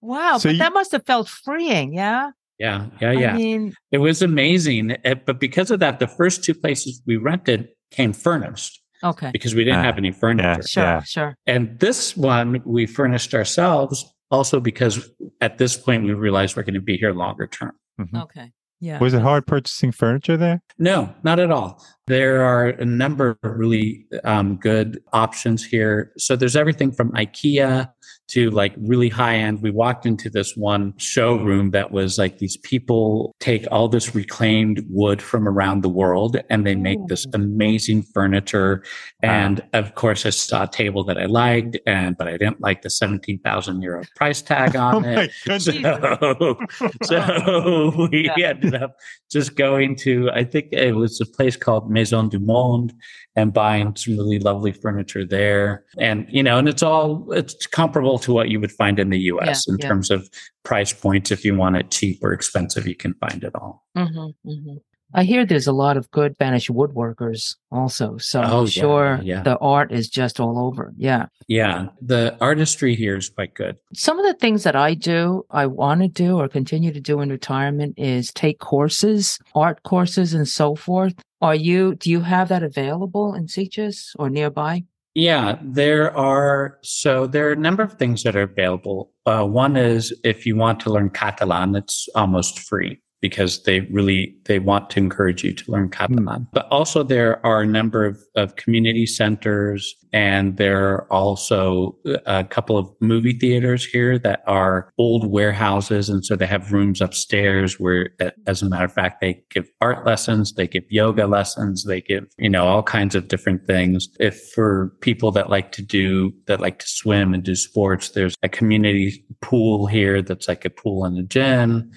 Wow, 0.00 0.38
So 0.38 0.48
but 0.48 0.52
you- 0.54 0.58
that 0.58 0.72
must 0.72 0.90
have 0.92 1.06
felt 1.06 1.28
freeing, 1.28 1.94
yeah? 1.94 2.30
Yeah. 2.58 2.86
Yeah. 3.00 3.12
Yeah. 3.12 3.32
I 3.34 3.36
mean, 3.36 3.74
it 3.90 3.98
was 3.98 4.22
amazing. 4.22 4.92
Eh, 5.04 5.14
But 5.14 5.40
because 5.40 5.70
of 5.70 5.80
that, 5.80 5.98
the 5.98 6.06
first 6.06 6.44
two 6.44 6.54
places 6.54 7.02
we 7.06 7.16
rented 7.16 7.68
came 7.90 8.12
furnished 8.12 8.80
okay. 9.02 9.30
because 9.32 9.54
we 9.54 9.64
didn't 9.64 9.80
Ah, 9.80 9.84
have 9.84 9.98
any 9.98 10.12
furniture. 10.12 10.62
Sure, 10.66 10.82
Yeah. 10.84 11.02
sure. 11.02 11.34
And 11.46 11.78
this 11.80 12.16
one 12.16 12.62
we 12.64 12.86
furnished 12.86 13.34
ourselves 13.34 14.04
also 14.30 14.60
because 14.60 15.10
at 15.40 15.58
this 15.58 15.76
point 15.76 16.04
we 16.04 16.12
realized 16.12 16.56
we're 16.56 16.62
going 16.62 16.74
to 16.74 16.80
be 16.80 16.96
here 16.96 17.12
longer 17.12 17.46
term. 17.46 17.72
Mhm. 18.00 18.22
Okay. 18.22 18.52
Yeah. 18.80 18.98
Was 18.98 19.14
it 19.14 19.22
hard 19.22 19.46
purchasing 19.46 19.92
furniture 19.92 20.36
there? 20.36 20.60
No, 20.78 21.14
not 21.22 21.38
at 21.38 21.52
all. 21.52 21.80
There 22.08 22.42
are 22.42 22.68
a 22.68 22.84
number 22.84 23.30
of 23.30 23.38
really 23.42 24.06
um, 24.24 24.56
good 24.56 25.00
options 25.12 25.64
here. 25.64 26.10
So 26.18 26.34
there's 26.34 26.56
everything 26.56 26.90
from 26.90 27.12
IKEA 27.12 27.92
to 28.28 28.50
like 28.50 28.74
really 28.78 29.08
high 29.08 29.36
end. 29.36 29.62
We 29.62 29.70
walked 29.70 30.06
into 30.06 30.30
this 30.30 30.56
one 30.56 30.94
showroom 30.96 31.70
that 31.72 31.90
was 31.92 32.18
like 32.18 32.38
these 32.38 32.56
people 32.58 33.34
take 33.40 33.66
all 33.70 33.88
this 33.88 34.14
reclaimed 34.14 34.84
wood 34.88 35.20
from 35.20 35.46
around 35.48 35.82
the 35.82 35.88
world 35.88 36.36
and 36.48 36.66
they 36.66 36.74
make 36.74 36.98
this 37.08 37.26
oh. 37.26 37.30
amazing 37.34 38.02
furniture. 38.02 38.82
Wow. 39.22 39.30
And 39.30 39.60
of 39.72 39.94
course, 39.94 40.24
I 40.24 40.30
saw 40.30 40.64
a 40.64 40.68
table 40.68 41.04
that 41.04 41.18
I 41.18 41.26
liked, 41.26 41.76
and 41.86 42.16
but 42.16 42.28
I 42.28 42.32
didn't 42.32 42.60
like 42.60 42.82
the 42.82 42.90
seventeen 42.90 43.38
thousand 43.40 43.82
euro 43.82 44.02
price 44.16 44.40
tag 44.42 44.76
Oh 44.76 44.80
on 44.80 45.02
my 45.02 45.28
it. 45.46 45.62
So, 45.62 46.56
so 47.04 48.08
we 48.10 48.30
Yeah. 48.36 48.48
ended 48.50 48.74
up 48.74 48.96
just 49.30 49.56
going 49.56 49.96
to, 49.96 50.30
I 50.30 50.44
think 50.44 50.68
it 50.72 50.94
was 50.94 51.20
a 51.20 51.26
place 51.26 51.56
called 51.56 51.90
Maison 51.90 52.28
du 52.28 52.38
Monde 52.38 52.92
and 53.34 53.52
buying 53.52 53.96
some 53.96 54.16
really 54.18 54.38
lovely 54.38 54.72
furniture 54.72 55.24
there. 55.24 55.84
And, 55.98 56.26
you 56.28 56.42
know, 56.42 56.58
and 56.58 56.68
it's 56.68 56.82
all, 56.82 57.32
it's 57.32 57.66
comparable 57.66 58.11
to 58.20 58.32
what 58.32 58.48
you 58.48 58.60
would 58.60 58.72
find 58.72 58.98
in 58.98 59.10
the 59.10 59.18
US 59.32 59.64
Yeah, 59.66 59.72
in 59.74 59.78
yeah. 59.80 59.88
terms 59.88 60.10
of 60.10 60.28
price 60.64 60.92
points. 60.92 61.30
If 61.30 61.44
you 61.44 61.54
want 61.56 61.76
it 61.76 61.90
cheap 61.90 62.18
or 62.22 62.32
expensive, 62.32 62.86
you 62.86 62.94
can 62.96 63.14
find 63.14 63.42
it 63.44 63.54
all. 63.54 63.84
hmm 63.96 64.28
hmm 64.44 64.76
I 65.14 65.24
hear 65.24 65.44
there's 65.44 65.66
a 65.66 65.72
lot 65.74 65.98
of 65.98 66.10
good 66.10 66.32
Spanish 66.36 66.70
woodworkers 66.70 67.56
also. 67.70 68.16
So 68.16 68.40
Oh, 68.40 68.60
I'm 68.60 68.64
yeah, 68.64 68.70
sure 68.70 69.20
yeah. 69.22 69.42
the 69.42 69.58
art 69.58 69.92
is 69.92 70.08
just 70.08 70.40
all 70.40 70.58
over. 70.58 70.94
Yeah. 70.96 71.26
Yeah. 71.48 71.88
The 72.00 72.34
artistry 72.40 72.94
here 72.94 73.16
is 73.18 73.28
quite 73.28 73.52
good. 73.52 73.76
Some 73.92 74.18
of 74.18 74.24
the 74.24 74.32
things 74.32 74.62
that 74.64 74.74
I 74.74 74.94
do, 74.94 75.44
I 75.50 75.66
want 75.66 76.00
to 76.00 76.08
do 76.08 76.38
or 76.38 76.48
continue 76.48 76.94
to 76.94 77.00
do 77.00 77.20
in 77.20 77.28
retirement 77.28 77.98
is 77.98 78.32
take 78.32 78.58
courses, 78.58 79.38
art 79.54 79.82
courses 79.82 80.32
and 80.32 80.48
so 80.48 80.74
forth. 80.74 81.12
Are 81.42 81.54
you, 81.54 81.94
do 81.96 82.08
you 82.10 82.20
have 82.20 82.48
that 82.48 82.62
available 82.62 83.34
in 83.34 83.48
Sitges 83.48 84.12
or 84.18 84.30
nearby? 84.30 84.84
Yeah, 85.14 85.58
there 85.62 86.16
are. 86.16 86.78
So 86.82 87.26
there 87.26 87.48
are 87.48 87.52
a 87.52 87.56
number 87.56 87.82
of 87.82 87.94
things 87.94 88.22
that 88.22 88.34
are 88.34 88.42
available. 88.42 89.12
Uh, 89.26 89.44
one 89.44 89.76
is 89.76 90.18
if 90.24 90.46
you 90.46 90.56
want 90.56 90.80
to 90.80 90.90
learn 90.90 91.10
Catalan, 91.10 91.74
it's 91.76 92.08
almost 92.14 92.58
free 92.60 93.00
because 93.22 93.62
they 93.62 93.80
really 93.92 94.36
they 94.44 94.58
want 94.58 94.90
to 94.90 94.98
encourage 94.98 95.42
you 95.42 95.54
to 95.54 95.70
learn 95.70 95.88
Catalan. 95.88 96.42
Hmm. 96.42 96.44
But 96.52 96.66
also 96.70 97.02
there 97.02 97.44
are 97.46 97.62
a 97.62 97.66
number 97.66 98.04
of, 98.04 98.18
of 98.36 98.56
community 98.56 99.06
centers 99.06 99.94
and 100.12 100.58
there 100.58 100.88
are 100.90 101.12
also 101.12 101.96
uh, 102.04 102.18
a 102.26 102.44
couple 102.44 102.76
of 102.76 102.90
movie 103.00 103.32
theaters 103.32 103.84
here 103.84 104.18
that 104.18 104.42
are 104.46 104.92
old 104.98 105.30
warehouses. 105.30 106.10
And 106.10 106.24
so 106.24 106.36
they 106.36 106.46
have 106.46 106.72
rooms 106.72 107.00
upstairs 107.00 107.80
where, 107.80 108.10
as 108.46 108.60
a 108.60 108.68
matter 108.68 108.84
of 108.84 108.92
fact, 108.92 109.20
they 109.20 109.42
give 109.50 109.70
art 109.80 110.04
lessons, 110.04 110.52
they 110.52 110.66
give 110.66 110.84
yoga 110.90 111.26
lessons, 111.26 111.84
they 111.84 112.02
give, 112.02 112.26
you 112.36 112.50
know, 112.50 112.66
all 112.66 112.82
kinds 112.82 113.14
of 113.14 113.28
different 113.28 113.66
things. 113.66 114.08
If 114.20 114.50
for 114.54 114.92
people 115.00 115.30
that 115.32 115.48
like 115.48 115.72
to 115.72 115.82
do, 115.82 116.32
that 116.46 116.60
like 116.60 116.80
to 116.80 116.88
swim 116.88 117.32
and 117.32 117.42
do 117.42 117.54
sports, 117.54 118.10
there's 118.10 118.34
a 118.42 118.48
community 118.48 119.24
pool 119.40 119.86
here 119.86 120.20
that's 120.20 120.48
like 120.48 120.64
a 120.64 120.70
pool 120.70 121.04
and 121.04 121.18
a 121.18 121.22
gym. 121.22 121.90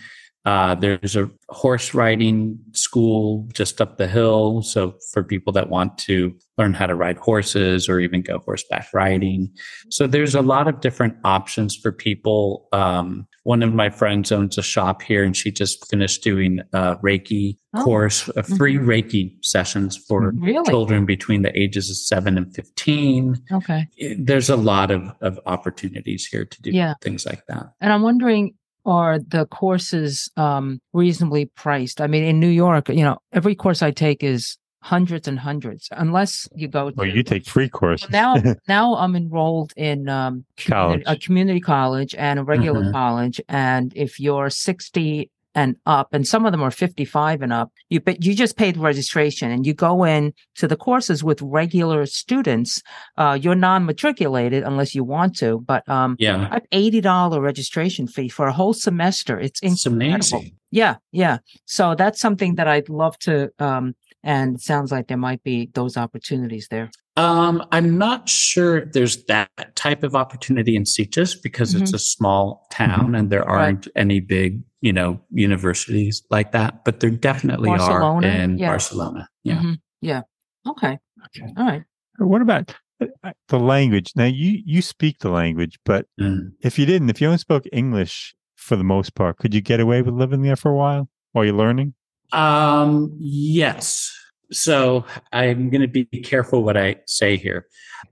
Uh, 0.46 0.76
there's 0.76 1.16
a 1.16 1.30
horse 1.50 1.94
riding 1.94 2.60
school 2.74 3.48
just 3.54 3.82
up 3.82 3.98
the 3.98 4.08
hill. 4.08 4.62
So 4.62 4.96
for 5.12 5.24
people 5.24 5.52
that 5.54 5.70
want 5.70 5.98
to 6.00 6.36
learn 6.58 6.74
how 6.74 6.86
to 6.86 6.96
ride 6.96 7.18
horses 7.18 7.90
or 7.90 8.00
even 8.00 8.22
go 8.22 8.40
horseback 8.40 8.88
riding. 8.94 9.52
So 9.90 10.06
there's 10.08 10.36
a 10.36 10.42
lot 10.42 10.68
of 10.68 10.82
different 10.82 11.16
options 11.24 11.76
for 11.76 11.92
people. 11.92 12.68
Um, 12.72 13.28
one 13.44 13.62
of 13.64 13.74
my 13.74 13.90
friends 13.90 14.32
owns 14.32 14.58
a 14.58 14.64
shop 14.64 15.02
here 15.02 15.24
and 15.24 15.36
she 15.36 15.52
just 15.52 15.90
finished 15.90 16.24
doing 16.24 16.60
a 16.74 16.96
Reiki 16.98 17.58
Oh. 17.78 17.84
course, 17.84 18.30
uh, 18.38 18.42
free 18.42 18.78
Reiki 18.78 19.36
sessions 19.44 19.98
for 19.98 20.32
Really? 20.32 20.64
children 20.70 21.06
between 21.06 21.42
the 21.42 21.52
ages 21.60 21.90
of 21.90 21.98
seven 21.98 22.38
and 22.38 22.56
15. 22.56 23.36
Okay. 23.52 23.88
There's 24.18 24.50
a 24.50 24.56
lot 24.56 24.92
of, 24.92 25.12
of 25.22 25.38
opportunities 25.46 26.26
here 26.26 26.46
to 26.46 26.62
do 26.62 26.72
Yeah. 26.72 26.94
things 27.02 27.26
like 27.26 27.46
that. 27.48 27.66
And 27.82 27.92
I'm 27.92 28.02
wondering, 28.02 28.54
are 28.86 29.20
the 29.20 29.46
courses 29.48 30.30
um, 30.38 30.80
reasonably 30.94 31.46
priced? 31.56 32.02
I 32.02 32.08
mean, 32.08 32.24
in 32.24 32.40
New 32.40 32.50
York, 32.50 32.90
you 32.90 33.04
know, 33.04 33.18
every 33.34 33.56
course 33.56 33.82
I 33.82 33.92
take 33.92 34.24
is 34.24 34.58
hundreds 34.82 35.28
and 35.28 35.40
hundreds, 35.40 35.88
unless 35.92 36.48
you 36.56 36.68
go. 36.68 36.92
Well, 36.96 37.08
you 37.08 37.24
take 37.24 37.46
free 37.48 37.68
courses. 37.70 38.10
now, 38.12 38.36
now 38.68 38.96
I'm 38.96 39.16
enrolled 39.16 39.74
in 39.76 40.08
um, 40.10 40.46
community, 40.58 41.04
a 41.08 41.16
community 41.18 41.60
college 41.60 42.14
and 42.16 42.38
a 42.40 42.44
regular 42.44 42.82
Mhm. 42.84 42.92
college. 42.92 43.42
And 43.50 43.92
if 43.96 44.20
you're 44.20 44.52
60 44.52 45.32
and 45.56 45.76
up, 45.86 46.14
and 46.14 46.28
some 46.28 46.46
of 46.46 46.52
them 46.52 46.62
are 46.62 46.70
55 46.72 47.42
and 47.42 47.54
up, 47.54 47.72
you 47.90 48.00
but 48.02 48.24
you 48.26 48.36
just 48.36 48.58
paid 48.58 48.76
registration 48.78 49.50
and 49.52 49.66
you 49.66 49.74
go 49.74 50.04
in 50.04 50.34
to 50.56 50.68
the 50.68 50.76
courses 50.76 51.24
with 51.24 51.42
regular 51.42 52.06
students. 52.06 52.84
Uh, 53.18 53.38
you're 53.42 53.56
non-matriculated 53.56 54.64
unless 54.64 54.94
you 54.94 55.04
want 55.04 55.36
to, 55.38 55.60
but 55.66 55.88
um, 55.90 56.16
Yeah. 56.20 56.50
Have 56.50 56.66
eighty 56.72 57.02
dollar 57.02 57.40
registration 57.42 58.06
fee 58.08 58.30
for 58.30 58.48
a 58.48 58.54
whole 58.54 58.74
semester. 58.74 59.40
It's 59.40 59.60
It's 59.64 59.86
incredible. 59.86 60.06
amazing. 60.40 60.52
Yeah, 60.72 60.96
yeah. 61.12 61.38
So 61.66 61.96
that's 61.96 62.20
something 62.20 62.56
that 62.56 62.68
I'd 62.68 62.90
love 62.90 63.18
to. 63.20 63.50
Um, 63.60 63.96
and 64.24 64.56
it 64.56 64.62
sounds 64.62 64.92
like 64.92 65.08
there 65.08 65.18
might 65.18 65.42
be 65.44 65.70
those 65.74 65.96
opportunities 65.98 66.68
there. 66.70 66.90
Um, 67.18 67.66
I'm 67.72 67.98
not 67.98 68.28
sure 68.28 68.80
if 68.80 68.92
there's 68.92 69.24
that 69.26 69.50
type 69.76 70.04
of 70.04 70.16
opportunity 70.16 70.76
in 70.76 70.84
Sitges 70.84 71.42
because 71.42 71.74
it's 71.74 71.94
a 71.94 72.00
small 72.00 72.68
town 72.72 73.16
and 73.16 73.30
there 73.30 73.42
Mm-hmm. 73.42 73.50
Right. 73.52 73.64
aren't 73.64 73.88
any 73.96 74.20
big, 74.20 74.62
you 74.82 74.92
know, 74.92 75.22
universities 75.32 76.24
like 76.30 76.52
that, 76.52 76.84
but 76.84 77.00
there 77.00 77.10
definitely 77.10 77.70
Barcelona? 77.70 78.28
are 78.28 78.32
in 78.44 78.58
Yeah. 78.58 78.68
Barcelona. 78.70 79.30
Yeah. 79.44 79.62
Mhm. 79.62 79.80
Yeah. 80.02 80.22
Okay. 80.68 80.98
Okay. 81.28 81.54
All 81.58 81.66
right. 81.66 81.84
What 82.18 82.42
about 82.42 82.76
uh, 83.02 83.32
the 83.48 83.60
language? 83.60 84.12
Now 84.16 84.26
you 84.26 84.62
you 84.66 84.82
speak 84.82 85.20
the 85.20 85.30
language, 85.30 85.80
but 85.86 86.08
Mm. 86.20 86.52
if 86.62 86.78
you 86.78 86.86
didn't, 86.86 87.10
if 87.10 87.22
you 87.22 87.28
only 87.28 87.38
spoke 87.38 87.64
English 87.72 88.36
for 88.56 88.76
the 88.76 88.84
most 88.84 89.16
part, 89.16 89.38
could 89.38 89.54
you 89.54 89.62
get 89.62 89.80
away 89.80 90.02
with 90.02 90.14
living 90.14 90.42
there 90.42 90.56
for 90.58 90.72
a 90.72 90.76
while 90.76 91.08
while 91.32 91.46
you're 91.46 91.54
learning? 91.54 91.94
Um, 92.34 93.16
yes. 93.20 94.12
So 94.52 95.06
I'm 95.32 95.70
going 95.70 95.82
to 95.82 95.88
be 95.88 96.06
careful 96.06 96.64
what 96.64 96.78
I 96.78 96.98
say 97.08 97.38
here. 97.38 97.68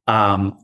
Um, 0.07 0.57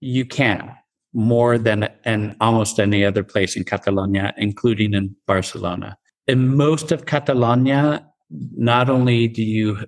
you 0.00 0.24
can 0.24 0.74
more 1.14 1.58
than 1.58 1.88
in 2.04 2.36
almost 2.40 2.78
any 2.78 3.04
other 3.04 3.24
place 3.24 3.56
in 3.56 3.64
Catalonia, 3.64 4.34
including 4.36 4.94
in 4.94 5.14
Barcelona. 5.26 5.96
In 6.26 6.56
most 6.56 6.92
of 6.92 7.06
Catalonia, 7.06 8.06
not 8.30 8.90
only 8.90 9.26
do 9.28 9.42
you, 9.42 9.78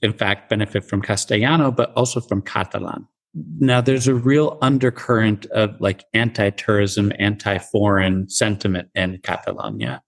in 0.00 0.12
fact, 0.12 0.48
benefit 0.48 0.84
from 0.84 1.02
Castellano, 1.02 1.70
but 1.70 1.92
also 1.94 2.20
from 2.20 2.40
Catalan. 2.42 3.06
Now, 3.58 3.80
there's 3.80 4.08
a 4.08 4.14
real 4.14 4.58
undercurrent 4.60 5.46
of 5.46 5.80
like 5.80 6.04
anti-tourism, 6.14 7.12
anti-foreign 7.18 8.28
sentiment 8.28 8.88
in 8.94 9.20
Catalonia 9.22 10.02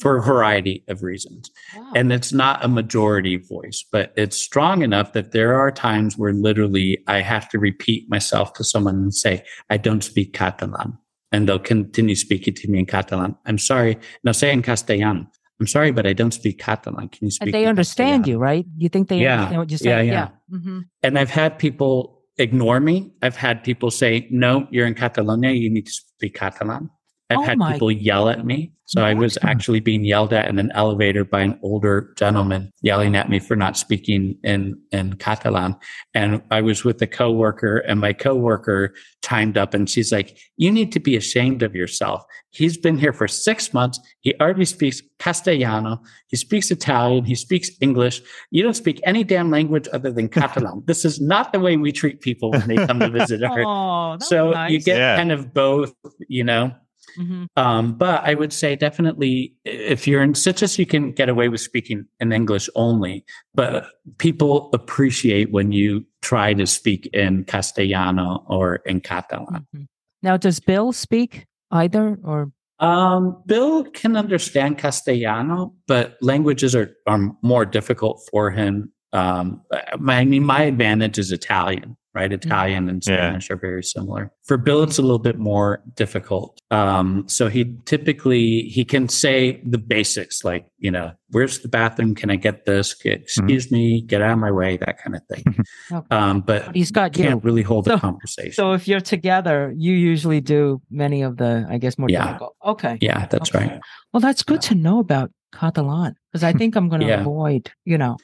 for 0.00 0.16
a 0.16 0.22
variety 0.22 0.84
of 0.88 1.02
reasons. 1.02 1.50
Wow. 1.76 1.92
And 1.94 2.12
it's 2.12 2.32
not 2.32 2.64
a 2.64 2.68
majority 2.68 3.36
voice, 3.36 3.84
but 3.90 4.12
it's 4.16 4.36
strong 4.36 4.82
enough 4.82 5.12
that 5.12 5.32
there 5.32 5.54
are 5.54 5.70
times 5.70 6.16
where 6.18 6.32
literally 6.32 6.98
I 7.06 7.20
have 7.20 7.48
to 7.50 7.58
repeat 7.58 8.08
myself 8.10 8.52
to 8.54 8.64
someone 8.64 8.96
and 8.96 9.14
say, 9.14 9.44
I 9.70 9.76
don't 9.76 10.02
speak 10.02 10.32
Catalan. 10.32 10.98
And 11.32 11.48
they'll 11.48 11.58
continue 11.58 12.14
speaking 12.14 12.54
to 12.54 12.68
me 12.70 12.78
in 12.80 12.86
Catalan. 12.86 13.36
I'm 13.46 13.58
sorry. 13.58 13.98
No, 14.24 14.32
say 14.32 14.52
in 14.52 14.62
Castellano. 14.62 15.26
I'm 15.60 15.66
sorry, 15.66 15.92
but 15.92 16.06
I 16.06 16.12
don't 16.12 16.32
speak 16.34 16.58
Catalan. 16.58 17.08
Can 17.08 17.26
you 17.26 17.30
speak? 17.30 17.46
and 17.46 17.54
they 17.54 17.66
understand 17.66 18.24
Castellano?" 18.24 18.28
you, 18.28 18.38
right? 18.38 18.66
You 18.76 18.88
think 18.88 19.08
they 19.08 19.18
Yeah. 19.18 19.34
understand 19.34 19.58
what 19.60 19.70
you're 19.70 19.78
Yeah, 19.82 19.98
saying? 19.98 20.08
yeah. 20.12 20.28
hmm 20.50 20.80
And 21.02 21.18
I've 21.18 21.30
had 21.30 21.58
people 21.58 22.22
ignore 22.38 22.80
me. 22.80 23.12
I've 23.22 23.36
had 23.36 23.62
people 23.62 23.90
say, 23.90 24.26
no, 24.30 24.66
you're 24.70 24.86
in 24.86 24.94
Catalonia. 24.94 25.52
You 25.52 25.70
need 25.70 25.86
to 25.86 25.92
speak 25.92 26.34
Catalan. 26.34 26.90
I've 27.30 27.38
Oh 27.38 27.42
had 27.42 27.58
my- 27.58 27.72
people 27.72 27.90
yell 27.90 28.28
at 28.28 28.44
me. 28.44 28.72
So 28.84 29.02
I 29.02 29.14
was 29.14 29.38
actually 29.40 29.80
being 29.80 30.04
yelled 30.04 30.34
at 30.34 30.48
in 30.48 30.58
an 30.58 30.70
elevator 30.74 31.24
by 31.24 31.40
an 31.40 31.58
older 31.62 32.12
gentleman 32.18 32.70
yelling 32.82 33.16
at 33.16 33.30
me 33.30 33.38
for 33.38 33.56
not 33.56 33.78
speaking 33.78 34.36
in, 34.44 34.78
in 34.90 35.14
Catalan. 35.14 35.76
And 36.12 36.42
I 36.50 36.60
was 36.60 36.84
with 36.84 37.00
a 37.00 37.06
coworker 37.06 37.78
and 37.78 38.00
my 38.00 38.12
coworker 38.12 38.92
chimed 39.24 39.56
up 39.56 39.72
and 39.72 39.88
she's 39.88 40.12
like, 40.12 40.36
you 40.58 40.70
need 40.70 40.92
to 40.92 41.00
be 41.00 41.16
ashamed 41.16 41.62
of 41.62 41.74
yourself. 41.74 42.22
He's 42.50 42.76
been 42.76 42.98
here 42.98 43.14
for 43.14 43.26
six 43.26 43.72
months. 43.72 43.98
He 44.20 44.34
already 44.42 44.66
speaks 44.66 45.00
Castellano. 45.18 46.02
He 46.26 46.36
speaks 46.36 46.70
Italian. 46.70 47.24
He 47.24 47.34
speaks 47.34 47.70
English. 47.80 48.20
You 48.50 48.62
don't 48.62 48.74
speak 48.74 49.00
any 49.04 49.24
damn 49.24 49.50
language 49.50 49.88
other 49.94 50.10
than 50.10 50.28
Catalan. 50.38 50.82
this 50.84 51.06
is 51.06 51.18
not 51.18 51.54
the 51.54 51.60
way 51.60 51.78
we 51.78 51.92
treat 51.92 52.20
people 52.20 52.50
when 52.50 52.68
they 52.68 52.76
come 52.86 52.98
to 53.00 53.08
visit 53.08 53.42
our. 53.50 53.62
Oh, 53.64 54.18
so 54.20 54.50
nice. 54.50 54.70
you 54.70 54.80
get 54.80 54.98
Yeah. 54.98 55.16
kind 55.16 55.32
of 55.32 55.54
both, 55.54 55.94
you 56.28 56.44
know. 56.44 56.72
Mhm. 57.18 57.46
Um, 57.56 57.94
but 57.98 58.22
I 58.24 58.34
would 58.34 58.52
say 58.52 58.76
definitely 58.76 59.54
if 59.64 60.06
you're 60.06 60.22
in 60.22 60.32
Sitges, 60.32 60.78
you 60.78 60.86
can 60.86 61.12
get 61.12 61.28
away 61.28 61.48
with 61.48 61.60
speaking 61.60 62.06
in 62.20 62.32
English 62.32 62.68
only. 62.74 63.24
But 63.54 63.86
people 64.18 64.70
appreciate 64.72 65.52
when 65.52 65.72
you 65.72 66.04
try 66.22 66.54
to 66.54 66.66
speak 66.66 67.08
in 67.12 67.44
Castellano 67.44 68.44
or 68.48 68.76
in 68.86 69.00
Catalan. 69.00 69.66
Mhm. 69.74 69.86
Now, 70.22 70.36
does 70.36 70.60
Bill 70.60 70.92
speak 70.92 71.46
either, 71.70 72.18
or 72.24 72.52
Um, 72.78 73.42
Bill 73.46 73.84
can 73.84 74.16
understand 74.16 74.78
Castellano, 74.78 75.72
but 75.86 76.16
languages 76.20 76.74
are, 76.74 76.90
are 77.06 77.30
more 77.42 77.64
difficult 77.64 78.20
for 78.30 78.50
him. 78.50 78.92
Um, 79.12 79.62
my, 79.98 80.18
I 80.18 80.24
mean, 80.24 80.44
my 80.44 80.62
advantage 80.62 81.18
is 81.18 81.32
Italian, 81.32 81.96
right? 82.14 82.32
Italian 82.32 82.88
and 82.88 83.02
Yeah. 83.06 83.16
Spanish 83.16 83.50
are 83.50 83.56
very 83.56 83.82
similar. 83.82 84.32
For 84.44 84.56
Bill, 84.56 84.82
it's 84.82 84.98
a 84.98 85.02
little 85.02 85.18
bit 85.18 85.38
more 85.38 85.82
difficult. 85.96 86.58
Um, 86.70 87.24
so 87.28 87.48
he 87.48 87.76
typically, 87.84 88.62
he 88.62 88.84
can 88.86 89.08
say 89.08 89.60
the 89.66 89.76
basics, 89.78 90.44
like, 90.44 90.66
you 90.78 90.90
know, 90.90 91.12
where's 91.30 91.58
the 91.60 91.68
bathroom? 91.68 92.14
Can 92.14 92.30
I 92.30 92.36
get 92.36 92.64
this? 92.64 92.94
Get, 92.94 93.20
excuse 93.20 93.70
me, 93.70 94.00
get 94.00 94.22
out 94.22 94.32
of 94.32 94.38
my 94.38 94.50
way, 94.50 94.78
that 94.78 94.96
kind 95.02 95.14
of 95.16 95.22
thing. 95.26 95.64
Okay. 95.92 96.06
Um, 96.10 96.40
but 96.40 96.66
but 96.66 96.74
he's 96.76 96.90
got 96.90 97.12
can't 97.12 97.44
really 97.44 97.62
hold 97.62 97.84
So- 97.86 97.94
a 97.94 98.00
conversation. 98.00 98.52
So 98.52 98.72
if 98.72 98.88
you're 98.88 99.00
together, 99.00 99.72
you 99.76 99.92
usually 99.92 100.40
do 100.40 100.80
many 100.90 101.20
of 101.22 101.36
the, 101.36 101.66
I 101.68 101.76
guess, 101.78 101.98
more 101.98 102.08
Yeah. 102.08 102.26
difficult. 102.26 102.56
Okay. 102.64 102.96
yeah, 103.02 103.26
that's 103.26 103.54
Okay. 103.54 103.66
right. 103.66 103.80
Well, 104.12 104.20
that's 104.22 104.42
good 104.42 104.62
to 104.62 104.74
know 104.74 104.98
about 105.00 105.30
Catalan 105.54 106.14
because 106.32 106.42
I 106.42 106.52
think 106.54 106.76
I'm 106.76 106.88
going 106.88 107.02
to 107.02 107.06
Yeah. 107.08 107.20
avoid, 107.20 107.70
you 107.84 107.98
know, 107.98 108.16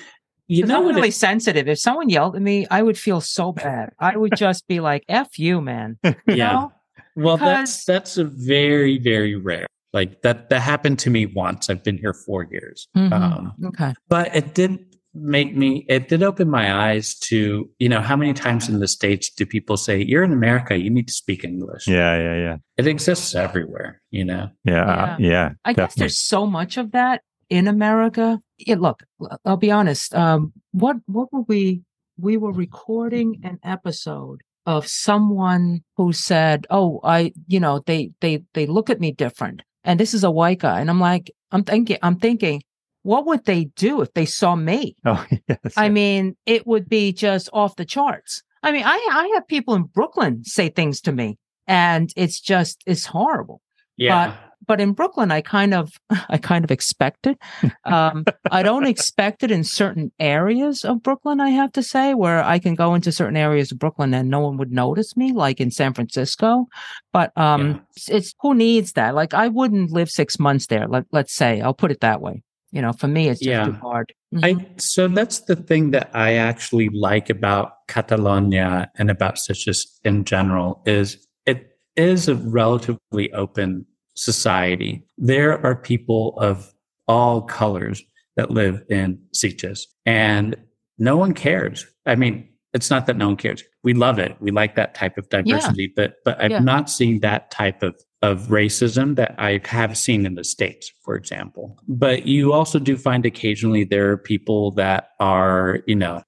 You 0.48 0.62
'cause 0.62 0.68
know 0.70 0.88
I'm 0.88 0.94
really 0.96 1.08
it- 1.08 1.14
sensitive. 1.14 1.68
If 1.68 1.78
someone 1.78 2.08
yelled 2.08 2.34
at 2.36 2.42
me, 2.42 2.66
I 2.70 2.82
would 2.82 2.98
feel 2.98 3.20
so 3.20 3.52
bad. 3.52 3.90
I 3.98 4.16
would 4.16 4.34
just 4.36 4.66
be 4.66 4.80
like, 4.80 5.04
"F 5.08 5.38
you, 5.38 5.60
man." 5.60 5.98
You 6.04 6.14
yeah. 6.26 6.52
know? 6.52 6.72
Well, 7.16 7.36
Because- 7.36 7.84
that's 7.84 7.84
that's 7.84 8.18
a 8.18 8.24
very 8.24 8.98
very 8.98 9.34
rare. 9.36 9.66
Like 9.92 10.22
that 10.22 10.48
that 10.50 10.60
happened 10.60 10.98
to 11.00 11.10
me 11.10 11.26
once. 11.26 11.68
I've 11.70 11.82
been 11.84 11.98
here 11.98 12.12
four 12.14 12.46
years, 12.50 12.88
Mhm. 12.96 13.12
um, 13.12 13.52
Okay. 13.66 13.92
but 14.08 14.34
it 14.34 14.54
did 14.54 14.78
make 15.14 15.56
me. 15.56 15.84
It 15.88 16.08
did 16.08 16.22
open 16.22 16.48
my 16.50 16.72
eyes 16.90 17.14
to 17.30 17.68
you 17.78 17.88
know 17.88 18.00
how 18.00 18.14
many 18.14 18.34
times 18.34 18.68
in 18.68 18.78
the 18.80 18.86
states 18.88 19.30
do 19.30 19.44
people 19.46 19.76
say 19.76 20.02
you're 20.02 20.22
in 20.22 20.32
America, 20.32 20.76
you 20.78 20.90
need 20.90 21.08
to 21.08 21.14
speak 21.14 21.42
English. 21.44 21.88
Yeah, 21.88 22.16
yeah, 22.18 22.36
yeah, 22.36 22.56
It 22.76 22.86
exists 22.86 23.34
everywhere. 23.34 24.00
You 24.10 24.24
know. 24.26 24.50
yeah, 24.64 24.84
uh, 24.84 25.16
yeah. 25.18 25.52
I 25.64 25.72
guess 25.72 25.94
there's 25.94 26.18
so 26.18 26.46
much 26.46 26.76
of 26.76 26.92
that 26.92 27.22
in 27.50 27.68
America. 27.68 28.40
Yeah, 28.58 28.76
look, 28.78 29.02
I'll 29.44 29.56
be 29.56 29.70
honest. 29.70 30.14
Um, 30.14 30.52
what 30.72 30.96
what 31.06 31.32
were 31.32 31.42
we? 31.42 31.82
We 32.20 32.36
were 32.36 32.52
recording 32.52 33.40
an 33.44 33.58
episode 33.62 34.42
of 34.66 34.86
someone 34.86 35.82
who 35.96 36.12
said, 36.12 36.66
"Oh, 36.70 37.00
I, 37.04 37.32
you 37.46 37.60
know, 37.60 37.82
they 37.86 38.10
they 38.20 38.42
they 38.54 38.66
look 38.66 38.90
at 38.90 39.00
me 39.00 39.12
different." 39.12 39.62
And 39.84 39.98
this 40.00 40.12
is 40.14 40.24
a 40.24 40.30
white 40.30 40.58
guy, 40.58 40.80
and 40.80 40.90
I'm 40.90 41.00
like, 41.00 41.30
I'm 41.52 41.64
thinking, 41.64 41.96
I'm 42.02 42.18
thinking, 42.18 42.62
what 43.04 43.24
would 43.26 43.44
they 43.44 43.66
do 43.76 44.02
if 44.02 44.12
they 44.14 44.26
saw 44.26 44.54
me? 44.56 44.96
Oh, 45.06 45.24
yes. 45.48 45.58
I 45.76 45.88
mean, 45.88 46.36
it 46.44 46.66
would 46.66 46.88
be 46.88 47.12
just 47.12 47.48
off 47.52 47.76
the 47.76 47.84
charts. 47.86 48.42
I 48.62 48.72
mean, 48.72 48.82
I 48.84 49.08
I 49.12 49.30
have 49.34 49.46
people 49.46 49.74
in 49.74 49.84
Brooklyn 49.84 50.42
say 50.44 50.68
things 50.68 51.00
to 51.02 51.12
me, 51.12 51.38
and 51.68 52.12
it's 52.16 52.40
just 52.40 52.82
it's 52.86 53.06
horrible 53.06 53.60
Yeah. 53.96 54.30
but 54.30 54.47
in 54.80 54.92
Brooklyn, 54.92 55.30
I 55.32 55.40
kind 55.40 55.72
of, 55.74 55.90
I 56.28 56.36
kind 56.38 56.64
of 56.64 56.70
expect 56.70 57.26
it. 57.26 57.38
Um, 57.84 58.24
I 58.50 58.62
don't 58.62 58.86
expect 58.86 59.42
it 59.42 59.50
in 59.50 59.64
certain 59.64 60.12
areas 60.20 60.84
of 60.84 61.02
Brooklyn. 61.02 61.40
I 61.40 61.48
have 61.50 61.72
to 61.72 61.82
say, 61.82 62.12
where 62.12 62.44
I 62.44 62.58
can 62.58 62.74
go 62.74 62.94
into 62.94 63.10
certain 63.12 63.36
areas 63.36 63.72
of 63.72 63.78
Brooklyn 63.78 64.12
and 64.12 64.28
no 64.28 64.40
one 64.40 64.58
would 64.58 64.70
notice 64.70 65.16
me, 65.16 65.32
like 65.32 65.58
in 65.58 65.70
San 65.70 65.94
Francisco. 65.94 66.66
But 67.14 67.32
um, 67.38 67.60
Yeah. 67.66 67.78
it's, 67.96 68.08
it's 68.10 68.34
who 68.42 68.54
needs 68.54 68.92
that? 68.92 69.14
Like, 69.14 69.32
I 69.32 69.48
wouldn't 69.48 69.90
live 69.90 70.10
six 70.10 70.38
months 70.38 70.66
there. 70.66 70.86
Let 70.86 71.06
Let's 71.12 71.34
say, 71.34 71.62
I'll 71.62 71.72
put 71.72 71.90
it 71.90 72.00
that 72.00 72.20
way. 72.20 72.42
You 72.72 72.82
know, 72.82 72.92
for 72.92 73.08
me, 73.08 73.30
it's 73.30 73.40
just 73.40 73.48
Yeah. 73.48 73.64
too 73.64 73.72
hard. 73.72 74.12
Mhm. 74.34 74.44
I 74.44 74.66
so 74.76 75.08
that's 75.08 75.40
the 75.40 75.56
thing 75.56 75.90
that 75.92 76.10
I 76.12 76.34
actually 76.34 76.90
like 76.90 77.30
about 77.30 77.72
Catalonia 77.88 78.90
and 78.98 79.10
about 79.10 79.36
Sitges 79.36 79.78
in 80.04 80.24
general 80.24 80.82
is 80.84 81.26
it 81.46 81.70
is 81.96 82.28
a 82.28 82.34
relatively 82.34 83.32
open 83.32 83.86
society. 84.18 85.02
There 85.16 85.64
are 85.64 85.74
people 85.76 86.38
of 86.38 86.72
all 87.06 87.42
colors 87.42 88.02
that 88.36 88.50
live 88.50 88.82
in 88.88 89.20
Sitges 89.34 89.80
and 90.04 90.56
no 90.98 91.16
one 91.16 91.32
cares. 91.32 91.86
I 92.06 92.16
mean, 92.16 92.48
it's 92.74 92.90
not 92.90 93.06
that 93.06 93.16
no 93.16 93.28
one 93.28 93.36
cares. 93.36 93.62
We 93.82 93.94
love 93.94 94.18
it. 94.18 94.36
We 94.40 94.50
like 94.50 94.74
that 94.76 94.94
type 94.94 95.16
of 95.16 95.28
diversity, 95.28 95.92
but 95.94 96.16
but 96.24 96.40
I've 96.42 96.50
Yeah. 96.50 96.58
not 96.58 96.90
seen 96.90 97.20
that 97.20 97.50
type 97.50 97.82
of 97.82 97.96
of 98.20 98.48
racism 98.48 99.14
that 99.14 99.32
I 99.38 99.60
have 99.64 99.96
seen 99.96 100.26
in 100.26 100.34
the 100.34 100.42
States, 100.42 100.90
for 101.04 101.14
example. 101.14 101.78
But 101.86 102.26
you 102.26 102.52
also 102.52 102.80
do 102.80 102.96
find 102.96 103.24
occasionally 103.24 103.84
there 103.84 104.10
are 104.10 104.16
people 104.18 104.72
that 104.72 105.10
are, 105.20 105.80
you 105.86 105.94
know, 105.94 106.22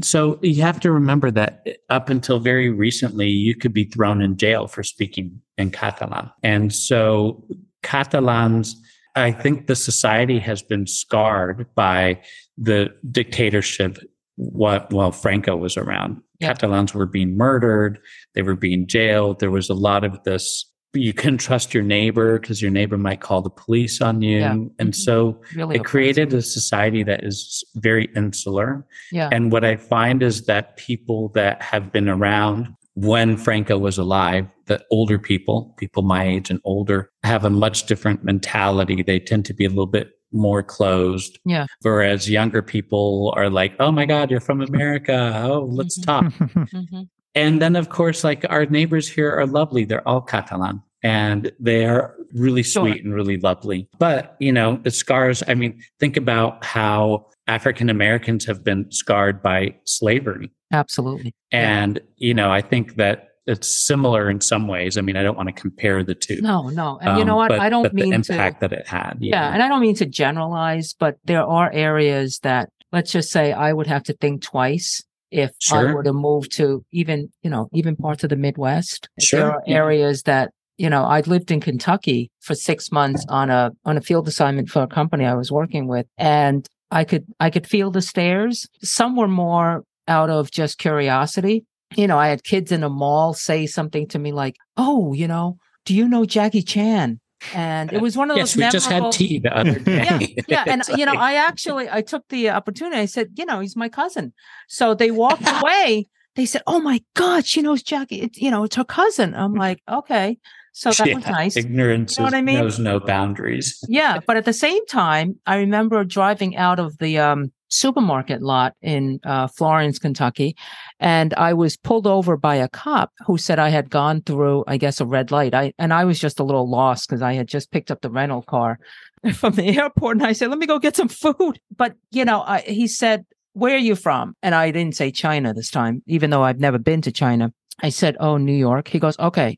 so 0.00 0.38
you 0.42 0.62
have 0.62 0.80
to 0.80 0.90
remember 0.90 1.30
that 1.30 1.62
eh, 1.66 1.74
up 1.90 2.08
until 2.08 2.38
very 2.38 2.70
recently, 2.70 3.28
you 3.28 3.54
could 3.54 3.72
be 3.72 3.84
thrown 3.84 4.22
in 4.22 4.36
jail 4.36 4.66
for 4.66 4.82
speaking 4.82 5.40
in 5.58 5.70
Catalan. 5.70 6.30
And 6.42 6.72
so 6.72 7.44
Catalans, 7.82 8.74
I 9.14 9.32
think 9.32 9.66
the 9.66 9.76
society 9.76 10.38
has 10.38 10.62
been 10.62 10.86
scarred 10.86 11.66
by 11.74 12.20
the 12.58 12.94
dictatorship 13.10 13.98
what 14.36 14.92
while 14.92 15.12
Franco 15.12 15.56
was 15.56 15.76
around. 15.76 16.20
Yep. 16.40 16.58
Catalans 16.58 16.94
were 16.94 17.06
being 17.06 17.36
murdered, 17.36 17.98
they 18.34 18.42
were 18.42 18.56
being 18.56 18.86
jailed. 18.86 19.40
There 19.40 19.50
was 19.50 19.70
a 19.70 19.74
lot 19.74 20.04
of 20.04 20.22
this 20.24 20.66
you 20.96 21.12
couldn't 21.12 21.38
trust 21.38 21.74
your 21.74 21.82
neighbor 21.82 22.38
because 22.38 22.60
your 22.60 22.70
neighbor 22.70 22.96
might 22.96 23.20
call 23.20 23.42
the 23.42 23.50
police 23.50 24.00
on 24.00 24.22
you. 24.22 24.38
Yeah. 24.38 24.52
And 24.52 24.72
mm-hmm. 24.78 24.90
so 24.92 25.40
really 25.54 25.76
it 25.76 25.84
created 25.84 26.32
a 26.34 26.42
society 26.42 27.02
that 27.04 27.24
is 27.24 27.64
very 27.76 28.08
insular. 28.16 28.86
Yeah. 29.12 29.28
And 29.32 29.52
what 29.52 29.64
I 29.64 29.76
find 29.76 30.22
is 30.22 30.46
that 30.46 30.76
people 30.76 31.28
that 31.30 31.62
have 31.62 31.92
been 31.92 32.08
around 32.08 32.74
when 32.94 33.36
Franco 33.36 33.76
was 33.76 33.98
alive, 33.98 34.46
the 34.66 34.82
older 34.90 35.18
people, 35.18 35.74
people 35.76 36.02
my 36.02 36.24
age 36.24 36.50
and 36.50 36.60
older, 36.64 37.10
have 37.22 37.44
a 37.44 37.50
much 37.50 37.86
different 37.86 38.24
mentality. 38.24 39.02
They 39.02 39.20
tend 39.20 39.44
to 39.46 39.54
be 39.54 39.66
a 39.66 39.68
little 39.68 39.86
bit 39.86 40.12
more 40.32 40.62
closed. 40.62 41.38
Yeah. 41.44 41.66
Whereas 41.82 42.28
younger 42.28 42.62
people 42.62 43.34
are 43.36 43.50
like, 43.50 43.74
oh 43.80 43.92
my 43.92 44.06
God, 44.06 44.30
you're 44.30 44.40
from 44.40 44.62
America. 44.62 45.42
Oh, 45.44 45.68
let's 45.70 45.98
mm-hmm. 45.98 46.28
talk. 46.28 46.32
mm-hmm. 46.72 47.02
And 47.34 47.60
then, 47.60 47.76
of 47.76 47.90
course, 47.90 48.24
like 48.24 48.46
our 48.48 48.64
neighbors 48.64 49.08
here 49.08 49.30
are 49.30 49.46
lovely. 49.46 49.84
They're 49.84 50.06
all 50.08 50.22
Catalan 50.22 50.82
and 51.06 51.52
they 51.60 51.84
are 51.86 52.14
really 52.32 52.64
sweet 52.64 52.96
sure. 52.96 53.04
and 53.04 53.14
really 53.14 53.36
lovely. 53.38 53.88
But, 53.98 54.36
you 54.40 54.50
know, 54.50 54.80
the 54.82 54.90
scars, 54.90 55.42
I 55.46 55.54
mean, 55.54 55.80
think 56.00 56.16
about 56.16 56.64
how 56.64 57.26
African 57.46 57.88
Americans 57.88 58.44
have 58.46 58.64
been 58.64 58.90
scarred 58.90 59.40
by 59.42 59.76
slavery. 59.84 60.50
Absolutely. 60.72 61.32
And, 61.52 61.96
yeah. 61.98 62.28
you 62.28 62.34
know, 62.34 62.50
I 62.50 62.60
think 62.60 62.96
that 62.96 63.28
it's 63.46 63.68
similar 63.86 64.28
in 64.28 64.40
some 64.40 64.66
ways. 64.66 64.98
I 64.98 65.00
mean, 65.02 65.16
I 65.16 65.22
don't 65.22 65.36
want 65.36 65.48
to 65.48 65.52
compare 65.52 66.02
the 66.02 66.16
two. 66.16 66.40
No, 66.40 66.68
no. 66.70 66.98
And 67.00 67.10
um, 67.10 67.18
you 67.18 67.24
know 67.24 67.36
what? 67.36 67.50
But, 67.50 67.60
I 67.60 67.68
don't 67.68 67.94
mean 67.94 68.10
the 68.10 68.16
impact 68.16 68.60
to, 68.60 68.68
that 68.68 68.76
it 68.76 68.88
had. 68.88 69.18
Yeah. 69.20 69.36
yeah. 69.36 69.52
And 69.52 69.62
I 69.62 69.68
don't 69.68 69.80
mean 69.80 69.94
to 69.96 70.06
generalize, 70.06 70.92
but 70.98 71.18
there 71.24 71.44
are 71.44 71.70
areas 71.72 72.40
that 72.42 72.68
let's 72.90 73.12
just 73.12 73.30
say 73.30 73.52
I 73.52 73.72
would 73.72 73.86
have 73.86 74.02
to 74.04 74.12
think 74.14 74.42
twice 74.42 75.04
if 75.30 75.52
sure. 75.60 75.88
I 75.90 75.92
were 75.92 76.02
to 76.02 76.12
move 76.12 76.48
to 76.50 76.84
even, 76.90 77.32
you 77.42 77.50
know, 77.50 77.68
even 77.72 77.94
parts 77.94 78.24
of 78.24 78.30
the 78.30 78.36
Midwest. 78.36 79.08
Sure. 79.20 79.40
There 79.40 79.50
are 79.52 79.62
yeah. 79.66 79.76
areas 79.76 80.22
that, 80.22 80.50
you 80.78 80.90
know, 80.90 81.04
I'd 81.04 81.26
lived 81.26 81.50
in 81.50 81.60
Kentucky 81.60 82.30
for 82.40 82.54
six 82.54 82.92
months 82.92 83.24
on 83.28 83.50
a, 83.50 83.72
on 83.84 83.96
a 83.96 84.00
field 84.00 84.28
assignment 84.28 84.68
for 84.68 84.82
a 84.82 84.86
company 84.86 85.24
I 85.24 85.34
was 85.34 85.50
working 85.50 85.88
with. 85.88 86.06
And 86.18 86.66
I 86.90 87.04
could, 87.04 87.24
I 87.40 87.50
could 87.50 87.66
feel 87.66 87.90
the 87.90 88.02
stares. 88.02 88.68
Some 88.82 89.16
were 89.16 89.28
more 89.28 89.84
out 90.08 90.30
of 90.30 90.50
just 90.50 90.78
curiosity. 90.78 91.64
You 91.96 92.06
know, 92.06 92.18
I 92.18 92.28
had 92.28 92.44
kids 92.44 92.72
in 92.72 92.84
a 92.84 92.88
mall 92.88 93.32
say 93.32 93.66
something 93.66 94.06
to 94.08 94.18
me 94.18 94.32
like, 94.32 94.56
Oh, 94.76 95.12
you 95.12 95.28
know, 95.28 95.56
do 95.84 95.94
you 95.94 96.08
know 96.08 96.24
Jackie 96.24 96.62
Chan? 96.62 97.20
and 97.54 97.92
it 97.92 98.00
was 98.00 98.16
one 98.16 98.30
of 98.30 98.36
yes, 98.36 98.54
those. 98.54 98.60
Yes, 98.60 98.72
we 98.72 98.76
just 98.76 98.90
had 98.90 99.12
tea 99.12 99.38
the 99.38 99.56
other 99.56 99.78
day. 99.78 100.04
yeah, 100.04 100.42
yeah, 100.48 100.64
and 100.66 100.82
you 100.96 101.06
know, 101.06 101.14
I 101.14 101.34
actually 101.34 101.88
I 101.90 102.02
took 102.02 102.26
the 102.28 102.50
opportunity. 102.50 103.00
I 103.00 103.06
said, 103.06 103.30
you 103.34 103.44
know, 103.44 103.60
he's 103.60 103.76
my 103.76 103.88
cousin. 103.88 104.32
So 104.68 104.94
they 104.94 105.10
walked 105.10 105.46
away. 105.46 106.08
They 106.34 106.46
said, 106.46 106.62
"Oh 106.66 106.80
my 106.80 107.02
God, 107.14 107.46
she 107.46 107.62
knows 107.62 107.82
Jackie. 107.82 108.20
It's 108.22 108.38
you 108.38 108.50
know, 108.50 108.64
it's 108.64 108.76
her 108.76 108.84
cousin." 108.84 109.34
I'm 109.34 109.50
mm-hmm. 109.50 109.60
like, 109.60 109.82
okay. 109.88 110.38
So 110.76 110.90
that 110.90 111.06
yeah, 111.08 111.14
was 111.14 111.26
nice. 111.26 111.56
Ignorance 111.56 112.18
you 112.18 112.20
know 112.20 112.26
what 112.26 112.34
I 112.34 112.42
mean? 112.42 112.56
knows 112.56 112.78
no 112.78 113.00
boundaries. 113.00 113.82
yeah, 113.88 114.20
but 114.26 114.36
at 114.36 114.44
the 114.44 114.52
same 114.52 114.84
time, 114.84 115.40
I 115.46 115.56
remember 115.56 116.04
driving 116.04 116.54
out 116.54 116.78
of 116.78 116.98
the 116.98 117.16
um, 117.16 117.50
supermarket 117.68 118.42
lot 118.42 118.74
in 118.82 119.18
uh, 119.24 119.46
Florence, 119.46 119.98
Kentucky. 119.98 120.54
And 121.00 121.32
I 121.32 121.54
was 121.54 121.78
pulled 121.78 122.06
over 122.06 122.36
by 122.36 122.56
a 122.56 122.68
cop 122.68 123.10
who 123.26 123.38
said 123.38 123.58
I 123.58 123.70
had 123.70 123.88
gone 123.88 124.20
through, 124.20 124.64
I 124.66 124.76
guess, 124.76 125.00
a 125.00 125.06
red 125.06 125.30
light. 125.30 125.54
I, 125.54 125.72
and 125.78 125.94
I 125.94 126.04
was 126.04 126.18
just 126.18 126.40
a 126.40 126.44
little 126.44 126.68
lost 126.68 127.08
because 127.08 127.22
I 127.22 127.32
had 127.32 127.48
just 127.48 127.70
picked 127.70 127.90
up 127.90 128.02
the 128.02 128.10
rental 128.10 128.42
car 128.42 128.78
from 129.34 129.54
the 129.54 129.78
airport. 129.78 130.18
And 130.18 130.26
I 130.26 130.34
said, 130.34 130.50
let 130.50 130.58
me 130.58 130.66
go 130.66 130.78
get 130.78 130.94
some 130.94 131.08
food. 131.08 131.58
But, 131.74 131.94
you 132.10 132.26
know, 132.26 132.42
I, 132.42 132.60
he 132.60 132.86
said, 132.86 133.24
where 133.54 133.74
are 133.74 133.78
you 133.78 133.96
from? 133.96 134.36
And 134.42 134.54
I 134.54 134.72
didn't 134.72 134.94
say 134.94 135.10
China 135.10 135.54
this 135.54 135.70
time, 135.70 136.02
even 136.06 136.28
though 136.28 136.42
I've 136.42 136.60
never 136.60 136.78
been 136.78 137.00
to 137.00 137.12
China. 137.12 137.54
I 137.82 137.88
said, 137.88 138.18
oh, 138.20 138.36
New 138.36 138.52
York. 138.52 138.88
He 138.88 138.98
goes, 138.98 139.18
okay, 139.18 139.56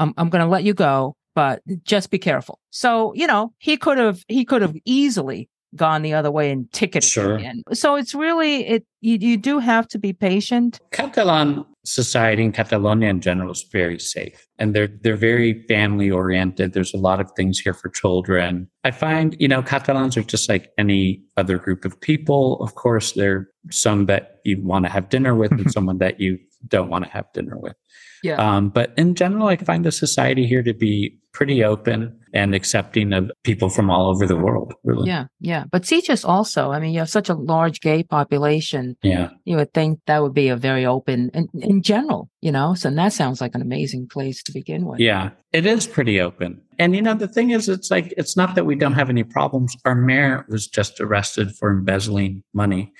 I'm, 0.00 0.12
I'm 0.16 0.30
going 0.30 0.42
to 0.42 0.50
let 0.50 0.64
you 0.64 0.74
go 0.74 1.16
but 1.34 1.62
just 1.84 2.10
be 2.10 2.18
careful. 2.18 2.58
So, 2.70 3.14
you 3.14 3.26
know, 3.26 3.52
he 3.58 3.76
could 3.76 3.98
have, 3.98 4.24
he 4.28 4.44
could 4.44 4.62
have 4.62 4.74
easily 4.84 5.48
gone 5.76 6.02
the 6.02 6.12
other 6.12 6.30
way 6.30 6.50
and 6.50 6.70
ticketed 6.72 7.08
sure. 7.08 7.36
again. 7.36 7.62
So 7.72 7.94
it's 7.94 8.14
really 8.14 8.66
it 8.66 8.84
you, 9.00 9.18
you 9.20 9.36
do 9.36 9.60
have 9.60 9.86
to 9.88 9.98
be 9.98 10.12
patient. 10.12 10.80
Catalan 10.90 11.64
society 11.84 12.42
in 12.42 12.52
Catalonia 12.52 13.08
in 13.08 13.20
general 13.20 13.52
is 13.52 13.64
very 13.70 13.98
safe 13.98 14.46
and 14.58 14.74
they're 14.74 14.88
they're 15.02 15.16
very 15.16 15.64
family 15.68 16.10
oriented. 16.10 16.72
There's 16.72 16.92
a 16.92 16.98
lot 16.98 17.20
of 17.20 17.30
things 17.36 17.58
here 17.60 17.74
for 17.74 17.88
children. 17.88 18.68
I 18.82 18.90
find, 18.90 19.36
you 19.38 19.46
know, 19.46 19.62
Catalans 19.62 20.16
are 20.16 20.24
just 20.24 20.48
like 20.48 20.72
any 20.76 21.22
other 21.36 21.56
group 21.56 21.84
of 21.84 22.00
people. 22.00 22.60
Of 22.60 22.74
course, 22.74 23.12
there 23.12 23.36
are 23.36 23.50
some 23.70 24.06
that 24.06 24.40
you 24.44 24.60
want 24.60 24.86
to 24.86 24.90
have 24.90 25.08
dinner 25.08 25.36
with 25.36 25.52
and 25.52 25.70
someone 25.76 25.98
that 25.98 26.20
you 26.20 26.38
don't 26.66 26.90
want 26.90 27.04
to 27.04 27.10
have 27.10 27.32
dinner 27.32 27.56
with. 27.56 27.76
Yeah. 28.22 28.36
Um, 28.36 28.68
but 28.68 28.92
in 28.96 29.14
general, 29.14 29.48
I 29.48 29.56
find 29.56 29.84
the 29.84 29.92
society 29.92 30.46
here 30.46 30.62
to 30.62 30.74
be 30.74 31.16
pretty 31.32 31.62
open 31.62 32.16
and 32.32 32.54
accepting 32.54 33.12
of 33.12 33.30
people 33.44 33.68
from 33.68 33.90
all 33.90 34.08
over 34.08 34.26
the 34.26 34.36
world, 34.36 34.74
really. 34.84 35.08
Yeah, 35.08 35.26
yeah. 35.40 35.64
But 35.70 35.82
Sitges 35.82 36.24
also, 36.28 36.70
I 36.70 36.80
mean, 36.80 36.92
you 36.92 37.00
have 37.00 37.10
such 37.10 37.28
a 37.28 37.34
large 37.34 37.80
gay 37.80 38.02
population. 38.02 38.96
Yeah. 39.02 39.30
You 39.44 39.56
would 39.56 39.72
think 39.72 40.00
that 40.06 40.22
would 40.22 40.34
be 40.34 40.48
a 40.48 40.56
very 40.56 40.86
open 40.86 41.30
and 41.34 41.48
in 41.54 41.82
general, 41.82 42.28
you 42.40 42.52
know, 42.52 42.74
so 42.74 42.90
that 42.90 43.12
sounds 43.12 43.40
like 43.40 43.54
an 43.54 43.62
amazing 43.62 44.08
place 44.08 44.42
to 44.44 44.52
begin 44.52 44.86
with. 44.86 45.00
Yeah, 45.00 45.30
it 45.52 45.66
is 45.66 45.86
pretty 45.86 46.20
open. 46.20 46.60
And, 46.78 46.96
you 46.96 47.02
know, 47.02 47.14
the 47.14 47.28
thing 47.28 47.50
is, 47.50 47.68
it's 47.68 47.90
like, 47.90 48.14
it's 48.16 48.36
not 48.36 48.54
that 48.54 48.64
we 48.64 48.74
don't 48.74 48.94
have 48.94 49.10
any 49.10 49.24
problems. 49.24 49.76
Our 49.84 49.94
mayor 49.94 50.46
was 50.48 50.66
just 50.66 51.00
arrested 51.00 51.54
for 51.56 51.70
embezzling 51.70 52.42
money. 52.54 52.92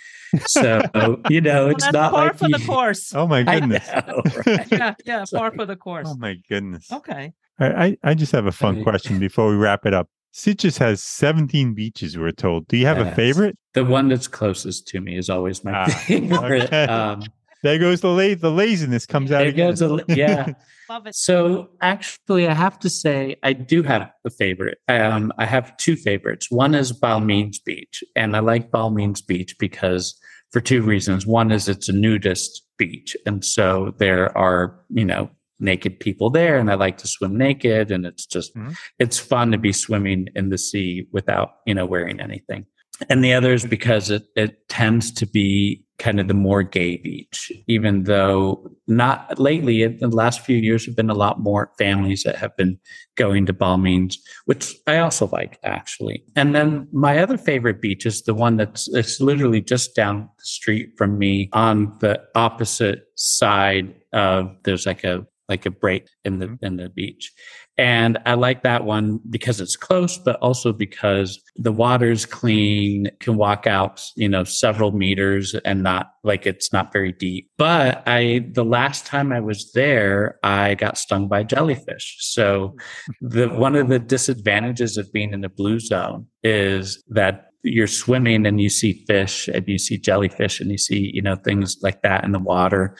So, 0.47 0.81
you 1.28 1.40
know, 1.40 1.66
well, 1.66 1.74
it's 1.74 1.93
not 1.93 2.12
par 2.12 2.27
like 2.27 2.39
for 2.39 2.48
the 2.48 2.62
course. 2.66 3.15
Oh, 3.15 3.27
my 3.27 3.43
goodness. 3.43 3.86
Know, 3.89 4.23
right? 4.47 4.66
yeah, 4.70 4.94
yeah, 5.05 5.24
par 5.32 5.52
for 5.52 5.66
the 5.66 5.77
course. 5.77 6.09
Oh, 6.09 6.16
my 6.16 6.36
goodness. 6.48 6.90
Okay. 6.90 7.32
I, 7.59 7.98
I 8.02 8.15
just 8.15 8.32
have 8.32 8.47
a 8.47 8.52
fun 8.52 8.82
question 8.82 9.19
before 9.19 9.51
we 9.51 9.57
wrap 9.57 9.85
it 9.85 9.93
up. 9.93 10.09
Sitges 10.32 10.78
has 10.78 11.02
17 11.02 11.74
beaches, 11.74 12.16
we're 12.16 12.31
told. 12.31 12.66
Do 12.69 12.77
you 12.77 12.86
have 12.86 12.98
yes. 12.98 13.12
a 13.12 13.15
favorite? 13.15 13.59
The 13.74 13.85
one 13.85 14.09
that's 14.09 14.28
closest 14.28 14.86
to 14.89 15.01
me 15.01 15.19
is 15.19 15.28
always 15.28 15.62
my 15.65 15.73
ah, 15.73 15.86
favorite. 15.86 16.65
Okay. 16.65 16.85
Um, 16.85 17.24
there 17.62 17.78
goes 17.78 18.01
the 18.01 18.09
la- 18.09 18.35
the 18.35 18.51
laziness 18.51 19.07
comes 19.07 19.32
out 19.32 19.47
again. 19.47 19.74
The, 19.74 20.05
yeah. 20.09 20.52
Love 20.91 21.07
it. 21.07 21.15
So 21.15 21.69
actually, 21.81 22.49
I 22.49 22.53
have 22.53 22.77
to 22.81 22.91
say 22.91 23.37
I 23.45 23.53
do 23.53 23.85
have 23.85 24.11
a 24.25 24.31
favorite. 24.31 24.79
Um, 24.89 25.33
I 25.39 25.47
have 25.47 25.77
two 25.77 25.95
favorites. 25.95 26.51
One 26.51 26.75
is 26.75 26.93
Balmins 26.93 27.62
Beach, 27.65 28.03
and 28.17 28.35
I 28.35 28.41
like 28.41 28.73
Balmins 28.73 29.25
Beach 29.25 29.55
because 29.61 30.19
for 30.51 30.61
two 30.61 30.83
reasons. 30.83 31.29
One 31.29 31.53
is 31.53 31.69
it's 31.69 31.89
a 31.89 31.93
nudist 31.93 32.67
beach, 32.77 33.17
and 33.25 33.45
so 33.45 33.95
there 33.99 34.37
are 34.37 34.81
you 34.89 35.05
know 35.05 35.31
naked 35.61 36.01
people 36.01 36.29
there 36.29 36.57
and 36.59 36.71
I 36.71 36.75
like 36.75 36.97
to 36.97 37.07
swim 37.07 37.37
naked 37.37 37.91
and 37.91 38.07
it's 38.07 38.25
just 38.25 38.57
mm-hmm. 38.57 38.73
it's 38.99 39.19
fun 39.19 39.53
to 39.53 39.59
be 39.59 39.75
swimming 39.75 40.27
in 40.35 40.49
the 40.49 40.57
sea 40.57 41.07
without, 41.12 41.51
you 41.67 41.75
know, 41.75 41.85
wearing 41.85 42.19
anything. 42.19 42.65
And 43.09 43.25
the 43.25 43.33
other 43.33 43.53
is 43.53 43.65
because 43.65 44.11
it, 44.11 44.25
it 44.37 44.69
tends 44.69 45.11
to 45.13 45.27
be 45.27 45.85
kind 46.01 46.19
of 46.19 46.29
the 46.29 46.35
more 46.35 46.63
gay 46.63 46.97
beach, 46.97 47.53
even 47.67 48.05
though 48.05 48.71
not 48.89 49.39
lately, 49.39 49.83
in 49.83 49.99
the 49.99 50.09
last 50.09 50.41
few 50.41 50.57
years 50.57 50.87
have 50.87 50.97
been 50.97 51.11
a 51.11 51.15
lot 51.15 51.41
more 51.41 51.71
families 51.79 52.23
that 52.25 52.37
have 52.37 52.57
been 52.57 52.79
going 53.17 53.45
to 53.47 53.53
Balmins, 53.53 54.17
which 54.47 54.75
I 54.87 54.99
also 54.99 55.29
like 55.29 55.59
actually. 55.63 56.25
And 56.37 56.55
then 56.55 56.89
my 56.93 57.19
other 57.19 57.37
favorite 57.37 57.81
beach 57.81 58.07
is 58.07 58.23
the 58.23 58.35
one 58.35 58.57
that's 58.57 58.89
it's 58.89 59.21
literally 59.21 59.61
just 59.61 59.95
down 59.95 60.29
the 60.39 60.45
street 60.45 60.93
from 60.97 61.19
me 61.19 61.51
on 61.53 61.97
the 62.01 62.21
opposite 62.35 63.05
side 63.17 63.95
of 64.13 64.57
there's 64.65 64.87
like 64.87 65.05
a 65.05 65.27
like 65.51 65.67
a 65.67 65.71
break 65.71 66.07
in 66.25 66.39
the 66.39 66.47
mm-hmm. 66.47 66.65
in 66.65 66.77
the 66.77 66.89
beach. 66.89 67.33
And 67.81 68.19
I 68.27 68.35
like 68.35 68.62
that 68.62 68.85
one 68.85 69.20
because 69.31 69.59
it's 69.59 69.74
close, 69.74 70.19
but 70.19 70.36
also 70.43 70.70
because 70.70 71.40
the 71.57 71.73
water's 71.73 72.27
clean, 72.27 73.09
can 73.20 73.39
walk 73.39 73.66
out, 73.66 74.05
you 74.16 74.28
know, 74.28 74.44
several 74.44 74.93
meters 74.93 75.55
and 75.65 75.82
not 75.82 76.12
like 76.23 76.44
it's 76.44 76.74
not 76.74 76.93
very 76.93 77.11
deep. 77.11 77.48
But 77.57 78.02
I, 78.07 78.44
the 78.52 78.66
last 78.66 79.07
time 79.07 79.32
I 79.32 79.40
was 79.40 79.73
there, 79.73 80.39
I 80.43 80.74
got 80.74 80.98
stung 80.98 81.27
by 81.27 81.43
jellyfish. 81.43 82.19
So 82.20 82.77
the, 83.23 83.48
one 83.48 83.74
of 83.74 83.89
the 83.89 83.98
disadvantages 83.98 84.98
of 84.98 85.11
being 85.11 85.32
in 85.32 85.40
the 85.40 85.48
blue 85.48 85.81
zone 85.81 86.27
is 86.44 87.02
that 87.09 87.47
you're 87.62 87.86
swimming 87.86 88.44
and 88.44 88.61
you 88.61 88.69
see 88.69 89.05
fish 89.07 89.48
and 89.48 89.66
you 89.66 89.78
see 89.78 89.97
jellyfish 89.97 90.61
and 90.61 90.70
you 90.70 90.77
see, 90.77 91.11
you 91.15 91.23
know, 91.23 91.36
things 91.36 91.78
like 91.81 92.02
that 92.02 92.24
in 92.24 92.32
the 92.32 92.39
water. 92.40 92.94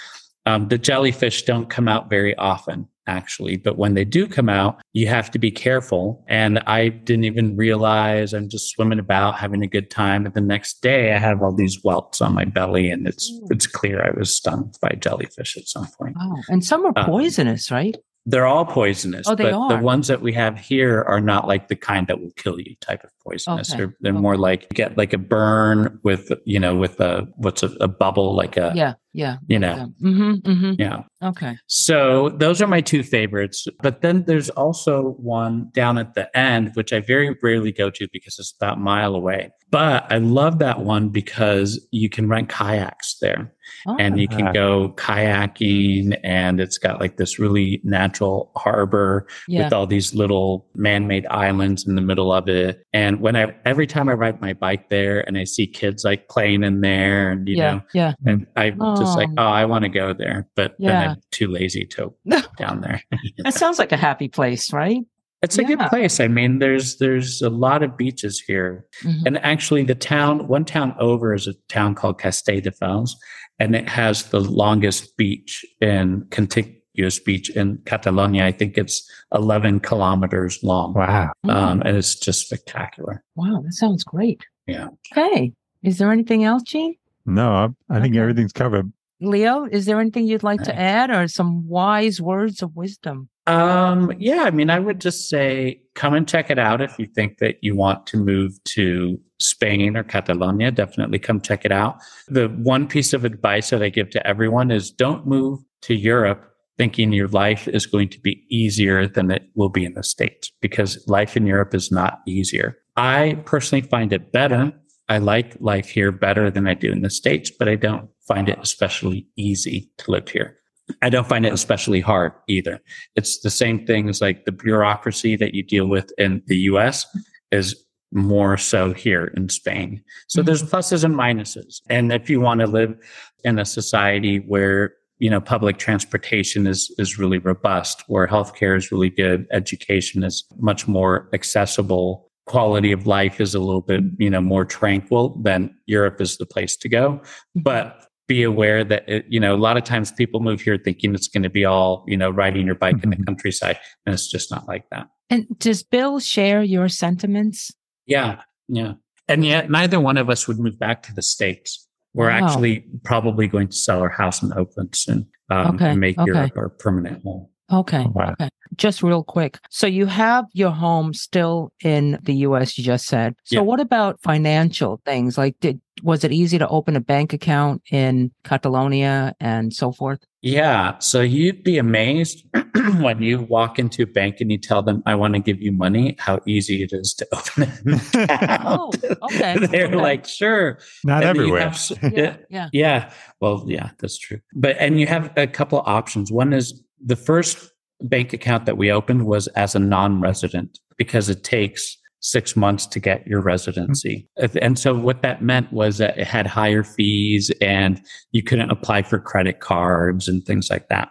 Um, 0.47 0.69
the 0.69 0.79
jellyfish 0.79 1.43
don't 1.43 1.69
come 1.69 1.87
out 1.87 2.09
very 2.09 2.35
often. 2.37 2.89
Actually. 3.07 3.57
But 3.57 3.79
when 3.79 3.95
they 3.95 4.05
do 4.05 4.27
come 4.27 4.49
out, 4.49 4.81
you 4.93 5.07
have 5.09 5.31
to 5.33 5.39
be 5.39 5.51
careful. 5.51 6.25
And 6.29 6.59
I 6.67 6.89
didn't 6.89 7.25
even 7.25 7.57
realize 7.57 8.33
I'm 8.33 8.49
just 8.49 8.71
swimming 8.71 8.99
about 8.99 9.37
having 9.37 9.63
a 9.63 9.67
good 9.67 9.91
time. 9.91 10.27
And 10.27 10.35
the 10.35 10.41
next 10.41 10.81
day 10.83 11.13
I 11.15 11.19
have 11.19 11.43
all 11.43 11.55
these 11.55 11.83
welts 11.83 12.21
on 12.21 12.35
my 12.35 12.45
belly 12.45 12.91
and 12.91 13.07
it's 13.07 13.31
Ooh. 13.31 13.47
it's 13.51 13.67
clear 13.67 14.03
I 14.05 14.17
was 14.19 14.35
stung 14.35 14.73
by 14.81 14.97
jellyfish 15.01 15.57
at 15.57 15.69
some 15.69 15.87
point. 15.99 16.17
Oh, 16.21 16.37
and 16.49 16.65
some 16.65 16.85
are 16.85 16.93
Um, 16.97 17.07
poisonous, 17.07 17.71
right? 17.71 17.97
They're 18.27 18.47
all 18.47 18.67
poisonous. 18.67 19.27
Oh, 19.27 19.35
they 19.35 19.45
but 19.45 19.55
are. 19.55 19.69
the 19.71 19.83
ones 19.83 20.07
that 20.09 20.21
we 20.21 20.33
have 20.35 20.59
here 20.59 21.03
are 21.09 21.23
not 21.23 21.49
like 21.49 21.69
the 21.69 21.75
kind 21.75 22.07
that 22.09 22.21
will 22.21 22.33
kill 22.37 22.61
you 22.61 22.77
type 22.81 23.03
of 23.03 23.11
poisonous. 23.27 23.71
Okay. 23.71 23.79
They're 23.79 23.97
they're 24.01 24.13
more 24.13 24.37
like 24.37 24.65
you 24.65 24.75
get 24.75 24.99
like 24.99 25.15
a 25.15 25.19
burn 25.19 25.99
with 26.05 26.31
you 26.45 26.61
know 26.61 26.77
with 26.77 27.01
a 27.01 27.27
what's 27.37 27.63
a, 27.63 27.69
a 27.81 27.89
bubble 27.89 28.35
like 28.37 28.59
a 28.59 28.73
Yeah, 28.77 28.95
yeah. 29.13 29.37
you 29.49 29.59
know 29.59 29.93
Mm-hmm, 30.03 30.51
mm-hmm. 30.51 30.73
yeah. 30.79 31.03
Okay. 31.23 31.57
So 31.67 32.31
those 32.31 32.63
are 32.63 32.67
my 32.67 32.81
two 32.81 33.03
favorites. 33.03 33.67
But 33.83 34.01
then 34.01 34.25
there's 34.25 34.49
also 34.51 35.11
one 35.19 35.71
down 35.73 35.99
at 35.99 36.15
the 36.15 36.35
end, 36.37 36.71
which 36.75 36.93
I 36.93 37.01
very 37.01 37.37
rarely 37.43 37.73
go 37.73 37.91
to 37.91 38.09
because 38.13 38.39
it's 38.39 38.55
about 38.59 38.79
a 38.79 38.81
mile 38.81 39.15
away. 39.15 39.51
But 39.71 40.11
I 40.11 40.19
love 40.19 40.59
that 40.61 40.81
one 40.81 41.11
because 41.11 41.87
you 41.91 42.09
can 42.09 42.29
rent 42.29 42.49
kayaks 42.49 43.19
there 43.21 43.53
Oh, 43.87 43.97
and 43.99 44.19
you 44.21 44.29
can 44.29 44.49
Ah. 44.49 44.53
go 44.53 44.95
kayaking 44.97 46.19
and 46.25 46.61
it's 46.61 46.79
got 46.79 47.01
like 47.01 47.17
this 47.17 47.39
really 47.39 47.81
natural 47.85 48.51
harbor 48.57 49.27
yeah. 49.49 49.65
with 49.65 49.73
all 49.73 49.87
these 49.87 50.15
little 50.15 50.67
man-made 50.75 51.27
islands 51.31 51.87
in 51.87 51.95
the 51.95 52.01
middle 52.03 52.33
of 52.33 52.49
it. 52.49 52.83
And 52.93 53.21
when 53.21 53.37
I 53.37 53.55
every 53.65 53.87
time 53.87 54.09
I 54.09 54.13
ride 54.15 54.41
my 54.41 54.53
bike 54.53 54.91
there 54.91 55.21
and 55.27 55.39
I 55.39 55.45
see 55.45 55.67
kids 55.67 56.05
like 56.05 56.29
playing 56.29 56.63
in 56.65 56.81
there 56.81 57.31
and 57.31 57.49
you 57.49 57.57
yeah, 57.57 57.71
know 57.73 57.83
yeah. 57.95 58.13
and 58.27 58.47
I'm 58.57 58.79
just 59.01 59.17
like, 59.17 59.29
Oh. 59.31 59.43
oh, 59.45 59.49
I 59.49 59.65
want 59.65 59.83
to 59.85 59.89
go 59.89 60.13
there, 60.13 60.49
but 60.55 60.75
Yeah. 60.79 60.89
then 61.01 61.11
I'm 61.11 61.17
too 61.33 61.49
lazy 61.49 61.85
to 61.87 62.15
down 62.59 62.81
there. 62.83 63.03
That 63.39 63.55
sounds 63.55 63.79
like 63.79 63.93
a 63.93 63.97
happy 63.97 64.29
place, 64.29 64.73
right? 64.73 65.01
it's 65.43 65.57
a 65.57 65.65
good 65.65 65.79
place. 65.89 66.21
I 66.21 66.29
mean, 66.29 66.59
there's 66.59 66.99
there's 66.99 67.41
a 67.41 67.49
lot 67.49 67.83
of 67.83 67.97
beaches 67.97 68.39
here, 68.47 68.85
Mhm. 69.03 69.23
and 69.27 69.39
actually, 69.39 69.85
the 69.85 69.95
town 69.95 70.47
one 70.49 70.67
town 70.67 70.95
over 71.01 71.33
is 71.35 71.47
a 71.47 71.55
town 71.69 71.95
called 71.95 72.19
Castell 72.21 72.57
de 72.61 72.71
Castelldefels, 72.71 73.13
and 73.59 73.75
it 73.75 73.89
has 73.89 74.25
the 74.25 74.41
longest 74.41 75.17
beach 75.17 75.65
in 75.81 76.27
contiguous 76.31 77.19
beach 77.25 77.49
in 77.57 77.79
Catalonia. 77.87 78.45
I 78.45 78.53
think 78.53 78.77
it's 78.77 79.03
11 79.35 79.81
kilometers 79.81 80.63
long, 80.63 80.93
Wow. 80.93 81.33
um, 81.49 81.81
and 81.87 81.97
it's 81.97 82.17
just 82.17 82.45
spectacular. 82.47 83.23
wow, 83.35 83.63
that 83.65 83.73
sounds 83.73 84.05
great. 84.05 84.45
Yeah. 84.67 84.89
Okay. 85.17 85.53
Is 85.83 85.97
there 85.97 86.13
anything 86.13 86.45
else, 86.45 86.63
Gene? 86.65 86.97
No, 87.27 87.75
I, 87.91 87.97
I 87.97 88.01
think 88.01 88.15
Okay. 88.15 88.21
everything's 88.23 88.53
covered. 88.53 88.93
Leo, 89.23 89.65
is 89.65 89.85
there 89.85 90.01
anything 90.01 90.27
you'd 90.27 90.43
like 90.43 90.63
to 90.63 90.79
add 90.79 91.11
or 91.11 91.29
some 91.29 91.69
wise 91.69 92.23
words 92.23 92.63
of 92.63 92.75
wisdom? 92.75 93.29
Um, 93.47 94.13
yeah, 94.19 94.45
I 94.45 94.51
mean, 94.51 94.71
I 94.71 94.79
would 94.79 95.01
just 95.01 95.29
say 95.29 95.83
come 95.95 96.15
and 96.15 96.27
check 96.27 96.51
it 96.51 96.59
out 96.59 96.81
if 96.81 96.99
you 96.99 97.07
think 97.07 97.39
that 97.39 97.57
you 97.61 97.75
want 97.77 98.07
to 98.07 98.17
move 98.17 98.53
to 98.77 99.19
Spain 99.39 99.97
or 99.97 100.05
Catalonia. 100.05 100.71
Definitely 100.71 101.19
come 101.19 101.41
check 101.41 101.65
it 101.67 101.73
out. 101.73 101.99
The 102.29 102.49
one 102.49 102.87
piece 102.89 103.13
of 103.13 103.25
advice 103.27 103.71
that 103.71 103.83
I 103.83 103.91
give 103.91 104.09
to 104.11 104.27
everyone 104.27 104.71
is 104.71 104.91
don't 104.91 105.27
move 105.27 105.59
to 105.83 105.95
Europe 105.95 106.47
thinking 106.79 107.13
your 107.13 107.29
life 107.29 107.69
is 107.69 107.85
going 107.85 108.09
to 108.09 108.21
be 108.21 108.43
easier 108.49 109.07
than 109.07 109.31
it 109.31 109.43
will 109.55 109.69
be 109.69 109.85
in 109.85 109.93
the 109.93 110.03
States 110.03 110.51
because 110.63 111.05
life 111.09 111.37
in 111.37 111.47
Europe 111.47 111.75
is 111.75 111.91
not 111.93 112.21
easier. 112.27 112.79
I 112.97 113.43
personally 113.45 113.83
find 113.83 114.15
it 114.15 114.33
better. 114.33 114.73
I 115.11 115.19
like 115.19 115.57
life 115.61 115.89
here 115.89 116.13
better 116.13 116.51
than 116.53 116.69
I 116.69 116.75
do 116.75 116.93
in 116.93 117.03
the 117.03 117.11
States, 117.11 117.51
but 117.51 117.69
I 117.69 117.75
don't 117.75 118.09
find 118.29 118.49
it 118.49 118.59
especially 118.63 119.27
easy 119.37 119.91
to 119.99 120.11
live 120.13 120.29
here. 120.29 120.57
I 121.03 121.11
don't 121.11 121.27
find 121.27 121.45
it 121.45 121.53
especially 121.53 122.01
hard 122.01 122.33
either. 122.49 122.81
It's 123.17 123.41
the 123.41 123.51
same 123.51 123.85
thing 123.87 124.09
as 124.09 124.21
like 124.21 124.45
the 124.45 124.53
bureaucracy 124.53 125.35
that 125.37 125.53
you 125.53 125.65
deal 125.65 125.87
with 125.87 126.13
in 126.17 126.43
the 126.47 126.59
US 126.71 127.07
is 127.51 127.75
more 128.13 128.57
so 128.57 128.93
here 128.93 129.33
in 129.37 129.49
Spain. 129.49 130.01
So 130.29 130.43
Mhm. 130.43 130.47
there's 130.47 130.63
pluses 130.63 131.05
and 131.05 131.15
minuses. 131.15 131.81
And 131.91 132.13
if 132.13 132.31
you 132.31 132.41
want 132.41 132.61
to 132.61 132.67
live 132.69 132.97
in 133.45 133.59
a 133.59 133.65
society 133.65 134.39
where 134.39 134.95
you 135.19 135.29
know 135.29 135.41
public 135.41 135.77
transportation 135.77 136.67
is 136.67 136.95
is 136.99 137.19
really 137.19 137.39
robust 137.39 138.05
where 138.07 138.27
healthcare 138.27 138.77
is 138.77 138.91
really 138.91 139.11
good 139.11 139.47
education 139.53 140.25
is 140.25 140.45
much 140.59 140.89
more 140.89 141.29
accessible 141.35 142.30
quality 142.47 142.91
of 142.93 143.07
life 143.07 143.41
is 143.41 143.55
a 143.55 143.61
little 143.61 143.81
bit 143.81 144.03
you 144.19 144.29
know 144.31 144.41
more 144.41 144.65
tranquil 144.65 145.37
then 145.43 145.75
europe 145.87 146.21
is 146.21 146.37
the 146.39 146.47
place 146.47 146.77
to 146.77 146.89
go 146.89 147.21
but 147.55 148.07
be 148.27 148.43
aware 148.43 148.83
that 148.85 149.09
it, 149.09 149.25
you 149.29 149.39
know 149.39 149.55
a 149.55 149.59
lot 149.59 149.77
of 149.77 149.85
times 149.85 150.11
people 150.13 150.41
move 150.41 150.61
here 150.61 150.79
thinking 150.79 151.15
it's 151.15 151.29
going 151.29 151.43
to 151.43 151.51
be 151.51 151.65
all 151.65 152.05
you 152.09 152.17
know 152.17 152.31
riding 152.31 152.67
your 152.67 152.75
bike 152.75 152.97
in 153.05 153.11
the 153.11 153.17
Mhm. 153.17 153.27
countryside 153.27 153.79
and 154.07 154.15
it's 154.15 154.29
just 154.31 154.51
not 154.51 154.67
like 154.67 154.85
that 154.91 155.09
And 155.29 155.47
does 155.59 155.83
Bill 155.83 156.19
share 156.19 156.63
your 156.63 156.89
sentiments? 156.89 157.71
yeah 158.07 158.43
yeah 158.69 158.95
and 159.29 159.45
yet 159.45 159.71
neither 159.71 160.01
one 160.01 160.17
of 160.17 160.29
us 160.31 160.49
would 160.49 160.59
move 160.59 160.79
back 160.79 161.03
to 161.05 161.15
the 161.15 161.23
states 161.23 161.87
we're 162.15 162.29
Wow. 162.31 162.39
actually 162.47 162.85
probably 163.05 163.47
going 163.47 163.69
to 163.69 163.77
sell 163.77 164.01
our 164.01 164.09
house 164.09 164.43
in 164.43 164.53
oakland 164.55 164.91
soon 164.97 165.29
um, 165.51 165.75
Okay, 165.77 165.91
and 165.91 166.01
make 166.01 166.19
okay. 166.19 166.27
europe 166.27 166.53
our 166.57 166.69
permanent 166.69 167.23
home 167.23 167.47
Okay. 167.73 168.05
Wow. 168.13 168.33
Okay. 168.33 168.49
Just 168.77 169.03
real 169.03 169.23
quick. 169.25 169.59
So 169.71 169.87
you 169.87 170.07
have 170.07 170.47
your 170.53 170.71
home 170.71 171.13
still 171.15 171.73
in 171.85 172.19
the 172.23 172.35
US, 172.47 172.77
you 172.79 172.85
just 172.85 173.07
said. 173.07 173.35
So 173.45 173.57
Yeah. 173.57 173.63
what 173.63 173.81
about 173.81 174.21
financial 174.23 175.01
things? 175.05 175.37
Like 175.39 175.59
did 175.61 175.81
was 176.03 176.25
it 176.25 176.33
easy 176.33 176.57
to 176.59 176.67
open 176.69 176.97
a 176.97 177.01
bank 177.01 177.35
account 177.35 177.83
in 177.91 178.31
Catalonia 178.45 179.35
and 179.39 179.73
so 179.75 179.93
forth? 179.93 180.19
Yeah. 180.41 180.97
So 180.99 181.21
you'd 181.21 181.63
be 181.63 181.77
amazed 181.77 182.45
when 183.01 183.21
you 183.23 183.41
walk 183.43 183.79
into 183.79 184.05
a 184.05 184.07
bank 184.07 184.41
and 184.41 184.51
you 184.51 184.57
tell 184.57 184.83
them, 184.83 185.03
I 185.05 185.15
want 185.15 185.35
to 185.35 185.41
give 185.41 185.61
you 185.61 185.73
money, 185.73 186.17
how 186.19 186.41
easy 186.47 186.83
it 186.83 186.93
is 186.95 187.13
to 187.15 187.29
open 187.33 187.71
an 187.85 187.95
account. 188.25 188.63
Oh, 188.65 188.93
okay, 189.31 189.59
They're 189.67 189.87
okay. 189.89 189.97
like, 189.97 190.27
sure. 190.27 190.79
Not 191.05 191.23
And 191.23 191.39
everywhere. 191.39 191.69
have 191.69 191.93
Yeah. 192.13 192.37
Yeah. 192.49 192.69
Yeah. 192.73 193.13
Well, 193.41 193.65
yeah, 193.67 193.91
that's 193.99 194.17
true. 194.17 194.41
But, 194.55 194.77
and 194.79 194.99
you 194.99 195.07
have 195.07 195.31
a 195.37 195.47
couple 195.47 195.83
options. 195.85 196.33
One 196.33 196.55
is 196.55 196.83
the 197.05 197.17
first 197.17 197.71
bank 198.03 198.33
account 198.33 198.67
that 198.67 198.77
we 198.77 198.91
opened 198.91 199.27
was 199.27 199.47
as 199.49 199.75
a 199.75 199.79
non 199.79 200.21
resident 200.21 200.79
because 200.97 201.29
it 201.29 201.45
takes 201.45 201.97
six 202.23 202.55
months 202.55 202.87
to 202.87 203.01
get 203.01 203.27
your 203.27 203.41
residency. 203.41 204.29
And 204.61 204.79
so 204.79 204.95
what 204.95 205.23
that 205.23 205.43
meant 205.43 205.73
was 205.73 205.97
that 205.99 206.19
it 206.19 206.27
had 206.27 206.47
higher 206.47 206.85
fees 206.85 207.51
and 207.63 208.01
you 208.33 208.43
couldn't 208.43 208.71
apply 208.71 209.03
for 209.03 209.19
credit 209.19 209.61
cards 209.61 210.29
and 210.29 210.45
things 210.45 210.69
like 210.69 210.89
that, 210.89 211.09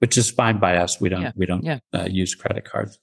which 0.00 0.18
is 0.18 0.30
fine 0.30 0.58
by 0.58 0.76
us. 0.76 1.00
We 1.00 1.08
don't, 1.08 1.22
Yeah. 1.22 1.32
we 1.34 1.46
don't 1.46 1.64
Yeah. 1.64 1.78
uh, 1.94 2.08
use 2.10 2.34
credit 2.34 2.66
cards. 2.66 2.98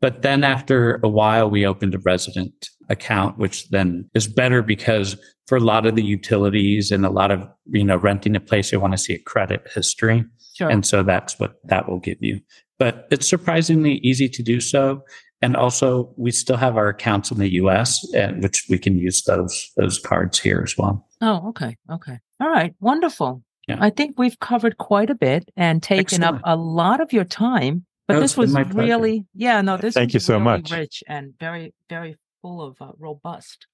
But 0.00 0.22
then 0.22 0.44
after 0.44 1.00
a 1.02 1.08
while, 1.08 1.50
we 1.50 1.66
opened 1.66 1.94
a 1.96 1.98
resident 1.98 2.70
account, 2.88 3.38
which 3.38 3.68
then 3.70 4.08
is 4.14 4.28
better 4.28 4.62
because 4.62 5.16
for 5.48 5.56
a 5.58 5.60
lot 5.60 5.86
of 5.86 5.96
the 5.96 6.04
utilities 6.04 6.92
and 6.92 7.04
a 7.04 7.10
lot 7.10 7.32
of, 7.32 7.46
you 7.66 7.82
know, 7.84 7.96
renting 7.96 8.36
a 8.36 8.40
place, 8.40 8.70
they 8.70 8.76
want 8.76 8.92
to 8.92 8.98
see 8.98 9.14
a 9.14 9.18
credit 9.18 9.66
history. 9.74 10.24
Sure. 10.60 10.68
And 10.68 10.84
so 10.84 11.02
that's 11.02 11.40
what 11.40 11.54
that 11.64 11.88
will 11.88 12.00
give 12.00 12.18
you. 12.20 12.40
But 12.78 13.06
it's 13.10 13.26
surprisingly 13.26 13.94
easy 14.02 14.28
to 14.28 14.42
do 14.42 14.60
so. 14.60 15.02
And 15.40 15.56
also 15.56 16.12
we 16.18 16.30
still 16.32 16.58
have 16.58 16.76
our 16.76 16.88
accounts 16.88 17.30
in 17.30 17.38
the 17.38 17.48
US, 17.62 18.06
and 18.12 18.42
which 18.42 18.66
we 18.68 18.76
can 18.78 18.98
use 18.98 19.22
those, 19.22 19.70
those 19.78 19.98
cards 19.98 20.38
here 20.38 20.60
as 20.62 20.76
well. 20.76 21.08
Oh, 21.22 21.48
okay. 21.48 21.78
Okay. 21.90 22.18
All 22.40 22.50
right. 22.50 22.74
Wonderful. 22.78 23.42
Yeah. 23.66 23.78
I 23.80 23.88
think 23.88 24.18
we've 24.18 24.38
covered 24.38 24.76
quite 24.76 25.08
a 25.08 25.14
bit 25.14 25.50
and 25.56 25.82
taken 25.82 26.22
up 26.22 26.42
a 26.44 26.56
lot 26.56 27.00
of 27.00 27.10
your 27.14 27.24
time. 27.24 27.86
But 28.06 28.16
Oh, 28.16 28.20
this 28.20 28.36
was 28.36 28.52
my 28.52 28.64
pleasure. 28.64 28.78
really, 28.78 29.24
yeah, 29.34 29.62
no, 29.62 29.78
this 29.78 29.94
Thank 29.94 30.08
was 30.08 30.14
you 30.14 30.20
so 30.20 30.32
really 30.34 30.44
much. 30.44 30.70
rich 30.72 31.02
and 31.08 31.32
very, 31.38 31.72
very 31.88 32.16
full 32.42 32.60
of 32.60 32.76
uh, 32.82 32.92
robust. 32.98 33.66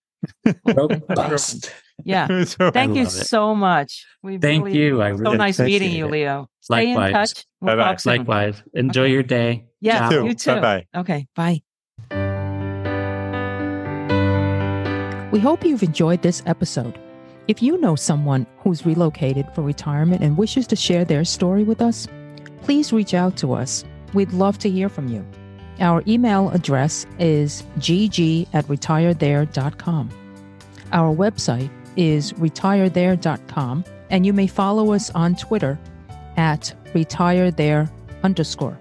Robust. 0.65 1.73
Yeah. 2.05 2.45
So- 2.45 2.71
Thank 2.71 2.97
you 2.97 3.03
it. 3.05 3.11
so 3.11 3.55
much. 3.55 4.05
We 4.23 4.39
Thank 4.39 4.65
really, 4.67 4.79
you. 4.79 5.03
I 5.03 5.13
So 5.13 5.19
really 5.19 5.37
nice 5.39 5.59
appreciate 5.59 5.81
meeting 5.83 5.97
you. 5.99 6.09
Leo. 6.09 6.49
Stay 6.61 6.91
in 6.91 6.97
Likewise. 6.97 7.33
touch. 7.33 7.45
We'll 7.61 7.77
Bye-bye. 7.77 7.97
Likewise. 8.05 8.63
Enjoy 8.75 9.03
Okay. 9.03 9.13
your 9.13 9.23
day. 9.23 9.67
Yeah, 9.81 10.09
Ciao. 10.11 10.25
you 10.25 10.35
too. 10.35 10.55
Bye-bye. 10.61 10.87
Okay, 11.01 11.27
bye. 11.35 11.63
We 15.33 15.41
hope 15.41 15.65
you've 15.65 15.83
enjoyed 15.83 16.23
this 16.23 16.43
episode. 16.47 16.99
If 17.49 17.63
you 17.63 17.79
know 17.79 17.95
someone 17.95 18.47
who's 18.59 18.87
relocated 18.87 19.47
for 19.55 19.63
retirement 19.63 20.23
and 20.23 20.37
wishes 20.37 20.67
to 20.69 20.77
share 20.77 21.05
their 21.05 21.25
story 21.25 21.63
with 21.63 21.81
us, 21.83 22.09
please 22.63 22.93
reach 22.93 23.15
out 23.15 23.37
to 23.39 23.53
us. 23.53 23.85
We'd 24.15 24.33
love 24.33 24.59
to 24.59 24.71
hear 24.71 24.89
from 24.89 25.09
you. 25.09 25.25
Our 25.81 26.03
email 26.07 26.51
address 26.51 27.07
is 27.19 27.63
gg 27.79 28.49
at 28.53 28.67
retirethere.com. 28.67 30.11
Our 30.93 31.15
website 31.15 31.71
is 31.97 32.33
retirethere.com, 32.35 33.85
and 34.11 34.25
you 34.25 34.33
may 34.33 34.47
follow 34.47 34.93
us 34.93 35.11
on 35.11 35.37
Twitter 35.37 35.79
at 36.37 36.73
retirethere 36.95 37.91
underscore. 38.23 38.79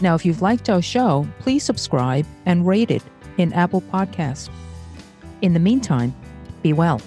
Now, 0.00 0.14
if 0.14 0.24
you've 0.24 0.42
liked 0.42 0.68
our 0.68 0.82
show, 0.82 1.26
please 1.40 1.62
subscribe 1.62 2.26
and 2.46 2.66
rate 2.66 2.90
it 2.90 3.02
in 3.38 3.52
Apple 3.52 3.80
Podcasts. 3.80 4.50
In 5.42 5.52
the 5.52 5.60
meantime, 5.60 6.14
be 6.62 6.72
well. 6.72 7.00